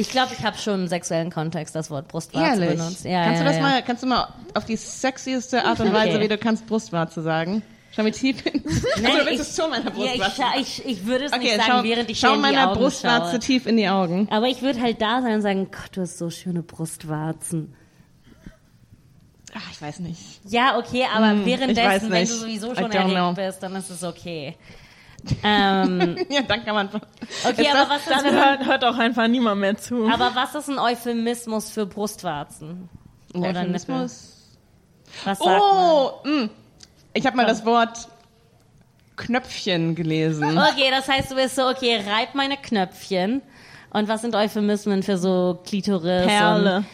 Ich 0.00 0.10
glaube, 0.10 0.32
ich 0.38 0.44
habe 0.44 0.56
schon 0.56 0.82
im 0.82 0.86
sexuellen 0.88 1.30
Kontext 1.32 1.74
das 1.74 1.90
Wort 1.90 2.06
Brustwarze 2.08 2.60
Ehrlich? 2.62 2.78
benutzt. 2.78 3.04
Ja, 3.04 3.24
kannst 3.24 3.40
ja, 3.40 3.44
du 3.44 3.48
das 3.50 3.56
ja. 3.56 3.62
mal, 3.62 3.82
kannst 3.82 4.02
du 4.04 4.06
mal 4.06 4.28
auf 4.54 4.64
die 4.64 4.76
sexieste 4.76 5.64
Art 5.64 5.80
und 5.80 5.92
Weise, 5.92 6.14
Okay. 6.16 6.20
wie 6.24 6.28
du 6.28 6.38
kannst 6.38 6.66
Brustwarze 6.66 7.20
sagen? 7.22 7.62
Schau 7.90 8.04
mir 8.04 8.12
tief 8.12 8.42
hin. 8.42 8.62
Nein, 9.02 9.12
Oder 9.12 9.26
willst 9.26 9.28
du 9.28 9.32
ich- 9.32 9.40
es 9.40 9.54
zu 9.56 9.62
meiner 9.66 9.86
Ja, 9.86 9.90
Brustwarze? 9.90 10.42
ich, 10.60 10.78
ich, 10.84 10.86
ich 10.86 11.06
würde 11.06 11.24
es 11.24 11.32
okay, 11.32 11.42
nicht 11.42 11.56
sagen, 11.56 11.70
schau, 11.78 11.82
während 11.82 12.10
ich 12.10 12.20
schau 12.20 12.28
in 12.28 12.34
die 12.34 12.40
meiner 12.42 12.74
Brustwarze 12.74 13.30
schaue. 13.32 13.38
tief 13.40 13.66
in 13.66 13.76
die 13.76 13.88
Augen. 13.88 14.28
Aber 14.30 14.46
ich 14.46 14.62
würde 14.62 14.80
halt 14.80 15.02
da 15.02 15.20
sein 15.20 15.34
und 15.34 15.42
sagen, 15.42 15.68
Gott, 15.72 15.96
du 15.96 16.02
hast 16.02 16.16
so 16.18 16.30
schöne 16.30 16.62
Brustwarzen. 16.62 17.74
Ach, 19.54 19.70
ich 19.72 19.80
weiß 19.80 20.00
nicht. 20.00 20.20
Ja, 20.44 20.78
okay, 20.78 21.06
aber 21.12 21.30
Hm, 21.30 21.46
währenddessen, 21.46 22.10
wenn 22.10 22.26
du 22.26 22.32
sowieso 22.34 22.74
schon 22.74 22.90
erregt 22.92 23.10
know. 23.14 23.32
bist, 23.32 23.62
dann 23.62 23.74
ist 23.76 23.88
es 23.90 24.04
okay. 24.04 24.56
ähm, 25.42 26.16
Ja, 26.28 26.42
dann 26.42 26.64
kann 26.64 26.74
man. 26.74 26.88
okay, 26.88 27.68
aber 27.70 27.80
das- 27.80 27.88
was, 27.88 28.00
ist, 28.02 28.10
Dann 28.10 28.34
man, 28.34 28.34
hört, 28.34 28.66
hört 28.66 28.84
auch 28.84 28.98
einfach 28.98 29.26
niemand 29.26 29.60
mehr 29.60 29.76
zu. 29.76 30.06
aber 30.08 30.34
was 30.34 30.54
ist 30.54 30.68
ein 30.68 30.78
Euphemismus 30.78 31.70
für 31.70 31.86
Brustwarzen? 31.86 32.88
Oder 33.34 33.48
Nippel? 33.48 33.56
Euphemismus? 33.62 34.34
Was 35.24 35.38
sagt 35.38 35.44
man? 35.50 35.60
Oh, 35.60 36.10
mh. 36.24 36.48
ich 37.14 37.26
habe 37.26 37.36
mal 37.36 37.46
das 37.46 37.64
Wort 37.64 38.08
Knöpfchen 39.16 39.94
gelesen. 39.94 40.56
Okay, 40.58 40.90
das 40.90 41.08
heißt, 41.08 41.30
du 41.30 41.34
bist 41.34 41.56
so, 41.56 41.66
okay, 41.68 42.00
reib 42.08 42.34
meine 42.34 42.56
Knöpfchen. 42.56 43.42
Und 43.90 44.06
was 44.06 44.20
sind 44.20 44.34
Euphemismen 44.36 45.02
für 45.02 45.16
so 45.16 45.58
Klitoris? 45.66 46.26
Perle. 46.26 46.76
Und, 46.78 46.86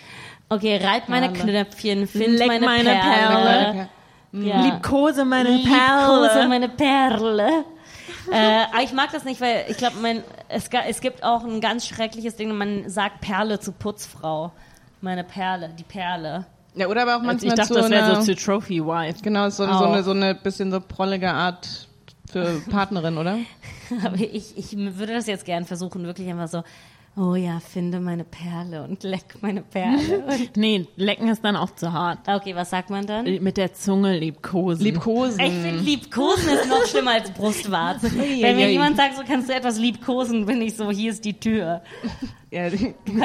okay, 0.48 0.80
reib 0.82 1.08
meine 1.08 1.30
Perle. 1.30 1.52
Knöpfchen, 1.52 2.06
find 2.06 2.38
Leck 2.38 2.48
meine, 2.48 2.66
meine 2.66 2.90
Perle. 2.90 3.72
Perle. 3.72 3.88
Ja. 4.32 4.62
Liebkose 4.62 5.24
meine 5.24 5.50
Liebkose 5.50 6.28
Perle. 6.28 6.48
meine 6.48 6.68
Perle. 6.68 7.64
äh, 8.32 8.64
aber 8.72 8.82
ich 8.82 8.92
mag 8.92 9.12
das 9.12 9.24
nicht, 9.24 9.40
weil 9.40 9.66
ich 9.68 9.76
glaube, 9.76 9.96
es, 10.48 10.68
es 10.88 11.00
gibt 11.00 11.22
auch 11.22 11.44
ein 11.44 11.60
ganz 11.60 11.86
schreckliches 11.86 12.36
Ding, 12.36 12.52
man 12.56 12.88
sagt 12.88 13.20
Perle 13.20 13.60
zu 13.60 13.72
Putzfrau. 13.72 14.52
Meine 15.00 15.22
Perle, 15.22 15.70
die 15.78 15.84
Perle. 15.84 16.46
Ja, 16.74 16.88
oder 16.88 17.02
aber 17.02 17.16
auch 17.16 17.20
ich 17.20 17.26
manchmal 17.26 17.54
dachte, 17.54 17.74
zu 17.74 17.80
das 17.80 17.90
wäre 17.90 18.16
so 18.16 18.22
zu 18.22 18.34
Trophy 18.34 18.84
Wife. 18.84 19.22
genau, 19.22 19.48
so, 19.50 19.64
so, 19.64 19.70
Auch. 19.70 19.92
eine, 19.92 20.02
so 20.02 20.10
eine 20.10 20.34
bisschen 20.34 20.72
so 20.72 20.80
prollige 20.80 21.30
Art 21.30 21.88
für 22.28 22.60
Partnerin, 22.70 23.16
oder? 23.16 23.38
Aber 24.04 24.16
ich, 24.16 24.56
ich 24.56 24.76
würde 24.76 25.14
das 25.14 25.26
jetzt 25.26 25.44
gern 25.44 25.64
versuchen, 25.66 26.04
wirklich 26.04 26.28
einfach 26.28 26.48
so, 26.48 26.64
oh 27.16 27.34
ja, 27.36 27.60
finde 27.60 28.00
meine 28.00 28.24
Perle 28.24 28.82
und 28.82 29.02
leck 29.04 29.36
meine 29.40 29.62
Perle. 29.62 30.24
Und, 30.28 30.56
Nee, 30.56 30.86
lecken 30.96 31.28
ist 31.28 31.44
dann 31.44 31.56
auch 31.56 31.74
zu 31.74 31.92
hart. 31.92 32.28
okay, 32.28 32.54
was 32.56 32.70
sagt 32.70 32.90
man 32.90 33.06
dann? 33.06 33.24
Mit 33.42 33.56
der 33.56 33.72
Zunge 33.74 34.18
liebkosen. 34.18 34.84
Liebkosen. 34.84 35.40
Ich 35.40 35.52
finde 35.52 35.80
Liebkosen 35.80 36.48
ist 36.48 36.68
noch 36.68 36.84
schlimmer 36.86 37.12
als 37.12 37.30
Brustwarze. 37.30 38.10
Wenn 38.16 38.56
mir 38.56 38.70
jemand 38.70 38.96
sagt, 38.96 39.16
so 39.16 39.22
kannst 39.26 39.48
du 39.48 39.54
etwas 39.54 39.78
liebkosen, 39.78 40.46
bin 40.46 40.60
ich 40.62 40.76
so, 40.76 40.90
hier 40.90 41.10
ist 41.12 41.24
die 41.24 41.38
Tür. 41.38 41.82
Ja, 42.50 42.68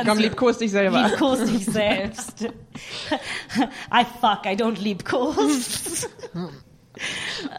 komm, 0.05 0.17
liebkos 0.19 0.57
dich 0.59 0.71
selber. 0.71 1.07
Liebkos 1.07 1.43
dich 1.45 1.65
selbst. 1.65 2.43
I 2.43 4.05
fuck, 4.21 4.45
I 4.45 4.55
don't 4.55 4.79
liebkos. 4.81 6.07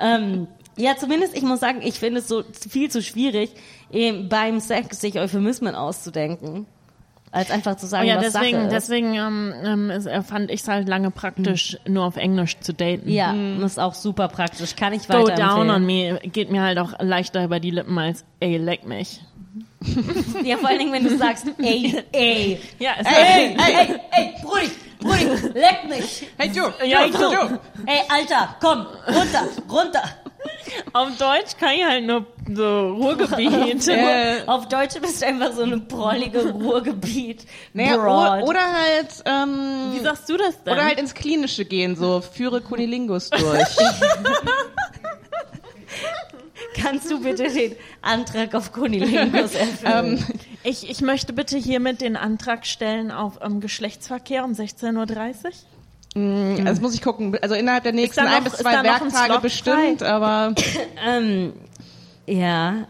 ähm, 0.00 0.46
Ja, 0.76 0.96
zumindest, 0.96 1.36
ich 1.36 1.42
muss 1.42 1.60
sagen, 1.60 1.80
ich 1.82 1.98
finde 1.98 2.20
es 2.20 2.28
so 2.28 2.42
viel 2.68 2.90
zu 2.90 3.02
schwierig, 3.02 3.50
eben 3.92 4.28
beim 4.28 4.60
Sex 4.60 5.00
sich 5.00 5.18
Euphemismen 5.18 5.74
auszudenken. 5.74 6.66
Als 7.32 7.52
einfach 7.52 7.76
zu 7.76 7.86
sagen, 7.86 8.06
Oh 8.06 8.08
ja, 8.08 8.16
was 8.16 8.32
deswegen, 8.32 8.56
Sache 8.56 8.66
ist. 8.66 8.72
deswegen 8.72 9.14
ähm, 9.14 9.54
ähm, 9.64 9.90
äh, 9.90 10.20
fand 10.22 10.50
ich 10.50 10.62
es 10.62 10.68
halt 10.68 10.88
lange 10.88 11.12
praktisch, 11.12 11.78
nur 11.86 12.04
auf 12.04 12.16
Englisch 12.16 12.58
zu 12.58 12.74
daten. 12.74 13.08
Ja, 13.08 13.32
das 13.60 13.72
ist 13.72 13.78
auch 13.78 13.94
super 13.94 14.26
praktisch. 14.26 14.74
Kann 14.74 14.92
ich 14.92 15.06
Go 15.06 15.14
weiter 15.14 15.36
down 15.36 15.70
on 15.70 15.86
me 15.86 16.18
geht 16.24 16.50
mir 16.50 16.60
halt 16.62 16.78
auch 16.78 16.92
leichter 16.98 17.44
über 17.44 17.60
die 17.60 17.70
Lippen 17.70 17.96
als 17.98 18.24
ey, 18.40 18.56
leck 18.56 18.84
mich. 18.84 19.20
Ja, 20.44 20.56
vor 20.56 20.68
allen 20.70 20.78
Dingen, 20.80 20.92
wenn 20.92 21.04
du 21.04 21.16
sagst, 21.16 21.46
ey, 21.58 22.02
ey. 22.12 22.60
Ja, 22.78 22.90
es 22.98 23.06
Ey, 23.06 23.56
ey, 23.56 23.56
ey, 23.56 23.96
ey, 24.10 24.34
Brudi, 24.42 24.70
Brudi, 25.00 25.48
leck 25.58 25.88
mich. 25.88 26.26
Hey 26.36 26.50
du, 26.50 26.62
Ja, 26.86 27.06
du. 27.06 27.12
du. 27.12 27.60
Ey, 27.86 28.00
Alter, 28.08 28.56
komm, 28.60 28.86
runter, 29.06 29.48
runter. 29.70 30.02
Auf 30.92 31.08
Deutsch 31.18 31.56
kann 31.58 31.70
ich 31.74 31.84
halt 31.84 32.04
nur 32.06 32.26
so 32.52 32.90
Ruhrgebiet. 32.94 33.86
Äh, 33.88 34.42
Auf 34.46 34.68
Deutsch 34.68 34.94
bist 35.00 35.22
du 35.22 35.26
einfach 35.26 35.52
so 35.52 35.62
eine 35.62 35.78
prollige 35.78 36.50
Ruhrgebiet. 36.50 37.44
naja, 37.72 37.96
Broad. 37.96 38.48
oder 38.48 38.60
halt, 38.60 39.08
ähm, 39.24 39.92
Wie 39.94 40.00
sagst 40.00 40.28
du 40.28 40.36
das 40.36 40.62
denn? 40.62 40.72
oder 40.72 40.84
halt 40.84 40.98
ins 40.98 41.14
Klinische 41.14 41.64
gehen, 41.64 41.96
so 41.96 42.20
führe 42.20 42.60
Kunilingus 42.60 43.30
durch. 43.30 43.76
Kannst 46.74 47.10
du 47.10 47.20
bitte 47.22 47.50
den 47.52 47.74
Antrag 48.02 48.54
auf 48.54 48.72
Kunilingus 48.72 49.54
erfüllen? 49.54 50.18
ähm, 50.18 50.24
ich, 50.62 50.88
ich 50.88 51.00
möchte 51.00 51.32
bitte 51.32 51.56
hiermit 51.58 52.00
den 52.00 52.16
Antrag 52.16 52.66
stellen 52.66 53.10
auf 53.10 53.38
ähm, 53.42 53.60
Geschlechtsverkehr 53.60 54.44
um 54.44 54.52
16.30 54.52 55.44
Uhr. 55.44 55.50
Also 56.14 56.64
das 56.64 56.80
muss 56.80 56.94
ich 56.94 57.02
gucken. 57.02 57.38
Also 57.40 57.54
innerhalb 57.54 57.84
der 57.84 57.92
nächsten 57.92 58.24
noch- 58.24 58.30
ein 58.32 58.44
bis 58.44 58.54
zwei 58.54 58.78
ein 58.78 58.84
Werktage 58.84 59.38
bestimmt, 59.40 60.02
aber 60.02 60.54
Ähm, 61.06 61.52
ja, 62.26 62.86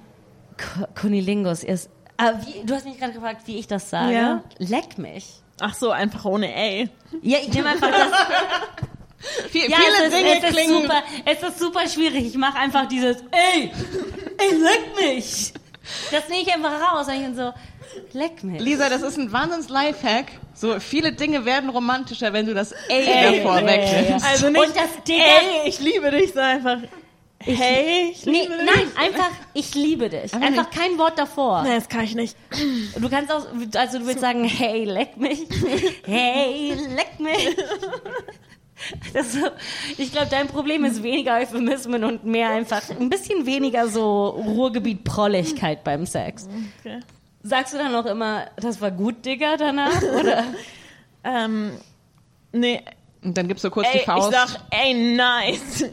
Kunilingus 1.00 1.62
ist. 1.64 1.90
Ah, 2.16 2.32
wie, 2.44 2.64
du 2.66 2.74
hast 2.74 2.84
mich 2.84 2.98
gerade 2.98 3.12
gefragt, 3.12 3.42
wie 3.46 3.58
ich 3.58 3.66
das 3.66 3.88
sage. 3.90 4.12
Ja. 4.12 4.42
Leck 4.58 4.98
mich. 4.98 5.26
Ach 5.60 5.74
so, 5.74 5.90
einfach 5.90 6.24
ohne 6.24 6.54
ey. 6.54 6.88
Ja, 7.22 7.38
ich 7.42 7.52
nehme 7.52 7.68
einfach 7.70 7.90
das. 7.90 8.08
viel, 9.50 9.70
Ja, 9.70 9.76
viele 9.78 9.96
es 9.98 10.12
ist, 10.12 10.18
Dinge 10.18 10.38
es 10.38 10.44
ist 10.44 10.50
klingen. 10.56 10.82
super. 10.82 11.02
Es 11.24 11.42
ist 11.42 11.58
super 11.58 11.88
schwierig. 11.88 12.26
Ich 12.26 12.36
mache 12.36 12.58
einfach 12.58 12.86
dieses 12.88 13.18
Ey, 13.30 13.70
ey, 14.38 14.56
leck 14.58 14.96
mich. 15.14 15.52
Das 16.10 16.28
nehme 16.28 16.42
ich 16.42 16.52
einfach 16.54 16.72
raus 16.92 17.08
und 17.08 17.14
ich 17.14 17.20
bin 17.22 17.34
so, 17.34 17.52
leck 18.12 18.42
mich. 18.44 18.60
Lisa, 18.60 18.88
das 18.88 19.02
ist 19.02 19.18
ein 19.18 19.32
wahnsinns 19.32 19.68
Lifehack. 19.68 20.26
So 20.54 20.78
viele 20.80 21.12
Dinge 21.12 21.44
werden 21.44 21.70
romantischer, 21.70 22.32
wenn 22.32 22.46
du 22.46 22.54
das 22.54 22.72
Ey, 22.88 23.04
Ey, 23.06 23.36
davor 23.42 23.64
wegnimmst. 23.66 24.26
Also 24.26 24.48
nicht, 24.50 24.60
Und 24.62 24.76
das 24.76 25.04
Digga- 25.06 25.22
ey, 25.64 25.68
ich 25.68 25.80
liebe 25.80 26.10
dich, 26.10 26.28
sondern 26.32 26.50
einfach, 26.50 26.78
hey, 27.42 28.10
ich 28.12 28.26
Nee, 28.26 28.42
liebe 28.42 28.54
dich. 28.58 28.66
nein, 28.66 28.86
einfach, 28.96 29.30
ich 29.54 29.74
liebe 29.74 30.08
dich. 30.10 30.34
Einfach 30.34 30.70
kein 30.70 30.98
Wort 30.98 31.18
davor. 31.18 31.62
Nee, 31.62 31.74
das 31.76 31.88
kann 31.88 32.04
ich 32.04 32.14
nicht. 32.14 32.36
Du 32.96 33.08
kannst 33.08 33.32
auch, 33.32 33.46
also 33.76 33.98
du 33.98 34.06
willst 34.06 34.20
sagen, 34.20 34.44
hey, 34.44 34.84
leck 34.84 35.16
mich. 35.16 35.46
Hey, 36.04 36.74
leck 36.94 37.18
mich. 37.18 37.56
Das 39.12 39.34
so, 39.34 39.40
ich 39.98 40.10
glaube, 40.10 40.28
dein 40.30 40.46
Problem 40.48 40.84
ist 40.86 41.02
weniger 41.02 41.36
Euphemismen 41.36 42.02
und 42.02 42.24
mehr 42.24 42.48
einfach 42.48 42.80
ein 42.98 43.10
bisschen 43.10 43.44
weniger 43.44 43.88
so 43.88 44.28
Ruhrgebiet-Prolligkeit 44.30 45.84
beim 45.84 46.06
Sex. 46.06 46.48
Okay. 46.80 47.00
Sagst 47.42 47.72
du 47.74 47.78
dann 47.78 47.94
auch 47.94 48.06
immer, 48.06 48.46
das 48.56 48.80
war 48.80 48.90
gut, 48.90 49.24
Digga, 49.24 49.56
danach? 49.56 50.02
Oder? 50.20 50.44
Ähm, 51.24 51.72
nee, 52.52 52.82
Und 53.22 53.36
dann 53.36 53.48
gibst 53.48 53.64
du 53.64 53.70
kurz 53.70 53.88
ey, 53.92 53.98
die 53.98 54.04
Faust. 54.04 54.30
ich 54.30 54.36
sag, 54.36 54.60
ey, 54.70 55.14
nice. 55.16 55.84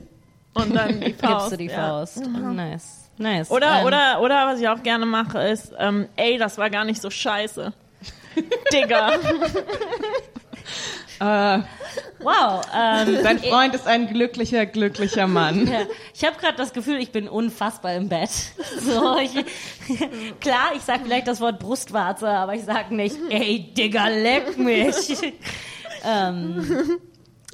Und 0.53 0.75
dann 0.75 0.99
die 0.99 1.13
Faust. 1.13 1.49
Gibst 1.49 1.51
du 1.51 1.57
die 1.57 1.65
ja. 1.65 1.75
Faust. 1.89 2.17
Nice. 2.25 3.09
Nice. 3.17 3.49
Oder, 3.51 3.79
Ähm, 3.79 3.85
oder, 3.85 4.21
oder, 4.21 4.47
was 4.47 4.59
ich 4.59 4.67
auch 4.67 4.83
gerne 4.83 5.05
mache, 5.05 5.39
ist, 5.39 5.73
ähm, 5.77 6.07
ey, 6.17 6.37
das 6.37 6.57
war 6.57 6.69
gar 6.69 6.83
nicht 6.85 7.01
so 7.01 7.09
scheiße. 7.09 7.73
Digga. 8.73 9.11
äh, 11.19 11.59
Wow. 12.19 12.65
Ähm, 12.75 13.19
dein 13.23 13.39
Freund 13.39 13.75
ist 13.75 13.87
ein 13.87 14.07
glücklicher, 14.07 14.65
glücklicher 14.65 15.27
Mann. 15.27 15.67
Ja, 15.67 15.81
ich 16.13 16.25
habe 16.25 16.37
gerade 16.39 16.57
das 16.57 16.73
Gefühl, 16.73 16.97
ich 16.99 17.11
bin 17.11 17.27
unfassbar 17.27 17.93
im 17.93 18.09
Bett. 18.09 18.29
So, 18.79 19.17
ich, 19.17 19.31
klar, 20.39 20.71
ich 20.75 20.81
sag 20.81 21.01
vielleicht 21.03 21.27
das 21.27 21.41
Wort 21.41 21.59
Brustwarze, 21.59 22.29
aber 22.29 22.53
ich 22.53 22.63
sag 22.63 22.91
nicht, 22.91 23.17
ey, 23.29 23.73
Digga, 23.73 24.07
leck 24.07 24.57
mich. 24.57 25.17
ähm, 26.05 26.99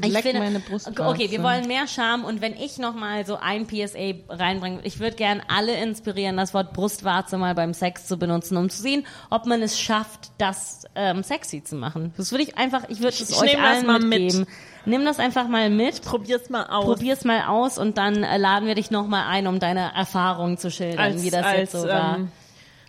ich 0.01 0.11
Leck 0.11 0.33
meine 0.33 0.59
Brustwarze. 0.59 1.05
Okay, 1.05 1.29
wir 1.29 1.43
wollen 1.43 1.67
mehr 1.67 1.87
Charme 1.87 2.25
und 2.25 2.41
wenn 2.41 2.53
ich 2.55 2.79
noch 2.79 2.95
mal 2.95 3.27
so 3.27 3.35
ein 3.35 3.67
PSA 3.67 4.13
reinbringe, 4.27 4.79
ich 4.83 4.99
würde 4.99 5.15
gern 5.15 5.41
alle 5.47 5.75
inspirieren, 5.75 6.35
das 6.35 6.55
Wort 6.55 6.73
Brustwarze 6.73 7.37
mal 7.37 7.53
beim 7.53 7.75
Sex 7.75 8.07
zu 8.07 8.17
benutzen, 8.17 8.57
um 8.57 8.71
zu 8.71 8.81
sehen, 8.81 9.05
ob 9.29 9.45
man 9.45 9.61
es 9.61 9.79
schafft, 9.79 10.31
das 10.39 10.85
ähm, 10.95 11.21
sexy 11.21 11.63
zu 11.63 11.75
machen. 11.75 12.11
Das 12.17 12.31
würde 12.31 12.43
ich 12.43 12.57
einfach, 12.57 12.85
ich 12.89 12.99
würde 13.01 13.09
es 13.09 13.29
Ich 13.29 13.37
euch 13.37 13.53
nehm 13.53 13.61
das 13.61 13.77
allen 13.77 13.85
mal 13.85 13.99
mit. 13.99 14.19
mitgeben. 14.21 14.47
Nimm 14.85 15.05
das 15.05 15.19
einfach 15.19 15.47
mal 15.47 15.69
mit. 15.69 16.01
Probier's 16.01 16.49
mal 16.49 16.65
aus. 16.65 16.85
Probier's 16.85 17.23
mal 17.23 17.43
aus 17.47 17.77
und 17.77 17.99
dann 17.99 18.23
äh, 18.23 18.37
laden 18.37 18.67
wir 18.67 18.75
dich 18.75 18.89
noch 18.89 19.05
mal 19.07 19.27
ein, 19.27 19.45
um 19.45 19.59
deine 19.59 19.93
Erfahrungen 19.93 20.57
zu 20.57 20.71
schildern, 20.71 20.99
als, 20.99 21.23
wie 21.23 21.29
das 21.29 21.45
als 21.45 21.57
jetzt 21.59 21.71
so 21.73 21.87
war. 21.87 22.17
ähm, 22.17 22.31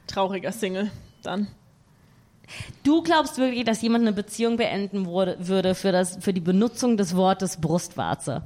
trauriger 0.07 0.53
Single 0.53 0.91
dann. 1.23 1.49
Du 2.83 3.03
glaubst 3.03 3.39
wirklich, 3.39 3.65
dass 3.65 3.83
jemand 3.83 4.03
eine 4.03 4.13
Beziehung 4.13 4.57
beenden 4.57 5.07
wurde, 5.07 5.37
würde 5.41 5.75
für, 5.75 5.93
das, 5.93 6.19
für 6.21 6.33
die 6.33 6.41
Benutzung 6.41 6.97
des 6.97 7.17
Wortes 7.17 7.59
Brustwarze? 7.59 8.43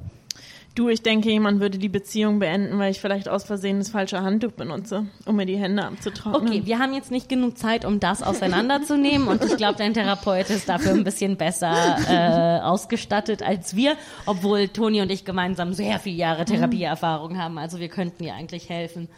Du, 0.75 0.87
ich 0.87 1.01
denke, 1.01 1.29
jemand 1.29 1.59
würde 1.59 1.77
die 1.77 1.89
Beziehung 1.89 2.39
beenden, 2.39 2.77
weil 2.79 2.91
ich 2.91 3.01
vielleicht 3.01 3.27
aus 3.27 3.43
Versehen 3.43 3.79
das 3.79 3.89
falsche 3.89 4.21
Handtuch 4.21 4.51
benutze, 4.51 5.07
um 5.25 5.35
mir 5.35 5.45
die 5.45 5.57
Hände 5.57 5.83
abzutrocknen. 5.83 6.47
Okay, 6.47 6.61
wir 6.65 6.79
haben 6.79 6.93
jetzt 6.93 7.11
nicht 7.11 7.27
genug 7.27 7.57
Zeit, 7.57 7.83
um 7.83 7.99
das 7.99 8.23
auseinanderzunehmen 8.23 9.27
und 9.27 9.43
ich 9.43 9.57
glaube, 9.57 9.77
dein 9.77 9.93
Therapeut 9.93 10.49
ist 10.49 10.69
dafür 10.69 10.93
ein 10.93 11.03
bisschen 11.03 11.35
besser 11.35 11.97
äh, 12.07 12.61
ausgestattet 12.61 13.43
als 13.43 13.75
wir, 13.75 13.97
obwohl 14.25 14.69
Toni 14.69 15.01
und 15.01 15.11
ich 15.11 15.25
gemeinsam 15.25 15.73
sehr 15.73 15.99
viele 15.99 16.15
Jahre 16.15 16.45
Therapieerfahrung 16.45 17.37
haben. 17.37 17.57
Also 17.57 17.79
wir 17.79 17.89
könnten 17.89 18.23
ihr 18.23 18.35
eigentlich 18.35 18.69
helfen. 18.69 19.09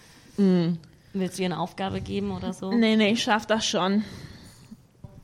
Willst 1.13 1.37
du 1.37 1.43
ihr 1.43 1.49
eine 1.49 1.59
Aufgabe 1.59 2.01
geben 2.01 2.31
oder 2.31 2.53
so? 2.53 2.71
Nee, 2.71 2.95
nee, 2.95 3.11
ich 3.11 3.21
schaff 3.21 3.45
das 3.45 3.67
schon. 3.67 4.03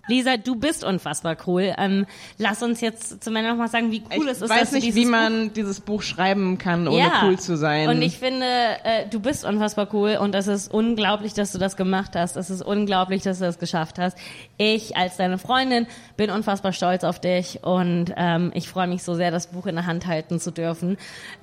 Lisa, 0.08 0.38
du 0.38 0.56
bist 0.56 0.84
unfassbar 0.84 1.38
cool. 1.48 1.74
Ähm, 1.78 2.06
lass 2.38 2.64
uns 2.64 2.82
jetzt 2.82 3.24
zum 3.24 3.36
Ende 3.36 3.50
noch 3.52 3.58
mal 3.58 3.68
sagen, 3.68 3.92
wie 3.92 4.04
cool 4.16 4.26
ich 4.26 4.32
es 4.32 4.42
ist, 4.42 4.50
weiß 4.50 4.60
dass 4.60 4.70
du 4.72 4.76
nicht, 4.78 4.96
wie 4.96 5.04
Buch 5.06 5.12
man 5.12 5.54
dieses 5.54 5.82
Buch 5.82 6.02
schreiben 6.02 6.58
kann, 6.58 6.88
ohne 6.88 6.98
Ja. 6.98 7.22
cool 7.26 7.38
zu 7.38 7.58
sein. 7.58 7.90
Und 7.90 8.02
ich 8.02 8.18
finde, 8.18 8.46
äh, 8.84 9.08
du 9.10 9.20
bist 9.20 9.44
unfassbar 9.46 9.88
cool 9.94 10.18
und 10.22 10.34
es 10.36 10.48
ist 10.48 10.74
unglaublich, 10.74 11.34
dass 11.34 11.52
du 11.52 11.58
das 11.58 11.76
gemacht 11.76 12.12
hast. 12.16 12.38
Es 12.38 12.50
ist 12.50 12.62
unglaublich, 12.62 13.24
dass 13.24 13.40
du 13.40 13.46
das 13.46 13.60
geschafft 13.60 14.00
hast. 14.00 14.18
Ich 14.58 14.96
als 14.98 15.18
deine 15.18 15.38
Freundin 15.38 15.88
bin 16.16 16.30
unfassbar 16.30 16.74
stolz 16.74 17.04
auf 17.04 17.20
dich 17.20 17.64
und 17.64 18.14
ähm, 18.16 18.52
ich 18.54 18.70
freue 18.70 18.88
mich 18.88 19.04
so 19.04 19.14
sehr, 19.14 19.32
das 19.32 19.48
Buch 19.48 19.66
in 19.68 19.76
der 19.76 19.86
Hand 19.86 20.08
halten 20.08 20.40
zu 20.40 20.52
dürfen 20.52 20.98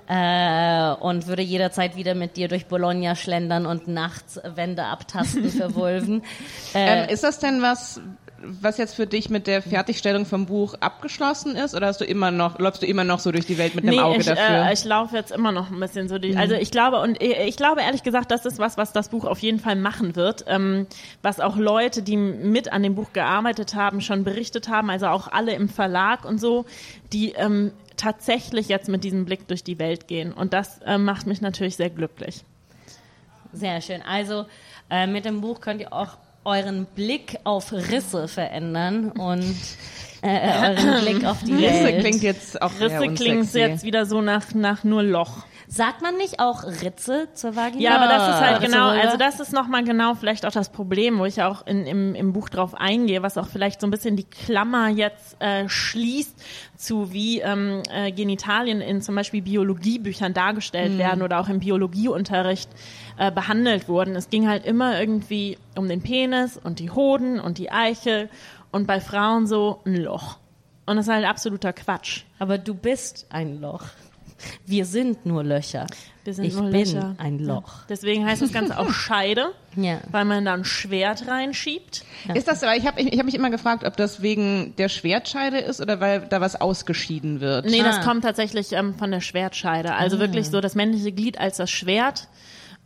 äh, 0.09 0.91
und 1.01 1.27
würde 1.27 1.43
jederzeit 1.43 1.97
wieder 1.97 2.15
mit 2.15 2.37
dir 2.37 2.49
durch 2.49 2.67
Bologna 2.67 3.15
schlendern 3.15 3.67
und 3.67 3.89
nachts 3.89 4.41
Wände 4.55 4.85
abtasten 4.85 5.49
für 5.51 5.75
Vulven. 5.75 6.23
Äh, 6.75 7.05
ähm, 7.05 7.09
ist 7.11 7.25
das 7.25 7.39
denn 7.39 7.63
was, 7.63 8.01
was 8.61 8.79
jetzt 8.79 8.95
für 8.95 9.07
dich 9.07 9.31
mit 9.31 9.47
der 9.47 9.63
Fertigstellung 9.63 10.27
vom 10.27 10.47
Buch 10.47 10.75
abgeschlossen 10.81 11.57
ist, 11.57 11.75
oder 11.75 11.87
hast 11.87 12.01
du 12.01 12.05
immer 12.05 12.31
noch, 12.31 12.59
läufst 12.59 12.83
du 12.83 12.87
immer 12.87 13.05
noch 13.05 13.21
so 13.21 13.33
durch 13.33 13.47
die 13.47 13.59
Welt 13.59 13.75
mit 13.75 13.85
einem 13.85 13.97
Nee, 13.97 14.01
Auge 14.01 14.21
ich, 14.21 14.27
dafür? 14.27 14.49
Mhm. 14.49 14.69
äh, 14.69 14.73
ich 14.73 14.85
laufe 14.85 15.17
jetzt 15.17 15.33
immer 15.33 15.53
noch 15.53 15.71
ein 15.71 15.81
bisschen 15.81 16.09
so 16.09 16.19
durch. 16.19 16.37
Also 16.37 16.55
ich 16.55 16.71
glaube, 16.71 17.01
und 17.01 17.23
ich, 17.23 17.37
ich 17.39 17.57
glaube 17.57 17.83
ehrlich 17.83 18.03
gesagt, 18.03 18.31
das 18.31 18.47
ist 18.47 18.59
was, 18.59 18.77
was 18.77 18.93
das 18.93 19.09
Buch 19.09 19.25
auf 19.25 19.39
jeden 19.41 19.61
Fall 19.61 19.77
machen 19.77 20.17
wird, 20.17 20.45
ähm, 20.49 20.87
was 21.23 21.41
auch 21.41 21.57
Leute, 21.57 22.03
die 22.03 22.17
mit 22.17 22.73
an 22.73 22.83
dem 22.83 22.95
Buch 22.95 23.13
gearbeitet 23.13 23.75
haben, 23.75 24.01
schon 24.01 24.25
berichtet 24.25 24.69
haben, 24.69 24.91
also 24.91 25.07
auch 25.07 25.29
alle 25.29 25.55
im 25.55 25.69
Verlag 25.69 26.25
und 26.25 26.41
so, 26.41 26.65
die 27.13 27.33
ähm, 27.33 27.73
tatsächlich 27.97 28.69
jetzt 28.69 28.89
mit 28.89 29.05
diesem 29.05 29.25
Blick 29.25 29.49
durch 29.49 29.65
die 29.65 29.79
Welt 29.79 30.09
gehen. 30.09 30.33
Und 30.33 30.53
das 30.53 30.79
äh, 30.83 30.99
macht 30.99 31.27
mich 31.27 31.41
natürlich 31.41 31.77
sehr 31.77 31.91
glücklich. 31.91 32.45
Sehr 33.53 33.81
schön. 33.81 34.03
Also 34.03 34.47
äh, 34.91 35.07
mit 35.07 35.25
dem 35.25 35.41
Buch 35.41 35.61
könnt 35.61 35.81
ihr 35.81 35.93
auch 35.93 36.17
euren 36.45 36.87
Blick 36.87 37.39
auf 37.45 37.73
Risse 37.73 38.29
verändern 38.29 39.11
und 39.13 39.57
äh, 40.23 40.51
euren 40.63 41.01
Blick 41.01 41.25
auf 41.25 41.43
die 41.43 41.55
Risse 41.55 41.85
Welt. 41.85 42.01
klingt 42.01 42.23
jetzt 42.23 42.61
auch 42.61 42.73
Risse 42.81 43.15
klingt 43.15 43.53
jetzt 43.55 43.85
wieder 43.85 44.07
so 44.07 44.21
nach, 44.21 44.55
nach 44.55 44.85
nur 44.85 45.03
Loch. 45.03 45.45
Sagt 45.69 46.03
man 46.03 46.17
nicht 46.17 46.41
auch 46.41 46.65
Ritze 46.65 47.29
zur 47.35 47.57
Vagina? 47.57 47.83
Ja, 47.83 47.97
aber 47.97 48.07
das 48.07 48.29
ist 48.29 48.41
halt 48.41 48.61
Ritze, 48.61 48.73
genau, 48.73 48.89
also 48.89 49.17
das 49.17 49.41
ist 49.41 49.53
nochmal 49.53 49.85
genau 49.85 50.15
vielleicht 50.15 50.47
auch 50.47 50.53
das 50.53 50.71
Problem, 50.71 51.19
wo 51.19 51.25
ich 51.25 51.43
auch 51.43 51.67
in, 51.67 51.87
im, 51.87 52.15
im 52.15 52.33
Buch 52.33 52.49
drauf 52.49 52.75
eingehe, 52.75 53.23
was 53.23 53.39
auch 53.39 53.47
vielleicht 53.47 53.81
so 53.81 53.87
ein 53.87 53.91
bisschen 53.91 54.17
die 54.17 54.25
Klammer 54.25 54.89
jetzt 54.89 55.41
äh, 55.41 55.69
schließt 55.69 56.43
zu 56.77 57.13
wie 57.13 57.41
ähm, 57.41 57.83
äh, 57.91 58.13
Genitalien 58.13 58.81
in 58.81 59.01
zum 59.01 59.15
Beispiel 59.15 59.43
Biologiebüchern 59.43 60.35
dargestellt 60.35 60.99
werden 60.99 61.23
oder 61.23 61.41
auch 61.41 61.49
im 61.49 61.61
Biologieunterricht 61.61 62.69
äh, 63.17 63.31
behandelt 63.31 63.89
wurden. 63.89 64.17
Es 64.17 64.31
ging 64.31 64.49
halt 64.49 64.67
immer 64.67 64.99
irgendwie 64.99 65.59
um 65.77 65.89
den 65.89 66.03
Penis 66.03 66.59
und 66.63 66.79
die 66.79 66.91
Hoden 66.91 67.41
und 67.41 67.59
die 67.59 67.71
Eichel 67.71 68.29
und 68.71 68.87
bei 68.87 69.01
Frauen 69.01 69.47
so 69.47 69.81
ein 69.87 69.97
Loch. 69.97 70.39
Und 70.87 70.97
das 70.97 71.07
ist 71.07 71.13
halt 71.13 71.25
absoluter 71.25 71.73
Quatsch. 71.73 72.25
aber 72.39 72.59
du 72.59 72.75
bist 72.75 73.27
ein 73.31 73.61
Loch. 73.61 73.85
Wir 74.67 74.85
sind 74.87 75.27
nur 75.27 75.43
Löcher. 75.45 75.87
Wir 76.25 76.33
sind 76.35 76.45
ich 76.47 76.55
nur 76.55 76.71
bin 76.71 76.81
Löcher. 76.81 77.15
ein 77.19 77.39
Loch. 77.39 77.85
Deswegen 77.89 78.25
heißt 78.27 78.41
das 78.43 78.53
Ganze 78.53 78.79
auch 78.79 78.91
Scheide, 78.93 79.53
Ja. 79.77 80.01
weil 80.11 80.25
man 80.25 80.45
da 80.45 80.55
ein 80.55 80.65
Schwert 80.65 81.29
reinschiebt. 81.29 82.05
Ist 82.35 82.49
das, 82.49 82.63
weil 82.63 82.79
ich 82.79 82.87
habe 82.87 83.01
ich, 83.01 83.13
ich 83.13 83.19
hab 83.19 83.27
mich 83.27 83.35
immer 83.35 83.51
gefragt, 83.51 83.85
ob 83.85 83.97
das 83.97 84.23
wegen 84.23 84.75
der 84.77 84.89
Schwertscheide 84.89 85.59
ist 85.59 85.81
oder 85.81 86.01
weil 86.01 86.21
da 86.29 86.41
was 86.41 86.59
ausgeschieden 86.61 87.41
wird. 87.41 87.67
Nee, 87.67 87.83
das 87.83 87.99
Ah. 87.99 88.03
kommt 88.05 88.25
tatsächlich 88.25 88.73
ähm, 88.73 88.95
von 88.95 89.11
der 89.11 89.21
Schwertscheide. 89.21 89.95
Also 89.95 90.19
wirklich 90.19 90.49
so 90.49 90.61
das 90.61 90.75
männliche 90.75 91.13
Glied 91.13 91.39
als 91.39 91.59
das 91.59 91.71
Schwert. 91.71 92.29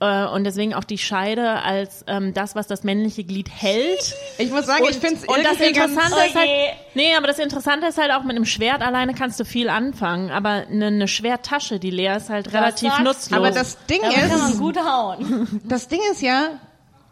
Äh, 0.00 0.26
und 0.26 0.44
deswegen 0.44 0.74
auch 0.74 0.84
die 0.84 0.98
Scheide 0.98 1.62
als 1.62 2.04
ähm, 2.06 2.32
das, 2.32 2.54
was 2.54 2.68
das 2.68 2.84
männliche 2.84 3.24
Glied 3.24 3.50
hält. 3.50 4.14
Ich 4.38 4.50
muss 4.50 4.66
sagen, 4.66 4.84
ich 4.88 4.96
finde 4.96 5.16
es 5.16 5.24
Und 5.24 5.44
das 5.44 5.58
irgendwie 5.58 5.72
ganz... 5.72 5.92
Interessante 5.92 6.26
ist 6.26 6.34
halt, 6.36 6.48
Oh 6.48 6.90
nee, 6.94 7.16
aber 7.16 7.26
das 7.26 7.38
Interessante 7.40 7.86
ist 7.88 7.98
halt 7.98 8.12
auch 8.12 8.22
mit 8.22 8.36
einem 8.36 8.44
Schwert 8.44 8.80
alleine 8.80 9.14
kannst 9.14 9.40
du 9.40 9.44
viel 9.44 9.68
anfangen, 9.68 10.30
aber 10.30 10.66
eine, 10.70 10.86
eine 10.86 11.08
Schwerttasche, 11.08 11.80
die 11.80 11.90
leer 11.90 12.16
ist 12.16 12.30
halt 12.30 12.52
relativ 12.52 12.90
sagst- 12.90 13.04
nutzlos. 13.04 13.32
Aber 13.32 13.50
das 13.50 13.84
Ding 13.86 14.00
Da 14.02 14.12
kann 14.12 14.28
man 14.38 14.52
ist, 14.52 14.58
gut 14.58 14.78
hauen. 14.78 15.60
das 15.64 15.88
Ding 15.88 16.00
ist 16.12 16.22
ja, 16.22 16.60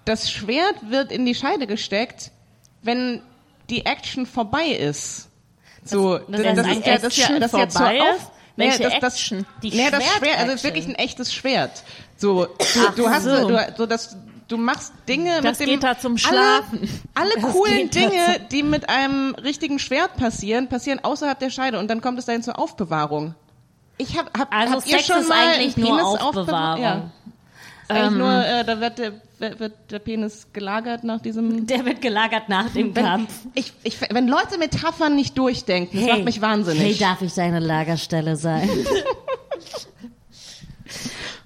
das 0.05 0.31
Schwert 0.31 0.77
wird 0.89 1.11
in 1.11 1.27
die 1.27 1.35
Scheide 1.35 1.67
gesteckt, 1.67 2.31
wenn 2.83 3.21
die 3.69 3.85
Action 3.85 4.27
vorbei 4.27 4.67
ist. 4.67 5.29
So, 5.85 6.19
das 6.19 6.45
heißt, 6.45 6.59
ist 6.59 6.65
eigentlich 6.65 6.87
ja, 6.87 6.99
das 6.99 7.05
ist 7.05 7.29
ja, 7.29 7.39
das 7.39 7.53
ist 7.53 7.59
ja 7.59 7.69
zur 7.69 7.93
ist? 7.93 8.03
Auf, 8.03 8.31
Welche 8.57 8.79
nee, 8.79 8.85
das, 8.85 9.01
das, 9.01 9.15
Action? 9.15 9.47
Die 9.63 9.71
nee, 9.71 9.91
das 9.91 10.05
Schwert, 10.05 10.39
also 10.39 10.53
ist 10.53 10.65
wirklich 10.65 10.87
ein 10.87 10.95
echtes 10.95 11.35
Schwert. 11.35 11.83
So, 12.17 12.47
du, 12.47 13.03
du 13.03 13.09
hast, 13.09 13.25
so. 13.25 13.49
du, 13.49 13.75
so 13.77 13.87
das, 13.87 14.17
du 14.49 14.57
machst 14.57 14.93
Dinge 15.09 15.41
Das 15.43 15.59
mit 15.59 15.69
dem, 15.69 15.75
geht 15.75 15.83
da 15.83 15.99
zum 15.99 16.17
Schlafen. 16.17 16.89
Alle, 17.15 17.33
alle 17.35 17.53
coolen 17.53 17.91
Dinge, 17.91 18.41
die 18.51 18.63
mit 18.63 18.89
einem 18.89 19.35
richtigen 19.35 19.79
Schwert 19.79 20.17
passieren, 20.17 20.69
passieren 20.69 21.01
außerhalb 21.03 21.39
der 21.39 21.51
Scheide 21.51 21.79
und 21.79 21.89
dann 21.89 22.01
kommt 22.01 22.19
es 22.19 22.27
dahin 22.27 22.43
zur 22.43 22.59
Aufbewahrung. 22.59 23.35
Ich 23.99 24.19
hab, 24.19 24.37
hab, 24.39 24.53
Also 24.55 24.75
habt 24.75 24.89
ihr 24.89 24.99
schon 25.01 25.27
mal 25.27 25.55
eigentlich 25.55 25.77
einen 25.77 25.87
nur 25.87 25.97
Penis 25.99 26.21
Aufbewahrung. 26.21 26.83
Ja. 26.83 27.11
Eigentlich 27.89 28.19
nur, 28.19 28.45
äh, 28.45 28.65
da 28.65 28.81
wird 28.81 28.99
der, 28.99 29.61
wird 29.61 29.73
der 29.91 29.99
Penis 30.01 30.49
gelagert 30.53 31.05
nach 31.05 31.21
diesem. 31.21 31.67
Der 31.67 31.85
wird 31.85 32.03
gelagert 32.03 32.49
nach 32.49 32.71
dem 32.71 32.93
Kampf. 32.93 33.33
Ich, 33.55 33.73
ich, 33.85 33.99
wenn 34.11 34.27
Leute 34.27 34.59
Metaphern 34.59 35.15
nicht 35.15 35.39
durchdenken, 35.39 36.01
das 36.01 36.09
macht 36.09 36.25
mich 36.25 36.41
wahnsinnig. 36.41 36.83
Hey, 36.83 36.97
darf 36.97 37.23
ich 37.23 37.35
deine 37.35 37.61
Lagerstelle 37.61 38.37
sein? 38.37 38.69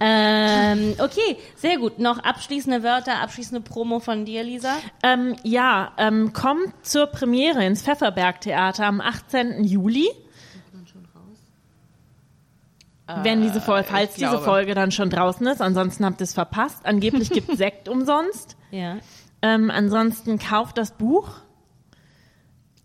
ähm, 0.00 0.94
okay, 0.98 1.36
sehr 1.56 1.78
gut. 1.78 1.98
Noch 1.98 2.18
abschließende 2.18 2.82
Wörter, 2.82 3.20
abschließende 3.20 3.60
Promo 3.60 4.00
von 4.00 4.24
dir, 4.24 4.42
Lisa. 4.42 4.76
Ähm, 5.02 5.36
ja, 5.42 5.92
ähm, 5.98 6.32
kommt 6.32 6.72
zur 6.82 7.06
Premiere 7.06 7.64
ins 7.64 7.82
Pfefferberg-Theater 7.82 8.86
am 8.86 9.00
18. 9.00 9.64
Juli. 9.64 10.08
Wenn 13.22 13.42
diese 13.42 13.60
Folge, 13.60 13.88
falls 13.90 14.14
diese. 14.14 14.38
Folge 14.38 14.74
dann 14.74 14.92
schon 14.92 15.10
draußen 15.10 15.44
ist, 15.48 15.60
ansonsten 15.60 16.04
habt 16.04 16.20
ihr 16.20 16.24
es 16.24 16.32
verpasst. 16.32 16.86
Angeblich 16.86 17.30
gibt 17.32 17.56
Sekt 17.56 17.88
umsonst. 17.88 18.56
Ja. 18.70 18.98
Ähm, 19.42 19.70
ansonsten 19.70 20.38
kauft 20.38 20.78
das 20.78 20.92
Buch, 20.92 21.40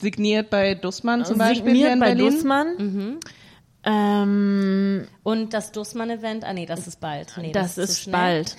Signiert 0.01 0.49
bei 0.49 0.75
Dussmann 0.75 1.23
zum 1.23 1.37
Beispiel 1.37 1.73
hier 1.73 1.91
signiert 1.91 1.99
bei 1.99 2.15
Berlin. 2.15 2.31
Dussmann. 2.31 3.19
Ähm, 3.85 5.07
Und 5.23 5.53
das 5.53 5.71
Dussmann-Event, 5.71 6.43
ah 6.43 6.53
nee, 6.53 6.65
das 6.65 6.87
ist 6.87 6.99
bald. 6.99 7.33
Nee, 7.37 7.51
das, 7.51 7.75
zu 7.75 7.81
ist 7.81 8.01
schnell. 8.01 8.13
bald. 8.13 8.57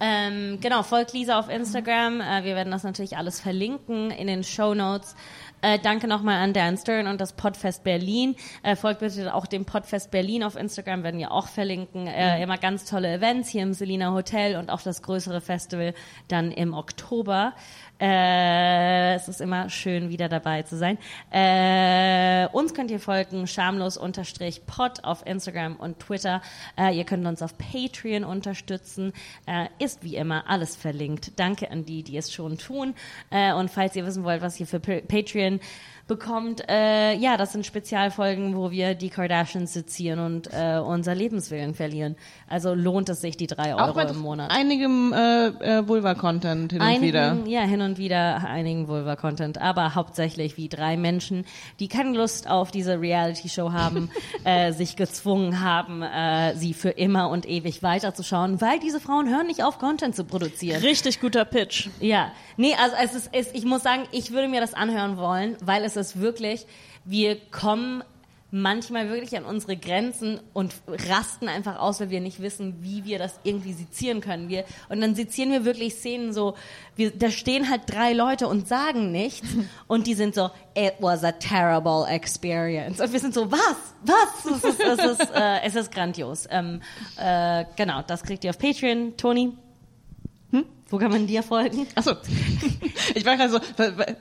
Ähm, 0.00 0.58
genau, 0.60 0.84
folgt 0.84 1.12
Lisa 1.12 1.38
auf 1.38 1.48
Instagram. 1.48 2.20
Äh, 2.20 2.44
wir 2.44 2.54
werden 2.54 2.70
das 2.70 2.84
natürlich 2.84 3.16
alles 3.16 3.40
verlinken 3.40 4.10
in 4.12 4.28
den 4.28 4.44
Show 4.44 4.74
Notes. 4.74 5.16
Äh, 5.60 5.80
danke 5.80 6.06
nochmal 6.06 6.36
an 6.36 6.52
Dan 6.52 6.76
Stern 6.76 7.08
und 7.08 7.20
das 7.20 7.32
Podfest 7.32 7.82
Berlin. 7.82 8.36
Äh, 8.62 8.76
folgt 8.76 9.00
bitte 9.00 9.34
auch 9.34 9.46
dem 9.46 9.64
Podfest 9.64 10.12
Berlin 10.12 10.44
auf 10.44 10.54
Instagram, 10.54 11.02
werden 11.02 11.18
wir 11.18 11.32
auch 11.32 11.48
verlinken. 11.48 12.06
Äh, 12.06 12.40
immer 12.40 12.58
ganz 12.58 12.84
tolle 12.84 13.12
Events 13.12 13.48
hier 13.48 13.64
im 13.64 13.74
Selina 13.74 14.12
Hotel 14.12 14.56
und 14.56 14.70
auch 14.70 14.82
das 14.82 15.02
größere 15.02 15.40
Festival 15.40 15.94
dann 16.28 16.52
im 16.52 16.74
Oktober. 16.74 17.54
Äh, 18.00 19.14
es 19.14 19.28
ist 19.28 19.40
immer 19.40 19.68
schön, 19.70 20.08
wieder 20.08 20.28
dabei 20.28 20.62
zu 20.62 20.76
sein. 20.76 20.98
Äh, 21.30 22.46
uns 22.52 22.72
könnt 22.74 22.90
ihr 22.90 23.00
folgen, 23.00 23.46
schamlos-pod 23.46 25.04
auf 25.04 25.26
Instagram 25.26 25.76
und 25.76 25.98
Twitter. 25.98 26.40
Äh, 26.76 26.96
ihr 26.96 27.04
könnt 27.04 27.26
uns 27.26 27.42
auf 27.42 27.56
Patreon 27.58 28.24
unterstützen. 28.24 29.12
Äh, 29.46 29.66
ist 29.78 30.02
wie 30.04 30.16
immer 30.16 30.48
alles 30.48 30.76
verlinkt. 30.76 31.38
Danke 31.40 31.70
an 31.70 31.84
die, 31.84 32.02
die 32.02 32.16
es 32.16 32.32
schon 32.32 32.58
tun. 32.58 32.94
Äh, 33.30 33.52
und 33.52 33.70
falls 33.70 33.96
ihr 33.96 34.06
wissen 34.06 34.24
wollt, 34.24 34.42
was 34.42 34.58
ihr 34.60 34.66
für 34.66 34.80
Pa- 34.80 35.00
Patreon 35.06 35.60
bekommt, 36.08 36.68
äh, 36.68 37.14
ja, 37.14 37.36
das 37.36 37.52
sind 37.52 37.64
Spezialfolgen, 37.66 38.56
wo 38.56 38.70
wir 38.70 38.94
die 38.94 39.10
Kardashians 39.10 39.72
sezieren 39.72 40.18
und 40.18 40.48
äh, 40.52 40.78
unser 40.78 41.14
Lebenswillen 41.14 41.74
verlieren. 41.74 42.16
Also 42.48 42.74
lohnt 42.74 43.10
es 43.10 43.20
sich 43.20 43.36
die 43.36 43.46
drei 43.46 43.74
Auch 43.74 43.88
Euro 43.88 43.98
mit 43.98 44.10
im 44.10 44.18
Monat. 44.18 44.50
einigem 44.50 45.12
äh, 45.12 45.46
äh, 45.48 45.86
Vulva-Content 45.86 46.72
hin 46.72 46.80
und 46.80 46.86
Einigen, 46.86 47.04
wieder. 47.04 47.36
ja, 47.46 47.60
hin 47.60 47.82
und 47.82 47.98
wieder 47.98 48.48
einigen 48.48 48.88
Vulva-Content, 48.88 49.60
aber 49.60 49.94
hauptsächlich 49.94 50.56
wie 50.56 50.68
drei 50.68 50.96
Menschen, 50.96 51.44
die 51.78 51.88
keine 51.88 52.16
Lust 52.16 52.48
auf 52.48 52.70
diese 52.70 52.98
Reality-Show 53.00 53.72
haben, 53.72 54.10
äh, 54.44 54.72
sich 54.72 54.96
gezwungen 54.96 55.60
haben, 55.60 56.02
äh, 56.02 56.56
sie 56.56 56.72
für 56.72 56.90
immer 56.90 57.28
und 57.28 57.46
ewig 57.46 57.82
weiterzuschauen, 57.82 58.60
weil 58.62 58.80
diese 58.80 58.98
Frauen 58.98 59.28
hören 59.28 59.46
nicht 59.46 59.62
auf, 59.62 59.78
Content 59.78 60.16
zu 60.16 60.24
produzieren. 60.24 60.80
Richtig 60.80 61.20
guter 61.20 61.44
Pitch. 61.44 61.88
Ja, 62.00 62.32
nee, 62.56 62.74
also 62.82 62.96
es 63.04 63.14
ist, 63.14 63.30
es, 63.32 63.54
ich 63.54 63.66
muss 63.66 63.82
sagen, 63.82 64.04
ich 64.10 64.32
würde 64.32 64.48
mir 64.48 64.62
das 64.62 64.72
anhören 64.72 65.18
wollen, 65.18 65.56
weil 65.60 65.84
es 65.84 65.97
ist 65.98 66.20
wirklich, 66.20 66.66
wir 67.04 67.36
kommen 67.50 68.02
manchmal 68.50 69.10
wirklich 69.10 69.36
an 69.36 69.44
unsere 69.44 69.76
Grenzen 69.76 70.40
und 70.54 70.74
rasten 71.08 71.48
einfach 71.48 71.78
aus, 71.78 72.00
weil 72.00 72.10
wir 72.10 72.20
nicht 72.20 72.40
wissen, 72.40 72.76
wie 72.80 73.04
wir 73.04 73.18
das 73.18 73.38
irgendwie 73.44 73.74
sezieren 73.74 74.20
können. 74.20 74.48
Wir, 74.48 74.64
und 74.88 75.00
dann 75.00 75.14
sezieren 75.14 75.50
wir 75.50 75.64
wirklich 75.64 75.94
Szenen 75.94 76.32
so, 76.32 76.54
wir, 76.96 77.10
da 77.10 77.30
stehen 77.30 77.68
halt 77.68 77.82
drei 77.86 78.14
Leute 78.14 78.48
und 78.48 78.66
sagen 78.66 79.12
nichts 79.12 79.46
und 79.86 80.06
die 80.06 80.14
sind 80.14 80.34
so, 80.34 80.50
it 80.74 80.94
was 81.00 81.24
a 81.24 81.32
terrible 81.32 82.06
experience. 82.08 83.00
Und 83.00 83.12
wir 83.12 83.20
sind 83.20 83.34
so, 83.34 83.50
was? 83.50 83.76
Was? 84.02 84.56
Es 84.56 84.64
ist, 84.64 84.80
es 84.80 85.04
ist, 85.04 85.30
äh, 85.34 85.60
es 85.64 85.74
ist 85.74 85.92
grandios. 85.92 86.46
Ähm, 86.50 86.80
äh, 87.18 87.64
genau, 87.76 88.02
das 88.06 88.22
kriegt 88.22 88.44
ihr 88.44 88.50
auf 88.50 88.58
Patreon. 88.58 89.16
Toni? 89.16 89.52
Wo 90.90 90.96
kann 90.96 91.10
man 91.10 91.26
dir 91.26 91.42
folgen? 91.42 91.86
Achso. 91.94 92.12
Ich 93.14 93.24
war 93.26 93.36
gerade 93.36 93.50
so, 93.50 93.58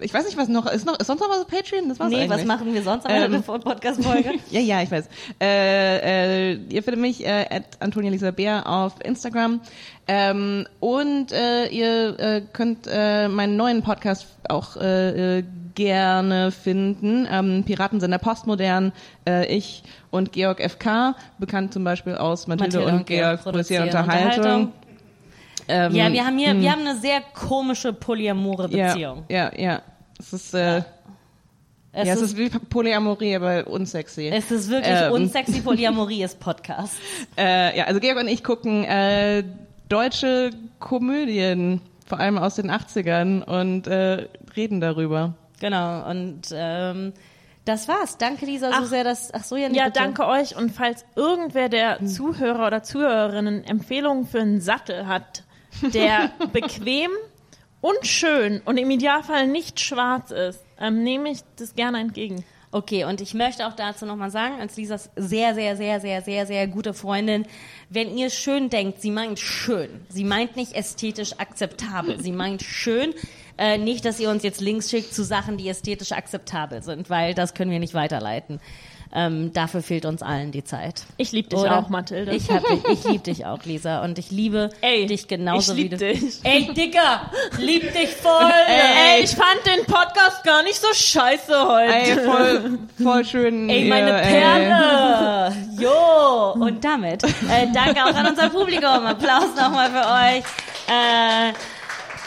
ich 0.01 0.13
weiß 0.13 0.25
nicht, 0.25 0.37
was 0.37 0.49
noch, 0.49 0.65
ist 0.69 0.85
noch, 0.85 0.99
ist 0.99 1.07
sonst 1.07 1.21
noch 1.21 1.29
was 1.29 1.39
auf 1.39 1.47
Patreon? 1.47 1.87
Das 1.87 1.99
war's 1.99 2.09
Nee, 2.09 2.23
eigentlich. 2.23 2.39
was 2.39 2.45
machen 2.45 2.73
wir 2.73 2.83
sonst 2.83 3.05
an 3.05 3.11
Ähm, 3.11 3.31
der 3.31 3.39
Podcast-Folge? 3.39 4.31
Ja, 4.51 4.59
ja, 4.59 4.81
ich 4.81 4.91
weiß. 4.91 5.07
Äh, 5.41 6.51
äh, 6.51 6.59
ihr 6.69 6.83
findet 6.83 7.01
mich 7.01 7.25
äh, 7.25 7.45
at 7.49 7.63
Antonia 7.79 8.11
Lisa 8.11 8.31
Bär 8.31 8.67
auf 8.67 8.93
Instagram. 9.03 9.61
Ähm, 10.07 10.67
und 10.79 11.31
äh, 11.31 11.67
ihr 11.67 12.19
äh, 12.19 12.41
könnt 12.51 12.87
äh, 12.89 13.27
meinen 13.29 13.55
neuen 13.55 13.81
Podcast 13.81 14.27
auch 14.49 14.75
äh, 14.77 15.39
äh, 15.39 15.43
gerne 15.75 16.51
finden. 16.51 17.27
Ähm, 17.31 17.63
Piratensender 17.65 18.17
Postmodern, 18.17 18.91
äh, 19.27 19.45
ich 19.55 19.83
und 20.11 20.31
Georg 20.33 20.61
FK, 20.61 21.15
bekannt 21.39 21.73
zum 21.73 21.83
Beispiel 21.83 22.15
aus 22.15 22.47
Mathilde, 22.47 22.85
und, 22.85 23.05
Georg 23.05 23.43
produzieren 23.43 23.83
Unterhaltung. 23.85 24.73
Ähm, 25.67 25.93
Ja, 25.95 26.11
wir 26.11 26.25
haben 26.25 26.37
hier, 26.37 26.59
wir 26.59 26.71
haben 26.71 26.87
eine 26.87 26.97
sehr 26.97 27.21
komische 27.33 27.93
polyamore 27.93 28.69
Beziehung. 28.69 29.25
Ja, 29.29 29.51
ja, 29.55 29.59
ja. 29.61 29.81
Es 30.19 30.33
ist, 30.33 30.53
äh, 30.53 30.77
Es, 31.91 32.07
ja, 32.07 32.13
es 32.13 32.21
ist, 32.21 32.31
ist 32.33 32.37
wie 32.37 32.49
Polyamorie, 32.49 33.35
aber 33.35 33.67
unsexy. 33.67 34.27
es 34.29 34.51
ist 34.51 34.69
wirklich 34.69 34.95
ähm, 34.95 35.11
unsexy 35.13 35.61
Polyamorie 35.63 36.23
ist 36.23 36.39
Podcast. 36.39 36.95
Äh, 37.37 37.77
ja, 37.77 37.85
also 37.85 37.99
Georg 37.99 38.17
und 38.19 38.27
ich 38.27 38.43
gucken 38.43 38.83
äh, 38.83 39.43
deutsche 39.89 40.51
Komödien, 40.79 41.81
vor 42.05 42.19
allem 42.19 42.37
aus 42.37 42.55
den 42.55 42.71
80ern, 42.71 43.43
und 43.43 43.87
äh, 43.87 44.27
reden 44.55 44.79
darüber. 44.81 45.33
Genau. 45.59 46.07
Und 46.09 46.41
ähm, 46.53 47.13
das 47.65 47.87
war's. 47.87 48.17
Danke, 48.17 48.45
Lisa, 48.45 48.69
so 48.71 48.77
Ach. 48.79 48.85
sehr, 48.85 49.03
dass. 49.03 49.33
Ach 49.33 49.43
so, 49.43 49.55
ja, 49.55 49.69
nee, 49.69 49.77
Ja, 49.77 49.85
bitte. 49.85 49.99
danke 49.99 50.25
euch. 50.27 50.55
Und 50.55 50.71
falls 50.71 51.03
irgendwer 51.15 51.67
der 51.69 52.05
Zuhörer 52.05 52.67
oder 52.67 52.83
Zuhörerinnen 52.83 53.63
Empfehlungen 53.63 54.25
für 54.25 54.39
einen 54.39 54.61
Sattel 54.61 55.07
hat, 55.07 55.43
der 55.81 56.31
bequem 56.53 57.11
und 57.81 58.05
schön 58.05 58.61
und 58.65 58.77
im 58.77 58.89
Idealfall 58.89 59.47
nicht 59.47 59.79
schwarz 59.79 60.31
ist, 60.31 60.63
ähm, 60.79 61.03
nehme 61.03 61.29
ich 61.29 61.39
das 61.57 61.75
gerne 61.75 61.99
entgegen. 61.99 62.43
Okay, 62.69 63.05
und 63.05 63.21
ich 63.21 63.33
möchte 63.33 63.65
auch 63.65 63.73
dazu 63.73 64.05
nochmal 64.05 64.29
sagen, 64.29 64.59
als 64.59 64.75
Lisas 64.75 65.09
sehr, 65.15 65.55
sehr, 65.55 65.77
sehr, 65.77 66.01
sehr, 66.01 66.21
sehr, 66.21 66.45
sehr 66.45 66.67
gute 66.67 66.93
Freundin, 66.93 67.45
wenn 67.89 68.15
ihr 68.17 68.29
schön 68.29 68.69
denkt, 68.69 69.01
sie 69.01 69.09
meint 69.09 69.39
schön. 69.39 69.89
Sie 70.09 70.25
meint 70.25 70.57
nicht 70.57 70.73
ästhetisch 70.73 71.39
akzeptabel. 71.39 72.21
Sie 72.21 72.33
meint 72.33 72.61
schön. 72.61 73.13
Äh, 73.57 73.77
nicht, 73.77 74.03
dass 74.03 74.19
ihr 74.19 74.29
uns 74.29 74.43
jetzt 74.43 74.59
Links 74.59 74.89
schickt 74.89 75.13
zu 75.13 75.23
Sachen, 75.23 75.57
die 75.57 75.69
ästhetisch 75.69 76.11
akzeptabel 76.11 76.83
sind, 76.83 77.09
weil 77.09 77.33
das 77.33 77.53
können 77.53 77.71
wir 77.71 77.79
nicht 77.79 77.93
weiterleiten. 77.93 78.59
Ähm, 79.19 79.51
dafür 79.51 79.81
fehlt 79.81 80.05
uns 80.05 80.21
allen 80.21 80.51
die 80.51 80.63
Zeit. 80.63 81.01
Ich 81.17 81.31
liebe 81.31 81.49
dich 81.49 81.57
Oder? 81.57 81.79
auch, 81.79 81.89
Mathilde. 81.89 82.35
Ich, 82.35 82.51
hab 82.51 82.63
dich, 82.67 82.85
ich 82.87 83.03
liebe 83.03 83.23
dich 83.23 83.47
auch, 83.47 83.63
Lisa. 83.63 84.03
Und 84.03 84.19
ich 84.19 84.29
liebe 84.29 84.69
Ey, 84.81 85.07
dich 85.07 85.27
genauso 85.27 85.71
ich 85.71 85.77
wie 85.77 85.81
lieb 85.81 85.91
du. 85.93 85.97
dich. 85.97 86.39
Ey, 86.43 86.71
Dicker, 86.71 87.31
lieb 87.57 87.91
dich 87.93 88.09
voll. 88.09 88.51
Ey, 88.67 89.23
ich 89.23 89.31
fand 89.31 89.65
den 89.65 89.85
Podcast 89.85 90.43
gar 90.43 90.61
nicht 90.61 90.79
so 90.79 90.87
scheiße 90.93 91.67
heute. 91.67 91.93
Ey, 91.93 92.15
voll, 92.19 92.79
voll 93.01 93.25
schön. 93.25 93.67
Ey, 93.71 93.85
meine 93.85 94.21
ey. 94.21 94.39
Perle. 94.39 95.55
Jo, 95.79 96.51
und 96.51 96.85
damit 96.85 97.23
äh, 97.23 97.67
danke 97.73 98.03
auch 98.03 98.13
an 98.13 98.27
unser 98.27 98.49
Publikum. 98.51 98.83
Applaus 98.85 99.49
nochmal 99.55 99.89
für 99.89 100.37
euch. 100.37 100.43
Äh, 100.87 101.53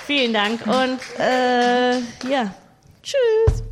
vielen 0.06 0.32
Dank 0.32 0.66
und 0.66 0.98
äh, 1.20 1.98
ja, 2.28 2.52
tschüss. 3.00 3.62